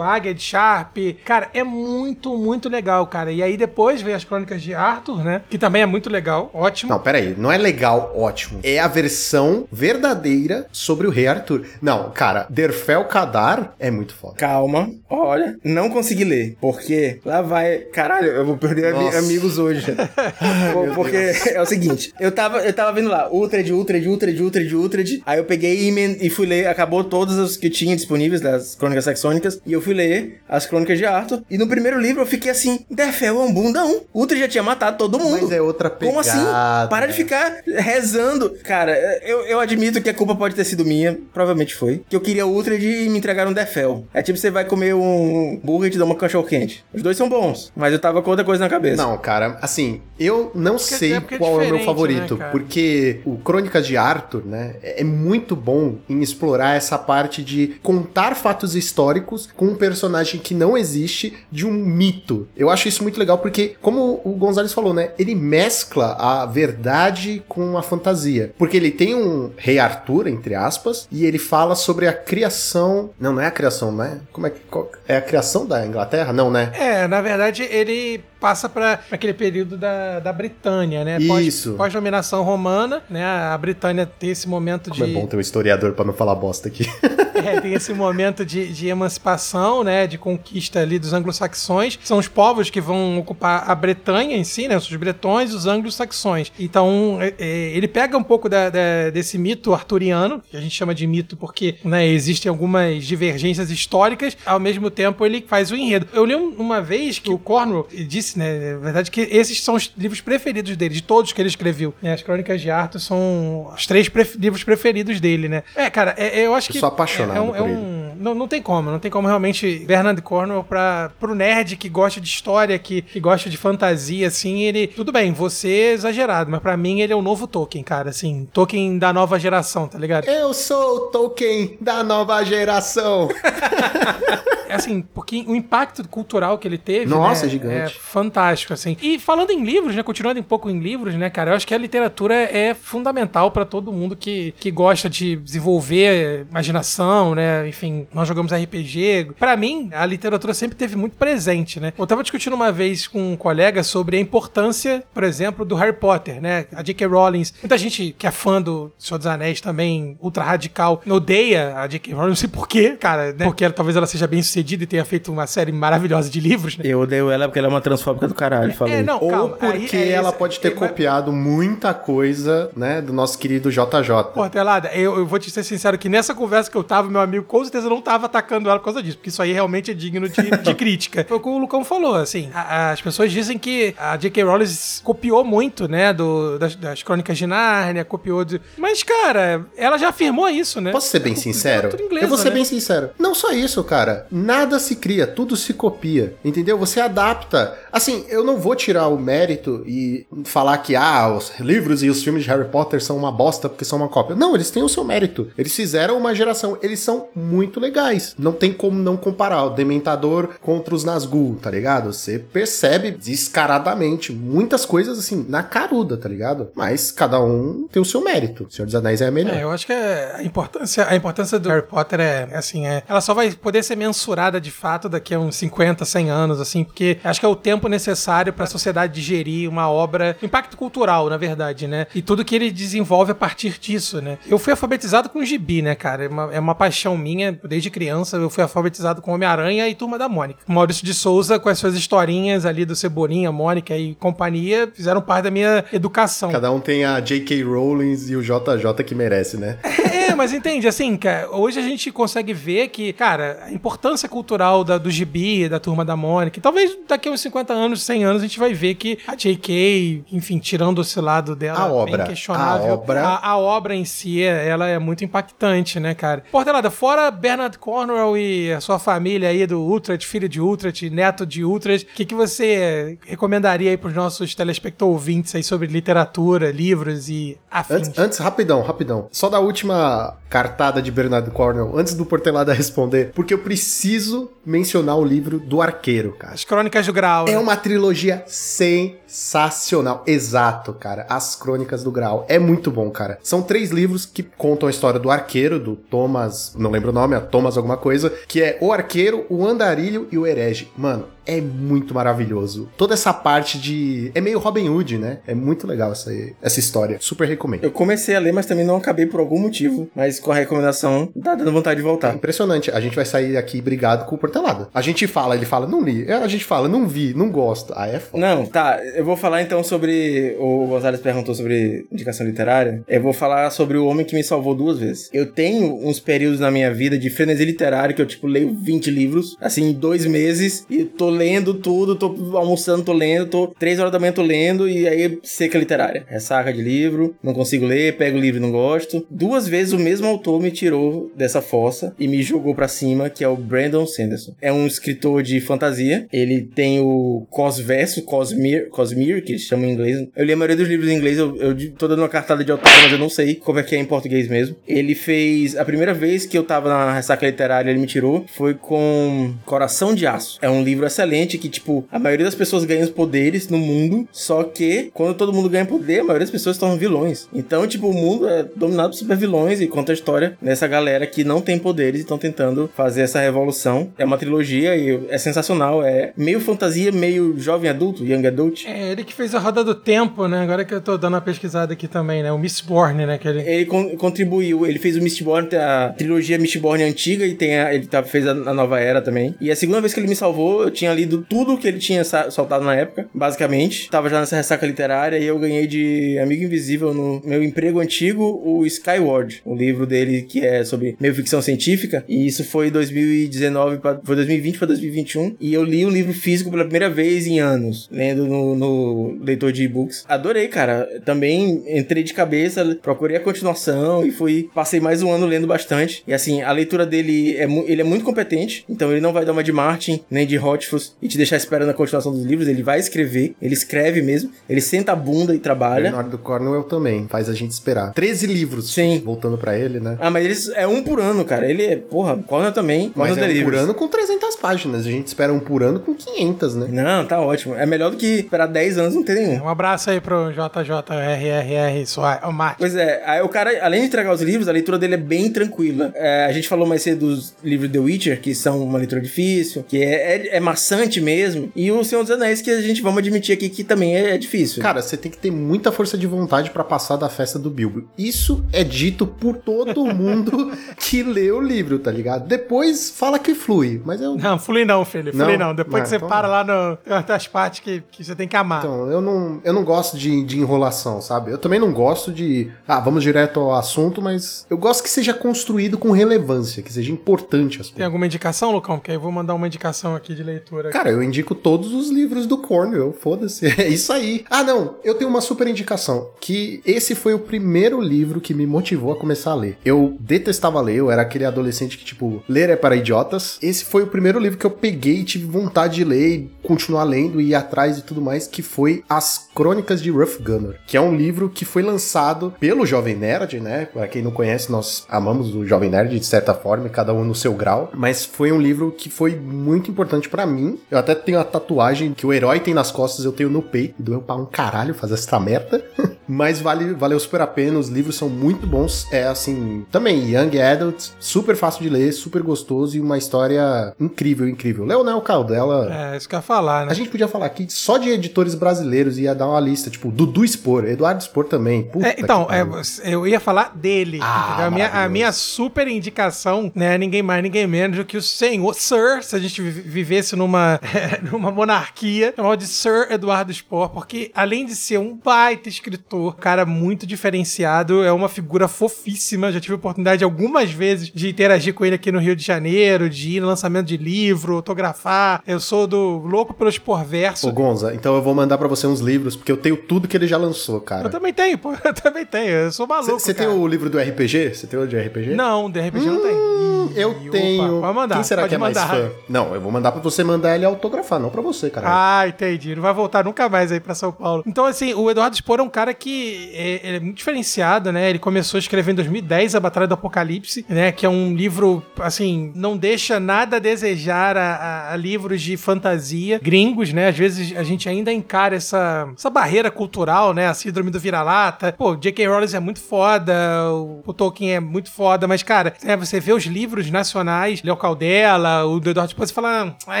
Águia 0.00 0.34
de 0.34 0.42
Sharp. 0.42 0.96
Cara, 1.24 1.48
é 1.54 1.62
muito, 1.62 2.36
muito 2.36 2.68
legal, 2.68 3.06
cara. 3.06 3.30
E 3.32 3.42
aí 3.42 3.56
depois 3.56 4.02
vem 4.02 4.14
as 4.14 4.24
crônicas 4.24 4.62
de 4.62 4.74
Arthur, 4.74 5.22
né? 5.24 5.42
Que 5.48 5.58
também 5.58 5.82
é 5.82 5.86
muito 5.86 6.10
legal. 6.10 6.50
Ótimo. 6.52 6.90
Não, 6.90 6.98
peraí, 7.00 7.34
não 7.36 7.50
é 7.52 7.58
legal, 7.58 8.12
ótimo. 8.16 8.60
É 8.62 8.78
a 8.78 8.88
versão 8.88 9.66
verdadeira 9.70 10.66
sobre 10.72 11.06
o 11.06 11.10
rei 11.10 11.26
Arthur. 11.26 11.66
Não, 11.80 12.10
cara, 12.10 12.46
Derfel 12.50 13.04
Kadar 13.04 13.74
é 13.78 13.90
muito 13.90 14.14
foda. 14.14 14.34
Calma, 14.36 14.90
olha, 15.08 15.56
não 15.64 15.90
consegui 15.90 16.24
ler, 16.24 16.56
porque 16.60 17.20
lá 17.24 17.42
vai. 17.42 17.78
Caralho, 17.78 18.28
eu 18.28 18.44
vou 18.46 18.56
perder 18.56 18.92
Nossa. 18.94 19.18
amigos 19.18 19.58
hoje. 19.58 19.94
Por- 20.72 20.94
porque 20.94 21.16
é 21.54 21.60
o 21.60 21.66
seguinte, 21.66 22.12
eu 22.20 22.32
tava, 22.32 22.58
eu 22.58 22.72
tava 22.72 22.92
vendo 22.92 23.08
lá, 23.08 23.28
Ultred, 23.30 23.72
Ultred, 23.72 24.08
Ultred, 24.08 24.42
Ultred, 24.42 24.74
Ultred. 24.76 25.22
Aí 25.26 25.38
eu 25.38 25.44
peguei 25.44 25.88
e, 25.88 26.26
e 26.26 26.30
fui 26.30 26.46
ler, 26.46 26.66
acabou 26.66 27.04
todas 27.04 27.38
as 27.38 27.56
que 27.56 27.70
tinha 27.70 27.94
disponíveis 27.96 28.40
das 28.40 28.74
crônicas 28.80 29.04
saxônicas, 29.04 29.60
e 29.64 29.72
eu 29.72 29.80
fui 29.80 29.94
ler 29.94 30.40
as 30.48 30.66
crônicas 30.66 30.98
de 30.98 31.04
Arthur. 31.04 31.42
E 31.50 31.56
no 31.58 31.68
primeiro 31.68 32.00
livro 32.00 32.22
eu 32.22 32.26
fiquei 32.26 32.50
assim: 32.50 32.80
Defel 32.90 33.36
é 33.40 33.44
um 33.44 33.52
bundão. 33.52 34.02
Ultred 34.14 34.40
já 34.40 34.48
tinha 34.48 34.62
matado 34.62 34.96
todo 34.98 35.18
mundo. 35.18 35.42
Mas 35.42 35.52
é 35.52 35.60
outra 35.60 35.90
Como 35.90 36.18
assim? 36.18 36.38
pegada. 36.38 36.88
Para 36.88 37.06
de 37.06 37.12
ficar 37.12 37.60
rezando. 37.66 38.50
Cara, 38.64 38.92
eu, 39.22 39.40
eu 39.42 39.60
admito 39.60 40.00
que 40.00 40.08
a 40.08 40.14
culpa 40.14 40.34
pode 40.34 40.54
ter 40.54 40.64
sido 40.64 40.84
minha. 40.84 41.18
Provavelmente 41.32 41.74
foi. 41.74 42.02
Que 42.08 42.16
eu 42.16 42.20
queria 42.20 42.46
Ultred 42.46 42.84
e 42.84 43.08
me 43.08 43.18
entregaram 43.18 43.50
um 43.50 43.54
Defel. 43.54 44.06
É 44.14 44.22
tipo 44.22 44.38
você 44.38 44.50
vai 44.50 44.64
comer 44.64 44.94
um 44.94 45.60
burger 45.62 45.88
e 45.88 45.90
te 45.92 45.98
dá 45.98 46.04
uma 46.04 46.14
cachorro 46.14 46.46
quente. 46.46 46.84
Os 46.92 47.02
dois 47.02 47.16
são 47.16 47.28
bons, 47.28 47.72
mas 47.76 47.92
eu 47.92 47.98
tava 47.98 48.22
com 48.22 48.30
outra 48.30 48.44
coisa 48.44 48.62
na 48.64 48.70
cabeça. 48.70 49.02
Não, 49.02 49.16
cara, 49.18 49.58
assim, 49.60 50.00
eu 50.18 50.50
não 50.54 50.78
sei 50.78 51.14
é 51.14 51.20
porque 51.20 51.34
é 51.34 51.38
qual 51.38 51.52
é 51.52 51.54
o 51.54 51.58
meu 51.58 51.64
diferente, 51.66 51.84
favorito, 51.86 52.36
né, 52.36 52.48
porque 52.50 53.20
o 53.24 53.36
Crônicas 53.38 53.86
de 53.86 53.96
Arthur, 53.96 54.44
né, 54.44 54.76
é 54.82 55.04
muito 55.04 55.54
bom 55.56 55.96
em 56.08 56.20
explorar 56.22 56.76
essa 56.76 56.98
parte 56.98 57.42
de 57.42 57.78
contar 57.82 58.34
fatos 58.34 58.69
históricos 58.74 59.48
com 59.56 59.66
um 59.66 59.74
personagem 59.74 60.40
que 60.40 60.54
não 60.54 60.76
existe 60.76 61.34
de 61.50 61.66
um 61.66 61.72
mito. 61.72 62.48
Eu 62.56 62.70
acho 62.70 62.88
isso 62.88 63.02
muito 63.02 63.18
legal 63.18 63.38
porque, 63.38 63.76
como 63.80 64.20
o 64.24 64.32
Gonzalez 64.32 64.72
falou, 64.72 64.92
né, 64.94 65.10
ele 65.18 65.34
mescla 65.34 66.12
a 66.18 66.46
verdade 66.46 67.42
com 67.48 67.76
a 67.76 67.82
fantasia, 67.82 68.52
porque 68.58 68.76
ele 68.76 68.90
tem 68.90 69.14
um 69.14 69.50
rei 69.56 69.78
Arthur, 69.78 70.26
entre 70.26 70.54
aspas, 70.54 71.06
e 71.10 71.24
ele 71.24 71.38
fala 71.38 71.74
sobre 71.74 72.06
a 72.06 72.12
criação, 72.12 73.10
não, 73.18 73.32
não 73.34 73.42
é 73.42 73.46
a 73.46 73.50
criação, 73.50 73.92
né? 73.92 74.18
Como 74.32 74.46
é 74.46 74.50
que 74.50 74.60
é 75.06 75.16
a 75.16 75.22
criação 75.22 75.66
da 75.66 75.86
Inglaterra? 75.86 76.32
Não, 76.32 76.50
né? 76.50 76.70
É, 76.74 77.06
na 77.06 77.20
verdade, 77.20 77.62
ele 77.62 78.22
passa 78.40 78.68
para 78.68 79.00
aquele 79.10 79.34
período 79.34 79.76
da, 79.76 80.18
da 80.18 80.32
Britânia, 80.32 81.04
né? 81.04 81.18
Pós- 81.26 81.44
Isso. 81.46 81.74
Pós-dominação 81.74 82.42
romana, 82.42 83.02
né? 83.10 83.22
A 83.24 83.56
Britânia 83.58 84.06
tem 84.06 84.30
esse 84.30 84.48
momento 84.48 84.90
Como 84.90 85.04
de. 85.04 85.10
é 85.10 85.14
bom 85.14 85.26
ter 85.26 85.36
um 85.36 85.40
historiador 85.40 85.92
pra 85.92 86.04
não 86.04 86.14
falar 86.14 86.34
bosta 86.34 86.68
aqui. 86.68 86.86
É, 87.42 87.58
tem 87.58 87.72
esse 87.72 87.94
momento 87.94 88.44
de, 88.44 88.59
de 88.66 88.88
emancipação, 88.88 89.82
né, 89.84 90.06
de 90.06 90.18
conquista 90.18 90.80
ali 90.80 90.98
dos 90.98 91.12
anglo-saxões. 91.12 91.98
São 92.02 92.18
os 92.18 92.28
povos 92.28 92.70
que 92.70 92.80
vão 92.80 93.18
ocupar 93.18 93.68
a 93.70 93.74
Bretanha 93.74 94.36
em 94.36 94.44
si, 94.44 94.68
né, 94.68 94.76
os 94.76 94.88
bretões 94.96 95.50
e 95.52 95.54
os 95.54 95.66
anglo-saxões. 95.66 96.52
Então, 96.58 97.18
é, 97.20 97.34
é, 97.38 97.46
ele 97.74 97.88
pega 97.88 98.16
um 98.16 98.22
pouco 98.22 98.48
da- 98.48 98.70
da- 98.70 99.10
desse 99.12 99.36
mito 99.38 99.72
arturiano, 99.74 100.42
que 100.50 100.56
a 100.56 100.60
gente 100.60 100.74
chama 100.74 100.94
de 100.94 101.06
mito 101.06 101.36
porque 101.36 101.76
né, 101.84 102.06
existem 102.06 102.48
algumas 102.48 103.04
divergências 103.04 103.70
históricas, 103.70 104.36
ao 104.44 104.58
mesmo 104.60 104.90
tempo 104.90 105.24
ele 105.24 105.44
faz 105.46 105.70
o 105.70 105.76
enredo. 105.76 106.06
Eu 106.12 106.24
li 106.24 106.34
um- 106.34 106.54
uma 106.58 106.80
vez 106.82 107.18
que 107.18 107.30
o 107.30 107.38
Cornwell 107.38 107.86
disse, 108.06 108.38
né, 108.38 108.74
na 108.74 108.78
verdade, 108.78 109.10
que 109.10 109.20
esses 109.30 109.62
são 109.62 109.74
os 109.74 109.92
livros 109.96 110.20
preferidos 110.20 110.76
dele, 110.76 110.94
de 110.94 111.02
todos 111.02 111.32
que 111.32 111.40
ele 111.40 111.48
escreveu. 111.48 111.94
né, 112.02 112.12
as 112.14 112.22
Crônicas 112.22 112.60
de 112.60 112.70
Arthur 112.70 112.98
são 113.00 113.70
os 113.74 113.86
três 113.86 114.08
pref- 114.08 114.36
livros 114.38 114.62
preferidos 114.64 115.20
dele, 115.20 115.48
né. 115.48 115.62
É, 115.74 115.88
cara, 115.90 116.14
é- 116.16 116.44
eu 116.46 116.54
acho 116.54 116.70
Eu 116.70 116.72
que... 116.74 116.78
sou 116.80 116.88
apaixonado 116.88 117.36
é 117.36 117.40
um- 117.40 117.54
é 117.54 117.58
por 117.58 117.68
um- 117.68 117.99
Não, 118.20 118.34
não 118.34 118.46
tem 118.46 118.60
como, 118.60 118.90
não 118.90 118.98
tem 118.98 119.10
como 119.10 119.26
realmente. 119.26 119.78
Bernard 119.86 120.20
Cornwell, 120.20 120.62
pra, 120.62 121.10
pro 121.18 121.34
nerd 121.34 121.76
que 121.76 121.88
gosta 121.88 122.20
de 122.20 122.28
história, 122.28 122.78
que, 122.78 123.00
que 123.00 123.18
gosta 123.18 123.48
de 123.48 123.56
fantasia, 123.56 124.28
assim, 124.28 124.60
ele. 124.60 124.86
Tudo 124.86 125.10
bem, 125.10 125.32
você 125.32 125.68
é 125.68 125.92
exagerado, 125.92 126.50
mas 126.50 126.60
pra 126.60 126.76
mim 126.76 127.00
ele 127.00 127.14
é 127.14 127.16
o 127.16 127.22
novo 127.22 127.46
Tolkien, 127.46 127.82
cara, 127.82 128.10
assim. 128.10 128.46
Tolkien 128.52 128.98
da 128.98 129.10
nova 129.10 129.38
geração, 129.38 129.88
tá 129.88 129.98
ligado? 129.98 130.28
Eu 130.28 130.52
sou 130.52 130.96
o 130.96 131.00
Tolkien 131.06 131.78
da 131.80 132.04
nova 132.04 132.44
geração. 132.44 133.28
É 134.70 134.74
assim, 134.76 135.02
porque 135.02 135.44
o 135.46 135.54
impacto 135.54 136.06
cultural 136.08 136.58
que 136.58 136.66
ele 136.68 136.78
teve. 136.78 137.06
Nossa, 137.06 137.44
né, 137.46 137.50
gigante. 137.50 137.74
É 137.74 137.88
fantástico, 137.88 138.72
assim. 138.72 138.96
E 139.02 139.18
falando 139.18 139.50
em 139.50 139.64
livros, 139.64 139.94
né? 139.94 140.02
Continuando 140.02 140.40
um 140.40 140.42
pouco 140.44 140.70
em 140.70 140.78
livros, 140.80 141.14
né, 141.14 141.28
cara? 141.30 141.50
Eu 141.50 141.56
acho 141.56 141.66
que 141.66 141.74
a 141.74 141.78
literatura 141.78 142.34
é 142.34 142.74
fundamental 142.74 143.50
pra 143.50 143.64
todo 143.64 143.92
mundo 143.92 144.16
que, 144.16 144.54
que 144.58 144.70
gosta 144.70 145.08
de 145.08 145.36
desenvolver 145.36 146.46
imaginação, 146.50 147.34
né? 147.34 147.68
Enfim, 147.68 148.06
nós 148.12 148.26
jogamos 148.28 148.52
RPG. 148.52 149.32
Pra 149.38 149.56
mim, 149.56 149.90
a 149.92 150.04
literatura 150.06 150.54
sempre 150.54 150.76
teve 150.76 150.96
muito 150.96 151.16
presente, 151.16 151.80
né? 151.80 151.92
Eu 151.98 152.06
tava 152.06 152.22
discutindo 152.22 152.54
uma 152.54 152.70
vez 152.72 153.06
com 153.06 153.32
um 153.32 153.36
colega 153.36 153.82
sobre 153.82 154.16
a 154.16 154.20
importância, 154.20 155.02
por 155.12 155.24
exemplo, 155.24 155.64
do 155.64 155.74
Harry 155.74 155.92
Potter, 155.92 156.40
né? 156.40 156.66
A 156.74 156.82
J.K. 156.82 157.06
Rowling. 157.06 157.42
Muita 157.62 157.78
gente 157.78 158.14
que 158.18 158.26
é 158.26 158.30
fã 158.30 158.60
do 158.60 158.92
Senhor 158.98 159.18
dos 159.18 159.26
Anéis 159.26 159.60
também, 159.60 160.16
ultra 160.20 160.44
radical, 160.44 161.00
odeia 161.08 161.76
a 161.76 161.86
J.K. 161.86 162.12
Rowling, 162.14 162.28
não 162.28 162.36
sei 162.36 162.48
porquê, 162.48 162.90
cara, 162.96 163.32
né? 163.32 163.44
Porque 163.46 163.64
ela- 163.64 163.74
talvez 163.74 163.96
ela 163.96 164.06
seja 164.06 164.26
bem 164.26 164.42
sucedida 164.42 164.59
sucedida 164.60 164.84
e 164.84 164.86
tenha 164.86 165.04
feito 165.04 165.32
uma 165.32 165.46
série 165.46 165.72
maravilhosa 165.72 166.28
de 166.30 166.38
livros, 166.40 166.76
né? 166.76 166.84
Eu 166.86 167.00
odeio 167.00 167.30
ela 167.30 167.48
porque 167.48 167.58
ela 167.58 167.68
é 167.68 167.70
uma 167.70 167.80
transfóbica 167.80 168.28
do 168.28 168.34
caralho, 168.34 168.72
falei. 168.74 168.94
É, 168.96 169.02
não, 169.02 169.18
Ou 169.20 169.30
calma. 169.30 169.56
porque 169.56 169.96
aí 169.96 170.08
é 170.10 170.12
ela 170.12 170.28
esse- 170.28 170.38
pode 170.38 170.60
ter 170.60 170.68
é, 170.68 170.74
mas- 170.74 170.88
copiado 170.88 171.32
muita 171.32 171.94
coisa, 171.94 172.70
né, 172.76 173.00
do 173.00 173.12
nosso 173.12 173.38
querido 173.38 173.70
JJ. 173.70 174.24
Pô, 174.34 174.48
Telada, 174.48 174.90
eu, 174.94 175.16
eu 175.18 175.26
vou 175.26 175.38
te 175.38 175.50
ser 175.50 175.62
sincero 175.64 175.96
que 175.98 176.08
nessa 176.08 176.34
conversa 176.34 176.70
que 176.70 176.76
eu 176.76 176.84
tava, 176.84 177.08
meu 177.08 177.20
amigo 177.20 177.44
com 177.44 177.62
certeza 177.64 177.88
não 177.88 178.00
tava 178.00 178.26
atacando 178.26 178.68
ela 178.68 178.78
por 178.78 178.84
causa 178.84 179.02
disso, 179.02 179.16
porque 179.16 179.30
isso 179.30 179.40
aí 179.42 179.52
realmente 179.52 179.90
é 179.90 179.94
digno 179.94 180.28
de, 180.28 180.42
de 180.62 180.74
crítica. 180.74 181.24
Foi 181.26 181.36
o 181.38 181.40
que 181.40 181.48
o 181.48 181.58
Lucão 181.58 181.84
falou, 181.84 182.14
assim, 182.16 182.50
a- 182.54 182.90
as 182.90 183.00
pessoas 183.00 183.32
dizem 183.32 183.58
que 183.58 183.94
a 183.98 184.16
J.K. 184.16 184.42
Rowling 184.44 184.64
copiou 185.02 185.44
muito, 185.44 185.88
né, 185.88 186.12
do, 186.12 186.58
das, 186.58 186.76
das 186.76 187.02
crônicas 187.02 187.38
de 187.38 187.46
Nárnia, 187.46 188.04
copiou 188.04 188.44
de... 188.44 188.60
Mas, 188.76 189.02
cara, 189.02 189.64
ela 189.76 189.96
já 189.98 190.08
afirmou 190.10 190.48
isso, 190.48 190.80
né? 190.80 190.92
Posso 190.92 191.08
ser 191.08 191.20
bem 191.20 191.34
sincero? 191.34 191.90
Inglesa, 192.00 192.24
eu 192.24 192.28
vou 192.28 192.38
ser 192.38 192.48
né? 192.50 192.54
bem 192.56 192.64
sincero. 192.64 193.10
Não 193.18 193.34
só 193.34 193.52
isso, 193.52 193.82
cara. 193.84 194.26
Nada 194.50 194.80
se 194.80 194.96
cria, 194.96 195.28
tudo 195.28 195.56
se 195.56 195.72
copia. 195.72 196.34
Entendeu? 196.44 196.76
Você 196.76 197.00
adapta. 197.00 197.78
Assim, 197.92 198.24
eu 198.28 198.42
não 198.42 198.58
vou 198.58 198.74
tirar 198.74 199.06
o 199.06 199.16
mérito 199.16 199.84
e 199.86 200.26
falar 200.42 200.76
que, 200.78 200.96
ah, 200.96 201.32
os 201.32 201.52
livros 201.60 202.02
e 202.02 202.10
os 202.10 202.20
filmes 202.20 202.42
de 202.42 202.48
Harry 202.48 202.64
Potter 202.64 203.00
são 203.00 203.16
uma 203.16 203.30
bosta 203.30 203.68
porque 203.68 203.84
são 203.84 204.00
uma 204.00 204.08
cópia. 204.08 204.34
Não, 204.34 204.56
eles 204.56 204.72
têm 204.72 204.82
o 204.82 204.88
seu 204.88 205.04
mérito. 205.04 205.52
Eles 205.56 205.72
fizeram 205.72 206.18
uma 206.18 206.34
geração. 206.34 206.76
Eles 206.82 206.98
são 206.98 207.28
muito 207.32 207.78
legais. 207.78 208.34
Não 208.36 208.50
tem 208.50 208.72
como 208.72 208.98
não 208.98 209.16
comparar 209.16 209.62
o 209.62 209.70
Dementador 209.70 210.48
contra 210.60 210.96
os 210.96 211.04
Nazgûl, 211.04 211.56
tá 211.62 211.70
ligado? 211.70 212.12
Você 212.12 212.40
percebe 212.40 213.12
descaradamente 213.12 214.32
muitas 214.32 214.84
coisas, 214.84 215.16
assim, 215.16 215.46
na 215.48 215.62
caruda, 215.62 216.16
tá 216.16 216.28
ligado? 216.28 216.70
Mas 216.74 217.12
cada 217.12 217.40
um 217.40 217.86
tem 217.92 218.02
o 218.02 218.04
seu 218.04 218.20
mérito. 218.20 218.66
O 218.68 218.72
Senhor 218.72 218.86
dos 218.86 218.96
Anéis 218.96 219.20
é 219.20 219.28
a 219.28 219.30
melhor. 219.30 219.54
É, 219.54 219.62
eu 219.62 219.70
acho 219.70 219.86
que 219.86 219.92
é 219.92 220.32
a 220.34 220.42
importância, 220.42 221.06
a 221.08 221.14
importância 221.14 221.56
do 221.56 221.68
Harry 221.68 221.86
Potter 221.86 222.18
é, 222.18 222.48
assim, 222.52 222.84
é, 222.84 223.04
ela 223.08 223.20
só 223.20 223.32
vai 223.32 223.52
poder 223.52 223.84
ser 223.84 223.94
mensurada 223.94 224.39
de 224.48 224.70
fato 224.70 225.08
daqui 225.08 225.34
a 225.34 225.38
uns 225.38 225.56
50, 225.56 226.04
100 226.04 226.30
anos, 226.30 226.60
assim, 226.60 226.84
porque 226.84 227.18
acho 227.22 227.40
que 227.40 227.44
é 227.44 227.48
o 227.48 227.56
tempo 227.56 227.88
necessário 227.88 228.52
para 228.52 228.64
a 228.64 228.66
sociedade 228.66 229.12
digerir 229.12 229.68
uma 229.68 229.90
obra, 229.90 230.36
impacto 230.42 230.76
cultural, 230.76 231.28
na 231.28 231.36
verdade, 231.36 231.86
né? 231.86 232.06
E 232.14 232.22
tudo 232.22 232.44
que 232.44 232.54
ele 232.54 232.70
desenvolve 232.70 233.32
a 233.32 233.34
partir 233.34 233.78
disso, 233.78 234.22
né? 234.22 234.38
Eu 234.46 234.58
fui 234.58 234.70
alfabetizado 234.70 235.28
com 235.28 235.44
gibi, 235.44 235.82
né, 235.82 235.94
cara? 235.94 236.24
É 236.24 236.28
uma, 236.28 236.54
é 236.54 236.60
uma 236.60 236.74
paixão 236.74 237.18
minha, 237.18 237.52
desde 237.64 237.90
criança, 237.90 238.36
eu 238.36 238.48
fui 238.48 238.62
alfabetizado 238.62 239.20
com 239.20 239.32
Homem-Aranha 239.32 239.88
e 239.88 239.94
Turma 239.94 240.18
da 240.18 240.28
Mônica. 240.28 240.60
Maurício 240.66 241.04
de 241.04 241.12
Souza, 241.12 241.58
com 241.58 241.68
as 241.68 241.78
suas 241.78 241.94
historinhas 241.94 242.64
ali 242.64 242.84
do 242.84 242.94
Cebolinha, 242.94 243.50
Mônica 243.50 243.96
e 243.96 244.14
companhia, 244.14 244.90
fizeram 244.94 245.20
parte 245.20 245.44
da 245.44 245.50
minha 245.50 245.84
educação. 245.92 246.52
Cada 246.52 246.70
um 246.70 246.80
tem 246.80 247.04
a 247.04 247.18
J.K. 247.20 247.62
Rowling 247.64 248.16
e 248.28 248.36
o 248.36 248.42
JJ 248.42 249.04
que 249.04 249.14
merece, 249.14 249.56
né? 249.56 249.78
É, 250.12 250.34
mas 250.34 250.52
entende, 250.52 250.86
assim, 250.86 251.16
cara, 251.16 251.50
hoje 251.50 251.78
a 251.78 251.82
gente 251.82 252.10
consegue 252.12 252.52
ver 252.52 252.88
que, 252.88 253.12
cara, 253.12 253.64
a 253.66 253.72
importância 253.72 254.28
cultural 254.30 254.82
da, 254.84 254.96
do 254.96 255.10
gibi, 255.10 255.68
da 255.68 255.78
turma 255.78 256.04
da 256.04 256.16
Mônica, 256.16 256.58
e 256.58 256.62
talvez 256.62 256.96
daqui 257.08 257.28
a 257.28 257.32
uns 257.32 257.40
50 257.40 257.72
anos, 257.72 258.02
100 258.02 258.24
anos, 258.24 258.42
a 258.42 258.46
gente 258.46 258.58
vai 258.58 258.72
ver 258.72 258.94
que 258.94 259.18
a 259.26 259.34
J.K., 259.34 260.24
enfim, 260.32 260.58
tirando 260.58 261.00
esse 261.02 261.20
lado 261.20 261.54
dela, 261.56 261.78
A 261.80 261.92
obra, 261.92 262.18
bem 262.18 262.26
questionável, 262.28 262.90
a 262.90 262.94
obra- 262.94 263.22
a, 263.26 263.48
a 263.50 263.58
obra 263.58 263.94
em 263.94 264.04
si, 264.04 264.42
ela 264.42 264.86
é 264.88 264.98
muito 264.98 265.24
impactante, 265.24 265.98
né, 266.00 266.14
cara? 266.14 266.44
Portelada, 266.50 266.90
fora 266.90 267.30
Bernard 267.30 267.78
Cornwell 267.78 268.36
e 268.36 268.72
a 268.72 268.80
sua 268.80 268.98
família 268.98 269.48
aí 269.48 269.66
do 269.66 269.84
Utrecht, 269.86 270.26
filho 270.26 270.48
de 270.48 270.60
Utrecht, 270.60 271.08
neto 271.10 271.44
de 271.44 271.64
Utrecht, 271.64 272.06
o 272.10 272.14
que, 272.14 272.24
que 272.24 272.34
você 272.34 273.18
recomendaria 273.26 273.90
aí 273.90 273.96
pros 273.96 274.14
nossos 274.14 274.54
telespectadores 274.54 275.00
ouvintes 275.00 275.54
aí 275.54 275.62
sobre 275.62 275.86
literatura, 275.88 276.70
livros 276.70 277.28
e 277.28 277.56
afins? 277.70 278.08
Antes, 278.08 278.18
antes, 278.18 278.38
rapidão, 278.38 278.82
rapidão. 278.82 279.28
Só 279.32 279.48
da 279.48 279.58
última 279.60 280.36
cartada 280.48 281.00
de 281.00 281.10
Bernardo 281.10 281.50
Cornell, 281.50 281.96
antes 281.96 282.14
do 282.14 282.26
Portelada 282.26 282.72
responder, 282.72 283.32
porque 283.34 283.54
eu 283.54 283.58
preciso 283.58 284.19
mencionar 284.64 285.16
o 285.16 285.24
livro 285.24 285.58
do 285.58 285.80
Arqueiro, 285.80 286.32
cara. 286.32 286.54
As 286.54 286.64
Crônicas 286.64 287.06
do 287.06 287.12
Grau. 287.12 287.46
É 287.48 287.52
né? 287.52 287.58
uma 287.58 287.76
trilogia 287.76 288.44
sensacional. 288.46 290.22
Exato, 290.26 290.92
cara. 290.92 291.26
As 291.28 291.54
Crônicas 291.54 292.02
do 292.02 292.10
Graal. 292.10 292.44
É 292.48 292.58
muito 292.58 292.90
bom, 292.90 293.10
cara. 293.10 293.38
São 293.42 293.62
três 293.62 293.90
livros 293.90 294.26
que 294.26 294.42
contam 294.42 294.86
a 294.86 294.90
história 294.90 295.18
do 295.20 295.30
arqueiro, 295.30 295.78
do 295.78 295.96
Thomas, 295.96 296.74
não 296.76 296.90
lembro 296.90 297.10
o 297.10 297.14
nome, 297.14 297.36
é 297.36 297.40
Thomas 297.40 297.76
alguma 297.76 297.96
coisa, 297.96 298.32
que 298.46 298.62
é 298.62 298.78
o 298.80 298.92
arqueiro, 298.92 299.46
o 299.48 299.66
andarilho 299.66 300.28
e 300.30 300.38
o 300.38 300.46
herege. 300.46 300.90
Mano, 300.96 301.26
é 301.56 301.60
muito 301.60 302.14
maravilhoso. 302.14 302.88
Toda 302.96 303.14
essa 303.14 303.32
parte 303.32 303.78
de. 303.78 304.30
É 304.34 304.40
meio 304.40 304.58
Robin 304.58 304.88
Hood, 304.88 305.18
né? 305.18 305.38
É 305.46 305.54
muito 305.54 305.86
legal 305.86 306.12
essa, 306.12 306.30
essa 306.62 306.78
história. 306.80 307.16
Super 307.20 307.48
recomendo. 307.48 307.84
Eu 307.84 307.90
comecei 307.90 308.34
a 308.34 308.38
ler, 308.38 308.52
mas 308.52 308.66
também 308.66 308.84
não 308.84 308.96
acabei 308.96 309.26
por 309.26 309.40
algum 309.40 309.58
motivo. 309.58 310.08
Mas 310.14 310.38
com 310.38 310.52
a 310.52 310.54
recomendação, 310.54 311.28
tá 311.42 311.54
dando 311.54 311.72
vontade 311.72 311.96
de 312.00 312.06
É 312.06 312.08
voltar. 312.08 312.34
impressionante. 312.34 312.90
A 312.90 313.00
gente 313.00 313.16
vai 313.16 313.24
sair 313.24 313.56
aqui 313.56 313.80
brigado 313.80 314.24
com 314.26 314.34
o 314.34 314.38
Portelada. 314.38 314.88
A 314.94 315.00
gente 315.02 315.26
fala, 315.26 315.54
ele 315.56 315.66
fala, 315.66 315.86
não 315.86 316.02
li. 316.02 316.30
A 316.30 316.46
gente 316.48 316.64
fala, 316.64 316.88
não 316.88 317.06
vi, 317.08 317.34
não 317.34 317.50
gosto. 317.50 317.92
Aí 317.96 318.14
é 318.16 318.20
foda. 318.20 318.40
Não, 318.46 318.66
tá. 318.66 319.00
Eu 319.14 319.24
vou 319.24 319.36
falar 319.36 319.62
então 319.62 319.82
sobre. 319.82 320.56
O 320.58 320.86
Gonzalez 320.86 321.20
perguntou 321.20 321.54
sobre 321.54 322.06
indicação 322.12 322.46
literária. 322.46 323.02
Eu 323.08 323.22
vou 323.22 323.32
falar 323.32 323.70
sobre 323.70 323.96
o 323.98 324.06
homem 324.06 324.24
que 324.24 324.34
me 324.34 324.42
salvou 324.44 324.74
duas 324.74 324.98
vezes. 324.98 325.28
Eu 325.32 325.46
tenho 325.52 325.94
uns 326.06 326.20
períodos 326.20 326.60
na 326.60 326.70
minha 326.70 326.92
vida 326.92 327.18
de 327.18 327.30
frenesi 327.30 327.64
literário 327.64 328.14
que 328.14 328.22
eu, 328.22 328.26
tipo, 328.26 328.46
leio 328.46 328.74
20 328.74 329.10
livros, 329.10 329.56
assim, 329.60 329.90
em 329.90 329.92
dois 329.92 330.26
meses, 330.26 330.84
e 330.90 331.04
tô 331.04 331.28
lendo 331.40 331.72
tudo, 331.72 332.14
tô 332.14 332.56
almoçando, 332.56 333.02
tô 333.02 333.12
lendo, 333.14 333.46
tô 333.46 333.66
três 333.66 333.98
horas 333.98 334.12
da 334.12 334.18
manhã 334.18 334.32
tô 334.32 334.42
lendo, 334.42 334.86
e 334.86 335.08
aí 335.08 335.38
seca 335.42 335.78
literária. 335.78 336.24
Ressaca 336.28 336.70
de 336.72 336.82
livro, 336.82 337.34
não 337.42 337.54
consigo 337.54 337.86
ler, 337.86 338.16
pego 338.18 338.36
o 338.36 338.40
livro 338.40 338.58
e 338.58 338.62
não 338.62 338.70
gosto. 338.70 339.26
Duas 339.30 339.66
vezes 339.66 339.94
o 339.94 339.98
mesmo 339.98 340.26
autor 340.26 340.60
me 340.60 340.70
tirou 340.70 341.32
dessa 341.34 341.62
fossa 341.62 342.14
e 342.18 342.28
me 342.28 342.42
jogou 342.42 342.74
pra 342.74 342.88
cima, 342.88 343.30
que 343.30 343.42
é 343.42 343.48
o 343.48 343.56
Brandon 343.56 344.06
Sanderson. 344.06 344.54
É 344.60 344.70
um 344.70 344.86
escritor 344.86 345.42
de 345.42 345.60
fantasia. 345.60 346.26
Ele 346.30 346.60
tem 346.60 347.00
o 347.00 347.46
Cosverso, 347.48 348.22
Cosmere, 348.22 348.90
Cosmere, 348.90 349.40
que 349.40 349.52
eles 349.52 349.62
chamam 349.62 349.88
em 349.88 349.92
inglês. 349.92 350.28
Eu 350.36 350.44
li 350.44 350.52
a 350.52 350.56
maioria 350.56 350.76
dos 350.76 350.88
livros 350.88 351.08
em 351.08 351.16
inglês, 351.16 351.38
eu, 351.38 351.56
eu 351.56 351.74
tô 351.92 352.06
dando 352.06 352.20
uma 352.20 352.28
cartada 352.28 352.62
de 352.62 352.70
autor, 352.70 352.90
mas 353.02 353.12
eu 353.12 353.18
não 353.18 353.30
sei 353.30 353.54
como 353.54 353.78
é 353.78 353.82
que 353.82 353.96
é 353.96 353.98
em 353.98 354.04
português 354.04 354.48
mesmo. 354.48 354.76
Ele 354.86 355.14
fez. 355.14 355.76
A 355.76 355.84
primeira 355.84 356.12
vez 356.12 356.44
que 356.44 356.58
eu 356.58 356.64
tava 356.64 356.88
na 356.88 357.14
ressaca 357.14 357.46
literária, 357.46 357.90
ele 357.90 358.00
me 358.00 358.06
tirou, 358.06 358.44
foi 358.54 358.74
com 358.74 359.54
Coração 359.64 360.14
de 360.14 360.26
Aço. 360.26 360.58
É 360.60 360.68
um 360.68 360.82
livro 360.82 361.06
excelente 361.06 361.29
que, 361.58 361.68
tipo, 361.68 362.04
a 362.10 362.18
maioria 362.18 362.44
das 362.44 362.54
pessoas 362.54 362.84
ganha 362.84 363.04
os 363.04 363.10
poderes 363.10 363.68
no 363.68 363.78
mundo, 363.78 364.28
só 364.32 364.62
que 364.62 365.10
quando 365.14 365.34
todo 365.34 365.52
mundo 365.52 365.68
ganha 365.68 365.84
poder, 365.86 366.20
a 366.20 366.24
maioria 366.24 366.46
das 366.46 366.50
pessoas 366.50 366.78
tornam 366.78 366.98
vilões. 366.98 367.48
Então, 367.54 367.86
tipo, 367.86 368.08
o 368.08 368.12
mundo 368.14 368.48
é 368.48 368.64
dominado 368.76 369.10
por 369.10 369.16
super 369.16 369.36
vilões 369.36 369.80
e 369.80 369.86
conta 369.86 370.12
a 370.12 370.14
história 370.14 370.56
dessa 370.60 370.86
galera 370.86 371.26
que 371.26 371.44
não 371.44 371.60
tem 371.60 371.78
poderes 371.78 372.20
e 372.20 372.22
estão 372.22 372.38
tentando 372.38 372.90
fazer 372.96 373.22
essa 373.22 373.40
revolução. 373.40 374.10
É 374.18 374.24
uma 374.24 374.38
trilogia 374.38 374.96
e 374.96 375.20
é 375.28 375.38
sensacional. 375.38 376.02
É 376.02 376.32
meio 376.36 376.60
fantasia, 376.60 377.12
meio 377.12 377.54
jovem 377.58 377.90
adulto, 377.90 378.24
young 378.24 378.46
adult. 378.46 378.84
É, 378.86 379.12
ele 379.12 379.24
que 379.24 379.34
fez 379.34 379.54
a 379.54 379.58
Roda 379.58 379.84
do 379.84 379.94
Tempo, 379.94 380.46
né? 380.46 380.60
Agora 380.62 380.84
que 380.84 380.94
eu 380.94 381.00
tô 381.00 381.16
dando 381.16 381.34
uma 381.34 381.40
pesquisada 381.40 381.92
aqui 381.92 382.08
também, 382.08 382.42
né? 382.42 382.52
O 382.52 382.58
Mistborn, 382.58 383.26
né? 383.26 383.38
Que 383.38 383.48
ele... 383.48 383.60
Ele 383.60 383.84
con- 383.86 384.16
contribuiu, 384.16 384.86
ele 384.86 384.98
fez 384.98 385.16
o 385.16 385.22
Mistborn, 385.22 385.68
a 385.76 386.14
trilogia 386.16 386.58
Mistborn 386.58 387.02
antiga 387.02 387.46
e 387.46 387.54
tem 387.54 387.78
a, 387.78 387.94
ele 387.94 388.06
tá, 388.06 388.22
fez 388.22 388.46
a, 388.46 388.50
a 388.52 388.74
nova 388.74 388.98
era 389.00 389.20
também. 389.20 389.54
E 389.60 389.70
a 389.70 389.76
segunda 389.76 390.00
vez 390.00 390.14
que 390.14 390.20
ele 390.20 390.28
me 390.28 390.36
salvou, 390.36 390.82
eu 390.82 390.90
tinha 390.90 391.09
lido 391.12 391.44
tudo 391.48 391.76
que 391.76 391.88
ele 391.88 391.98
tinha 391.98 392.22
soltado 392.24 392.84
na 392.84 392.94
época, 392.94 393.28
basicamente. 393.34 394.10
Tava 394.10 394.28
já 394.28 394.40
nessa 394.40 394.56
ressaca 394.56 394.86
literária 394.86 395.38
e 395.38 395.46
eu 395.46 395.58
ganhei 395.58 395.86
de 395.86 396.38
Amigo 396.38 396.64
Invisível 396.64 397.14
no 397.14 397.42
meu 397.44 397.62
emprego 397.62 398.00
antigo, 398.00 398.60
o 398.64 398.84
Skyward, 398.86 399.62
o 399.64 399.74
livro 399.74 400.06
dele 400.06 400.42
que 400.42 400.64
é 400.64 400.84
sobre 400.84 401.16
meio 401.20 401.34
ficção 401.34 401.60
científica. 401.62 402.24
E 402.28 402.46
isso 402.46 402.64
foi 402.64 402.90
2019 402.90 403.98
pra, 403.98 404.20
foi 404.22 404.36
2020 404.36 404.78
para 404.78 404.88
2021 404.88 405.56
e 405.60 405.72
eu 405.72 405.82
li 405.82 406.04
o 406.04 406.10
livro 406.10 406.32
físico 406.32 406.70
pela 406.70 406.84
primeira 406.84 407.10
vez 407.10 407.46
em 407.46 407.60
anos, 407.60 408.08
lendo 408.10 408.46
no, 408.46 408.74
no 408.74 409.38
leitor 409.42 409.72
de 409.72 409.84
e-books. 409.84 410.24
Adorei, 410.28 410.68
cara. 410.68 411.08
Também 411.24 411.82
entrei 411.86 412.22
de 412.22 412.34
cabeça, 412.34 412.98
procurei 413.02 413.36
a 413.36 413.40
continuação 413.40 414.24
e 414.24 414.30
fui 414.30 414.68
passei 414.74 415.00
mais 415.00 415.22
um 415.22 415.30
ano 415.30 415.46
lendo 415.46 415.66
bastante. 415.66 416.22
E 416.26 416.32
assim, 416.32 416.62
a 416.62 416.72
leitura 416.72 417.06
dele 417.06 417.56
é 417.56 417.68
ele 417.86 418.00
é 418.00 418.04
muito 418.04 418.24
competente, 418.24 418.84
então 418.88 419.10
ele 419.10 419.20
não 419.20 419.32
vai 419.32 419.44
dar 419.44 419.52
uma 419.52 419.64
de 419.64 419.72
Martin 419.72 420.20
nem 420.30 420.46
de 420.46 420.56
Hotfuss 421.00 421.16
e 421.20 421.28
te 421.28 421.36
deixar 421.36 421.56
esperando 421.56 421.90
a 421.90 421.94
continuação 421.94 422.32
dos 422.32 422.44
livros, 422.44 422.68
ele 422.68 422.82
vai 422.82 422.98
escrever, 423.00 423.54
ele 423.60 423.74
escreve 423.74 424.22
mesmo, 424.22 424.50
ele 424.68 424.80
senta 424.80 425.12
a 425.12 425.16
bunda 425.16 425.54
e 425.54 425.58
trabalha. 425.58 426.04
Bernardo 426.04 426.38
Cornwell 426.38 426.84
também, 426.84 427.26
faz 427.28 427.48
a 427.48 427.54
gente 427.54 427.70
esperar. 427.70 428.12
13 428.12 428.46
livros. 428.46 428.92
Sim. 428.92 429.22
Voltando 429.24 429.56
pra 429.56 429.78
ele, 429.78 430.00
né? 430.00 430.16
Ah, 430.20 430.30
mas 430.30 430.44
eles 430.44 430.68
é 430.74 430.86
um 430.86 431.02
por 431.02 431.20
ano, 431.20 431.44
cara. 431.44 431.68
Ele 431.68 431.84
é, 431.84 431.96
porra, 431.96 432.36
Cornell 432.46 432.72
também. 432.72 433.12
Mas 433.14 433.30
é 433.30 433.32
um 433.32 433.36
por 433.36 433.46
Delivers. 433.46 433.82
ano 433.82 433.94
com 433.94 434.08
300 434.08 434.56
páginas. 434.56 435.06
A 435.06 435.10
gente 435.10 435.26
espera 435.26 435.52
um 435.52 435.60
por 435.60 435.82
ano 435.82 436.00
com 436.00 436.14
500, 436.14 436.74
né? 436.74 436.86
Não, 436.90 437.24
tá 437.24 437.40
ótimo. 437.40 437.74
É 437.74 437.86
melhor 437.86 438.10
do 438.10 438.16
que 438.16 438.40
esperar 438.40 438.66
10 438.66 438.98
anos 438.98 439.14
e 439.14 439.16
não 439.16 439.24
ter 439.24 439.34
nenhum. 439.34 439.64
Um 439.64 439.68
abraço 439.68 440.10
aí 440.10 440.20
pro 440.20 440.50
JJRRR 440.50 442.06
Soares. 442.06 442.48
O 442.48 442.52
Martin. 442.52 442.78
Pois 442.78 442.94
é, 442.94 443.22
aí 443.24 443.40
o 443.42 443.48
cara, 443.48 443.84
além 443.84 444.02
de 444.02 444.06
entregar 444.08 444.32
os 444.32 444.42
livros, 444.42 444.68
a 444.68 444.72
leitura 444.72 444.98
dele 444.98 445.14
é 445.14 445.18
bem 445.18 445.50
tranquila. 445.50 446.12
É, 446.14 446.46
a 446.46 446.52
gente 446.52 446.68
falou 446.68 446.86
mais 446.86 447.02
cedo 447.02 447.20
dos 447.26 447.54
livros 447.62 447.90
The 447.90 447.98
Witcher, 447.98 448.40
que 448.40 448.54
são 448.54 448.82
uma 448.82 448.98
leitura 448.98 449.20
difícil, 449.20 449.84
que 449.86 450.02
é, 450.02 450.36
é, 450.36 450.56
é 450.56 450.60
maçante 450.60 450.89
interessante 450.90 451.20
mesmo. 451.20 451.72
E 451.74 451.90
o 451.90 452.02
Senhor 452.04 452.22
dos 452.22 452.30
Anéis, 452.30 452.62
que 452.62 452.70
a 452.70 452.80
gente 452.80 453.02
vamos 453.02 453.18
admitir 453.18 453.52
aqui 453.52 453.68
que 453.68 453.82
também 453.82 454.14
é, 454.14 454.34
é 454.34 454.38
difícil. 454.38 454.82
Cara, 454.82 455.02
você 455.02 455.16
tem 455.16 455.30
que 455.30 455.38
ter 455.38 455.50
muita 455.50 455.90
força 455.90 456.16
de 456.16 456.26
vontade 456.26 456.70
para 456.70 456.84
passar 456.84 457.16
da 457.16 457.28
festa 457.28 457.58
do 457.58 457.70
Bilbo. 457.70 458.08
Isso 458.16 458.64
é 458.72 458.84
dito 458.84 459.26
por 459.26 459.56
todo 459.56 460.04
mundo 460.06 460.72
que 460.98 461.22
lê 461.22 461.50
o 461.50 461.60
livro, 461.60 461.98
tá 461.98 462.10
ligado? 462.10 462.46
Depois 462.46 463.10
fala 463.10 463.38
que 463.38 463.54
flui, 463.54 464.00
mas 464.04 464.20
eu. 464.20 464.36
Não, 464.36 464.58
flui 464.58 464.84
não, 464.84 465.04
filho. 465.04 465.32
Flui 465.32 465.56
não. 465.56 465.68
não. 465.68 465.74
Depois 465.74 466.02
ah, 466.02 466.04
que 466.04 466.08
você 466.10 466.16
então... 466.16 466.28
para 466.28 466.48
lá 466.48 466.64
no, 466.64 466.98
nas 467.26 467.46
partes 467.46 467.80
que, 467.80 468.02
que 468.10 468.24
você 468.24 468.34
tem 468.34 468.48
que 468.48 468.56
amar. 468.56 468.84
Então, 468.84 469.10
eu 469.10 469.20
não, 469.20 469.60
eu 469.64 469.72
não 469.72 469.84
gosto 469.84 470.16
de, 470.16 470.44
de 470.44 470.58
enrolação, 470.58 471.20
sabe? 471.20 471.50
Eu 471.50 471.58
também 471.58 471.78
não 471.78 471.92
gosto 471.92 472.32
de. 472.32 472.70
Ah, 472.86 473.00
vamos 473.00 473.22
direto 473.22 473.60
ao 473.60 473.74
assunto, 473.74 474.20
mas 474.20 474.66
eu 474.68 474.76
gosto 474.76 475.02
que 475.02 475.10
seja 475.10 475.32
construído 475.32 475.98
com 475.98 476.10
relevância, 476.10 476.82
que 476.82 476.92
seja 476.92 477.12
importante 477.12 477.80
as 477.80 477.86
coisas. 477.86 477.96
Tem 477.96 478.06
alguma 478.06 478.26
indicação, 478.26 478.72
Lucão? 478.72 478.98
Porque 478.98 479.10
aí 479.10 479.16
eu 479.16 479.20
vou 479.20 479.32
mandar 479.32 479.54
uma 479.54 479.66
indicação 479.66 480.14
aqui 480.14 480.34
de 480.34 480.42
leitura. 480.42 480.79
Cara, 480.88 481.10
eu 481.10 481.22
indico 481.22 481.54
todos 481.54 481.92
os 481.92 482.08
livros 482.10 482.46
do 482.46 482.58
Cornwell, 482.58 483.12
foda-se. 483.12 483.66
É 483.80 483.88
isso 483.88 484.12
aí. 484.12 484.44
Ah, 484.50 484.62
não, 484.62 484.96
eu 485.02 485.14
tenho 485.14 485.30
uma 485.30 485.40
super 485.40 485.66
indicação, 485.66 486.30
que 486.38 486.82
esse 486.84 487.14
foi 487.14 487.32
o 487.32 487.38
primeiro 487.38 488.00
livro 488.00 488.40
que 488.40 488.52
me 488.52 488.66
motivou 488.66 489.12
a 489.12 489.16
começar 489.16 489.52
a 489.52 489.54
ler. 489.54 489.78
Eu 489.84 490.16
detestava 490.20 490.80
ler, 490.80 490.96
eu 490.96 491.10
era 491.10 491.22
aquele 491.22 491.44
adolescente 491.44 491.96
que, 491.96 492.04
tipo, 492.04 492.42
ler 492.48 492.68
é 492.68 492.76
para 492.76 492.96
idiotas. 492.96 493.58
Esse 493.62 493.84
foi 493.84 494.02
o 494.02 494.06
primeiro 494.06 494.38
livro 494.38 494.58
que 494.58 494.66
eu 494.66 494.70
peguei 494.70 495.20
e 495.20 495.24
tive 495.24 495.46
vontade 495.46 495.96
de 495.96 496.04
ler 496.04 496.28
e 496.28 496.50
continuar 496.62 497.04
lendo 497.04 497.40
e 497.40 497.48
ir 497.48 497.54
atrás 497.54 497.98
e 497.98 498.02
tudo 498.02 498.20
mais, 498.20 498.46
que 498.46 498.62
foi 498.62 499.02
As 499.08 499.48
Crônicas 499.54 500.02
de 500.02 500.10
Rough 500.10 500.38
Gunner, 500.40 500.78
que 500.86 500.96
é 500.96 501.00
um 501.00 501.16
livro 501.16 501.48
que 501.48 501.64
foi 501.64 501.82
lançado 501.82 502.54
pelo 502.60 502.86
Jovem 502.86 503.16
Nerd, 503.16 503.60
né? 503.60 503.86
Pra 503.86 504.08
quem 504.08 504.22
não 504.22 504.30
conhece, 504.30 504.70
nós 504.70 505.04
amamos 505.08 505.54
o 505.54 505.66
Jovem 505.66 505.90
Nerd 505.90 506.18
de 506.18 506.26
certa 506.26 506.54
forma, 506.54 506.88
cada 506.88 507.12
um 507.12 507.24
no 507.24 507.34
seu 507.34 507.54
grau, 507.54 507.90
mas 507.94 508.24
foi 508.24 508.52
um 508.52 508.60
livro 508.60 508.92
que 508.96 509.10
foi 509.10 509.34
muito 509.36 509.90
importante 509.90 510.28
para 510.28 510.46
mim. 510.46 510.69
Eu 510.90 510.98
até 510.98 511.14
tenho 511.14 511.40
a 511.40 511.44
tatuagem 511.44 512.12
que 512.12 512.26
o 512.26 512.32
herói 512.32 512.60
tem 512.60 512.74
nas 512.74 512.90
costas, 512.90 513.24
eu 513.24 513.32
tenho 513.32 513.50
no 513.50 513.62
peito, 513.62 513.94
doeu 513.98 514.20
pra 514.20 514.34
um 514.34 514.46
caralho 514.46 514.94
fazer 514.94 515.14
essa 515.14 515.40
merda. 515.40 515.84
mas 516.30 516.60
vale, 516.60 516.94
valeu 516.94 517.18
super 517.18 517.40
a 517.40 517.46
pena, 517.46 517.78
os 517.78 517.88
livros 517.88 518.16
são 518.16 518.28
muito 518.28 518.66
bons. 518.66 519.06
É 519.10 519.24
assim, 519.24 519.84
também 519.90 520.32
Young 520.32 520.60
Adult, 520.60 521.08
super 521.18 521.56
fácil 521.56 521.82
de 521.82 521.88
ler, 521.88 522.12
super 522.12 522.40
gostoso 522.40 522.96
e 522.96 523.00
uma 523.00 523.18
história 523.18 523.92
incrível, 523.98 524.48
incrível. 524.48 524.84
Leonel 524.84 525.20
Caldela. 525.22 526.12
É, 526.12 526.16
isso 526.16 526.28
que 526.28 526.34
eu 526.34 526.38
ia 526.38 526.42
falar, 526.42 526.86
né? 526.86 526.92
A 526.92 526.94
gente 526.94 527.10
podia 527.10 527.26
falar 527.26 527.46
aqui 527.46 527.66
só 527.68 527.98
de 527.98 528.10
editores 528.10 528.54
brasileiros 528.54 529.18
ia 529.18 529.34
dar 529.34 529.48
uma 529.48 529.58
lista, 529.58 529.90
tipo, 529.90 530.10
Dudu 530.10 530.46
Spor, 530.46 530.84
Eduardo 530.84 531.22
Spor 531.22 531.44
também. 531.44 531.84
Puta 531.84 532.06
é, 532.06 532.14
então, 532.16 532.46
é, 532.50 533.12
eu 533.12 533.26
ia 533.26 533.40
falar 533.40 533.76
dele. 533.76 534.20
Ah, 534.22 534.66
a, 534.66 534.70
minha, 534.70 534.88
a 534.88 535.08
minha 535.08 535.32
super 535.32 535.88
indicação, 535.88 536.70
né, 536.74 536.96
ninguém 536.96 537.22
mais, 537.22 537.42
ninguém 537.42 537.66
menos 537.66 537.96
do 537.96 538.04
que 538.04 538.16
o 538.16 538.22
senhor, 538.22 538.74
Sir, 538.74 539.22
se 539.22 539.34
a 539.34 539.38
gente 539.38 539.60
vivesse 539.60 540.36
numa, 540.36 540.80
numa 541.30 541.50
monarquia, 541.50 542.32
chamado 542.36 542.58
de 542.58 542.66
Sir 542.66 543.08
Eduardo 543.10 543.52
Spor, 543.52 543.88
porque 543.88 544.30
além 544.34 544.64
de 544.64 544.76
ser 544.76 544.98
um 544.98 545.16
baita 545.16 545.68
escritor, 545.68 546.19
cara 546.32 546.66
muito 546.66 547.06
diferenciado, 547.06 548.02
é 548.02 548.12
uma 548.12 548.28
figura 548.28 548.68
fofíssima, 548.68 549.52
já 549.52 549.60
tive 549.60 549.74
a 549.74 549.76
oportunidade 549.76 550.24
algumas 550.24 550.70
vezes 550.70 551.10
de 551.10 551.28
interagir 551.28 551.74
com 551.74 551.84
ele 551.84 551.94
aqui 551.94 552.10
no 552.12 552.18
Rio 552.18 552.36
de 552.36 552.44
Janeiro, 552.44 553.08
de 553.08 553.36
ir 553.36 553.40
no 553.40 553.46
lançamento 553.46 553.86
de 553.86 553.96
livro, 553.96 554.56
autografar. 554.56 555.42
Eu 555.46 555.60
sou 555.60 555.86
do 555.86 556.18
louco 556.18 556.54
pelo 556.54 556.70
Spor 556.70 557.04
Verso. 557.04 557.48
Ô 557.48 557.52
Gonza, 557.52 557.94
então 557.94 558.14
eu 558.14 558.22
vou 558.22 558.34
mandar 558.34 558.58
para 558.58 558.68
você 558.68 558.86
uns 558.86 559.00
livros, 559.00 559.36
porque 559.36 559.50
eu 559.50 559.56
tenho 559.56 559.76
tudo 559.76 560.06
que 560.08 560.16
ele 560.16 560.26
já 560.26 560.36
lançou, 560.36 560.80
cara. 560.80 561.06
Eu 561.06 561.10
também 561.10 561.32
tenho, 561.32 561.58
pô. 561.58 561.70
Eu 561.84 561.94
também 561.94 562.24
tenho. 562.24 562.50
Eu 562.50 562.72
sou 562.72 562.86
maluco. 562.86 563.18
Você 563.18 563.34
tem 563.34 563.48
o 563.48 563.66
livro 563.66 563.90
do 563.90 563.98
RPG? 563.98 564.54
Você 564.54 564.66
tem 564.66 564.78
o 564.78 564.86
de 564.86 564.96
RPG? 564.98 565.34
Não, 565.34 565.70
de 565.70 565.80
RPG 565.80 566.08
hum, 566.08 566.14
não 566.14 566.22
tem. 566.22 566.49
Hum, 566.86 566.92
eu 566.94 567.14
tenho. 567.30 567.80
Pode 567.80 567.94
mandar. 567.94 568.14
Quem 568.16 568.24
será 568.24 568.48
que 568.48 568.54
é 568.54 568.58
mandar. 568.58 568.88
mais 568.88 569.00
fã? 569.00 569.10
Não, 569.28 569.54
eu 569.54 569.60
vou 569.60 569.70
mandar 569.70 569.92
pra 569.92 570.00
você 570.00 570.24
mandar 570.24 570.54
ele 570.54 570.64
autografar, 570.64 571.18
não 571.18 571.30
pra 571.30 571.42
você, 571.42 571.70
cara. 571.70 571.86
Ah, 571.88 572.28
entendi. 572.28 572.74
Não 572.74 572.82
vai 572.82 572.94
voltar 572.94 573.24
nunca 573.24 573.48
mais 573.48 573.72
aí 573.72 573.80
pra 573.80 573.94
São 573.94 574.12
Paulo. 574.12 574.42
Então, 574.46 574.66
assim, 574.66 574.94
o 574.94 575.10
Eduardo 575.10 575.36
Spor 575.36 575.60
é 575.60 575.62
um 575.62 575.68
cara 575.68 575.92
que 575.94 576.50
é, 576.54 576.96
é 576.96 577.00
muito 577.00 577.16
diferenciado, 577.16 577.92
né? 577.92 578.08
Ele 578.08 578.18
começou 578.18 578.58
a 578.58 578.60
escrever 578.60 578.92
em 578.92 578.96
2010 578.96 579.54
A 579.54 579.60
Batalha 579.60 579.86
do 579.86 579.94
Apocalipse, 579.94 580.64
né? 580.68 580.92
Que 580.92 581.06
é 581.06 581.08
um 581.08 581.34
livro, 581.34 581.82
assim, 581.98 582.52
não 582.54 582.76
deixa 582.76 583.20
nada 583.20 583.56
a 583.56 583.60
desejar 583.60 584.36
a, 584.36 584.54
a, 584.54 584.92
a 584.92 584.96
livros 584.96 585.40
de 585.42 585.56
fantasia 585.56 586.38
gringos, 586.42 586.92
né? 586.92 587.08
Às 587.08 587.18
vezes 587.18 587.56
a 587.56 587.62
gente 587.62 587.88
ainda 587.88 588.12
encara 588.12 588.56
essa, 588.56 589.08
essa 589.16 589.30
barreira 589.30 589.70
cultural, 589.70 590.32
né? 590.34 590.48
A 590.48 590.54
síndrome 590.54 590.90
do 590.90 590.98
vira-lata. 590.98 591.72
Pô, 591.76 591.96
J.K. 591.96 592.26
Rowling 592.26 592.54
é 592.54 592.60
muito 592.60 592.80
foda, 592.80 593.32
o, 593.72 594.02
o, 594.06 594.12
Tolkien 594.12 594.54
é 594.54 594.60
muito 594.60 594.90
foda, 594.90 595.26
mas, 595.26 595.42
cara, 595.42 595.74
é, 595.84 595.96
você 595.96 596.20
vê 596.20 596.32
os 596.32 596.44
livros 596.44 596.69
nacionais, 596.90 597.62
Leo 597.62 597.76
Caldela, 597.76 598.64
o 598.64 598.78
do 598.80 598.90
Eduardo 598.90 599.14
você 599.16 599.32
fala, 599.32 599.76
ah, 599.86 600.00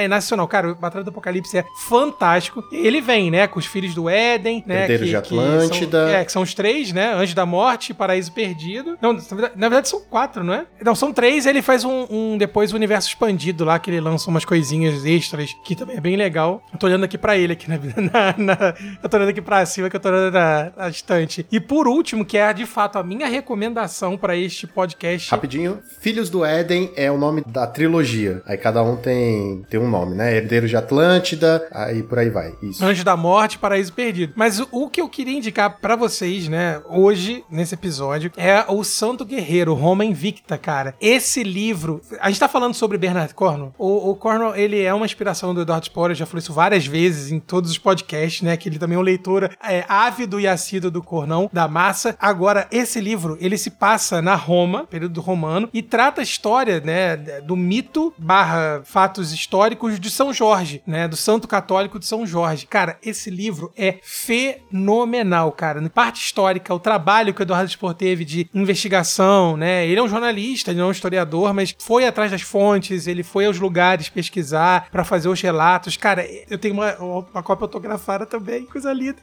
é 0.00 0.08
nacional. 0.08 0.46
Cara, 0.48 0.72
o 0.72 0.74
Batalha 0.74 1.04
do 1.04 1.10
Apocalipse 1.10 1.58
é 1.58 1.64
fantástico. 1.88 2.62
Ele 2.72 3.00
vem, 3.00 3.30
né, 3.30 3.46
com 3.46 3.58
os 3.58 3.66
Filhos 3.66 3.94
do 3.94 4.08
Éden, 4.08 4.64
né? 4.66 4.82
Herdeiro 4.82 5.04
que, 5.04 5.10
de 5.10 5.16
Atlântida. 5.16 6.04
Que 6.04 6.10
são, 6.10 6.20
é, 6.20 6.24
que 6.24 6.32
são 6.32 6.42
os 6.42 6.54
três, 6.54 6.92
né? 6.92 7.14
Anjo 7.14 7.34
da 7.34 7.46
Morte, 7.46 7.92
Paraíso 7.94 8.32
Perdido. 8.32 8.98
Não, 9.00 9.12
na 9.12 9.68
verdade 9.68 9.88
são 9.88 10.00
quatro, 10.00 10.42
não 10.42 10.54
é? 10.54 10.66
Não, 10.82 10.94
são 10.94 11.12
três. 11.12 11.46
Ele 11.46 11.62
faz 11.62 11.84
um, 11.84 12.06
um 12.10 12.38
depois 12.38 12.72
o 12.72 12.76
universo 12.76 13.08
expandido 13.08 13.64
lá, 13.64 13.78
que 13.78 13.90
ele 13.90 14.00
lança 14.00 14.30
umas 14.30 14.44
coisinhas 14.44 15.04
extras, 15.04 15.50
que 15.64 15.74
também 15.74 15.96
é 15.96 16.00
bem 16.00 16.16
legal. 16.16 16.62
Eu 16.72 16.78
tô 16.78 16.86
olhando 16.86 17.04
aqui 17.04 17.18
pra 17.18 17.36
ele, 17.36 17.52
aqui 17.52 17.68
na, 17.70 17.78
na, 17.78 18.34
na 18.38 18.74
eu 19.02 19.08
tô 19.08 19.16
olhando 19.16 19.30
aqui 19.30 19.42
pra 19.42 19.64
cima, 19.66 19.88
que 19.90 19.96
eu 19.96 20.00
tô 20.00 20.08
olhando 20.08 20.32
na, 20.32 20.72
na 20.76 20.88
estante. 20.88 21.46
E 21.50 21.60
por 21.60 21.86
último, 21.86 22.24
que 22.24 22.38
é 22.38 22.52
de 22.52 22.66
fato 22.66 22.98
a 22.98 23.02
minha 23.02 23.26
recomendação 23.26 24.16
para 24.16 24.36
este 24.36 24.66
podcast. 24.66 25.30
Rapidinho, 25.30 25.80
Filhos 26.00 26.30
do 26.30 26.44
Éden 26.44 26.59
é 26.96 27.10
o 27.10 27.18
nome 27.18 27.42
da 27.46 27.66
trilogia. 27.66 28.42
Aí 28.46 28.56
cada 28.56 28.82
um 28.82 28.96
tem, 28.96 29.64
tem 29.68 29.80
um 29.80 29.88
nome, 29.88 30.14
né? 30.14 30.36
Herdeiro 30.36 30.68
de 30.68 30.76
Atlântida, 30.76 31.66
aí 31.72 32.02
por 32.02 32.18
aí 32.18 32.30
vai. 32.30 32.54
Isso. 32.62 32.84
Anjo 32.84 33.04
da 33.04 33.16
Morte, 33.16 33.58
Paraíso 33.58 33.92
Perdido. 33.92 34.32
Mas 34.36 34.60
o, 34.70 34.88
que 34.88 35.00
eu 35.00 35.08
queria 35.08 35.36
indicar 35.36 35.78
para 35.80 35.96
vocês, 35.96 36.48
né, 36.48 36.80
hoje, 36.88 37.44
nesse 37.50 37.74
episódio, 37.74 38.32
é 38.36 38.64
o 38.68 38.82
Santo 38.84 39.24
Guerreiro, 39.24 39.74
Roma 39.74 40.04
Invicta, 40.04 40.58
cara. 40.58 40.94
Esse 41.00 41.42
livro, 41.42 42.00
a 42.20 42.28
gente 42.28 42.40
tá 42.40 42.48
falando 42.48 42.74
sobre 42.74 42.98
Bernard 42.98 43.32
Cornwell. 43.34 43.74
O, 43.78 44.10
o 44.10 44.16
Cornwell, 44.16 44.56
ele 44.56 44.82
é 44.82 44.92
uma 44.92 45.06
inspiração 45.06 45.54
do 45.54 45.62
Eduardo 45.62 45.88
eu 46.00 46.14
já 46.14 46.26
falei 46.26 46.40
isso 46.40 46.52
várias 46.52 46.86
vezes 46.86 47.30
em 47.30 47.38
todos 47.38 47.70
os 47.70 47.78
podcasts, 47.78 48.42
né, 48.42 48.56
que 48.56 48.68
ele 48.68 48.78
também 48.78 48.96
é 48.96 48.98
um 48.98 49.02
leitor 49.02 49.50
é, 49.62 49.84
ávido 49.88 50.40
e 50.40 50.46
assíduo 50.46 50.90
do 50.90 51.02
Cornão, 51.02 51.48
da 51.52 51.68
massa. 51.68 52.16
Agora, 52.18 52.66
esse 52.70 53.00
livro, 53.00 53.36
ele 53.40 53.56
se 53.56 53.70
passa 53.70 54.20
na 54.22 54.34
Roma, 54.34 54.84
período 54.86 55.20
romano, 55.20 55.68
e 55.72 55.82
trata 55.82 56.20
a 56.20 56.24
história, 56.24 56.40
né, 56.84 57.16
do 57.42 57.56
mito 57.56 58.12
barra 58.18 58.82
fatos 58.84 59.32
históricos 59.32 59.98
de 59.98 60.10
São 60.10 60.32
Jorge, 60.32 60.82
né, 60.86 61.06
do 61.06 61.16
santo 61.16 61.46
católico 61.46 61.98
de 61.98 62.06
São 62.06 62.26
Jorge. 62.26 62.66
Cara, 62.66 62.98
esse 63.02 63.30
livro 63.30 63.72
é 63.76 63.98
fenomenal, 64.02 65.52
cara. 65.52 65.80
Na 65.80 65.88
parte 65.88 66.22
histórica, 66.22 66.74
o 66.74 66.80
trabalho 66.80 67.32
que 67.32 67.40
o 67.40 67.44
Eduardo 67.44 67.70
Spor 67.70 67.94
teve 67.94 68.24
de 68.24 68.48
investigação, 68.52 69.56
né, 69.56 69.86
ele 69.86 70.00
é 70.00 70.02
um 70.02 70.08
jornalista, 70.08 70.70
ele 70.70 70.78
não 70.78 70.86
é 70.86 70.88
um 70.88 70.92
historiador, 70.92 71.54
mas 71.54 71.74
foi 71.78 72.06
atrás 72.06 72.30
das 72.30 72.42
fontes, 72.42 73.06
ele 73.06 73.22
foi 73.22 73.46
aos 73.46 73.58
lugares 73.58 74.08
pesquisar 74.08 74.88
para 74.90 75.04
fazer 75.04 75.28
os 75.28 75.40
relatos. 75.40 75.96
Cara, 75.96 76.26
eu 76.48 76.58
tenho 76.58 76.74
uma, 76.74 76.94
uma 76.98 77.42
cópia 77.42 77.64
autografada 77.64 78.26
também, 78.26 78.64
coisa 78.66 78.92
linda. 78.92 79.16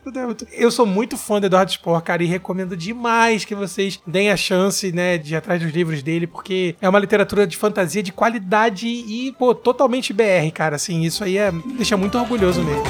Eu 0.52 0.72
sou 0.72 0.86
muito 0.86 1.18
fã 1.18 1.40
do 1.40 1.46
Eduardo 1.46 1.72
Spor, 1.72 2.02
cara, 2.02 2.24
e 2.24 2.26
recomendo 2.26 2.76
demais 2.76 3.44
que 3.46 3.54
vocês 3.54 4.00
deem 4.08 4.32
a 4.32 4.38
chance, 4.38 4.92
né, 4.92 5.18
de 5.18 5.34
ir 5.34 5.38
atrás 5.38 5.62
dos 5.62 5.72
livros 5.72 6.02
dele, 6.02 6.26
porque 6.26 6.76
é 6.82 6.88
uma 6.88 7.00
literatura 7.00 7.16
de 7.26 7.57
fantasia 7.57 8.03
de 8.03 8.11
qualidade 8.11 8.88
e, 8.88 9.34
pô, 9.38 9.53
totalmente 9.55 10.13
BR, 10.13 10.51
cara, 10.53 10.76
assim, 10.76 11.01
isso 11.01 11.24
aí 11.24 11.38
é, 11.38 11.51
deixa 11.76 11.97
muito 11.97 12.18
orgulhoso 12.18 12.61
mesmo. 12.63 12.84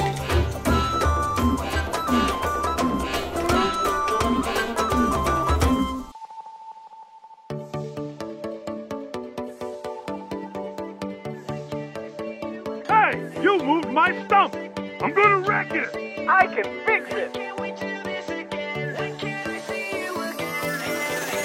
Hey, 12.90 13.44
you 13.44 13.58
moved 13.64 13.92
my 13.92 14.12
stump! 14.26 14.56
I'm 15.02 15.14
gonna 15.14 15.40
wreck 15.48 15.72
it! 15.74 15.90
I 16.28 16.48
can 16.48 16.64
fix 16.86 17.10
it! 17.16 17.48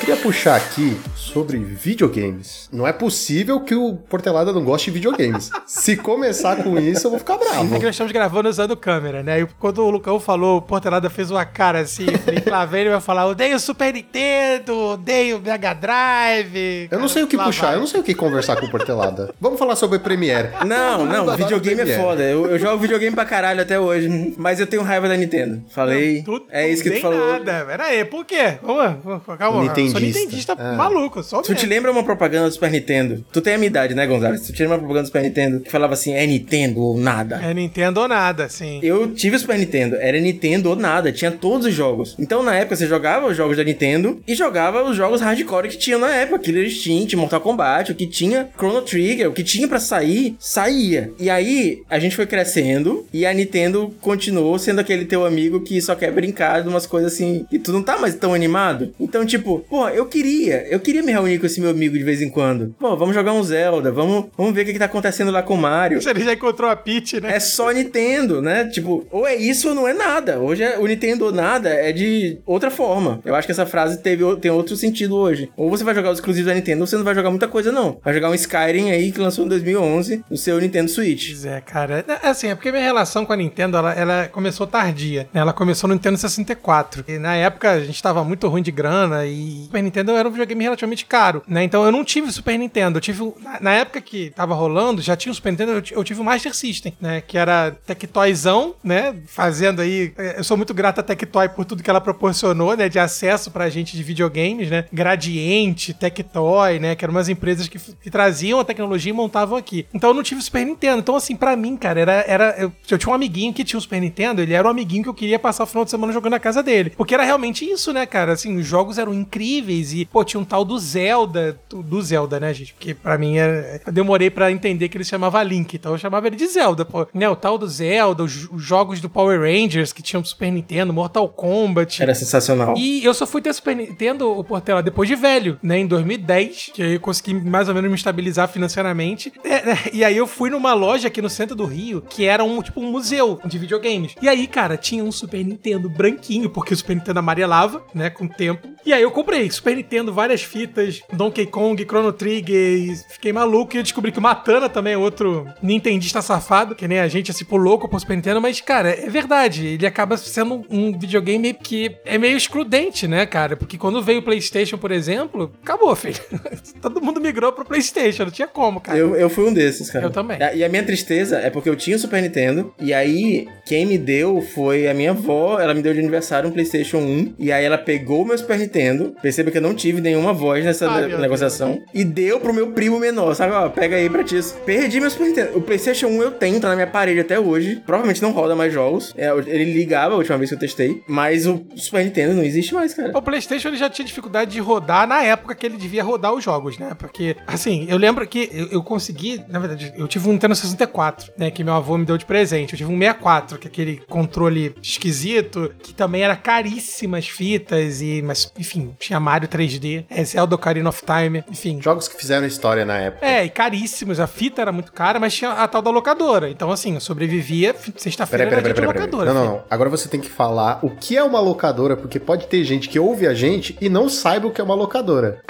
Queria 0.00 0.16
puxar 0.16 0.56
aqui 0.56 1.00
sobre 1.32 1.58
videogames. 1.58 2.68
Não 2.70 2.86
é 2.86 2.92
possível 2.92 3.60
que 3.60 3.74
o 3.74 3.94
Portelada 3.94 4.52
não 4.52 4.62
goste 4.62 4.90
de 4.90 4.94
videogames. 4.94 5.50
Se 5.66 5.96
começar 5.96 6.62
com 6.62 6.78
isso, 6.78 7.06
eu 7.06 7.10
vou 7.10 7.18
ficar 7.18 7.38
bravo. 7.38 7.74
É 7.74 7.78
que 7.78 7.84
nós 7.84 7.94
estamos 7.94 8.12
gravando 8.12 8.48
usando 8.48 8.76
câmera, 8.76 9.22
né? 9.22 9.40
E 9.40 9.46
quando 9.58 9.78
o 9.78 9.90
Lucão 9.90 10.20
falou, 10.20 10.58
o 10.58 10.62
Portelada 10.62 11.08
fez 11.08 11.30
uma 11.30 11.44
cara 11.44 11.80
assim, 11.80 12.06
lá 12.46 12.66
vem 12.66 12.82
ele 12.82 12.90
vai 12.90 13.00
falar, 13.00 13.26
odeio 13.26 13.58
Super 13.58 13.94
Nintendo, 13.94 14.76
odeio 14.76 15.40
Mega 15.40 15.72
Drive. 15.72 16.88
Eu 16.90 17.00
não 17.00 17.08
sei 17.08 17.22
o 17.22 17.26
que 17.26 17.38
puxar, 17.38 17.68
vai. 17.68 17.76
eu 17.76 17.80
não 17.80 17.86
sei 17.86 18.00
o 18.00 18.02
que 18.02 18.14
conversar 18.14 18.56
com 18.56 18.66
o 18.66 18.70
Portelada. 18.70 19.34
Vamos 19.40 19.58
falar 19.58 19.76
sobre 19.76 19.98
Premiere. 19.98 20.50
Não, 20.66 21.06
não, 21.06 21.34
videogame 21.36 21.80
é 21.80 21.98
foda. 21.98 22.22
Eu, 22.22 22.46
eu, 22.46 22.58
jogo 22.58 22.78
videogame 22.78 23.14
pra 23.14 23.24
caralho 23.24 23.62
até 23.62 23.80
hoje, 23.80 24.34
mas 24.36 24.60
eu 24.60 24.66
tenho 24.66 24.82
raiva 24.82 25.08
da 25.08 25.16
Nintendo. 25.16 25.62
Falei, 25.70 26.16
não, 26.16 26.24
tu, 26.24 26.46
é 26.50 26.68
isso 26.68 26.82
que 26.82 26.90
tu 26.90 27.00
falou. 27.00 27.32
nada, 27.32 27.64
pera 27.64 27.84
aí, 27.84 28.04
por 28.04 28.24
quê? 28.24 28.58
Vamos, 28.62 29.22
calma, 29.38 29.62
Nintendista. 29.62 29.98
sou 29.98 30.06
nintendista 30.06 30.52
é. 30.58 30.76
maluco, 30.76 31.21
eu 31.22 31.28
sou 31.28 31.42
Tu 31.42 31.54
te 31.54 31.60
mesmo. 31.62 31.68
lembra 31.70 31.92
uma 31.92 32.04
propaganda 32.04 32.48
do 32.48 32.52
Super 32.52 32.70
Nintendo? 32.70 33.24
Tu 33.32 33.40
tem 33.40 33.54
a 33.54 33.58
minha 33.58 33.68
idade, 33.68 33.94
né, 33.94 34.06
Gonzalo? 34.06 34.36
Tu 34.38 34.52
te 34.52 34.60
lembra 34.62 34.76
uma 34.76 34.78
propaganda 34.80 35.02
do 35.04 35.06
Super 35.06 35.22
Nintendo 35.22 35.60
que 35.60 35.70
falava 35.70 35.94
assim, 35.94 36.12
é 36.12 36.26
Nintendo 36.26 36.80
ou 36.80 36.96
nada? 36.98 37.40
É 37.42 37.54
Nintendo 37.54 38.00
ou 38.00 38.08
nada, 38.08 38.48
sim. 38.48 38.80
Eu 38.82 39.12
tive 39.14 39.36
o 39.36 39.38
Super 39.38 39.58
Nintendo, 39.58 39.96
era 39.96 40.18
Nintendo 40.20 40.70
ou 40.70 40.76
nada, 40.76 41.12
tinha 41.12 41.30
todos 41.30 41.66
os 41.66 41.74
jogos. 41.74 42.16
Então 42.18 42.42
na 42.42 42.54
época 42.56 42.76
você 42.76 42.86
jogava 42.86 43.26
os 43.28 43.36
jogos 43.36 43.56
da 43.56 43.64
Nintendo 43.64 44.20
e 44.26 44.34
jogava 44.34 44.82
os 44.82 44.96
jogos 44.96 45.20
hardcore 45.20 45.68
que 45.68 45.76
tinham 45.78 45.98
na 46.00 46.10
época, 46.14 46.38
Killer 46.40 46.66
Instinct, 46.66 47.14
Mortal 47.16 47.40
Kombat, 47.40 47.92
o 47.92 47.94
que 47.94 48.06
tinha 48.06 48.48
Chrono 48.56 48.82
Trigger, 48.82 49.28
o 49.28 49.32
que 49.32 49.42
tinha 49.44 49.68
pra 49.68 49.78
sair, 49.80 50.34
saía. 50.38 51.12
E 51.18 51.30
aí 51.30 51.82
a 51.88 51.98
gente 51.98 52.16
foi 52.16 52.26
crescendo 52.26 53.06
e 53.12 53.24
a 53.24 53.32
Nintendo 53.32 53.94
continuou 54.00 54.58
sendo 54.58 54.80
aquele 54.80 55.04
teu 55.04 55.24
amigo 55.24 55.60
que 55.60 55.80
só 55.80 55.94
quer 55.94 56.10
brincar 56.12 56.62
de 56.62 56.68
umas 56.68 56.86
coisas 56.86 57.12
assim 57.12 57.46
e 57.52 57.58
tu 57.58 57.72
não 57.72 57.82
tá 57.82 57.98
mais 57.98 58.14
tão 58.14 58.34
animado. 58.34 58.92
Então 58.98 59.24
tipo, 59.24 59.60
pô, 59.68 59.88
eu 59.88 60.06
queria, 60.06 60.66
eu 60.68 60.80
queria 60.80 61.02
me 61.02 61.11
reunir 61.12 61.38
com 61.38 61.46
esse 61.46 61.60
meu 61.60 61.70
amigo 61.70 61.96
de 61.96 62.04
vez 62.04 62.20
em 62.22 62.28
quando. 62.28 62.74
Pô, 62.78 62.96
vamos 62.96 63.14
jogar 63.14 63.32
um 63.32 63.42
Zelda, 63.42 63.90
vamos, 63.92 64.26
vamos 64.36 64.54
ver 64.54 64.62
o 64.62 64.64
que, 64.64 64.72
que 64.72 64.78
tá 64.78 64.84
acontecendo 64.86 65.30
lá 65.30 65.42
com 65.42 65.54
o 65.54 65.58
Mario. 65.58 66.00
Ele 66.08 66.24
já 66.24 66.32
encontrou 66.32 66.68
a 66.70 66.76
Peach, 66.76 67.20
né? 67.20 67.36
É 67.36 67.40
só 67.40 67.70
Nintendo, 67.70 68.40
né? 68.42 68.66
Tipo, 68.66 69.06
ou 69.10 69.26
é 69.26 69.34
isso 69.34 69.68
ou 69.68 69.74
não 69.74 69.86
é 69.88 69.92
nada. 69.92 70.38
Hoje 70.40 70.62
é, 70.62 70.78
o 70.78 70.86
Nintendo 70.86 71.32
nada 71.32 71.68
é 71.70 71.92
de 71.92 72.38
outra 72.46 72.70
forma. 72.70 73.20
Eu 73.24 73.34
acho 73.34 73.46
que 73.46 73.52
essa 73.52 73.66
frase 73.66 73.98
teve, 73.98 74.24
tem 74.36 74.50
outro 74.50 74.76
sentido 74.76 75.16
hoje. 75.16 75.50
Ou 75.56 75.70
você 75.70 75.84
vai 75.84 75.94
jogar 75.94 76.10
os 76.10 76.18
exclusivos 76.18 76.48
da 76.48 76.54
Nintendo, 76.54 76.80
ou 76.82 76.86
você 76.86 76.96
não 76.96 77.04
vai 77.04 77.14
jogar 77.14 77.30
muita 77.30 77.48
coisa, 77.48 77.70
não. 77.72 77.98
Vai 78.04 78.12
jogar 78.14 78.30
um 78.30 78.34
Skyrim 78.34 78.90
aí 78.90 79.12
que 79.12 79.20
lançou 79.20 79.44
em 79.44 79.48
2011 79.48 80.24
no 80.30 80.36
seu 80.36 80.60
Nintendo 80.60 80.90
Switch. 80.90 81.28
Pois 81.30 81.44
é, 81.46 81.60
cara. 81.60 82.04
É, 82.08 82.32
Assim, 82.32 82.48
é 82.48 82.54
porque 82.54 82.70
minha 82.70 82.82
relação 82.82 83.26
com 83.26 83.32
a 83.32 83.36
Nintendo, 83.36 83.76
ela, 83.76 83.92
ela 83.92 84.28
começou 84.28 84.66
tardia. 84.66 85.28
né? 85.32 85.40
Ela 85.40 85.52
começou 85.52 85.88
no 85.88 85.94
Nintendo 85.94 86.16
64. 86.16 87.04
E 87.08 87.18
na 87.18 87.34
época 87.34 87.70
a 87.72 87.80
gente 87.80 88.02
tava 88.02 88.22
muito 88.24 88.48
ruim 88.48 88.62
de 88.62 88.70
grana 88.70 89.26
e 89.26 89.60
o 89.60 89.64
Super 89.64 89.82
Nintendo 89.82 90.12
era 90.12 90.28
um 90.28 90.30
videogame 90.30 90.64
relativamente 90.64 91.01
caro, 91.05 91.42
né? 91.46 91.64
Então 91.64 91.84
eu 91.84 91.92
não 91.92 92.05
tive 92.05 92.30
Super 92.32 92.59
Nintendo. 92.59 92.98
Eu 92.98 93.00
tive. 93.00 93.32
Na, 93.40 93.61
na 93.61 93.72
época 93.72 94.00
que 94.00 94.30
tava 94.30 94.55
rolando, 94.55 95.00
já 95.03 95.16
tinha 95.16 95.32
o 95.32 95.34
Super 95.34 95.50
Nintendo, 95.50 95.72
eu, 95.72 95.82
eu 95.92 96.05
tive 96.05 96.20
o 96.20 96.24
Master 96.24 96.55
System, 96.55 96.94
né? 97.00 97.20
Que 97.20 97.38
era 97.38 97.76
Tectoyzão, 97.86 98.74
né? 98.82 99.14
Fazendo 99.26 99.80
aí. 99.80 100.12
é, 100.16 100.38
Eu 100.38 100.44
sou 100.44 100.57
muito 100.57 100.74
grato 100.74 101.00
a 101.00 101.03
Tectoy 101.03 101.48
por 101.48 101.64
tudo 101.64 101.82
que 101.82 101.90
ela 101.90 102.00
proporcionou, 102.00 102.76
né? 102.76 102.88
De 102.88 102.98
acesso 102.98 103.50
pra 103.50 103.68
gente 103.70 103.96
de 103.96 104.03
videogames, 104.03 104.70
né? 104.70 104.84
Gradiente, 104.92 105.94
Tectoy, 105.94 106.78
né? 106.78 106.94
Que 106.94 107.05
eram 107.05 107.14
umas 107.14 107.28
empresas 107.28 107.68
que, 107.68 107.78
que 107.78 108.11
traziam 108.11 108.61
a 108.61 108.64
tecnologia 108.64 109.11
e 109.11 109.14
montavam 109.14 109.57
aqui. 109.57 109.86
Então 109.94 110.11
eu 110.11 110.14
não 110.14 110.22
tive 110.22 110.42
Super 110.42 110.64
Nintendo. 110.64 110.98
Então, 110.98 111.16
assim, 111.16 111.36
pra 111.36 111.57
mim, 111.57 111.76
cara, 111.76 112.00
era. 112.00 112.24
era 112.26 112.55
eu, 112.59 112.72
eu 112.90 112.98
tinha 112.98 113.11
um 113.11 113.14
amiguinho 113.14 113.53
que 113.53 113.64
tinha 113.64 113.78
o 113.78 113.80
Super 113.80 114.00
Nintendo, 114.00 114.42
ele 114.42 114.53
era 114.53 114.66
o 114.66 114.70
amiguinho 114.70 115.03
que 115.03 115.09
eu 115.09 115.14
queria 115.14 115.38
passar 115.38 115.64
o 115.64 115.66
final 115.66 115.84
de 115.84 115.90
semana 115.90 116.12
jogando 116.12 116.32
na 116.32 116.40
casa 116.40 116.62
dele. 116.62 116.90
Porque 116.96 117.14
era 117.14 117.24
realmente 117.24 117.64
isso, 117.64 117.92
né, 117.92 118.07
cara? 118.07 118.32
Assim, 118.32 118.57
os 118.57 118.66
jogos 118.66 118.98
eram 118.98 119.12
incríveis 119.14 119.92
e, 119.92 120.05
pô, 120.05 120.24
tinha 120.24 120.40
um 120.40 120.44
tal 120.44 120.64
do 120.64 120.78
Zelda, 120.93 121.59
do 121.70 122.03
Zelda, 122.03 122.38
né, 122.38 122.53
gente? 122.53 122.74
Porque 122.74 122.95
pra 122.95 123.16
mim 123.16 123.38
era, 123.38 123.80
eu 123.86 123.93
demorei 123.93 124.30
pra 124.30 124.51
entender 124.51 124.88
que 124.88 124.97
ele 124.97 125.05
se 125.05 125.11
chamava 125.11 125.43
Link, 125.43 125.74
então 125.74 125.93
eu 125.93 125.99
chamava 125.99 126.26
ele 126.26 126.36
de 126.36 126.47
Zelda, 126.47 126.84
pô. 126.84 127.07
Né, 127.14 127.28
o 127.28 127.36
tal 127.36 127.57
do 127.57 127.66
Zelda, 127.66 128.22
os, 128.22 128.49
os 128.51 128.62
jogos 128.62 129.01
do 129.01 129.09
Power 129.09 129.40
Rangers 129.40 129.93
que 129.93 130.03
tinham 130.03 130.24
Super 130.24 130.51
Nintendo, 130.51 130.93
Mortal 130.93 131.28
Kombat. 131.28 132.03
Era 132.03 132.14
sensacional. 132.14 132.74
E 132.76 133.05
eu 133.05 133.14
só 133.14 133.26
fui 133.26 133.40
ter 133.40 133.53
Super 133.53 133.74
Nintendo, 133.74 134.30
o 134.30 134.45
Portela, 134.45 134.82
depois 134.82 135.09
de 135.09 135.14
velho, 135.14 135.59
né? 135.62 135.78
Em 135.78 135.86
2010, 135.86 136.70
que 136.74 136.82
aí 136.82 136.95
eu 136.95 137.01
consegui 137.01 137.34
mais 137.34 137.68
ou 137.68 137.74
menos 137.74 137.90
me 137.90 137.97
estabilizar 137.97 138.49
financeiramente. 138.49 139.32
É, 139.45 139.66
né, 139.66 139.78
e 139.93 140.05
aí 140.05 140.16
eu 140.16 140.26
fui 140.26 140.51
numa 140.51 140.74
loja 140.74 141.09
aqui 141.09 141.22
no 141.22 141.30
centro 141.30 141.57
do 141.57 141.64
Rio, 141.64 142.03
que 142.03 142.24
era 142.24 142.45
um 142.45 142.62
tipo 142.62 142.80
um 142.80 142.90
museu 142.90 143.40
de 143.45 143.59
videogames. 143.59 144.14
E 144.20 144.28
aí, 144.28 144.47
cara, 144.47 144.76
tinha 144.76 145.03
um 145.03 145.12
Super 145.12 145.45
Nintendo 145.45 145.88
branquinho, 145.88 146.51
porque 146.51 146.74
o 146.74 146.76
Super 146.76 146.95
Nintendo 146.95 147.18
amarelava, 147.18 147.82
né? 147.95 148.11
Com 148.11 148.24
o 148.24 148.28
tempo. 148.28 148.68
E 148.84 148.93
aí 148.93 149.03
eu 149.03 149.11
comprei 149.11 149.49
Super 149.51 149.76
Nintendo, 149.76 150.12
várias 150.12 150.43
fitas, 150.43 150.81
Donkey 151.12 151.46
Kong, 151.46 151.82
Chrono 151.84 152.12
Trigger, 152.12 152.56
e 152.56 152.96
fiquei 153.08 153.32
maluco. 153.32 153.74
E 153.74 153.78
eu 153.78 153.82
descobri 153.82 154.12
que 154.12 154.18
o 154.18 154.22
Matana 154.22 154.68
também 154.68 154.94
é 154.94 154.98
outro 154.98 155.46
nintendista 155.62 156.22
safado, 156.22 156.74
que 156.74 156.88
nem 156.88 156.98
a 156.98 157.08
gente, 157.08 157.30
assim, 157.30 157.44
por 157.44 157.58
louco 157.58 157.88
pro 157.88 157.98
Super 157.98 158.16
Nintendo. 158.16 158.40
Mas, 158.40 158.60
cara, 158.60 158.90
é 158.90 159.08
verdade. 159.08 159.66
Ele 159.66 159.86
acaba 159.86 160.16
sendo 160.16 160.64
um 160.70 160.96
videogame 160.98 161.54
que 161.54 161.96
é 162.04 162.18
meio 162.18 162.36
excludente, 162.36 163.06
né, 163.06 163.26
cara? 163.26 163.56
Porque 163.56 163.78
quando 163.78 164.02
veio 164.02 164.20
o 164.20 164.22
PlayStation, 164.22 164.78
por 164.78 164.90
exemplo, 164.90 165.52
acabou, 165.62 165.94
filho. 165.94 166.20
Todo 166.80 167.00
mundo 167.00 167.20
migrou 167.20 167.52
pro 167.52 167.64
PlayStation, 167.64 168.24
não 168.24 168.30
tinha 168.30 168.48
como, 168.48 168.80
cara. 168.80 168.98
Eu, 168.98 169.14
eu 169.16 169.30
fui 169.30 169.44
um 169.44 169.52
desses, 169.52 169.90
cara. 169.90 170.06
Eu 170.06 170.10
também. 170.10 170.38
E 170.54 170.64
a 170.64 170.68
minha 170.68 170.82
tristeza 170.82 171.38
é 171.38 171.50
porque 171.50 171.68
eu 171.68 171.76
tinha 171.76 171.96
o 171.96 171.98
Super 171.98 172.22
Nintendo, 172.22 172.72
e 172.80 172.92
aí 172.92 173.48
quem 173.66 173.86
me 173.86 173.98
deu 173.98 174.40
foi 174.40 174.88
a 174.88 174.94
minha 174.94 175.10
avó, 175.10 175.60
ela 175.60 175.74
me 175.74 175.82
deu 175.82 175.92
de 175.92 176.00
aniversário 176.00 176.48
um 176.48 176.52
PlayStation 176.52 176.98
1, 176.98 177.34
e 177.38 177.52
aí 177.52 177.64
ela 177.64 177.78
pegou 177.78 178.22
o 178.22 178.26
meu 178.26 178.36
Super 178.36 178.58
Nintendo, 178.58 179.14
perceba 179.22 179.50
que 179.50 179.58
eu 179.58 179.62
não 179.62 179.74
tive 179.74 180.00
nenhuma 180.00 180.32
voz 180.32 180.61
nessa 180.64 180.88
Ai, 180.90 181.02
ne- 181.02 181.08
meu 181.08 181.18
negociação, 181.18 181.82
e 181.94 182.04
deu 182.04 182.40
pro 182.40 182.52
meu 182.52 182.72
primo 182.72 182.98
menor, 182.98 183.34
sabe? 183.34 183.52
Ó, 183.52 183.68
pega 183.68 183.96
aí 183.96 184.08
pra 184.08 184.22
ti. 184.24 184.40
Perdi 184.64 185.00
meu 185.00 185.10
Super 185.10 185.28
Nintendo. 185.28 185.58
O 185.58 185.62
PlayStation 185.62 186.06
1 186.08 186.22
eu 186.22 186.30
tenho, 186.32 186.60
tá 186.60 186.68
na 186.68 186.74
minha 186.74 186.86
parede 186.86 187.20
até 187.20 187.38
hoje. 187.38 187.82
Provavelmente 187.84 188.22
não 188.22 188.32
roda 188.32 188.54
mais 188.56 188.72
jogos. 188.72 189.12
É, 189.16 189.28
ele 189.46 189.72
ligava 189.72 190.14
a 190.14 190.18
última 190.18 190.38
vez 190.38 190.50
que 190.50 190.54
eu 190.56 190.58
testei, 190.60 191.02
mas 191.08 191.46
o 191.46 191.64
Super 191.76 192.04
Nintendo 192.04 192.34
não 192.34 192.42
existe 192.42 192.74
mais, 192.74 192.94
cara. 192.94 193.16
O 193.16 193.22
PlayStation 193.22 193.68
ele 193.68 193.76
já 193.76 193.88
tinha 193.90 194.04
dificuldade 194.06 194.52
de 194.52 194.60
rodar 194.60 195.06
na 195.06 195.22
época 195.22 195.54
que 195.54 195.66
ele 195.66 195.76
devia 195.76 196.02
rodar 196.02 196.32
os 196.32 196.42
jogos, 196.42 196.78
né? 196.78 196.92
Porque, 196.98 197.36
assim, 197.46 197.86
eu 197.88 197.96
lembro 197.98 198.26
que 198.26 198.48
eu, 198.52 198.68
eu 198.68 198.82
consegui, 198.82 199.42
na 199.48 199.58
verdade, 199.58 199.92
eu 199.96 200.08
tive 200.08 200.28
um 200.28 200.32
Nintendo 200.32 200.54
64, 200.54 201.32
né? 201.38 201.50
Que 201.50 201.62
meu 201.62 201.74
avô 201.74 201.96
me 201.98 202.04
deu 202.04 202.16
de 202.18 202.24
presente. 202.24 202.72
Eu 202.72 202.78
tive 202.78 202.90
um 202.92 202.98
64, 202.98 203.58
que 203.58 203.66
é 203.66 203.70
aquele 203.70 204.00
controle 204.08 204.74
esquisito, 204.82 205.72
que 205.82 205.92
também 205.94 206.22
era 206.22 206.36
caríssimas 206.36 207.28
fitas, 207.28 208.00
e, 208.00 208.22
mas, 208.22 208.52
enfim, 208.58 208.94
tinha 208.98 209.18
Mario 209.20 209.48
3D, 209.48 210.04
é, 210.08 210.24
Zelda 210.24 210.51
Ocarina 210.55 210.88
of 210.88 211.03
Time, 211.05 211.44
enfim. 211.50 211.80
Jogos 211.80 212.09
que 212.09 212.16
fizeram 212.16 212.46
história 212.46 212.84
na 212.84 212.98
época. 212.98 213.24
É, 213.26 213.44
e 213.44 213.48
caríssimos. 213.50 214.20
A 214.20 214.26
fita 214.26 214.61
era 214.62 214.72
muito 214.72 214.92
cara, 214.92 215.18
mas 215.18 215.34
tinha 215.34 215.50
a 215.53 215.66
tal 215.68 215.82
da 215.82 215.90
locadora. 215.90 216.48
Então, 216.50 216.70
assim, 216.70 216.94
eu 216.94 217.00
sobrevivia. 217.00 217.74
Sexta-feira 217.96 218.44
Peraí, 218.44 218.53
era 218.59 218.62
peraí, 218.62 218.62
dia 218.62 218.74
peraí, 218.74 218.74
de 218.74 218.92
peraí. 218.92 219.05
locadora. 219.05 219.32
Não, 219.32 219.34
não, 219.34 219.50
filho. 219.50 219.61
não. 219.61 219.64
Agora 219.70 219.90
você 219.90 220.09
tem 220.09 220.20
que 220.20 220.28
falar 220.30 220.78
o 220.82 220.90
que 220.90 221.16
é 221.16 221.22
uma 221.22 221.40
locadora, 221.40 221.96
porque 221.96 222.18
pode 222.20 222.46
ter 222.46 222.62
gente 222.64 222.88
que 222.88 222.98
ouve 222.98 223.26
a 223.26 223.34
gente 223.34 223.76
e 223.80 223.88
não 223.88 224.09
saiba 224.09 224.46
o 224.46 224.50
que 224.50 224.61
é 224.61 224.64
uma 224.64 224.74
locadora. 224.74 225.42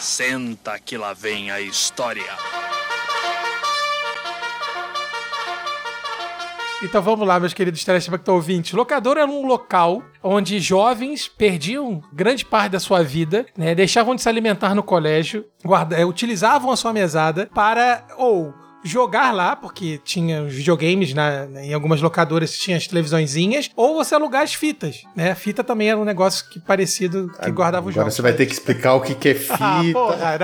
Senta 0.00 0.78
que 0.78 0.96
lá 0.96 1.12
vem 1.12 1.50
a 1.50 1.60
história. 1.60 2.22
Então 6.80 7.02
vamos 7.02 7.26
lá, 7.26 7.40
meus 7.40 7.52
queridos 7.52 7.82
telespectadores 7.84 8.28
ouvintes. 8.28 8.72
Locadora 8.72 9.22
era 9.22 9.30
um 9.30 9.44
local 9.44 10.00
onde 10.22 10.60
jovens 10.60 11.26
perdiam 11.26 12.00
grande 12.12 12.44
parte 12.44 12.72
da 12.72 12.80
sua 12.80 13.02
vida, 13.02 13.46
né? 13.56 13.74
Deixavam 13.74 14.14
de 14.14 14.22
se 14.22 14.28
alimentar 14.28 14.76
no 14.76 14.82
colégio, 14.82 15.44
guarda, 15.64 15.96
eh, 15.96 16.04
utilizavam 16.04 16.70
a 16.70 16.76
sua 16.76 16.92
mesada 16.92 17.50
para 17.52 18.06
ou 18.16 18.54
jogar 18.84 19.32
lá, 19.32 19.56
porque 19.56 20.00
tinha 20.04 20.42
os 20.42 20.54
videogames 20.54 21.12
na, 21.14 21.46
em 21.62 21.74
algumas 21.74 22.00
locadoras 22.00 22.56
tinha 22.56 22.76
as 22.76 22.86
televisõezinhas, 22.86 23.70
ou 23.76 23.94
você 23.94 24.14
alugar 24.14 24.42
as 24.42 24.54
fitas, 24.54 25.02
né? 25.16 25.34
Fita 25.34 25.64
também 25.64 25.88
era 25.90 25.98
um 25.98 26.04
negócio 26.04 26.48
que 26.48 26.60
parecido 26.60 27.30
que 27.42 27.50
guardava 27.50 27.86
os 27.88 27.92
Agora 27.92 28.04
jogos. 28.04 28.14
você 28.14 28.22
vai 28.22 28.32
ter 28.32 28.46
que 28.46 28.52
explicar 28.52 28.94
o 28.94 29.00
que, 29.00 29.14
que 29.14 29.28
é 29.30 29.34
fita. 29.34 29.56
Ah, 29.60 29.82
porra, 29.92 30.38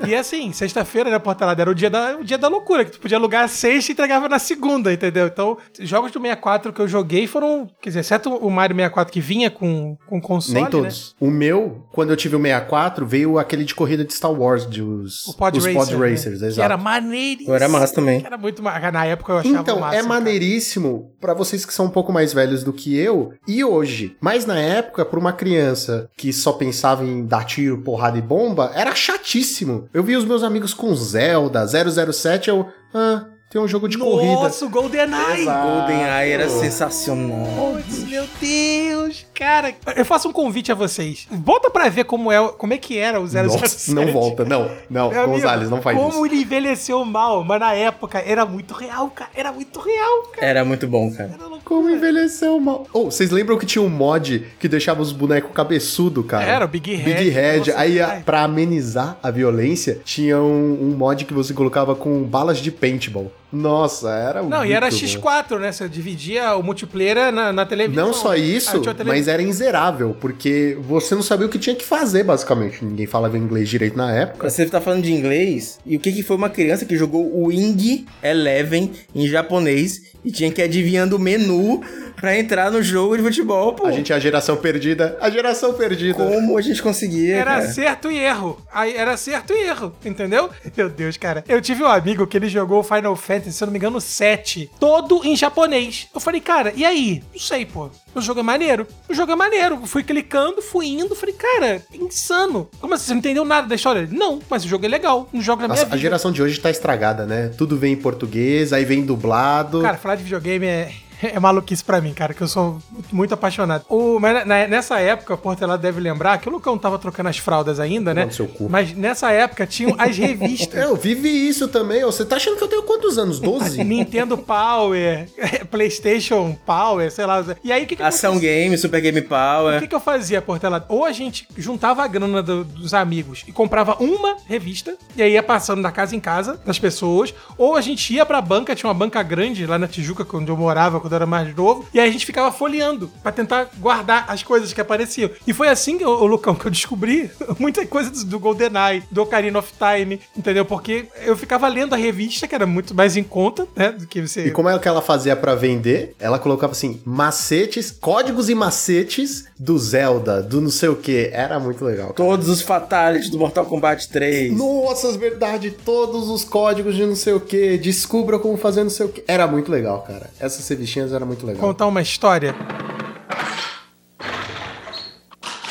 não. 0.00 0.08
E 0.08 0.14
assim, 0.14 0.52
sexta-feira, 0.52 1.10
né, 1.10 1.18
Portalada, 1.18 1.60
era 1.62 1.70
o 1.70 1.74
dia, 1.74 1.90
da, 1.90 2.16
o 2.16 2.24
dia 2.24 2.38
da 2.38 2.48
loucura, 2.48 2.84
que 2.84 2.92
tu 2.92 3.00
podia 3.00 3.16
alugar 3.16 3.44
a 3.44 3.48
sexta 3.48 3.90
e 3.90 3.92
entregava 3.92 4.28
na 4.28 4.38
segunda, 4.38 4.92
entendeu? 4.92 5.26
Então, 5.26 5.56
jogos 5.80 6.10
do 6.12 6.20
64 6.20 6.72
que 6.72 6.80
eu 6.80 6.88
joguei 6.88 7.26
foram, 7.26 7.68
quer 7.80 7.90
dizer, 7.90 8.00
exceto 8.00 8.30
o 8.34 8.50
Mario 8.50 8.76
64 8.76 9.12
que 9.12 9.20
vinha 9.20 9.50
com, 9.50 9.96
com 10.06 10.20
console, 10.20 10.54
Nem 10.54 10.64
né? 10.64 10.70
todos. 10.70 11.14
O 11.20 11.30
meu, 11.30 11.86
quando 11.92 12.10
eu 12.10 12.16
tive 12.16 12.36
o 12.36 12.40
64, 12.42 13.06
veio 13.06 13.38
aquele 13.38 13.64
de 13.64 13.74
corrida 13.74 14.04
de 14.04 14.12
Star 14.12 14.32
Wars, 14.32 14.68
de 14.68 14.82
os, 14.82 15.26
O 15.28 15.34
Pod 15.34 15.56
os 15.58 15.64
Racer, 15.64 15.80
Pod 15.80 15.96
né? 15.96 16.10
Racers, 16.10 16.38
Que 16.40 16.44
exato. 16.46 16.62
era 16.64 16.76
maneiríssimo. 16.76 17.54
Era 17.54 17.68
massa 17.70 17.94
também. 17.94 18.22
Era 18.24 18.36
muito 18.36 18.62
Na 18.62 19.04
época 19.06 19.32
eu 19.32 19.38
achava 19.38 19.60
Então, 19.60 19.80
máximo, 19.80 20.00
é 20.00 20.06
maneiríssimo 20.06 21.12
pra 21.20 21.34
vocês 21.34 21.64
que 21.64 21.72
são 21.72 21.86
um 21.86 21.90
pouco 21.90 22.12
mais 22.12 22.32
velhos 22.32 22.62
do 22.62 22.72
que 22.72 22.96
eu 22.96 23.32
e 23.46 23.64
hoje. 23.64 24.16
Mas 24.20 24.44
na 24.44 24.58
época, 24.58 25.04
pra 25.04 25.18
uma 25.18 25.32
criança 25.32 26.10
que 26.16 26.32
só 26.32 26.52
pensava 26.52 27.04
em 27.04 27.24
dar 27.24 27.44
tiro, 27.44 27.82
porrada 27.82 28.18
e 28.18 28.22
bomba, 28.22 28.72
era 28.74 28.94
chatíssimo. 28.94 29.88
Eu 29.92 30.02
vi 30.02 30.16
os 30.16 30.24
meus 30.24 30.42
amigos 30.42 30.74
com 30.74 30.94
Zelda, 30.94 31.66
007, 31.66 32.50
eu. 32.50 32.66
Ah, 32.92 33.26
tem 33.50 33.60
um 33.60 33.66
jogo 33.66 33.88
de 33.88 33.98
corrida. 33.98 34.32
Nossa, 34.32 34.64
o 34.64 34.68
GoldenEye! 34.68 35.44
GoldenEye 35.44 36.30
era 36.32 36.48
sensacional. 36.48 37.46
Putz, 37.74 38.04
meu 38.04 38.24
Deus, 38.40 39.26
cara. 39.34 39.74
Eu 39.96 40.04
faço 40.04 40.28
um 40.28 40.32
convite 40.32 40.70
a 40.70 40.74
vocês. 40.76 41.26
Volta 41.28 41.68
pra 41.68 41.88
ver 41.88 42.04
como 42.04 42.30
é, 42.30 42.48
como 42.52 42.72
é 42.72 42.78
que 42.78 42.96
era 42.96 43.20
o 43.20 43.26
007. 43.26 43.46
Nossa, 43.48 43.94
não 43.94 44.06
volta, 44.12 44.44
não. 44.44 44.70
Não, 44.88 45.10
Meu 45.10 45.20
amigo, 45.22 45.32
Gonzalez, 45.32 45.68
não 45.68 45.82
faz 45.82 45.98
como 45.98 46.10
isso. 46.10 46.26
ele 46.26 46.42
envelheceu 46.42 47.04
mal, 47.04 47.42
mas 47.42 47.58
na 47.58 47.74
época 47.74 48.18
era 48.24 48.46
muito 48.46 48.72
real, 48.72 49.10
cara. 49.10 49.30
Era 49.34 49.50
muito 49.52 49.80
real, 49.80 50.22
cara. 50.32 50.46
Era 50.46 50.64
muito 50.64 50.86
bom, 50.86 51.12
cara. 51.12 51.30
Como 51.64 51.90
envelheceu 51.90 52.58
mal. 52.60 52.86
Oh, 52.92 53.06
vocês 53.06 53.30
lembram 53.30 53.58
que 53.58 53.66
tinha 53.66 53.82
um 53.82 53.88
mod 53.88 54.46
que 54.60 54.68
deixava 54.68 55.02
os 55.02 55.10
bonecos 55.10 55.50
cabeçudo, 55.52 56.22
cara? 56.22 56.44
Era 56.44 56.64
o 56.64 56.68
Big 56.68 56.94
Head. 56.94 57.14
Big 57.18 57.30
Head. 57.30 57.70
Nossa, 57.70 57.80
Aí, 57.80 58.00
a- 58.00 58.08
ai. 58.10 58.22
pra 58.24 58.42
amenizar 58.42 59.18
a 59.20 59.30
violência, 59.30 60.00
tinha 60.04 60.38
um, 60.38 60.78
um 60.82 60.94
mod 60.96 61.24
que 61.24 61.34
você 61.34 61.52
colocava 61.52 61.96
com 61.96 62.22
balas 62.22 62.58
de 62.58 62.70
paintball. 62.70 63.32
Nossa, 63.52 64.10
era 64.10 64.42
Não, 64.42 64.64
e 64.64 64.72
era 64.72 64.88
X4, 64.88 65.58
né? 65.58 65.72
Você 65.72 65.88
dividia 65.88 66.54
o 66.54 66.62
multiplayer 66.62 67.32
na, 67.32 67.52
na 67.52 67.66
televisão. 67.66 68.06
Não 68.06 68.12
só 68.12 68.34
isso, 68.34 68.80
ah, 68.86 69.04
mas 69.04 69.28
era 69.28 69.42
inzerável, 69.42 70.16
porque 70.20 70.78
você 70.80 71.14
não 71.14 71.22
sabia 71.22 71.46
o 71.46 71.50
que 71.50 71.58
tinha 71.58 71.74
que 71.74 71.84
fazer, 71.84 72.22
basicamente. 72.22 72.84
Ninguém 72.84 73.06
falava 73.06 73.36
inglês 73.36 73.68
direito 73.68 73.96
na 73.96 74.12
época. 74.12 74.48
Você 74.48 74.66
tá 74.66 74.80
falando 74.80 75.02
de 75.02 75.12
inglês, 75.12 75.78
e 75.84 75.96
o 75.96 76.00
que, 76.00 76.12
que 76.12 76.22
foi 76.22 76.36
uma 76.36 76.50
criança 76.50 76.84
que 76.84 76.96
jogou 76.96 77.24
o 77.26 77.48
Wing 77.48 78.06
Eleven 78.22 78.92
em 79.14 79.26
japonês 79.26 80.10
e 80.24 80.30
tinha 80.30 80.50
que 80.50 80.60
ir 80.60 80.64
adivinhando 80.64 81.16
o 81.16 81.18
menu 81.18 81.82
pra 82.16 82.38
entrar 82.38 82.70
no 82.70 82.82
jogo 82.82 83.16
de 83.16 83.22
futebol, 83.22 83.72
pô. 83.74 83.86
A 83.86 83.92
gente 83.92 84.12
é 84.12 84.16
a 84.16 84.18
geração 84.18 84.56
perdida. 84.56 85.16
A 85.20 85.30
geração 85.30 85.72
perdida. 85.72 86.14
Como 86.14 86.58
a 86.58 86.60
gente 86.60 86.82
conseguia. 86.82 87.36
Era 87.36 87.52
cara? 87.52 87.68
certo 87.68 88.10
e 88.10 88.18
erro. 88.18 88.60
Aí 88.72 88.94
era 88.94 89.16
certo 89.16 89.54
e 89.54 89.62
erro, 89.62 89.94
entendeu? 90.04 90.50
Meu 90.76 90.90
Deus, 90.90 91.16
cara. 91.16 91.42
Eu 91.48 91.60
tive 91.62 91.82
um 91.82 91.86
amigo 91.86 92.26
que 92.26 92.36
ele 92.36 92.48
jogou 92.48 92.82
Final 92.82 93.16
Fantasy, 93.16 93.39
se 93.40 93.62
eu 93.62 93.66
não 93.66 93.72
me 93.72 93.78
engano, 93.78 94.00
7. 94.00 94.70
Todo 94.78 95.24
em 95.24 95.36
japonês. 95.36 96.08
Eu 96.14 96.20
falei, 96.20 96.40
cara, 96.40 96.72
e 96.74 96.84
aí? 96.84 97.22
Não 97.32 97.40
sei, 97.40 97.64
pô. 97.64 97.90
O 98.14 98.20
jogo 98.20 98.40
é 98.40 98.42
maneiro. 98.42 98.86
O 99.08 99.14
jogo 99.14 99.32
é 99.32 99.36
maneiro. 99.36 99.86
Fui 99.86 100.02
clicando, 100.02 100.60
fui 100.60 100.88
indo, 100.88 101.14
falei, 101.14 101.34
cara, 101.34 101.82
insano. 101.94 102.68
Como 102.80 102.94
assim? 102.94 103.06
Você 103.06 103.12
não 103.12 103.18
entendeu 103.18 103.44
nada 103.44 103.66
da 103.66 103.74
história? 103.74 104.08
Não, 104.10 104.40
mas 104.50 104.64
o 104.64 104.68
jogo 104.68 104.84
é 104.84 104.88
legal. 104.88 105.28
Um 105.32 105.40
jogo 105.40 105.62
na 105.62 105.68
Nossa, 105.68 105.82
minha 105.82 105.86
vida. 105.86 105.96
A 105.96 106.00
geração 106.00 106.32
de 106.32 106.42
hoje 106.42 106.58
tá 106.60 106.70
estragada, 106.70 107.24
né? 107.24 107.48
Tudo 107.56 107.76
vem 107.76 107.92
em 107.92 107.96
português, 107.96 108.72
aí 108.72 108.84
vem 108.84 109.04
dublado. 109.04 109.80
Cara, 109.80 109.96
falar 109.96 110.16
de 110.16 110.24
videogame 110.24 110.66
é 110.66 110.92
é 111.22 111.38
maluquice 111.38 111.84
pra 111.84 112.00
mim, 112.00 112.12
cara, 112.12 112.34
que 112.34 112.42
eu 112.42 112.48
sou 112.48 112.78
muito 113.12 113.34
apaixonado. 113.34 113.84
O, 113.88 114.18
mas 114.18 114.46
na, 114.46 114.66
nessa 114.66 115.00
época, 115.00 115.34
o 115.34 115.38
Portelado 115.38 115.82
deve 115.82 116.00
lembrar 116.00 116.38
que 116.38 116.48
o 116.48 116.52
Lucão 116.52 116.78
tava 116.78 116.98
trocando 116.98 117.28
as 117.28 117.38
fraldas 117.38 117.78
ainda, 117.80 118.14
né? 118.14 118.28
Seu 118.30 118.46
cu. 118.46 118.68
Mas 118.68 118.92
nessa 118.94 119.30
época 119.30 119.66
tinham 119.66 119.94
as 119.98 120.16
revistas. 120.16 120.80
eu 120.82 120.96
vivi 120.96 121.48
isso 121.48 121.68
também. 121.68 122.02
Você 122.02 122.24
tá 122.24 122.36
achando 122.36 122.56
que 122.56 122.64
eu 122.64 122.68
tenho 122.68 122.82
quantos 122.82 123.18
anos? 123.18 123.40
12? 123.40 123.82
Nintendo 123.84 124.38
Power, 124.38 125.28
PlayStation 125.70 126.56
Power, 126.64 127.10
sei 127.10 127.26
lá. 127.26 127.44
E 127.62 127.72
aí 127.72 127.84
o 127.84 127.86
que, 127.86 127.96
que 127.96 128.02
Ação 128.02 128.38
Game, 128.38 128.76
Super 128.78 129.00
Game 129.00 129.20
Power. 129.22 129.76
O 129.76 129.80
que, 129.80 129.88
que 129.88 129.94
eu 129.94 130.00
fazia, 130.00 130.40
Portelado? 130.40 130.86
Ou 130.88 131.04
a 131.04 131.12
gente 131.12 131.46
juntava 131.56 132.02
a 132.02 132.06
grana 132.06 132.42
do, 132.42 132.64
dos 132.64 132.94
amigos 132.94 133.44
e 133.46 133.52
comprava 133.52 133.96
uma 134.00 134.36
revista, 134.46 134.96
e 135.16 135.22
aí 135.22 135.32
ia 135.32 135.42
passando 135.42 135.82
da 135.82 135.90
casa 135.90 136.14
em 136.14 136.20
casa 136.20 136.60
das 136.64 136.78
pessoas, 136.78 137.34
ou 137.58 137.76
a 137.76 137.80
gente 137.80 138.12
ia 138.14 138.24
pra 138.24 138.40
banca, 138.40 138.74
tinha 138.74 138.88
uma 138.88 138.94
banca 138.94 139.22
grande 139.22 139.66
lá 139.66 139.78
na 139.78 139.86
Tijuca, 139.86 140.26
onde 140.36 140.50
eu 140.50 140.56
morava, 140.56 141.00
quando 141.10 141.12
eu 141.12 141.16
era 141.16 141.26
mais 141.26 141.54
novo, 141.54 141.86
e 141.92 141.98
aí 141.98 142.08
a 142.08 142.12
gente 142.12 142.24
ficava 142.24 142.52
folheando 142.52 143.10
para 143.22 143.32
tentar 143.32 143.68
guardar 143.78 144.24
as 144.28 144.42
coisas 144.42 144.72
que 144.72 144.80
apareciam. 144.80 145.30
E 145.46 145.52
foi 145.52 145.68
assim, 145.68 146.02
o, 146.04 146.26
Lucão, 146.26 146.54
que 146.54 146.66
eu 146.66 146.70
descobri 146.70 147.30
muita 147.58 147.84
coisa 147.86 148.10
do, 148.10 148.24
do 148.24 148.38
GoldenEye, 148.38 149.02
do 149.10 149.22
Ocarina 149.22 149.58
of 149.58 149.72
Time, 149.72 150.20
entendeu? 150.36 150.64
Porque 150.64 151.06
eu 151.24 151.36
ficava 151.36 151.66
lendo 151.68 151.94
a 151.94 151.96
revista, 151.96 152.46
que 152.46 152.54
era 152.54 152.66
muito 152.66 152.94
mais 152.94 153.16
em 153.16 153.24
conta, 153.24 153.66
né, 153.74 153.92
do 153.92 154.06
que 154.06 154.22
você... 154.22 154.46
E 154.46 154.50
como 154.50 154.68
é 154.68 154.78
que 154.78 154.86
ela 154.86 155.02
fazia 155.02 155.34
para 155.34 155.54
vender? 155.54 156.14
Ela 156.18 156.38
colocava 156.38 156.72
assim, 156.72 157.00
macetes, 157.04 157.90
códigos 157.90 158.48
e 158.48 158.54
macetes 158.54 159.46
do 159.58 159.78
Zelda, 159.78 160.42
do 160.42 160.60
não 160.60 160.70
sei 160.70 160.88
o 160.88 160.96
que. 160.96 161.30
Era 161.32 161.58
muito 161.58 161.84
legal. 161.84 162.08
Cara. 162.08 162.14
Todos 162.14 162.48
os 162.48 162.62
fatalities 162.62 163.30
do 163.30 163.38
Mortal 163.38 163.66
Kombat 163.66 164.08
3. 164.08 164.56
Nossa, 164.56 165.10
verdade, 165.18 165.70
todos 165.70 166.28
os 166.28 166.44
códigos 166.44 166.94
de 166.94 167.04
não 167.04 167.16
sei 167.16 167.32
o 167.32 167.40
que, 167.40 167.76
descubra 167.76 168.38
como 168.38 168.56
fazer 168.56 168.82
não 168.82 168.90
sei 168.90 169.06
o 169.06 169.08
que. 169.08 169.24
Era 169.26 169.46
muito 169.46 169.70
legal, 169.70 170.02
cara. 170.02 170.30
Essas 170.38 170.64
era 171.00 171.24
muito 171.24 171.46
legal. 171.46 171.60
Contar 171.60 171.86
uma 171.86 172.02
história. 172.02 172.54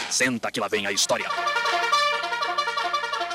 Senta 0.09 0.51
que 0.51 0.59
lá 0.59 0.67
vem 0.67 0.85
a 0.85 0.91
história. 0.91 1.29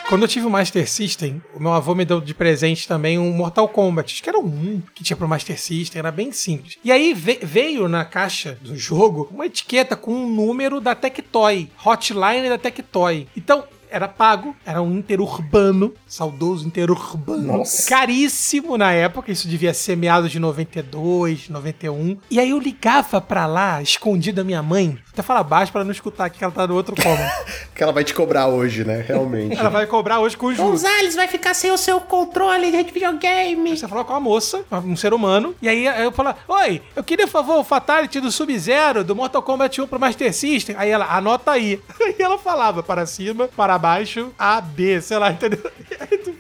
Quando 0.09 0.23
eu 0.23 0.29
tive 0.29 0.47
o 0.47 0.51
Master 0.51 0.89
System, 0.89 1.43
o 1.55 1.61
meu 1.61 1.73
avô 1.73 1.95
me 1.95 2.05
deu 2.05 2.21
de 2.21 2.35
presente 2.35 2.87
também 2.87 3.19
um 3.19 3.33
Mortal 3.33 3.67
Kombat, 3.67 4.13
acho 4.13 4.23
que 4.23 4.29
era 4.29 4.39
um 4.39 4.83
que 4.95 5.03
tinha 5.03 5.17
pro 5.17 5.27
Master 5.27 5.59
System, 5.59 5.99
era 5.99 6.13
bem 6.13 6.31
simples. 6.31 6.77
E 6.85 6.93
aí 6.93 7.15
veio 7.15 7.89
na 7.89 8.05
caixa 8.05 8.59
do 8.61 8.77
jogo 8.77 9.29
uma 9.33 9.47
etiqueta 9.47 9.97
com 9.97 10.13
um 10.13 10.29
número 10.29 10.79
da 10.79 10.95
Tectoy, 10.95 11.71
hotline 11.85 12.51
da 12.51 12.59
Tectoy. 12.59 13.27
Então, 13.35 13.65
era 13.95 14.09
pago, 14.09 14.57
era 14.67 14.83
um 14.83 14.99
interurbano, 14.99 15.95
saudoso 16.05 16.67
interurbano. 16.67 17.59
Nossa. 17.59 17.89
Caríssimo 17.89 18.77
na 18.77 18.91
época, 18.91 19.31
isso 19.31 19.47
devia 19.47 19.73
ser 19.73 19.97
meados 19.97 20.33
de 20.33 20.41
92, 20.41 21.49
91. 21.49 22.19
E 22.29 22.41
aí 22.41 22.51
eu 22.51 22.59
ligava 22.59 23.21
pra 23.21 23.47
lá, 23.47 23.81
escondido 23.81 24.37
da 24.37 24.45
minha 24.45 24.63
mãe, 24.65 24.99
até 25.13 25.23
falar 25.23 25.45
baixo 25.45 25.71
pra 25.71 25.85
não 25.85 25.93
escutar 25.93 26.25
aqui 26.25 26.39
que 26.39 26.45
ela 26.45 26.53
tá 26.53 26.67
no 26.67 26.75
outro 26.75 26.97
cômodo. 27.01 27.23
que 27.73 27.83
ela 27.83 27.93
vai 27.93 28.03
te 28.03 28.13
cobrar 28.13 28.49
hoje, 28.49 28.85
né? 28.85 29.05
Realmente. 29.07 29.57
ela 29.57 29.71
vai 29.71 29.87
cobrar 29.87 30.19
hoje 30.19 30.37
com 30.37 30.47
o 30.47 30.55
juros. 30.55 30.83
Gonzales 30.83 31.15
vai 31.15 31.29
ficar 31.29 31.55
sem 31.55 31.71
o 31.71 31.79
seu 31.79 32.01
controle 32.01 32.73
de 32.73 32.91
videogame. 32.91 33.77
Você 33.77 33.87
falou 33.87 34.05
com 34.05 34.13
a 34.13 34.19
moça, 34.19 34.65
um 34.85 34.97
ser 34.97 35.15
humano, 35.15 35.55
e 35.63 35.69
aí 35.69 35.87
eu 36.03 36.11
falo, 36.11 36.35
oi, 36.49 36.83
eu 36.97 37.05
queria, 37.05 37.27
por 37.27 37.33
favor, 37.33 37.61
o 37.61 37.65
Fatality 37.65 38.19
do 38.19 38.33
Sub-Zero, 38.33 39.05
do 39.05 39.15
Mortal 39.15 39.41
Kombat 39.41 39.81
1 39.81 39.87
pro 39.87 40.01
Master 40.01 40.35
System. 40.35 40.75
Aí 40.77 40.91
ela, 40.91 41.07
anota 41.15 41.53
aí. 41.53 41.81
E 42.17 42.23
ela 42.23 42.39
falava 42.39 42.83
para 42.83 43.07
cima, 43.07 43.49
para 43.57 43.77
baixo, 43.85 44.33
A, 44.39 44.63
B, 44.63 44.99
sei 45.03 45.19
lá, 45.19 45.29
entendeu? 45.33 45.71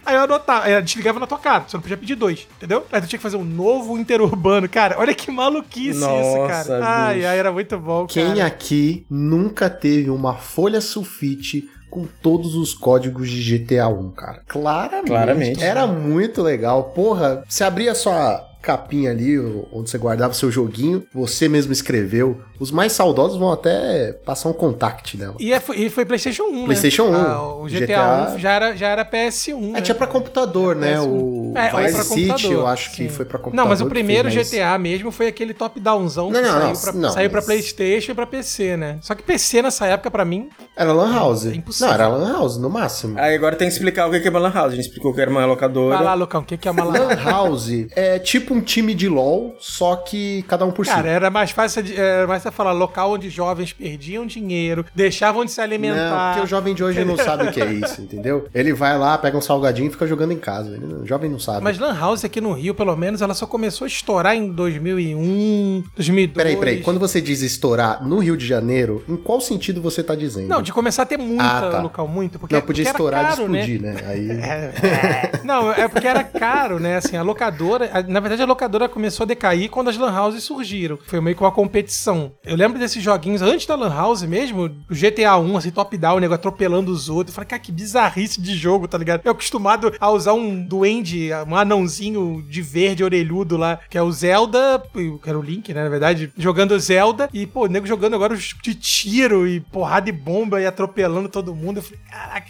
Aí 0.06 0.16
eu 0.16 0.22
anotava, 0.22 0.64
aí 0.64 0.72
eu 0.72 0.80
desligava 0.80 1.20
na 1.20 1.26
tua 1.26 1.38
cara, 1.38 1.64
você 1.68 1.76
não 1.76 1.82
podia 1.82 1.96
pedir 1.98 2.14
dois, 2.14 2.48
entendeu? 2.56 2.86
Aí 2.90 3.02
tu 3.02 3.06
tinha 3.06 3.18
que 3.18 3.22
fazer 3.22 3.36
um 3.36 3.44
novo 3.44 3.98
interurbano, 3.98 4.66
cara. 4.66 4.98
Olha 4.98 5.14
que 5.14 5.30
maluquice 5.30 6.00
Nossa, 6.00 6.22
isso, 6.22 6.48
cara. 6.48 6.78
Bicho. 6.78 6.88
Ai, 6.90 7.26
ai, 7.26 7.38
era 7.38 7.52
muito 7.52 7.78
bom, 7.78 8.06
Quem 8.06 8.36
cara. 8.36 8.46
aqui 8.46 9.06
nunca 9.10 9.68
teve 9.68 10.08
uma 10.08 10.34
folha 10.34 10.80
sulfite 10.80 11.68
com 11.90 12.06
todos 12.22 12.54
os 12.54 12.72
códigos 12.72 13.28
de 13.28 13.58
GTA 13.58 13.88
1, 13.88 14.10
cara? 14.12 14.42
Claramente. 14.48 15.06
Claramente. 15.06 15.62
Era 15.62 15.86
muito 15.86 16.42
legal. 16.42 16.84
Porra, 16.84 17.44
você 17.46 17.62
abria 17.62 17.94
sua 17.94 18.42
capinha 18.64 19.10
ali, 19.10 19.38
onde 19.72 19.90
você 19.90 19.98
guardava 19.98 20.32
seu 20.32 20.50
joguinho, 20.50 21.04
você 21.12 21.48
mesmo 21.48 21.72
escreveu. 21.72 22.40
Os 22.58 22.70
mais 22.70 22.92
saudosos 22.92 23.38
vão 23.38 23.52
até 23.52 24.12
passar 24.24 24.48
um 24.48 24.52
contact 24.52 25.16
dela. 25.16 25.34
E, 25.38 25.52
é, 25.52 25.62
e 25.76 25.90
foi 25.90 26.04
PlayStation 26.04 26.44
1. 26.44 26.64
PlayStation 26.64 27.10
né? 27.10 27.18
1. 27.18 27.20
Ah, 27.20 27.56
o 27.56 27.64
GTA, 27.64 27.80
GTA 27.80 28.34
1 28.34 28.38
já 28.38 28.52
era, 28.52 28.76
já 28.76 28.88
era 28.88 29.04
PS1. 29.04 29.52
É, 29.52 29.72
né? 29.72 29.80
tinha 29.82 29.94
pra 29.94 30.06
computador, 30.06 30.74
né? 30.74 31.00
O 31.00 31.52
é, 31.54 31.88
Vice 31.88 32.04
City, 32.04 32.52
eu 32.52 32.66
acho 32.66 32.90
Sim. 32.90 32.96
que 32.96 33.08
foi 33.10 33.24
pra 33.24 33.38
computador. 33.38 33.64
Não, 33.64 33.68
mas 33.68 33.80
o 33.80 33.86
primeiro 33.86 34.30
GTA 34.30 34.78
mesmo 34.78 35.10
foi 35.10 35.26
aquele 35.26 35.52
top-downzão 35.52 36.32
que 36.32 36.40
não, 36.40 36.44
saiu, 36.44 36.60
não, 36.60 36.80
pra, 36.80 36.92
não, 36.92 37.12
saiu 37.12 37.24
mas... 37.24 37.32
pra 37.32 37.42
PlayStation 37.42 38.12
e 38.12 38.14
pra 38.14 38.26
PC, 38.26 38.76
né? 38.76 38.98
Só 39.02 39.14
que 39.14 39.22
PC 39.22 39.62
nessa 39.62 39.86
época, 39.86 40.10
pra 40.10 40.24
mim. 40.24 40.48
Era 40.76 40.92
Lan 40.92 41.12
House. 41.12 41.46
É 41.46 41.54
impossível. 41.54 41.88
Não, 41.88 41.94
era 41.94 42.08
Lan 42.08 42.32
House, 42.32 42.56
no 42.56 42.70
máximo. 42.70 43.18
Aí 43.18 43.34
agora 43.34 43.56
tem 43.56 43.68
que 43.68 43.74
explicar 43.74 44.08
o 44.08 44.10
que 44.10 44.26
é 44.26 44.30
uma 44.30 44.38
Lan 44.40 44.52
House. 44.52 44.72
A 44.72 44.76
gente 44.76 44.86
explicou 44.86 45.12
que 45.12 45.20
era 45.20 45.30
uma 45.30 45.44
locadora. 45.44 45.96
Vai 45.96 46.04
lá, 46.04 46.14
Lucão, 46.14 46.40
o 46.40 46.44
que 46.44 46.66
é 46.66 46.70
uma 46.70 46.84
Lan 46.84 47.14
House? 47.22 47.64
é 47.94 48.18
tipo 48.18 48.53
um 48.54 48.60
time 48.60 48.94
de 48.94 49.08
LOL, 49.08 49.56
só 49.58 49.96
que 49.96 50.44
cada 50.48 50.64
um 50.64 50.70
por 50.70 50.86
si. 50.86 50.92
Cara, 50.92 51.08
era 51.08 51.30
mais 51.30 51.50
fácil, 51.50 51.82
de, 51.82 51.98
era 51.98 52.26
mais 52.26 52.42
fácil 52.42 52.56
falar 52.56 52.72
local 52.72 53.12
onde 53.12 53.28
jovens 53.28 53.72
perdiam 53.72 54.26
dinheiro, 54.26 54.84
deixavam 54.94 55.44
de 55.44 55.50
se 55.50 55.60
alimentar. 55.60 56.10
Não, 56.10 56.32
porque 56.34 56.46
o 56.46 56.48
jovem 56.48 56.74
de 56.74 56.84
hoje 56.84 57.04
não 57.04 57.16
sabe 57.18 57.48
o 57.48 57.52
que 57.52 57.60
é 57.60 57.72
isso, 57.72 58.00
entendeu? 58.00 58.46
Ele 58.54 58.72
vai 58.72 58.98
lá, 58.98 59.18
pega 59.18 59.36
um 59.36 59.40
salgadinho 59.40 59.88
e 59.88 59.90
fica 59.90 60.06
jogando 60.06 60.32
em 60.32 60.38
casa. 60.38 60.78
o 60.78 61.06
jovem 61.06 61.30
não 61.30 61.38
sabe. 61.38 61.62
Mas 61.62 61.78
Lan 61.78 61.98
House 61.98 62.24
aqui 62.24 62.40
no 62.40 62.52
Rio, 62.52 62.74
pelo 62.74 62.96
menos, 62.96 63.22
ela 63.22 63.34
só 63.34 63.46
começou 63.46 63.84
a 63.84 63.88
estourar 63.88 64.36
em 64.36 64.48
2001, 64.50 65.84
2002. 65.96 66.34
Peraí, 66.34 66.56
peraí. 66.56 66.82
Quando 66.82 67.00
você 67.00 67.20
diz 67.20 67.42
estourar 67.42 68.06
no 68.06 68.18
Rio 68.18 68.36
de 68.36 68.46
Janeiro, 68.46 69.02
em 69.08 69.16
qual 69.16 69.40
sentido 69.40 69.80
você 69.80 70.02
tá 70.02 70.14
dizendo? 70.14 70.48
Não, 70.48 70.62
de 70.62 70.72
começar 70.72 71.02
a 71.02 71.06
ter 71.06 71.18
muita 71.18 71.44
ah, 71.44 71.70
tá. 71.70 71.82
local, 71.82 72.06
muito. 72.06 72.38
Porque, 72.38 72.54
não, 72.54 72.62
podia 72.62 72.84
porque 72.84 72.96
estourar 72.96 73.22
caro, 73.24 73.48
de 73.48 73.58
explodir, 73.58 73.82
né? 73.82 73.92
né? 73.92 74.02
Aí... 74.06 74.24
É, 74.44 74.86
é. 74.86 75.40
Não, 75.42 75.72
é 75.72 75.88
porque 75.88 76.06
era 76.06 76.22
caro, 76.22 76.78
né? 76.78 76.96
Assim, 76.96 77.16
a 77.16 77.22
locadora... 77.22 77.90
Na 78.06 78.20
verdade, 78.20 78.42
a 78.44 78.48
locadora 78.48 78.88
começou 78.88 79.24
a 79.24 79.26
decair 79.26 79.68
quando 79.68 79.88
as 79.88 79.96
Lan 79.96 80.12
Houses 80.12 80.44
surgiram. 80.44 80.98
Foi 81.06 81.20
meio 81.20 81.36
que 81.36 81.42
uma 81.42 81.50
competição. 81.50 82.32
Eu 82.44 82.56
lembro 82.56 82.78
desses 82.78 83.02
joguinhos 83.02 83.42
antes 83.42 83.66
da 83.66 83.74
Lan 83.74 83.92
House 83.92 84.22
mesmo, 84.22 84.64
o 84.64 84.94
GTA 84.94 85.36
1, 85.36 85.56
assim, 85.56 85.70
top-down, 85.70 86.16
o 86.16 86.20
nego 86.20 86.34
atropelando 86.34 86.92
os 86.92 87.08
outros. 87.08 87.32
Eu 87.32 87.34
falei, 87.34 87.48
cara, 87.48 87.62
que 87.62 87.72
bizarrice 87.72 88.40
de 88.40 88.54
jogo, 88.54 88.86
tá 88.86 88.98
ligado? 88.98 89.22
Eu 89.24 89.32
acostumado 89.32 89.92
a 89.98 90.10
usar 90.10 90.32
um 90.32 90.62
duende, 90.62 91.30
um 91.48 91.56
anãozinho 91.56 92.44
de 92.48 92.62
verde 92.62 93.02
orelhudo 93.02 93.56
lá, 93.56 93.80
que 93.88 93.98
é 93.98 94.02
o 94.02 94.12
Zelda, 94.12 94.82
que 94.92 95.28
era 95.28 95.38
o 95.38 95.42
Link, 95.42 95.72
né, 95.72 95.82
na 95.82 95.88
verdade, 95.88 96.32
jogando 96.36 96.78
Zelda, 96.78 97.28
e, 97.32 97.46
pô, 97.46 97.64
o 97.64 97.66
nego 97.66 97.86
jogando 97.86 98.14
agora 98.14 98.36
de 98.36 98.74
tiro 98.74 99.46
e 99.46 99.60
porrada 99.60 100.06
de 100.06 100.12
bomba 100.12 100.60
e 100.60 100.66
atropelando 100.66 101.28
todo 101.28 101.54
mundo. 101.54 101.78
Eu 101.78 101.82
falei, 101.82 102.00
caraca. 102.10 102.44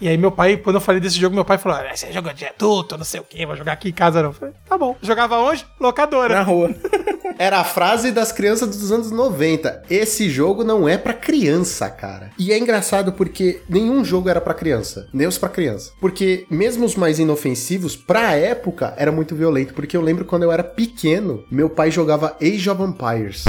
E 0.00 0.08
aí 0.08 0.16
meu 0.16 0.30
pai, 0.30 0.56
quando 0.56 0.76
eu 0.76 0.80
falei 0.80 1.00
desse 1.00 1.18
jogo, 1.18 1.34
meu 1.34 1.44
pai 1.44 1.58
falou, 1.58 1.78
ah, 1.78 1.94
você 1.94 2.12
joga 2.12 2.32
de 2.32 2.46
adulto, 2.46 2.96
não 2.96 3.04
sei 3.04 3.20
o 3.20 3.24
que, 3.24 3.44
vou 3.44 3.56
jogar 3.56 3.72
aqui 3.72 3.88
em 3.88 3.92
casa 3.92 4.22
não. 4.22 4.30
Eu 4.30 4.34
falei, 4.34 4.54
tá 4.68 4.78
bom. 4.78 4.96
Jogava 5.02 5.39
onde? 5.40 5.66
Locadora. 5.80 6.34
Na 6.34 6.42
rua. 6.42 6.74
Era 7.38 7.60
a 7.60 7.64
frase 7.64 8.10
das 8.12 8.32
crianças 8.32 8.68
dos 8.76 8.92
anos 8.92 9.10
90. 9.10 9.84
Esse 9.88 10.28
jogo 10.28 10.62
não 10.62 10.86
é 10.86 10.98
para 10.98 11.14
criança, 11.14 11.88
cara. 11.88 12.30
E 12.38 12.52
é 12.52 12.58
engraçado 12.58 13.12
porque 13.12 13.62
nenhum 13.66 14.04
jogo 14.04 14.28
era 14.28 14.42
para 14.42 14.52
criança, 14.52 15.08
nem 15.10 15.26
os 15.26 15.38
para 15.38 15.48
criança. 15.48 15.92
Porque 16.00 16.46
mesmo 16.50 16.84
os 16.84 16.94
mais 16.96 17.18
inofensivos, 17.18 17.96
pra 17.96 18.34
época, 18.34 18.92
era 18.98 19.10
muito 19.10 19.34
violento. 19.34 19.72
Porque 19.72 19.96
eu 19.96 20.02
lembro 20.02 20.26
quando 20.26 20.42
eu 20.42 20.52
era 20.52 20.62
pequeno, 20.62 21.42
meu 21.50 21.70
pai 21.70 21.90
jogava 21.90 22.36
Age 22.42 22.68
of 22.68 22.82
Empires. 22.82 23.44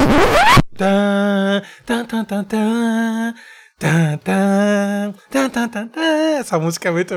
Essa 6.39 6.59
música 6.59 6.89
é 6.89 6.91
muito. 6.91 7.15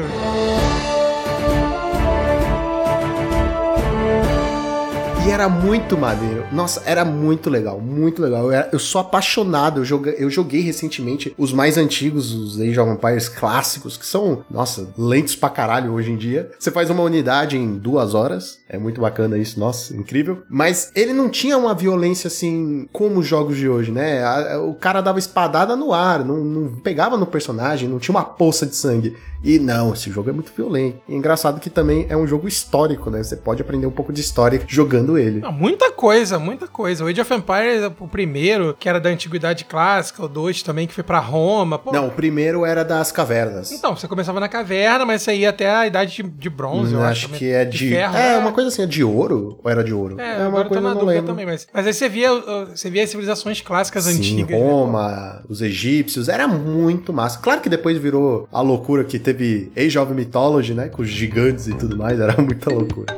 E 5.27 5.31
era 5.31 5.49
muito 5.49 5.97
maneiro. 5.97 6.45
Nossa, 6.53 6.83
era 6.85 7.03
muito 7.03 7.49
legal, 7.49 7.81
muito 7.81 8.21
legal. 8.21 8.45
Eu, 8.45 8.53
era- 8.53 8.69
eu 8.71 8.79
sou 8.79 9.01
apaixonado. 9.01 9.81
Eu 9.81 9.85
joguei, 9.85 10.15
eu 10.19 10.29
joguei 10.29 10.61
recentemente 10.61 11.35
os 11.39 11.51
mais 11.51 11.79
antigos, 11.79 12.33
os 12.35 12.61
Age 12.61 12.79
of 12.79 12.91
Empires 12.93 13.27
clássicos, 13.31 13.97
que 13.97 14.05
são, 14.05 14.45
nossa, 14.51 14.93
lentos 14.99 15.35
pra 15.35 15.49
caralho 15.49 15.93
hoje 15.95 16.13
em 16.13 16.17
dia. 16.19 16.51
Você 16.59 16.71
faz 16.71 16.91
uma 16.91 17.03
unidade 17.03 17.57
em 17.57 17.79
duas 17.79 18.13
horas. 18.15 18.59
É 18.69 18.77
muito 18.77 19.01
bacana 19.01 19.39
isso, 19.39 19.59
nossa, 19.59 19.97
incrível. 19.97 20.43
Mas 20.51 20.93
ele 20.95 21.15
não 21.15 21.31
tinha 21.31 21.57
uma 21.57 21.75
violência 21.75 22.29
assim 22.29 22.87
como 22.93 23.21
os 23.21 23.27
jogos 23.27 23.57
de 23.57 23.67
hoje, 23.67 23.91
né? 23.91 24.23
A- 24.23 24.61
o 24.61 24.75
cara 24.75 25.01
dava 25.01 25.19
espadada 25.19 25.75
no 25.75 25.95
ar, 25.95 26.23
não, 26.23 26.45
não 26.45 26.69
pegava 26.81 27.17
no 27.17 27.25
personagem, 27.25 27.89
não 27.89 27.99
tinha 27.99 28.15
uma 28.15 28.25
poça 28.25 28.67
de 28.67 28.77
sangue. 28.77 29.17
E 29.45 29.59
não, 29.59 29.93
esse 29.93 30.11
jogo 30.11 30.31
é 30.31 30.33
muito 30.33 30.51
violento. 30.57 30.99
E 31.09 31.13
é 31.13 31.17
engraçado 31.17 31.61
que 31.61 31.69
também 31.69 32.07
é 32.09 32.17
um 32.17 32.27
jogo 32.27 32.49
histórico, 32.49 33.11
né? 33.11 33.23
Você 33.23 33.37
pode 33.37 33.61
aprender 33.61 33.87
um 33.87 33.91
pouco 33.91 34.13
de 34.13 34.21
história 34.21 34.61
jogando 34.67 35.19
ele. 35.19 35.41
Não, 35.41 35.53
muita 35.53 35.93
coisa, 35.93 36.39
muita 36.39 36.67
coisa. 36.67 37.05
O 37.05 37.09
Age 37.09 37.21
of 37.21 37.35
Empires, 37.35 37.83
o 38.01 38.09
primeiro, 38.09 38.75
que 38.79 38.89
era 38.89 38.99
da 38.99 39.11
Antiguidade 39.11 39.65
Clássica, 39.67 40.25
o 40.25 40.29
2 40.29 40.63
também, 40.63 40.87
que 40.87 40.95
foi 40.95 41.05
pra 41.05 41.19
Roma. 41.19 41.79
Pô, 41.79 41.93
Não, 41.93 42.09
o 42.09 42.11
primeiro 42.11 42.65
era 42.65 42.83
das 42.83 43.13
cavernas. 43.13 43.71
Então, 43.71 43.95
você 43.95 44.09
começava 44.09 44.41
na 44.41 44.49
caverna, 44.49 45.05
mas 45.05 45.21
você 45.23 45.35
ia 45.35 45.51
até 45.51 45.69
a 45.69 45.87
idade 45.87 46.17
de, 46.17 46.23
de 46.23 46.49
bronze, 46.51 46.95
eu 46.95 47.01
Hum, 47.01 47.03
acho. 47.03 47.11
acho 47.13 47.27
também. 47.27 47.39
que 47.41 47.51
é 47.51 47.65
de. 47.67 47.91
ferro, 47.91 48.17
é, 48.17 48.31
né? 48.33 48.39
uma 48.39 48.53
coisa 48.53 48.69
assim, 48.69 48.83
é 48.83 48.87
de 48.87 49.05
ouro? 49.05 49.59
Ou 49.63 49.71
era 49.71 49.85
de 49.85 49.93
ouro? 49.93 50.19
É, 50.19 50.39
uma 50.39 50.47
agora 50.47 50.69
eu 50.69 50.71
tô 50.73 50.81
na 50.81 50.91
eu 50.91 50.95
dúvida 50.95 51.23
também, 51.23 51.45
mas, 51.45 51.67
mas 51.73 51.87
aí 51.87 51.93
você 51.93 52.09
via, 52.09 52.33
uh, 52.33 52.67
você 52.75 52.89
via 52.89 53.03
as 53.05 53.11
civilizações 53.11 53.61
clássicas 53.61 54.05
Sim, 54.05 54.17
antigas. 54.19 54.51
né? 54.51 54.57
Roma, 54.59 55.43
os 55.49 55.61
egípcios, 55.61 56.29
era 56.31 56.49
muito 56.49 57.13
massa. 57.13 57.39
Claro 57.41 57.61
que 57.61 57.69
depois 57.69 57.99
virou 57.99 58.49
a 58.51 58.61
loucura 58.63 59.05
que 59.05 59.19
teve 59.19 59.34
Age 59.77 59.99
of 59.99 60.13
Mythology, 60.13 60.75
né? 60.75 60.89
Com 60.89 61.03
os 61.03 61.09
gigantes 61.09 61.67
e 61.67 61.75
tudo 61.75 61.97
mais, 61.97 62.21
era 62.21 62.37
muita 62.41 62.71
loucura. 62.73 63.17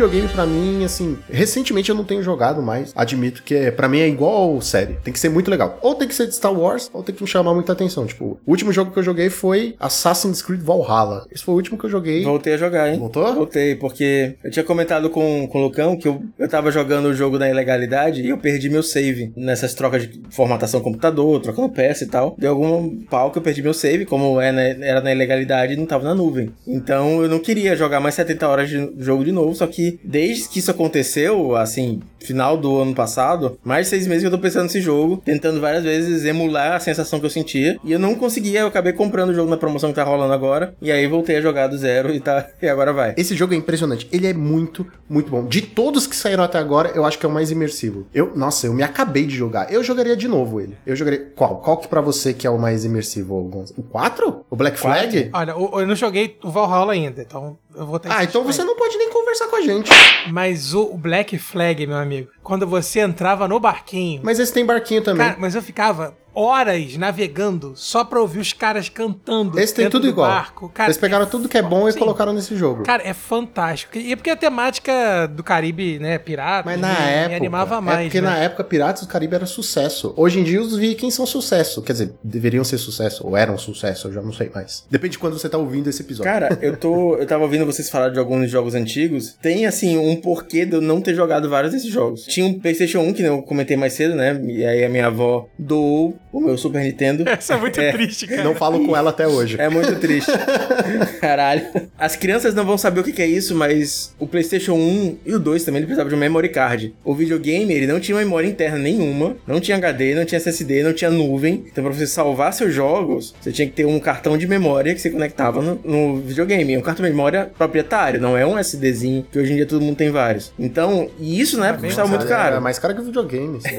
Videogame 0.00 0.28
pra 0.28 0.46
mim, 0.46 0.82
assim, 0.82 1.18
recentemente 1.30 1.90
eu 1.90 1.94
não 1.94 2.04
tenho 2.04 2.22
jogado 2.22 2.62
mais. 2.62 2.90
Admito 2.96 3.42
que 3.42 3.54
é, 3.54 3.70
para 3.70 3.86
mim 3.86 3.98
é 4.00 4.08
igual 4.08 4.58
série. 4.62 4.94
Tem 5.04 5.12
que 5.12 5.20
ser 5.20 5.28
muito 5.28 5.50
legal. 5.50 5.78
Ou 5.82 5.94
tem 5.94 6.08
que 6.08 6.14
ser 6.14 6.26
de 6.26 6.34
Star 6.34 6.58
Wars, 6.58 6.88
ou 6.90 7.02
tem 7.02 7.14
que 7.14 7.22
me 7.22 7.28
chamar 7.28 7.52
muita 7.52 7.72
atenção. 7.74 8.06
Tipo, 8.06 8.40
o 8.46 8.50
último 8.50 8.72
jogo 8.72 8.90
que 8.92 8.98
eu 8.98 9.02
joguei 9.02 9.28
foi 9.28 9.74
Assassin's 9.78 10.40
Creed 10.40 10.62
Valhalla. 10.62 11.26
Esse 11.30 11.44
foi 11.44 11.52
o 11.52 11.56
último 11.58 11.76
que 11.76 11.84
eu 11.84 11.90
joguei. 11.90 12.24
Voltei 12.24 12.54
a 12.54 12.56
jogar, 12.56 12.88
hein? 12.90 12.98
Voltou? 12.98 13.34
Voltei, 13.34 13.74
porque 13.74 14.36
eu 14.42 14.50
tinha 14.50 14.64
comentado 14.64 15.10
com, 15.10 15.46
com 15.48 15.58
o 15.58 15.62
Lucão 15.64 15.94
que 15.98 16.08
eu, 16.08 16.22
eu 16.38 16.48
tava 16.48 16.70
jogando 16.70 17.04
o 17.04 17.14
jogo 17.14 17.38
na 17.38 17.50
ilegalidade 17.50 18.22
e 18.22 18.30
eu 18.30 18.38
perdi 18.38 18.70
meu 18.70 18.82
save 18.82 19.34
nessas 19.36 19.74
trocas 19.74 20.04
de 20.08 20.22
formatação 20.30 20.80
computador, 20.80 21.42
trocando 21.42 21.68
peça 21.68 22.04
e 22.04 22.06
tal. 22.06 22.34
Deu 22.38 22.52
algum 22.52 23.00
pau 23.04 23.30
que 23.30 23.36
eu 23.36 23.42
perdi 23.42 23.60
meu 23.60 23.74
save, 23.74 24.06
como 24.06 24.40
é 24.40 24.50
na- 24.50 24.62
era 24.62 25.02
na 25.02 25.12
ilegalidade 25.12 25.74
e 25.74 25.76
não 25.76 25.84
tava 25.84 26.04
na 26.04 26.14
nuvem. 26.14 26.48
Então 26.66 27.22
eu 27.22 27.28
não 27.28 27.38
queria 27.38 27.76
jogar 27.76 28.00
mais 28.00 28.14
70 28.14 28.48
horas 28.48 28.70
de 28.70 28.94
jogo 28.98 29.22
de 29.26 29.30
novo, 29.32 29.54
só 29.54 29.66
que 29.66 29.89
desde 30.02 30.48
que 30.48 30.58
isso 30.58 30.70
aconteceu, 30.70 31.56
assim, 31.56 32.00
final 32.20 32.56
do 32.56 32.78
ano 32.78 32.94
passado, 32.94 33.58
mais 33.64 33.86
de 33.86 33.90
seis 33.90 34.06
meses 34.06 34.22
que 34.22 34.26
eu 34.26 34.30
tô 34.30 34.38
pensando 34.38 34.64
nesse 34.64 34.80
jogo, 34.80 35.22
tentando 35.24 35.60
várias 35.60 35.82
vezes 35.82 36.24
emular 36.24 36.74
a 36.74 36.80
sensação 36.80 37.18
que 37.18 37.26
eu 37.26 37.30
sentia, 37.30 37.78
e 37.82 37.92
eu 37.92 37.98
não 37.98 38.14
conseguia, 38.14 38.60
eu 38.60 38.66
acabei 38.66 38.92
comprando 38.92 39.30
o 39.30 39.34
jogo 39.34 39.50
na 39.50 39.56
promoção 39.56 39.90
que 39.90 39.96
tá 39.96 40.04
rolando 40.04 40.32
agora, 40.32 40.74
e 40.80 40.92
aí 40.92 41.06
voltei 41.06 41.36
a 41.36 41.40
jogar 41.40 41.66
do 41.68 41.78
zero 41.78 42.12
e 42.14 42.20
tá, 42.20 42.46
e 42.60 42.68
agora 42.68 42.92
vai. 42.92 43.14
Esse 43.16 43.34
jogo 43.34 43.54
é 43.54 43.56
impressionante. 43.56 44.08
Ele 44.12 44.26
é 44.26 44.34
muito, 44.34 44.86
muito 45.08 45.30
bom. 45.30 45.44
De 45.46 45.62
todos 45.62 46.06
que 46.06 46.16
saíram 46.16 46.44
até 46.44 46.58
agora, 46.58 46.90
eu 46.94 47.04
acho 47.04 47.18
que 47.18 47.26
é 47.26 47.28
o 47.28 47.32
mais 47.32 47.50
imersivo. 47.50 48.06
Eu, 48.14 48.32
nossa, 48.34 48.66
eu 48.66 48.74
me 48.74 48.82
acabei 48.82 49.26
de 49.26 49.34
jogar. 49.34 49.72
Eu 49.72 49.82
jogaria 49.82 50.16
de 50.16 50.28
novo 50.28 50.60
ele. 50.60 50.76
Eu 50.86 50.94
jogaria. 50.94 51.30
Qual? 51.34 51.58
Qual 51.58 51.76
que 51.78 51.88
pra 51.88 52.00
você 52.00 52.32
que 52.34 52.46
é 52.46 52.50
o 52.50 52.58
mais 52.58 52.84
imersivo? 52.84 53.66
O 53.76 53.82
4? 53.82 54.46
O 54.50 54.56
Black 54.56 54.78
Flag? 54.78 55.30
Olha, 55.32 55.52
eu 55.52 55.86
não 55.86 55.94
joguei 55.94 56.38
o 56.42 56.50
Valhalla 56.50 56.92
ainda, 56.92 57.22
então 57.22 57.58
eu 57.74 57.86
vou 57.86 57.98
ter 57.98 58.10
Ah, 58.10 58.24
então 58.24 58.44
você 58.44 58.64
não 58.64 58.76
pode 58.76 58.96
nem 58.96 59.10
conversar 59.10 59.48
com 59.48 59.56
a 59.56 59.60
gente. 59.60 59.90
Mas 60.30 60.74
o 60.74 60.90
o 60.90 60.96
Black 60.96 61.38
Flag, 61.38 61.86
meu 61.86 61.96
amigo, 61.96 62.09
quando 62.42 62.66
você 62.66 63.00
entrava 63.00 63.46
no 63.48 63.58
barquinho. 63.60 64.20
Mas 64.24 64.38
esse 64.38 64.52
tem 64.52 64.64
barquinho 64.64 65.02
também. 65.02 65.26
Cara, 65.26 65.38
mas 65.38 65.54
eu 65.54 65.62
ficava 65.62 66.16
horas 66.34 66.96
navegando 66.96 67.72
só 67.76 68.04
pra 68.04 68.20
ouvir 68.20 68.38
os 68.40 68.52
caras 68.52 68.88
cantando. 68.88 69.58
esse 69.58 69.74
tem 69.74 69.88
tudo 69.88 70.02
do 70.02 70.08
igual. 70.08 70.28
Barco. 70.30 70.68
Cara, 70.68 70.88
Eles 70.88 70.96
pegaram 70.98 71.24
é 71.24 71.28
tudo 71.28 71.48
que 71.48 71.58
é 71.58 71.62
bom 71.62 71.88
e 71.88 71.92
sim. 71.92 71.98
colocaram 71.98 72.32
nesse 72.32 72.56
jogo. 72.56 72.82
Cara, 72.84 73.02
é 73.06 73.12
fantástico. 73.14 73.96
E 73.98 74.12
é 74.12 74.16
porque 74.16 74.30
a 74.30 74.36
temática 74.36 75.26
do 75.26 75.42
Caribe, 75.42 75.98
né, 75.98 76.18
pirata, 76.18 76.64
Mas 76.68 76.80
na 76.80 76.88
me, 76.88 76.94
me 77.00 77.10
época. 77.12 77.36
animava 77.36 77.80
mais. 77.80 78.00
é 78.00 78.02
porque 78.04 78.20
né? 78.20 78.30
na 78.30 78.36
época 78.38 78.64
Piratas 78.64 79.02
do 79.02 79.08
Caribe 79.08 79.34
era 79.34 79.46
sucesso. 79.46 80.12
Hoje 80.16 80.40
em 80.40 80.44
dia 80.44 80.60
os 80.60 80.76
Vikings 80.76 81.16
são 81.16 81.26
sucesso. 81.26 81.82
Quer 81.82 81.92
dizer, 81.92 82.14
deveriam 82.22 82.64
ser 82.64 82.78
sucesso. 82.78 83.26
Ou 83.26 83.36
eram 83.36 83.58
sucesso, 83.58 84.08
eu 84.08 84.12
já 84.12 84.22
não 84.22 84.32
sei 84.32 84.50
mais. 84.54 84.84
Depende 84.90 85.12
de 85.12 85.18
quando 85.18 85.38
você 85.38 85.48
tá 85.48 85.58
ouvindo 85.58 85.88
esse 85.88 86.02
episódio. 86.02 86.30
Cara, 86.30 86.58
eu 86.62 86.76
tô. 86.76 87.16
Eu 87.16 87.26
tava 87.26 87.42
ouvindo 87.44 87.66
vocês 87.66 87.88
falar 87.90 88.10
de 88.10 88.18
alguns 88.18 88.50
jogos 88.50 88.74
antigos. 88.74 89.36
Tem, 89.42 89.66
assim, 89.66 89.96
um 89.98 90.16
porquê 90.16 90.64
de 90.64 90.74
eu 90.76 90.80
não 90.80 91.00
ter 91.00 91.14
jogado 91.14 91.48
vários 91.48 91.72
desses 91.72 91.90
jogos. 91.90 92.24
Tinha 92.24 92.46
um 92.46 92.58
PlayStation 92.58 93.00
1, 93.00 93.12
que 93.14 93.22
eu 93.22 93.42
comentei 93.42 93.76
mais 93.76 93.92
cedo, 93.94 94.14
né? 94.14 94.40
E 94.44 94.64
aí 94.64 94.84
a 94.84 94.88
minha 94.88 95.06
avó 95.06 95.48
doou 95.58 96.16
o 96.32 96.40
meu 96.40 96.56
Super 96.56 96.82
Nintendo. 96.82 97.24
Isso 97.38 97.52
é 97.52 97.56
muito 97.56 97.74
triste, 97.74 98.26
cara. 98.26 98.44
não 98.44 98.54
falo 98.54 98.84
com 98.86 98.96
ela 98.96 99.10
até 99.10 99.26
hoje. 99.26 99.56
É 99.60 99.68
muito 99.68 99.96
triste. 99.96 100.30
Caralho. 101.20 101.62
As 101.98 102.16
crianças 102.16 102.54
não 102.54 102.64
vão 102.64 102.78
saber 102.78 103.00
o 103.00 103.04
que 103.04 103.20
é 103.20 103.26
isso, 103.26 103.54
mas 103.54 104.14
o 104.18 104.26
PlayStation 104.26 104.74
1 104.74 105.18
e 105.26 105.34
o 105.34 105.38
2 105.38 105.64
também 105.64 105.78
ele 105.78 105.86
precisava 105.86 106.08
de 106.08 106.14
um 106.14 106.18
memory 106.18 106.48
card. 106.48 106.94
O 107.04 107.14
videogame, 107.14 107.72
ele 107.72 107.86
não 107.86 108.00
tinha 108.00 108.16
memória 108.16 108.46
interna 108.46 108.78
nenhuma, 108.78 109.36
não 109.46 109.60
tinha 109.60 109.76
HD, 109.76 110.14
não 110.14 110.24
tinha 110.24 110.38
SSD, 110.38 110.82
não 110.82 110.92
tinha 110.92 111.10
nuvem. 111.10 111.64
Então, 111.70 111.82
pra 111.84 111.92
você 111.92 112.06
salvar 112.06 112.52
seus 112.52 112.72
jogos, 112.72 113.34
você 113.40 113.52
tinha 113.52 113.66
que 113.66 113.74
ter 113.74 113.84
um 113.84 113.98
cartão 113.98 114.38
de 114.38 114.46
memória 114.46 114.94
que 114.94 115.00
você 115.00 115.10
conectava 115.10 115.60
no, 115.60 115.80
no 115.84 116.16
videogame. 116.20 116.74
É 116.74 116.78
um 116.78 116.82
cartão 116.82 117.04
de 117.04 117.10
memória 117.10 117.50
proprietário, 117.56 118.20
não 118.20 118.36
é 118.36 118.46
um 118.46 118.58
SDzinho 118.58 119.26
que 119.30 119.38
hoje 119.38 119.52
em 119.52 119.56
dia 119.56 119.66
todo 119.66 119.82
mundo 119.82 119.96
tem 119.96 120.10
vários. 120.10 120.52
Então, 120.58 121.10
e 121.18 121.40
isso 121.40 121.58
na 121.58 121.68
época 121.68 121.86
custava 121.86 122.08
muito 122.08 122.26
caro. 122.26 122.56
É 122.56 122.60
mais 122.60 122.78
caro 122.78 122.94
que 122.94 123.00
o 123.00 123.04
videogame. 123.04 123.58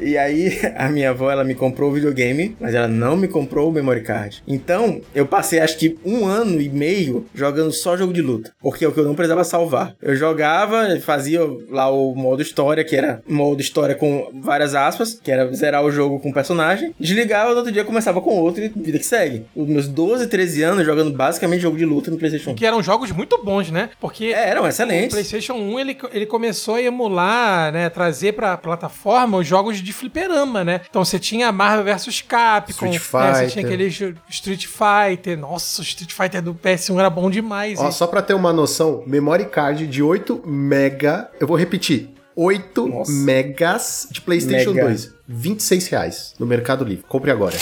E 0.00 0.16
aí, 0.16 0.58
a 0.76 0.88
minha 0.88 1.10
avó, 1.10 1.30
ela 1.30 1.44
me 1.48 1.54
comprou 1.54 1.90
o 1.90 1.94
videogame, 1.94 2.56
mas 2.60 2.74
ela 2.74 2.86
não 2.86 3.16
me 3.16 3.26
comprou 3.26 3.68
o 3.68 3.72
memory 3.72 4.02
card. 4.02 4.42
Então, 4.46 5.00
eu 5.14 5.26
passei 5.26 5.58
acho 5.60 5.78
que 5.78 5.96
um 6.04 6.26
ano 6.26 6.60
e 6.60 6.68
meio 6.68 7.26
jogando 7.34 7.72
só 7.72 7.96
jogo 7.96 8.12
de 8.12 8.20
luta. 8.22 8.52
Porque 8.60 8.84
é 8.84 8.88
o 8.88 8.92
que 8.92 9.00
eu 9.00 9.04
não 9.04 9.14
precisava 9.14 9.42
salvar. 9.44 9.96
Eu 10.02 10.14
jogava, 10.14 10.98
fazia 11.00 11.40
lá 11.70 11.90
o 11.90 12.14
modo 12.14 12.42
história, 12.42 12.84
que 12.84 12.94
era 12.94 13.22
modo 13.26 13.60
história 13.60 13.94
com 13.94 14.30
várias 14.34 14.74
aspas, 14.74 15.18
que 15.22 15.30
era 15.32 15.50
zerar 15.54 15.82
o 15.84 15.90
jogo 15.90 16.20
com 16.20 16.28
o 16.30 16.34
personagem. 16.34 16.94
Desligava, 17.00 17.50
no 17.50 17.56
outro 17.56 17.72
dia 17.72 17.84
começava 17.84 18.20
com 18.20 18.30
outro 18.36 18.62
e 18.62 18.68
vida 18.68 18.98
que 18.98 19.06
segue. 19.06 19.44
Os 19.56 19.66
meus 19.66 19.88
12, 19.88 20.26
13 20.26 20.62
anos 20.62 20.84
jogando 20.86 21.10
basicamente 21.12 21.60
jogo 21.62 21.76
de 21.78 21.84
luta 21.84 22.10
no 22.10 22.18
PlayStation 22.18 22.50
1. 22.50 22.54
Que 22.54 22.66
eram 22.66 22.82
jogos 22.82 23.10
muito 23.10 23.42
bons, 23.42 23.70
né? 23.70 23.90
Porque 24.00 24.26
É, 24.26 24.50
eram 24.50 24.62
o 24.64 24.68
excelentes. 24.68 25.10
PlayStation 25.14 25.54
1 25.54 25.80
ele, 25.80 25.96
ele 26.12 26.26
começou 26.26 26.74
a 26.74 26.82
emular, 26.82 27.72
né? 27.72 27.88
Trazer 27.88 28.32
pra 28.32 28.56
plataforma 28.56 29.38
os 29.38 29.46
jogos 29.46 29.78
de 29.80 29.92
fliperama, 29.92 30.64
né? 30.64 30.80
Então 30.88 31.04
você 31.04 31.18
tinha 31.18 31.37
Marvel 31.52 31.84
vs 31.94 32.22
Capcom, 32.22 32.70
Street 32.70 32.92
né? 32.94 32.98
você 32.98 33.34
Fighter. 33.34 33.50
tinha 33.50 33.64
aquele 33.64 33.86
Street 34.28 34.66
Fighter. 34.66 35.38
Nossa, 35.38 35.80
o 35.80 35.84
Street 35.84 36.12
Fighter 36.12 36.42
do 36.42 36.54
PS1 36.54 36.98
era 36.98 37.10
bom 37.10 37.30
demais. 37.30 37.78
Ó, 37.78 37.86
hein? 37.86 37.92
só 37.92 38.06
pra 38.06 38.22
ter 38.22 38.34
uma 38.34 38.52
noção, 38.52 39.02
memory 39.06 39.46
card 39.46 39.86
de 39.86 40.02
8 40.02 40.42
mega. 40.46 41.30
Eu 41.40 41.46
vou 41.46 41.56
repetir. 41.56 42.10
8 42.36 42.86
Nossa. 42.86 43.12
megas 43.12 44.08
de 44.10 44.20
PlayStation 44.20 44.72
Mega. 44.72 44.86
2. 44.88 45.17
26 45.28 45.88
reais 45.88 46.34
no 46.38 46.46
Mercado 46.46 46.84
Livre. 46.84 47.04
Compre 47.06 47.30
agora. 47.30 47.56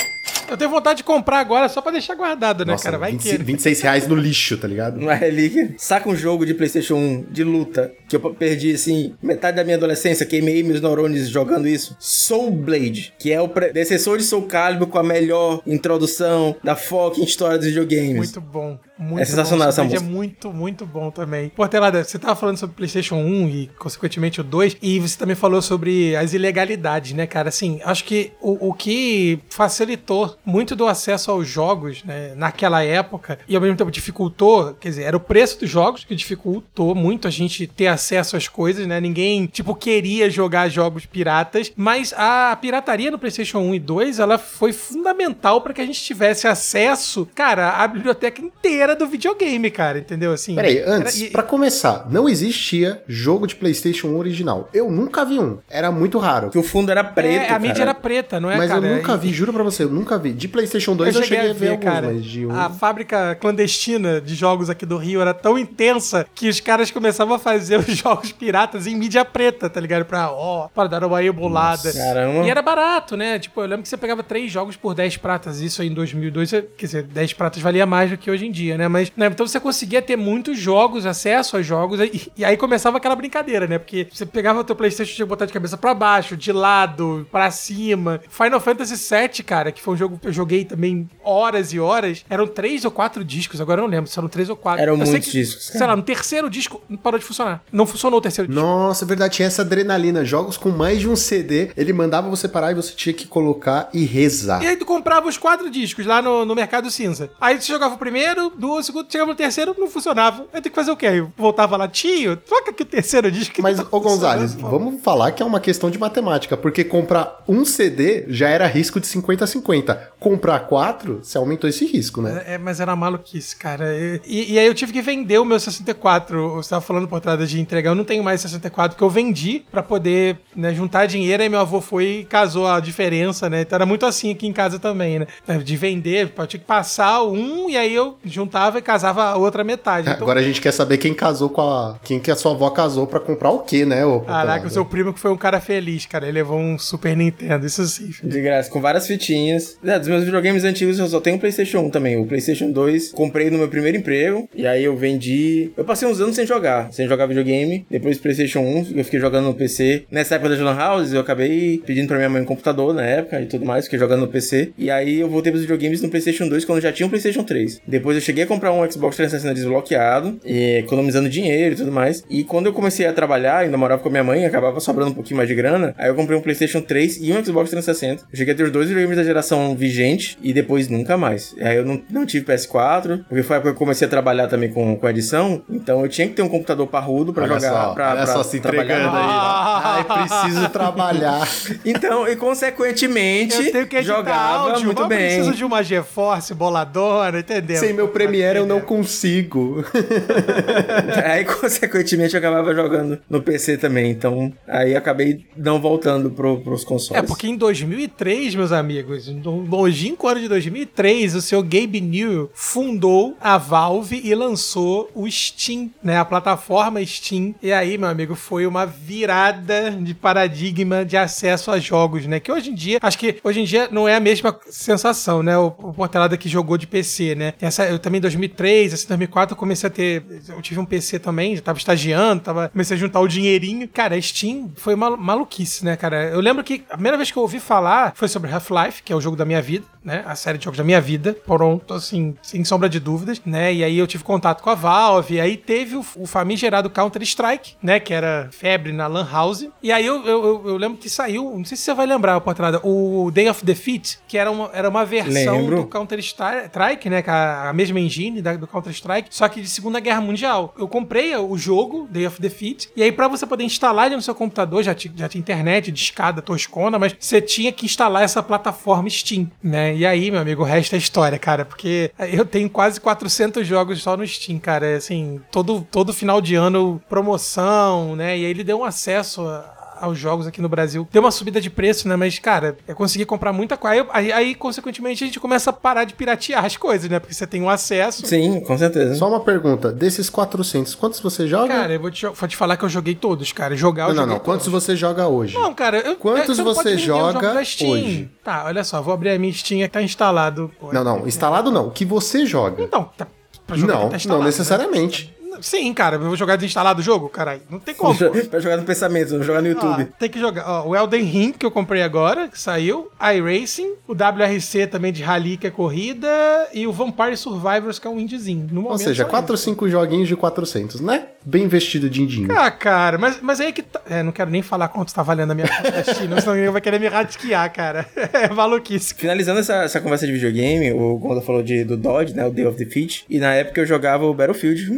Eu 0.48 0.56
tenho 0.56 0.70
vontade 0.70 0.98
de 0.98 1.02
comprar 1.04 1.40
agora 1.40 1.68
só 1.68 1.82
pra 1.82 1.90
deixar 1.90 2.14
guardado, 2.14 2.64
né, 2.64 2.70
Nossa, 2.70 2.84
cara? 2.84 2.96
Vai 2.98 3.10
20 3.10 3.20
que. 3.22 3.36
26 3.36 3.80
reais 3.80 4.06
no 4.06 4.14
lixo, 4.14 4.56
tá 4.56 4.68
ligado? 4.68 4.96
Uma 5.00 5.14
relíquia. 5.14 5.74
Saca 5.76 6.08
um 6.08 6.14
jogo 6.14 6.46
de 6.46 6.54
PlayStation 6.54 6.94
1 6.94 7.26
de 7.32 7.42
luta 7.42 7.92
que 8.08 8.14
eu 8.14 8.20
perdi, 8.32 8.72
assim, 8.72 9.14
metade 9.20 9.56
da 9.56 9.64
minha 9.64 9.76
adolescência, 9.76 10.24
queimei 10.24 10.62
meus 10.62 10.80
neurônios 10.80 11.28
jogando 11.28 11.66
isso. 11.66 11.96
Soul 11.98 12.52
Blade, 12.52 13.12
que 13.18 13.32
é 13.32 13.40
o 13.40 13.48
predecessor 13.48 14.18
de 14.18 14.22
Soul 14.24 14.42
Calibur 14.46 14.86
com 14.86 14.98
a 15.00 15.02
melhor 15.02 15.60
introdução 15.66 16.54
da 16.62 16.76
fucking 16.76 17.24
história 17.24 17.58
dos 17.58 17.66
videogames. 17.66 18.14
Muito 18.14 18.40
bom. 18.40 18.78
Muito 18.98 19.20
É 19.20 19.24
sensacional 19.26 19.66
bom. 19.66 19.68
essa 19.70 19.82
Blade 19.82 19.94
música. 19.96 20.10
É 20.10 20.16
muito, 20.16 20.52
muito 20.52 20.86
bom 20.86 21.10
também. 21.10 21.50
Pô, 21.50 21.66
Telada, 21.68 22.04
você 22.04 22.18
tava 22.20 22.36
falando 22.36 22.56
sobre 22.56 22.76
PlayStation 22.76 23.16
1 23.16 23.48
e, 23.48 23.70
consequentemente, 23.78 24.40
o 24.40 24.44
2, 24.44 24.76
e 24.80 25.00
você 25.00 25.18
também 25.18 25.34
falou 25.36 25.60
sobre 25.60 26.14
as 26.16 26.32
ilegalidades, 26.32 27.12
né, 27.12 27.26
cara? 27.26 27.50
Assim, 27.56 27.80
acho 27.82 28.04
que 28.04 28.32
o, 28.40 28.68
o 28.68 28.74
que 28.74 29.38
facilitou 29.48 30.36
muito 30.44 30.76
do 30.76 30.86
acesso 30.86 31.30
aos 31.30 31.48
jogos, 31.48 32.04
né, 32.04 32.34
naquela 32.36 32.82
época, 32.82 33.38
e 33.48 33.56
ao 33.56 33.62
mesmo 33.62 33.76
tempo 33.76 33.90
dificultou, 33.90 34.74
quer 34.74 34.90
dizer, 34.90 35.04
era 35.04 35.16
o 35.16 35.20
preço 35.20 35.60
dos 35.60 35.70
jogos 35.70 36.04
que 36.04 36.14
dificultou 36.14 36.94
muito 36.94 37.26
a 37.26 37.30
gente 37.30 37.66
ter 37.66 37.86
acesso 37.86 38.36
às 38.36 38.46
coisas, 38.46 38.86
né? 38.86 39.00
Ninguém, 39.00 39.46
tipo, 39.46 39.74
queria 39.74 40.28
jogar 40.28 40.68
jogos 40.68 41.06
piratas, 41.06 41.72
mas 41.74 42.12
a 42.14 42.56
pirataria 42.60 43.10
no 43.10 43.18
PlayStation 43.18 43.58
1 43.60 43.74
e 43.74 43.78
2, 43.78 44.18
ela 44.18 44.36
foi 44.36 44.72
fundamental 44.72 45.62
para 45.62 45.72
que 45.72 45.80
a 45.80 45.86
gente 45.86 46.02
tivesse 46.02 46.46
acesso, 46.46 47.26
cara, 47.34 47.70
à 47.70 47.88
biblioteca 47.88 48.42
inteira 48.42 48.94
do 48.94 49.06
videogame, 49.06 49.70
cara, 49.70 49.98
entendeu? 49.98 50.32
Assim. 50.32 50.54
Peraí, 50.54 50.82
antes, 50.86 51.22
era, 51.22 51.30
pra 51.30 51.42
começar, 51.42 52.06
não 52.10 52.28
existia 52.28 53.02
jogo 53.08 53.46
de 53.46 53.56
PlayStation 53.56 54.08
1 54.08 54.16
original. 54.18 54.68
Eu 54.74 54.90
nunca 54.90 55.24
vi 55.24 55.38
um. 55.38 55.58
Era 55.70 55.90
muito 55.90 56.18
raro. 56.18 56.50
Que 56.50 56.58
o 56.58 56.62
fundo 56.62 56.90
era 56.90 57.02
preto. 57.02 57.45
É, 57.46 57.52
a 57.54 57.58
mídia 57.58 57.82
era 57.82 57.94
preta, 57.94 58.38
não 58.40 58.50
é, 58.50 58.56
Mas 58.56 58.70
cara? 58.70 58.86
eu 58.86 58.96
nunca 58.96 59.14
E- 59.14 59.18
vi, 59.18 59.32
juro 59.32 59.52
pra 59.52 59.62
você, 59.62 59.84
eu 59.84 59.88
nunca 59.90 60.18
vi. 60.18 60.32
De 60.32 60.48
PlayStation 60.48 60.94
2 60.96 61.14
eu, 61.16 61.22
cheguei 61.22 61.50
a 61.50 61.52
ver, 61.52 61.70
alguns, 61.70 61.84
cara. 61.84 62.06
mas 62.08 62.24
de 62.24 62.46
um. 62.46 62.52
A 62.54 62.70
fábrica 62.70 63.34
clandestina 63.36 64.20
de 64.20 64.34
jogos 64.34 64.68
aqui 64.70 64.84
do 64.84 64.96
Rio 64.96 65.20
era 65.20 65.32
tão 65.34 65.58
intensa 65.58 66.26
que 66.34 66.48
os 66.48 66.60
caras 66.60 66.90
começavam 66.90 67.34
a 67.34 67.38
fazer 67.38 67.78
os 67.80 67.86
jogos 67.96 68.32
piratas 68.32 68.86
em 68.86 68.94
mídia 68.96 69.24
preta, 69.24 69.68
tá 69.70 69.80
ligado? 69.80 70.04
Pra, 70.04 70.30
ó, 70.30 70.68
para 70.68 70.88
dar 70.88 71.04
uma 71.04 71.22
embolada. 71.22 71.92
Caramba. 71.92 72.46
E 72.46 72.50
era 72.50 72.62
barato, 72.62 73.16
né? 73.16 73.38
Tipo, 73.38 73.60
eu 73.60 73.66
lembro 73.66 73.82
que 73.82 73.88
você 73.88 73.96
pegava 73.96 74.22
três 74.22 74.50
jogos 74.50 74.76
por 74.76 74.94
10 74.94 75.16
pratas. 75.16 75.60
Isso 75.60 75.82
aí 75.82 75.88
em 75.88 75.94
2002, 75.94 76.50
você- 76.50 76.62
quer 76.76 76.86
dizer, 76.86 77.02
10 77.04 77.32
pratas 77.32 77.62
valia 77.62 77.86
mais 77.86 78.10
do 78.10 78.16
que 78.18 78.30
hoje 78.30 78.46
em 78.46 78.50
dia, 78.50 78.76
né? 78.76 78.88
Mas, 78.88 79.10
né, 79.16 79.26
então 79.26 79.46
você 79.46 79.58
conseguia 79.60 80.02
ter 80.02 80.16
muitos 80.16 80.58
jogos, 80.58 81.06
acesso 81.06 81.56
a 81.56 81.62
jogos, 81.62 82.00
e, 82.00 82.30
e 82.36 82.44
aí 82.44 82.56
começava 82.56 82.96
aquela 82.98 83.16
brincadeira, 83.16 83.66
né? 83.66 83.78
Porque 83.78 84.06
você 84.12 84.26
pegava 84.26 84.60
o 84.60 84.64
teu 84.64 84.76
Playstation, 84.76 85.14
tinha 85.14 85.26
que 85.26 85.28
botar 85.30 85.46
de 85.46 85.52
cabeça 85.52 85.76
pra 85.76 85.94
baixo, 85.94 86.36
de 86.36 86.52
lado, 86.52 87.26
pra 87.36 87.50
cima. 87.50 88.18
Final 88.30 88.58
Fantasy 88.58 88.94
VII, 88.94 89.44
cara, 89.44 89.70
que 89.70 89.82
foi 89.82 89.92
um 89.92 89.96
jogo 89.98 90.18
que 90.18 90.26
eu 90.28 90.32
joguei 90.32 90.64
também 90.64 91.06
horas 91.22 91.70
e 91.70 91.78
horas, 91.78 92.24
eram 92.30 92.46
três 92.46 92.82
ou 92.86 92.90
quatro 92.90 93.22
discos, 93.22 93.60
agora 93.60 93.82
eu 93.82 93.84
não 93.84 93.90
lembro 93.90 94.10
se 94.10 94.18
eram 94.18 94.26
três 94.26 94.48
ou 94.48 94.56
quatro. 94.56 94.80
Eram 94.80 94.94
Eu 94.94 95.06
muitos 95.06 95.26
que, 95.26 95.32
discos, 95.32 95.66
Sei 95.66 95.78
cara. 95.78 95.90
lá, 95.90 95.96
no 95.96 96.02
terceiro 96.02 96.48
disco 96.48 96.80
parou 97.02 97.18
de 97.18 97.26
funcionar. 97.26 97.62
Não 97.70 97.84
funcionou 97.84 98.20
o 98.20 98.22
terceiro 98.22 98.48
disco. 98.48 98.64
Nossa, 98.64 99.04
é 99.04 99.06
verdade, 99.06 99.34
tinha 99.34 99.48
essa 99.48 99.60
adrenalina. 99.60 100.24
Jogos 100.24 100.56
com 100.56 100.70
mais 100.70 100.98
de 101.00 101.10
um 101.10 101.14
CD, 101.14 101.72
ele 101.76 101.92
mandava 101.92 102.30
você 102.30 102.48
parar 102.48 102.72
e 102.72 102.74
você 102.74 102.94
tinha 102.94 103.12
que 103.12 103.26
colocar 103.26 103.90
e 103.92 104.06
rezar. 104.06 104.62
E 104.62 104.68
aí 104.68 104.76
tu 104.78 104.86
comprava 104.86 105.28
os 105.28 105.36
quatro 105.36 105.68
discos 105.68 106.06
lá 106.06 106.22
no, 106.22 106.46
no 106.46 106.54
Mercado 106.54 106.90
Cinza. 106.90 107.28
Aí 107.38 107.60
você 107.60 107.70
jogava 107.70 107.96
o 107.96 107.98
primeiro, 107.98 108.48
do 108.56 108.82
segundo, 108.82 109.12
chegava 109.12 109.32
no 109.32 109.36
terceiro, 109.36 109.76
não 109.78 109.90
funcionava. 109.90 110.46
Aí 110.54 110.62
tem 110.62 110.72
que 110.72 110.76
fazer 110.76 110.90
o 110.90 110.96
quê? 110.96 111.06
Eu 111.06 111.30
voltava 111.36 111.76
lá, 111.76 111.86
tio, 111.86 112.38
troca 112.38 112.70
aqui 112.70 112.82
o 112.82 112.86
terceiro 112.86 113.30
disco. 113.30 113.60
Mas, 113.60 113.76
tá 113.76 113.86
ô 113.90 114.00
Gonzalez, 114.00 114.54
vamos 114.54 115.02
falar 115.02 115.32
que 115.32 115.42
é 115.42 115.46
uma 115.46 115.60
questão 115.60 115.90
de 115.90 115.98
matemática, 115.98 116.56
porque 116.56 116.82
comprar 116.82 117.15
um 117.48 117.64
CD 117.64 118.24
já 118.28 118.48
era 118.48 118.66
risco 118.66 118.98
de 119.00 119.06
50 119.06 119.44
a 119.44 119.46
50. 119.46 120.10
Comprar 120.18 120.60
quatro, 120.60 121.20
você 121.22 121.38
aumentou 121.38 121.68
esse 121.68 121.86
risco, 121.86 122.20
né? 122.22 122.42
É, 122.46 122.58
mas 122.58 122.80
era 122.80 122.94
maluquice, 122.96 123.54
cara. 123.56 123.94
E, 123.94 124.20
e- 124.26 124.52
e 124.54 124.58
aí 124.58 124.66
eu 124.66 124.74
tive 124.74 124.92
que 124.92 125.02
vender 125.02 125.38
o 125.38 125.44
meu 125.44 125.58
64. 125.60 126.54
Você 126.56 126.70
tava 126.70 126.80
falando 126.82 127.06
por 127.08 127.20
trás 127.20 127.48
de 127.48 127.60
entrega. 127.60 127.90
Eu 127.90 127.94
não 127.94 128.04
tenho 128.04 128.24
mais 128.24 128.40
64, 128.40 128.94
porque 128.96 129.04
eu 129.04 129.10
vendi 129.10 129.62
pra 129.70 129.82
poder 129.82 130.38
né, 130.54 130.74
juntar 130.74 131.06
dinheiro. 131.06 131.42
Aí 131.42 131.48
meu 131.48 131.60
avô 131.60 131.80
foi 131.80 132.04
e 132.20 132.24
casou 132.24 132.66
a 132.66 132.80
diferença, 132.80 133.48
né? 133.48 133.60
Então 133.62 133.76
era 133.76 133.86
muito 133.86 134.04
assim 134.06 134.30
aqui 134.32 134.46
em 134.46 134.52
casa 134.52 134.78
também, 134.78 135.18
né? 135.20 135.26
De 135.62 135.76
vender, 135.76 136.32
eu 136.36 136.46
tinha 136.46 136.60
que 136.60 136.66
passar 136.66 137.22
um 137.22 137.68
e 137.70 137.76
aí 137.76 137.94
eu 137.94 138.16
juntava 138.24 138.78
e 138.78 138.82
casava 138.82 139.24
a 139.24 139.36
outra 139.36 139.62
metade. 139.64 140.08
Então, 140.08 140.22
Agora 140.22 140.40
a 140.40 140.42
gente 140.42 140.60
quer 140.60 140.72
saber 140.72 140.98
quem 140.98 141.14
casou 141.14 141.50
com 141.50 141.60
a. 141.62 141.98
Quem 142.02 142.18
que 142.18 142.30
a 142.30 142.36
sua 142.36 142.52
avó 142.52 142.70
casou 142.70 143.06
pra 143.06 143.20
comprar 143.20 143.50
o 143.50 143.60
quê, 143.60 143.84
né? 143.84 144.02
Caraca, 144.26 144.66
o 144.66 144.70
seu 144.70 144.84
primo 144.84 145.12
que 145.12 145.20
foi 145.20 145.30
um 145.30 145.36
cara 145.36 145.60
feliz, 145.60 146.06
cara. 146.06 146.24
Ele 146.26 146.32
levou 146.32 146.58
um 146.58 146.78
Super 146.78 147.05
Nintendo, 147.14 147.66
isso 147.66 147.84
sim. 147.86 148.10
filho. 148.10 148.30
De 148.30 148.40
graça, 148.40 148.70
com 148.70 148.80
várias 148.80 149.06
fitinhas. 149.06 149.78
É, 149.84 149.98
dos 149.98 150.08
meus 150.08 150.24
videogames 150.24 150.64
antigos 150.64 150.98
eu 150.98 151.06
só 151.06 151.20
tenho 151.20 151.36
o 151.36 151.38
PlayStation 151.38 151.80
1 151.80 151.90
também. 151.90 152.16
O 152.16 152.26
PlayStation 152.26 152.70
2 152.70 153.12
comprei 153.12 153.50
no 153.50 153.58
meu 153.58 153.68
primeiro 153.68 153.96
emprego. 153.96 154.48
E 154.54 154.66
aí 154.66 154.84
eu 154.84 154.96
vendi. 154.96 155.70
Eu 155.76 155.84
passei 155.84 156.08
uns 156.08 156.20
anos 156.20 156.34
sem 156.34 156.46
jogar, 156.46 156.92
sem 156.92 157.06
jogar 157.06 157.26
videogame. 157.26 157.86
Depois 157.90 158.18
PlayStation 158.18 158.60
1, 158.60 158.92
eu 158.96 159.04
fiquei 159.04 159.20
jogando 159.20 159.46
no 159.46 159.54
PC. 159.54 160.04
Nessa 160.10 160.36
época 160.36 160.54
da 160.56 160.64
Lan 160.64 160.76
House, 160.76 161.12
eu 161.12 161.20
acabei 161.20 161.82
pedindo 161.84 162.08
pra 162.08 162.16
minha 162.16 162.28
mãe 162.28 162.42
um 162.42 162.44
computador 162.44 162.94
na 162.94 163.04
época 163.04 163.40
e 163.40 163.46
tudo 163.46 163.64
mais, 163.64 163.84
fiquei 163.84 163.98
jogando 163.98 164.20
no 164.20 164.28
PC. 164.28 164.72
E 164.76 164.90
aí 164.90 165.20
eu 165.20 165.28
voltei 165.28 165.52
pros 165.52 165.62
videogames 165.62 166.00
no 166.02 166.08
PlayStation 166.08 166.48
2 166.48 166.64
quando 166.64 166.80
já 166.80 166.92
tinha 166.92 167.06
um 167.06 167.10
PlayStation 167.10 167.42
3. 167.42 167.82
Depois 167.86 168.16
eu 168.16 168.22
cheguei 168.22 168.44
a 168.44 168.46
comprar 168.46 168.72
um 168.72 168.90
Xbox 168.90 169.16
360 169.16 169.54
desbloqueado, 169.54 170.38
e 170.44 170.78
economizando 170.78 171.28
dinheiro 171.28 171.74
e 171.74 171.78
tudo 171.78 171.92
mais. 171.92 172.24
E 172.28 172.44
quando 172.44 172.66
eu 172.66 172.72
comecei 172.72 173.06
a 173.06 173.12
trabalhar, 173.12 173.58
ainda 173.58 173.76
morava 173.76 174.02
com 174.02 174.08
a 174.08 174.12
minha 174.12 174.24
mãe, 174.24 174.44
acabava 174.44 174.80
sobrando 174.80 175.10
um 175.10 175.14
pouquinho 175.14 175.36
mais 175.36 175.48
de 175.48 175.54
grana. 175.54 175.94
Aí 175.98 176.08
eu 176.08 176.14
comprei 176.14 176.36
um 176.38 176.42
PlayStation 176.42 176.80
3 176.80 176.95
e 177.04 177.32
um 177.32 177.44
Xbox 177.44 177.70
360. 177.70 178.24
Eu 178.32 178.36
cheguei 178.36 178.54
a 178.54 178.56
ter 178.56 178.62
os 178.64 178.70
dois 178.70 178.88
videogames 178.88 179.16
da 179.16 179.24
geração 179.24 179.74
vigente 179.76 180.38
e 180.42 180.52
depois 180.52 180.88
nunca 180.88 181.16
mais. 181.16 181.54
Aí 181.60 181.76
eu 181.76 181.84
não, 181.84 182.00
não 182.10 182.24
tive 182.26 182.44
PS4, 182.46 183.24
porque 183.28 183.42
foi 183.42 183.56
a 183.56 183.58
época 183.58 183.72
que 183.72 183.76
eu 183.76 183.78
comecei 183.78 184.06
a 184.06 184.10
trabalhar 184.10 184.46
também 184.48 184.70
com, 184.70 184.96
com 184.96 185.08
edição. 185.08 185.62
Então 185.70 186.02
eu 186.02 186.08
tinha 186.08 186.26
que 186.28 186.34
ter 186.34 186.42
um 186.42 186.48
computador 186.48 186.86
parrudo 186.86 187.32
pra 187.32 187.44
Olha 187.44 187.54
jogar. 187.54 187.70
só, 187.70 187.94
pra, 187.94 188.06
olha 188.12 188.16
pra 188.22 188.26
só 188.26 188.42
se 188.42 188.60
trabalhar. 188.60 188.84
entregando 188.84 189.16
aí. 189.16 189.24
Ai, 189.28 190.04
preciso 190.04 190.68
trabalhar. 190.70 191.48
Então, 191.84 192.26
e 192.28 192.36
consequentemente, 192.36 193.56
Eu 193.66 193.72
tenho 193.72 193.86
que 193.86 194.02
jogava 194.02 194.70
áudio, 194.70 194.86
muito 194.86 195.02
mas 195.02 195.10
eu 195.10 195.16
bem. 195.16 195.26
preciso 195.36 195.54
de 195.56 195.64
uma 195.64 195.82
GeForce 195.82 196.54
boladona, 196.54 197.40
entendeu? 197.40 197.76
Sem 197.78 197.92
meu 197.92 198.08
Premiere 198.08 198.58
eu 198.58 198.66
não 198.66 198.80
consigo. 198.80 199.84
Aí, 201.24 201.44
consequentemente, 201.44 202.34
eu 202.34 202.38
acabava 202.38 202.74
jogando 202.74 203.18
no 203.28 203.42
PC 203.42 203.76
também. 203.78 204.10
Então, 204.10 204.52
aí 204.68 204.94
acabei 204.94 205.44
não 205.56 205.80
voltando 205.80 206.30
pro, 206.30 206.60
pros 206.60 206.84
consoles. 206.86 207.22
É, 207.22 207.26
porque 207.26 207.46
em 207.46 207.56
2003, 207.56 208.54
meus 208.54 208.72
amigos, 208.72 209.28
no 209.28 209.60
longínquo 209.60 210.28
ano 210.28 210.40
de 210.40 210.48
2003, 210.48 211.34
o 211.34 211.42
seu 211.42 211.62
Gabe 211.62 212.00
New 212.00 212.50
fundou 212.54 213.36
a 213.40 213.58
Valve 213.58 214.20
e 214.24 214.34
lançou 214.34 215.10
o 215.14 215.30
Steam, 215.30 215.90
né? 216.02 216.18
A 216.18 216.24
plataforma 216.24 217.04
Steam. 217.04 217.54
E 217.62 217.72
aí, 217.72 217.98
meu 217.98 218.08
amigo, 218.08 218.34
foi 218.34 218.66
uma 218.66 218.86
virada 218.86 219.90
de 219.90 220.14
paradigma 220.14 221.04
de 221.04 221.16
acesso 221.16 221.70
a 221.70 221.78
jogos, 221.78 222.26
né? 222.26 222.40
Que 222.40 222.50
hoje 222.50 222.70
em 222.70 222.74
dia, 222.74 222.98
acho 223.02 223.18
que 223.18 223.36
hoje 223.42 223.60
em 223.60 223.64
dia 223.64 223.88
não 223.90 224.08
é 224.08 224.14
a 224.14 224.20
mesma 224.20 224.58
sensação, 224.70 225.42
né? 225.42 225.58
O, 225.58 225.66
o 225.66 225.92
Portelada 225.92 226.36
que 226.36 226.48
jogou 226.48 226.78
de 226.78 226.86
PC, 226.86 227.34
né? 227.34 227.54
Essa, 227.60 227.86
eu 227.86 227.98
também 227.98 228.18
em 228.18 228.22
2003, 228.22 228.94
assim, 228.94 229.08
2004 229.08 229.54
eu 229.54 229.58
comecei 229.58 229.86
a 229.86 229.90
ter, 229.90 230.24
eu 230.48 230.62
tive 230.62 230.80
um 230.80 230.84
PC 230.84 231.18
também, 231.18 231.56
já 231.56 231.62
tava 231.62 231.78
estagiando, 231.78 232.42
tava, 232.42 232.68
comecei 232.68 232.96
a 232.96 233.00
juntar 233.00 233.20
o 233.20 233.28
dinheirinho. 233.28 233.88
Cara, 233.88 234.20
Steam 234.20 234.70
foi 234.76 234.94
uma 234.94 235.16
maluquice, 235.16 235.84
né, 235.84 235.96
cara? 235.96 236.30
Eu 236.30 236.40
lembro 236.40 236.62
que 236.62 236.75
a 236.90 236.94
primeira 236.94 237.16
vez 237.16 237.30
que 237.30 237.36
eu 237.38 237.42
ouvi 237.42 237.60
falar 237.60 238.12
foi 238.14 238.28
sobre 238.28 238.50
Half-Life, 238.52 239.02
que 239.02 239.12
é 239.12 239.16
o 239.16 239.20
jogo 239.20 239.36
da 239.36 239.44
minha 239.44 239.60
vida, 239.62 239.84
né? 240.04 240.22
A 240.26 240.34
série 240.34 240.58
de 240.58 240.64
jogos 240.64 240.78
da 240.78 240.84
minha 240.84 241.00
vida, 241.00 241.36
pronto, 241.46 241.94
assim, 241.94 242.36
sem 242.42 242.64
sombra 242.64 242.88
de 242.88 243.00
dúvidas, 243.00 243.40
né? 243.44 243.72
E 243.74 243.82
aí 243.84 243.98
eu 243.98 244.06
tive 244.06 244.22
contato 244.24 244.62
com 244.62 244.70
a 244.70 244.74
Valve, 244.74 245.34
e 245.34 245.40
aí 245.40 245.56
teve 245.56 245.96
o, 245.96 246.04
o 246.16 246.26
famigerado 246.26 246.88
Counter-Strike, 246.90 247.74
né? 247.82 247.98
Que 248.00 248.12
era 248.14 248.48
febre 248.52 248.92
na 248.92 249.06
Lan 249.06 249.26
House. 249.30 249.68
E 249.82 249.90
aí 249.92 250.04
eu, 250.06 250.24
eu, 250.26 250.62
eu- 250.66 250.76
lembro 250.76 250.98
que 250.98 251.08
saiu, 251.10 251.44
não 251.56 251.64
sei 251.64 251.76
se 251.76 251.82
você 251.84 251.94
vai 251.94 252.06
lembrar, 252.06 252.40
Portrada, 252.40 252.80
o 252.84 253.30
Day 253.32 253.48
of 253.48 253.64
Defeat, 253.64 254.18
que 254.28 254.38
era 254.38 254.50
uma, 254.50 254.70
era 254.72 254.88
uma 254.88 255.04
versão 255.04 255.56
Lembro. 255.58 255.76
do 255.82 255.86
Counter-Strike, 255.86 257.08
né? 257.10 257.22
Com 257.22 257.30
a, 257.30 257.70
a 257.70 257.72
mesma 257.72 258.00
engine 258.00 258.40
da- 258.42 258.54
do 258.56 258.66
Counter-Strike, 258.66 259.28
só 259.30 259.48
que 259.48 259.60
de 259.60 259.68
Segunda 259.68 260.00
Guerra 260.00 260.20
Mundial. 260.20 260.74
Eu 260.78 260.88
comprei 260.88 261.34
o 261.36 261.56
jogo, 261.56 262.06
Day 262.10 262.26
of 262.26 262.40
Defeat, 262.40 262.90
e 262.96 263.02
aí 263.02 263.12
pra 263.12 263.28
você 263.28 263.46
poder 263.46 263.64
instalar 263.64 264.06
ele 264.06 264.16
no 264.16 264.22
seu 264.22 264.34
computador, 264.34 264.82
já 264.82 264.94
tinha, 264.94 265.12
já 265.16 265.28
tinha 265.28 265.40
internet, 265.40 265.90
discada, 265.90 266.40
toscona, 266.66 266.98
mas 266.98 267.14
você 267.18 267.40
tinha 267.40 267.72
que 267.72 267.86
instalar 267.86 268.22
essa 268.22 268.42
plataforma 268.42 269.08
Steam, 269.08 269.50
né? 269.62 269.94
E 269.94 270.04
aí, 270.04 270.30
meu 270.30 270.40
amigo, 270.40 270.62
o 270.62 270.66
resto 270.66 270.94
é 270.94 270.98
história, 270.98 271.38
cara, 271.38 271.64
porque 271.64 272.10
eu 272.18 272.44
tenho 272.44 272.68
quase 272.68 273.00
400 273.00 273.66
jogos 273.66 274.02
só 274.02 274.16
no 274.16 274.26
Steam, 274.26 274.58
cara, 274.58 274.96
assim, 274.96 275.40
todo, 275.50 275.86
todo 275.90 276.12
final 276.12 276.40
de 276.40 276.54
ano 276.54 277.00
promoção, 277.08 278.16
né? 278.16 278.36
E 278.36 278.44
aí 278.44 278.50
ele 278.50 278.64
deu 278.64 278.80
um 278.80 278.84
acesso 278.84 279.42
a 279.42 279.75
aos 280.00 280.18
jogos 280.18 280.46
aqui 280.46 280.60
no 280.60 280.68
Brasil. 280.68 281.06
Deu 281.12 281.22
uma 281.22 281.30
subida 281.30 281.60
de 281.60 281.70
preço, 281.70 282.08
né? 282.08 282.16
Mas, 282.16 282.38
cara, 282.38 282.76
eu 282.86 282.94
consegui 282.94 283.24
comprar 283.24 283.52
muita 283.52 283.76
coisa. 283.76 284.06
Aí, 284.10 284.32
aí, 284.32 284.54
consequentemente, 284.54 285.24
a 285.24 285.26
gente 285.26 285.40
começa 285.40 285.70
a 285.70 285.72
parar 285.72 286.04
de 286.04 286.14
piratear 286.14 286.64
as 286.64 286.76
coisas, 286.76 287.08
né? 287.10 287.18
Porque 287.18 287.34
você 287.34 287.46
tem 287.46 287.62
um 287.62 287.68
acesso. 287.70 288.26
Sim, 288.26 288.60
com 288.60 288.76
certeza. 288.76 289.14
Só 289.14 289.28
uma 289.28 289.40
pergunta: 289.40 289.92
desses 289.92 290.28
400, 290.30 290.94
quantos 290.94 291.20
você 291.20 291.46
joga? 291.46 291.68
Cara, 291.68 291.92
eu 291.92 292.00
vou 292.00 292.10
te, 292.10 292.26
vou 292.26 292.48
te 292.48 292.56
falar 292.56 292.76
que 292.76 292.84
eu 292.84 292.88
joguei 292.88 293.14
todos, 293.14 293.52
cara. 293.52 293.76
Jogar, 293.76 294.04
eu 294.04 294.08
não, 294.08 294.14
não, 294.14 294.22
joguei 294.22 294.34
não. 294.38 294.44
Quantos 294.44 294.66
todos. 294.66 294.84
você 294.84 294.96
joga 294.96 295.26
hoje? 295.28 295.54
Não, 295.54 295.72
cara, 295.74 295.98
eu, 295.98 296.16
Quantos 296.16 296.58
é, 296.58 296.62
não 296.62 296.74
você 296.74 296.98
joga 296.98 297.54
hoje? 297.56 298.30
Tá, 298.42 298.64
olha 298.66 298.84
só, 298.84 299.00
vou 299.02 299.14
abrir 299.14 299.30
a 299.30 299.38
minha 299.38 299.52
Steam 299.52 299.80
que 299.80 299.88
tá 299.88 300.02
instalado. 300.02 300.70
Pô, 300.80 300.92
Não, 300.92 301.02
não. 301.02 301.26
Instalado 301.26 301.70
não. 301.70 301.88
O 301.88 301.90
que 301.90 302.04
você 302.04 302.46
joga? 302.46 302.82
Então, 302.82 303.10
tá, 303.16 303.26
pra 303.66 303.76
jogar 303.76 303.94
Não, 303.94 304.02
tá 304.02 304.08
não 304.10 304.16
instalado, 304.16 304.44
necessariamente. 304.44 305.26
né? 305.26 305.35
Sim, 305.60 305.92
cara, 305.94 306.16
eu 306.16 306.20
vou 306.20 306.36
jogar 306.36 306.56
desinstalado 306.56 307.00
o 307.00 307.02
jogo, 307.02 307.28
caralho. 307.28 307.62
Não 307.70 307.78
tem 307.78 307.94
como. 307.94 308.14
pra 308.50 308.60
jogar 308.60 308.76
no 308.76 308.84
pensamento, 308.84 309.34
não 309.34 309.42
jogar 309.42 309.62
no 309.62 309.68
YouTube. 309.68 310.08
Ó, 310.10 310.18
tem 310.18 310.28
que 310.28 310.38
jogar. 310.38 310.64
Ó, 310.68 310.88
o 310.88 310.96
Elden 310.96 311.22
Ring 311.24 311.52
que 311.52 311.64
eu 311.64 311.70
comprei 311.70 312.02
agora, 312.02 312.48
que 312.48 312.60
saiu. 312.60 313.10
iRacing. 313.20 313.94
O 314.06 314.12
WRC 314.12 314.86
também 314.86 315.12
de 315.12 315.22
Rally, 315.22 315.56
que 315.56 315.66
é 315.66 315.70
corrida. 315.70 316.28
E 316.72 316.86
o 316.86 316.92
Vampire 316.92 317.36
Survivors, 317.36 317.98
que 317.98 318.06
é 318.06 318.10
um 318.10 318.18
indiezinho. 318.18 318.68
No 318.70 318.88
Ou 318.88 318.98
seja, 318.98 319.24
só 319.24 319.30
4 319.30 319.52
ou 319.52 319.56
5 319.56 319.88
joguinhos 319.88 320.28
de 320.28 320.36
400, 320.36 321.00
né? 321.00 321.26
Bem 321.44 321.64
investido 321.64 322.10
din-din. 322.10 322.48
Ah, 322.50 322.70
cara, 322.70 323.18
mas, 323.18 323.38
mas 323.40 323.60
aí 323.60 323.72
que 323.72 323.82
tá. 323.82 324.00
É, 324.08 324.22
não 324.22 324.32
quero 324.32 324.50
nem 324.50 324.62
falar 324.62 324.88
quanto 324.88 325.14
tá 325.14 325.22
valendo 325.22 325.52
a 325.52 325.54
minha 325.54 325.68
conta 325.68 326.02
Steam, 326.12 326.40
senão 326.40 326.54
alguém 326.54 326.68
vai 326.70 326.80
querer 326.80 326.98
me 326.98 327.08
radisquear, 327.08 327.72
cara. 327.72 328.06
É 328.36 328.52
maluquice. 328.52 329.14
Finalizando 329.14 329.60
essa, 329.60 329.84
essa 329.84 330.00
conversa 330.00 330.26
de 330.26 330.32
videogame, 330.32 330.92
o 330.92 331.16
Gonda 331.16 331.40
falou 331.40 331.62
de, 331.62 331.84
do 331.84 331.96
Dodge, 331.96 332.34
né? 332.34 332.44
O 332.44 332.50
Day 332.50 332.66
of 332.66 332.76
Defeat. 332.76 333.24
E 333.30 333.38
na 333.38 333.54
época 333.54 333.80
eu 333.80 333.86
jogava 333.86 334.24
o 334.26 334.34
Battlefield 334.34 334.90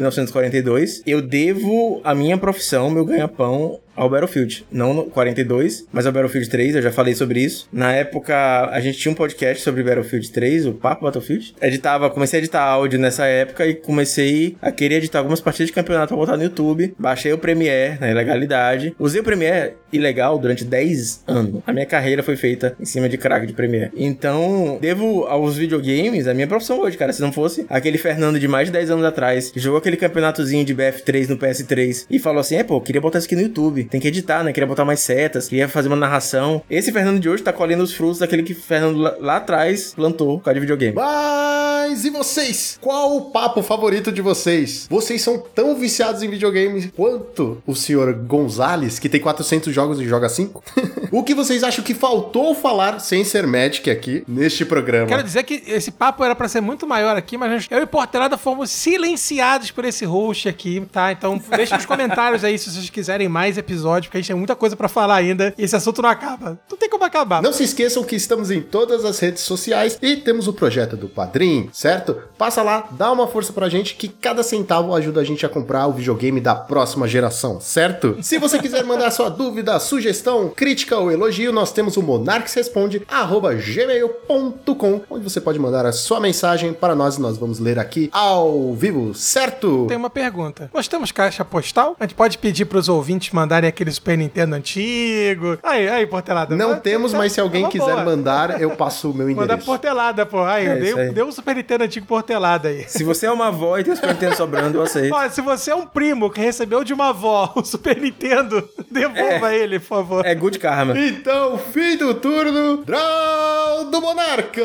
1942. 0.48 1.02
Eu 1.06 1.22
devo 1.22 2.00
a 2.02 2.14
minha 2.14 2.36
profissão, 2.36 2.90
meu 2.90 3.04
ganha-pão, 3.04 3.78
ao 3.98 4.08
Battlefield. 4.08 4.64
Não 4.70 4.94
no 4.94 5.04
42, 5.04 5.86
mas 5.92 6.06
ao 6.06 6.12
Battlefield 6.12 6.48
3, 6.48 6.76
eu 6.76 6.82
já 6.82 6.92
falei 6.92 7.14
sobre 7.14 7.40
isso. 7.40 7.68
Na 7.72 7.92
época, 7.92 8.70
a 8.70 8.80
gente 8.80 8.98
tinha 8.98 9.12
um 9.12 9.14
podcast 9.14 9.62
sobre 9.62 9.82
Battlefield 9.82 10.30
3, 10.30 10.66
o 10.66 10.72
Papo 10.72 11.04
Battlefield. 11.04 11.54
Editava, 11.60 12.08
comecei 12.08 12.38
a 12.38 12.42
editar 12.42 12.62
áudio 12.62 12.98
nessa 12.98 13.26
época 13.26 13.66
e 13.66 13.74
comecei 13.74 14.56
a 14.62 14.70
querer 14.70 14.96
editar 14.96 15.18
algumas 15.18 15.40
partidas 15.40 15.68
de 15.68 15.72
campeonato 15.72 16.08
pra 16.08 16.16
botar 16.16 16.36
no 16.36 16.44
YouTube. 16.44 16.94
Baixei 16.98 17.32
o 17.32 17.38
Premiere 17.38 17.98
na 18.00 18.10
ilegalidade. 18.10 18.94
Usei 18.98 19.20
o 19.20 19.24
Premiere 19.24 19.74
ilegal 19.92 20.38
durante 20.38 20.64
10 20.64 21.24
anos. 21.26 21.62
A 21.66 21.72
minha 21.72 21.86
carreira 21.86 22.22
foi 22.22 22.36
feita 22.36 22.76
em 22.78 22.84
cima 22.84 23.08
de 23.08 23.16
crack 23.18 23.46
de 23.46 23.52
Premiere. 23.52 23.90
Então, 23.96 24.78
devo 24.80 25.24
aos 25.24 25.56
videogames 25.56 26.26
a 26.26 26.34
minha 26.34 26.46
profissão 26.46 26.80
hoje, 26.80 26.96
cara. 26.96 27.12
Se 27.12 27.20
não 27.20 27.32
fosse 27.32 27.66
aquele 27.68 27.98
Fernando 27.98 28.38
de 28.38 28.46
mais 28.46 28.68
de 28.68 28.72
10 28.72 28.90
anos 28.90 29.04
atrás, 29.04 29.50
que 29.50 29.58
jogou 29.58 29.78
aquele 29.78 29.96
campeonatozinho 29.96 30.64
de 30.64 30.74
BF3 30.74 31.28
no 31.28 31.36
PS3 31.36 32.06
e 32.10 32.18
falou 32.18 32.40
assim: 32.40 32.56
é, 32.56 32.62
pô, 32.62 32.80
queria 32.80 33.00
botar 33.00 33.18
isso 33.18 33.26
aqui 33.26 33.36
no 33.36 33.42
YouTube. 33.42 33.88
Tem 33.90 34.01
que 34.01 34.09
editar, 34.09 34.43
né? 34.43 34.52
Queria 34.52 34.66
botar 34.66 34.85
mais 34.85 35.01
setas, 35.01 35.48
queria 35.48 35.69
fazer 35.69 35.89
uma 35.89 35.97
narração. 35.97 36.62
Esse 36.70 36.93
Fernando 36.93 37.20
de 37.20 37.28
hoje 37.28 37.43
tá 37.43 37.52
colhendo 37.52 37.82
os 37.82 37.93
frutos 37.93 38.19
daquele 38.19 38.43
que 38.43 38.55
Fernando 38.55 38.98
lá, 38.98 39.16
lá 39.19 39.36
atrás 39.36 39.94
plantou 39.94 40.39
por 40.39 40.44
causa 40.44 40.55
de 40.55 40.60
videogame. 40.60 40.94
Mas 40.94 42.05
e 42.05 42.10
vocês? 42.10 42.78
Qual 42.81 43.16
o 43.16 43.31
papo 43.31 43.62
favorito 43.62 44.12
de 44.12 44.20
vocês? 44.20 44.86
Vocês 44.90 45.23
são 45.23 45.39
tão 45.39 45.74
viciados 45.74 46.23
em 46.23 46.28
videogame 46.28 46.89
quanto 46.94 47.62
o 47.66 47.74
senhor 47.74 48.12
Gonzales, 48.12 48.98
que 48.98 49.09
tem 49.09 49.20
400 49.20 49.74
jogos 49.74 50.01
e 50.01 50.05
joga 50.05 50.28
5? 50.28 50.62
o 51.10 51.23
que 51.23 51.35
vocês 51.35 51.65
acham 51.65 51.82
que 51.82 51.94
faltou 51.94 52.55
falar 52.55 52.98
sem 53.01 53.24
ser 53.24 53.47
Magic 53.47 53.90
aqui 53.90 54.23
neste 54.28 54.65
programa? 54.65 55.06
Quero 55.06 55.23
dizer 55.23 55.43
que 55.44 55.62
esse 55.66 55.90
papo 55.90 56.23
era 56.23 56.35
pra 56.35 56.48
ser 56.48 56.60
muito 56.60 56.86
maior 56.86 57.16
aqui, 57.16 57.39
mas 57.39 57.66
eu 57.70 57.82
e 57.82 57.86
Portelada 57.86 58.36
fomos 58.36 58.70
silenciados 58.70 59.70
por 59.70 59.85
esse 59.85 60.05
host 60.05 60.48
aqui, 60.48 60.82
tá? 60.93 61.10
Então 61.10 61.40
deixa 61.56 61.77
nos 61.77 61.86
comentários 61.86 62.44
aí 62.44 62.59
se 62.59 62.70
vocês 62.70 62.90
quiserem 62.90 63.28
mais 63.28 63.56
episódios, 63.56 63.77
porque 63.82 64.18
a 64.18 64.20
gente 64.20 64.28
tem 64.28 64.36
muita 64.36 64.56
coisa 64.56 64.76
pra 64.76 64.88
falar 64.88 65.16
ainda 65.16 65.55
e 65.56 65.64
esse 65.64 65.76
assunto 65.76 66.02
não 66.02 66.09
acaba. 66.09 66.59
Não 66.70 66.76
tem 66.76 66.88
como 66.88 67.05
acabar. 67.05 67.42
Não 67.42 67.52
se 67.52 67.64
esqueçam 67.64 68.05
que 68.05 68.16
estamos 68.16 68.50
em 68.50 68.60
todas 68.60 69.05
as 69.05 69.18
redes 69.18 69.42
sociais 69.42 69.98
e 70.00 70.16
temos 70.16 70.48
o 70.48 70.52
projeto 70.52 70.96
do 70.96 71.09
Padrim, 71.09 71.68
certo? 71.72 72.16
Passa 72.36 72.62
lá, 72.62 72.88
dá 72.92 73.10
uma 73.12 73.26
força 73.26 73.52
pra 73.52 73.68
gente 73.68 73.94
que 73.94 74.09
cada 74.09 74.42
centavo 74.42 74.94
ajuda 74.94 75.20
a 75.20 75.24
gente 75.24 75.44
a 75.44 75.48
comprar 75.48 75.86
o 75.86 75.92
videogame 75.92 76.40
da 76.40 76.55
próxima 76.55 77.09
geração, 77.09 77.60
certo? 77.60 78.16
Se 78.22 78.38
você 78.38 78.59
quiser 78.59 78.84
mandar 78.84 79.10
sua 79.10 79.28
dúvida, 79.28 79.78
sugestão, 79.78 80.48
crítica 80.48 80.96
ou 80.96 81.10
elogio, 81.10 81.52
nós 81.52 81.72
temos 81.72 81.96
o 81.96 82.02
monarquesresponde@gmail.com, 82.02 85.00
onde 85.10 85.24
você 85.24 85.40
pode 85.40 85.59
mandar 85.59 85.86
a 85.86 85.92
sua 85.92 86.20
mensagem 86.20 86.72
para 86.72 86.94
nós 86.94 87.16
e 87.16 87.20
nós 87.20 87.38
vamos 87.38 87.59
ler 87.59 87.78
aqui 87.78 88.09
ao 88.12 88.74
vivo, 88.74 89.14
certo? 89.14 89.86
Tem 89.86 89.96
uma 89.96 90.10
pergunta. 90.10 90.70
Nós 90.72 90.88
temos 90.88 91.12
caixa 91.12 91.44
postal? 91.44 91.96
A 91.98 92.05
gente 92.05 92.14
pode 92.14 92.38
pedir 92.38 92.64
pros 92.64 92.88
ouvintes 92.88 93.32
mandarem 93.32 93.68
aquele 93.69 93.90
Super 93.90 94.16
Nintendo 94.19 94.55
antigo? 94.55 95.59
Aí, 95.62 95.89
aí, 95.89 96.07
Portelada. 96.07 96.57
Não 96.57 96.70
Mas- 96.70 96.81
temos, 96.81 97.12
mas 97.15 97.32
se 97.32 97.40
alguém 97.40 97.62
é 97.62 97.65
uma 97.66 97.70
quiser 97.70 97.93
boa. 97.93 98.05
mandar, 98.05 98.61
eu 98.61 98.70
passo 98.70 99.11
o 99.11 99.15
meu 99.15 99.27
Manda 99.31 99.43
endereço. 99.45 99.66
portelada, 99.66 100.24
pô. 100.27 100.43
Aí, 100.45 100.66
É, 100.66 100.73
eu 100.73 100.81
dei, 100.81 100.89
isso 100.90 100.99
aí. 100.99 101.11
dei 101.12 101.24
um 101.24 101.32
Super 101.32 101.55
Nintendo 101.57 101.85
antigo 101.85 102.07
portelada 102.07 102.69
aí. 102.69 102.85
Se 102.89 103.05
você 103.05 103.27
é 103.27 103.31
uma 103.31 103.49
avó 103.49 103.78
e 103.78 103.85
tem 103.85 103.93
o 103.93 103.97
Super 103.97 104.12
Nintendo 104.15 104.36
sobrando, 104.36 104.78
eu 104.78 104.82
aceito. 104.82 105.15
Olha, 105.15 105.31
se 105.31 105.40
você 105.40 105.70
é 105.70 105.74
um 105.74 105.86
primo 105.86 106.31
que 106.31 106.40
recebeu 106.40 106.82
de 106.85 106.93
uma 106.93 107.09
avó 107.11 107.53
o 107.55 107.65
Super 107.65 107.97
Nintendo, 108.01 108.69
devolva 108.90 109.55
ele, 109.55 109.78
por 109.78 109.86
favor. 109.89 110.27
É 110.27 110.35
good 110.35 110.59
karma. 110.59 110.99
Então, 110.99 111.59
fim 111.59 111.97
do 111.97 112.15
turno, 112.15 112.78
Draw 112.85 113.85
do 113.90 114.01
Monarca! 114.01 114.65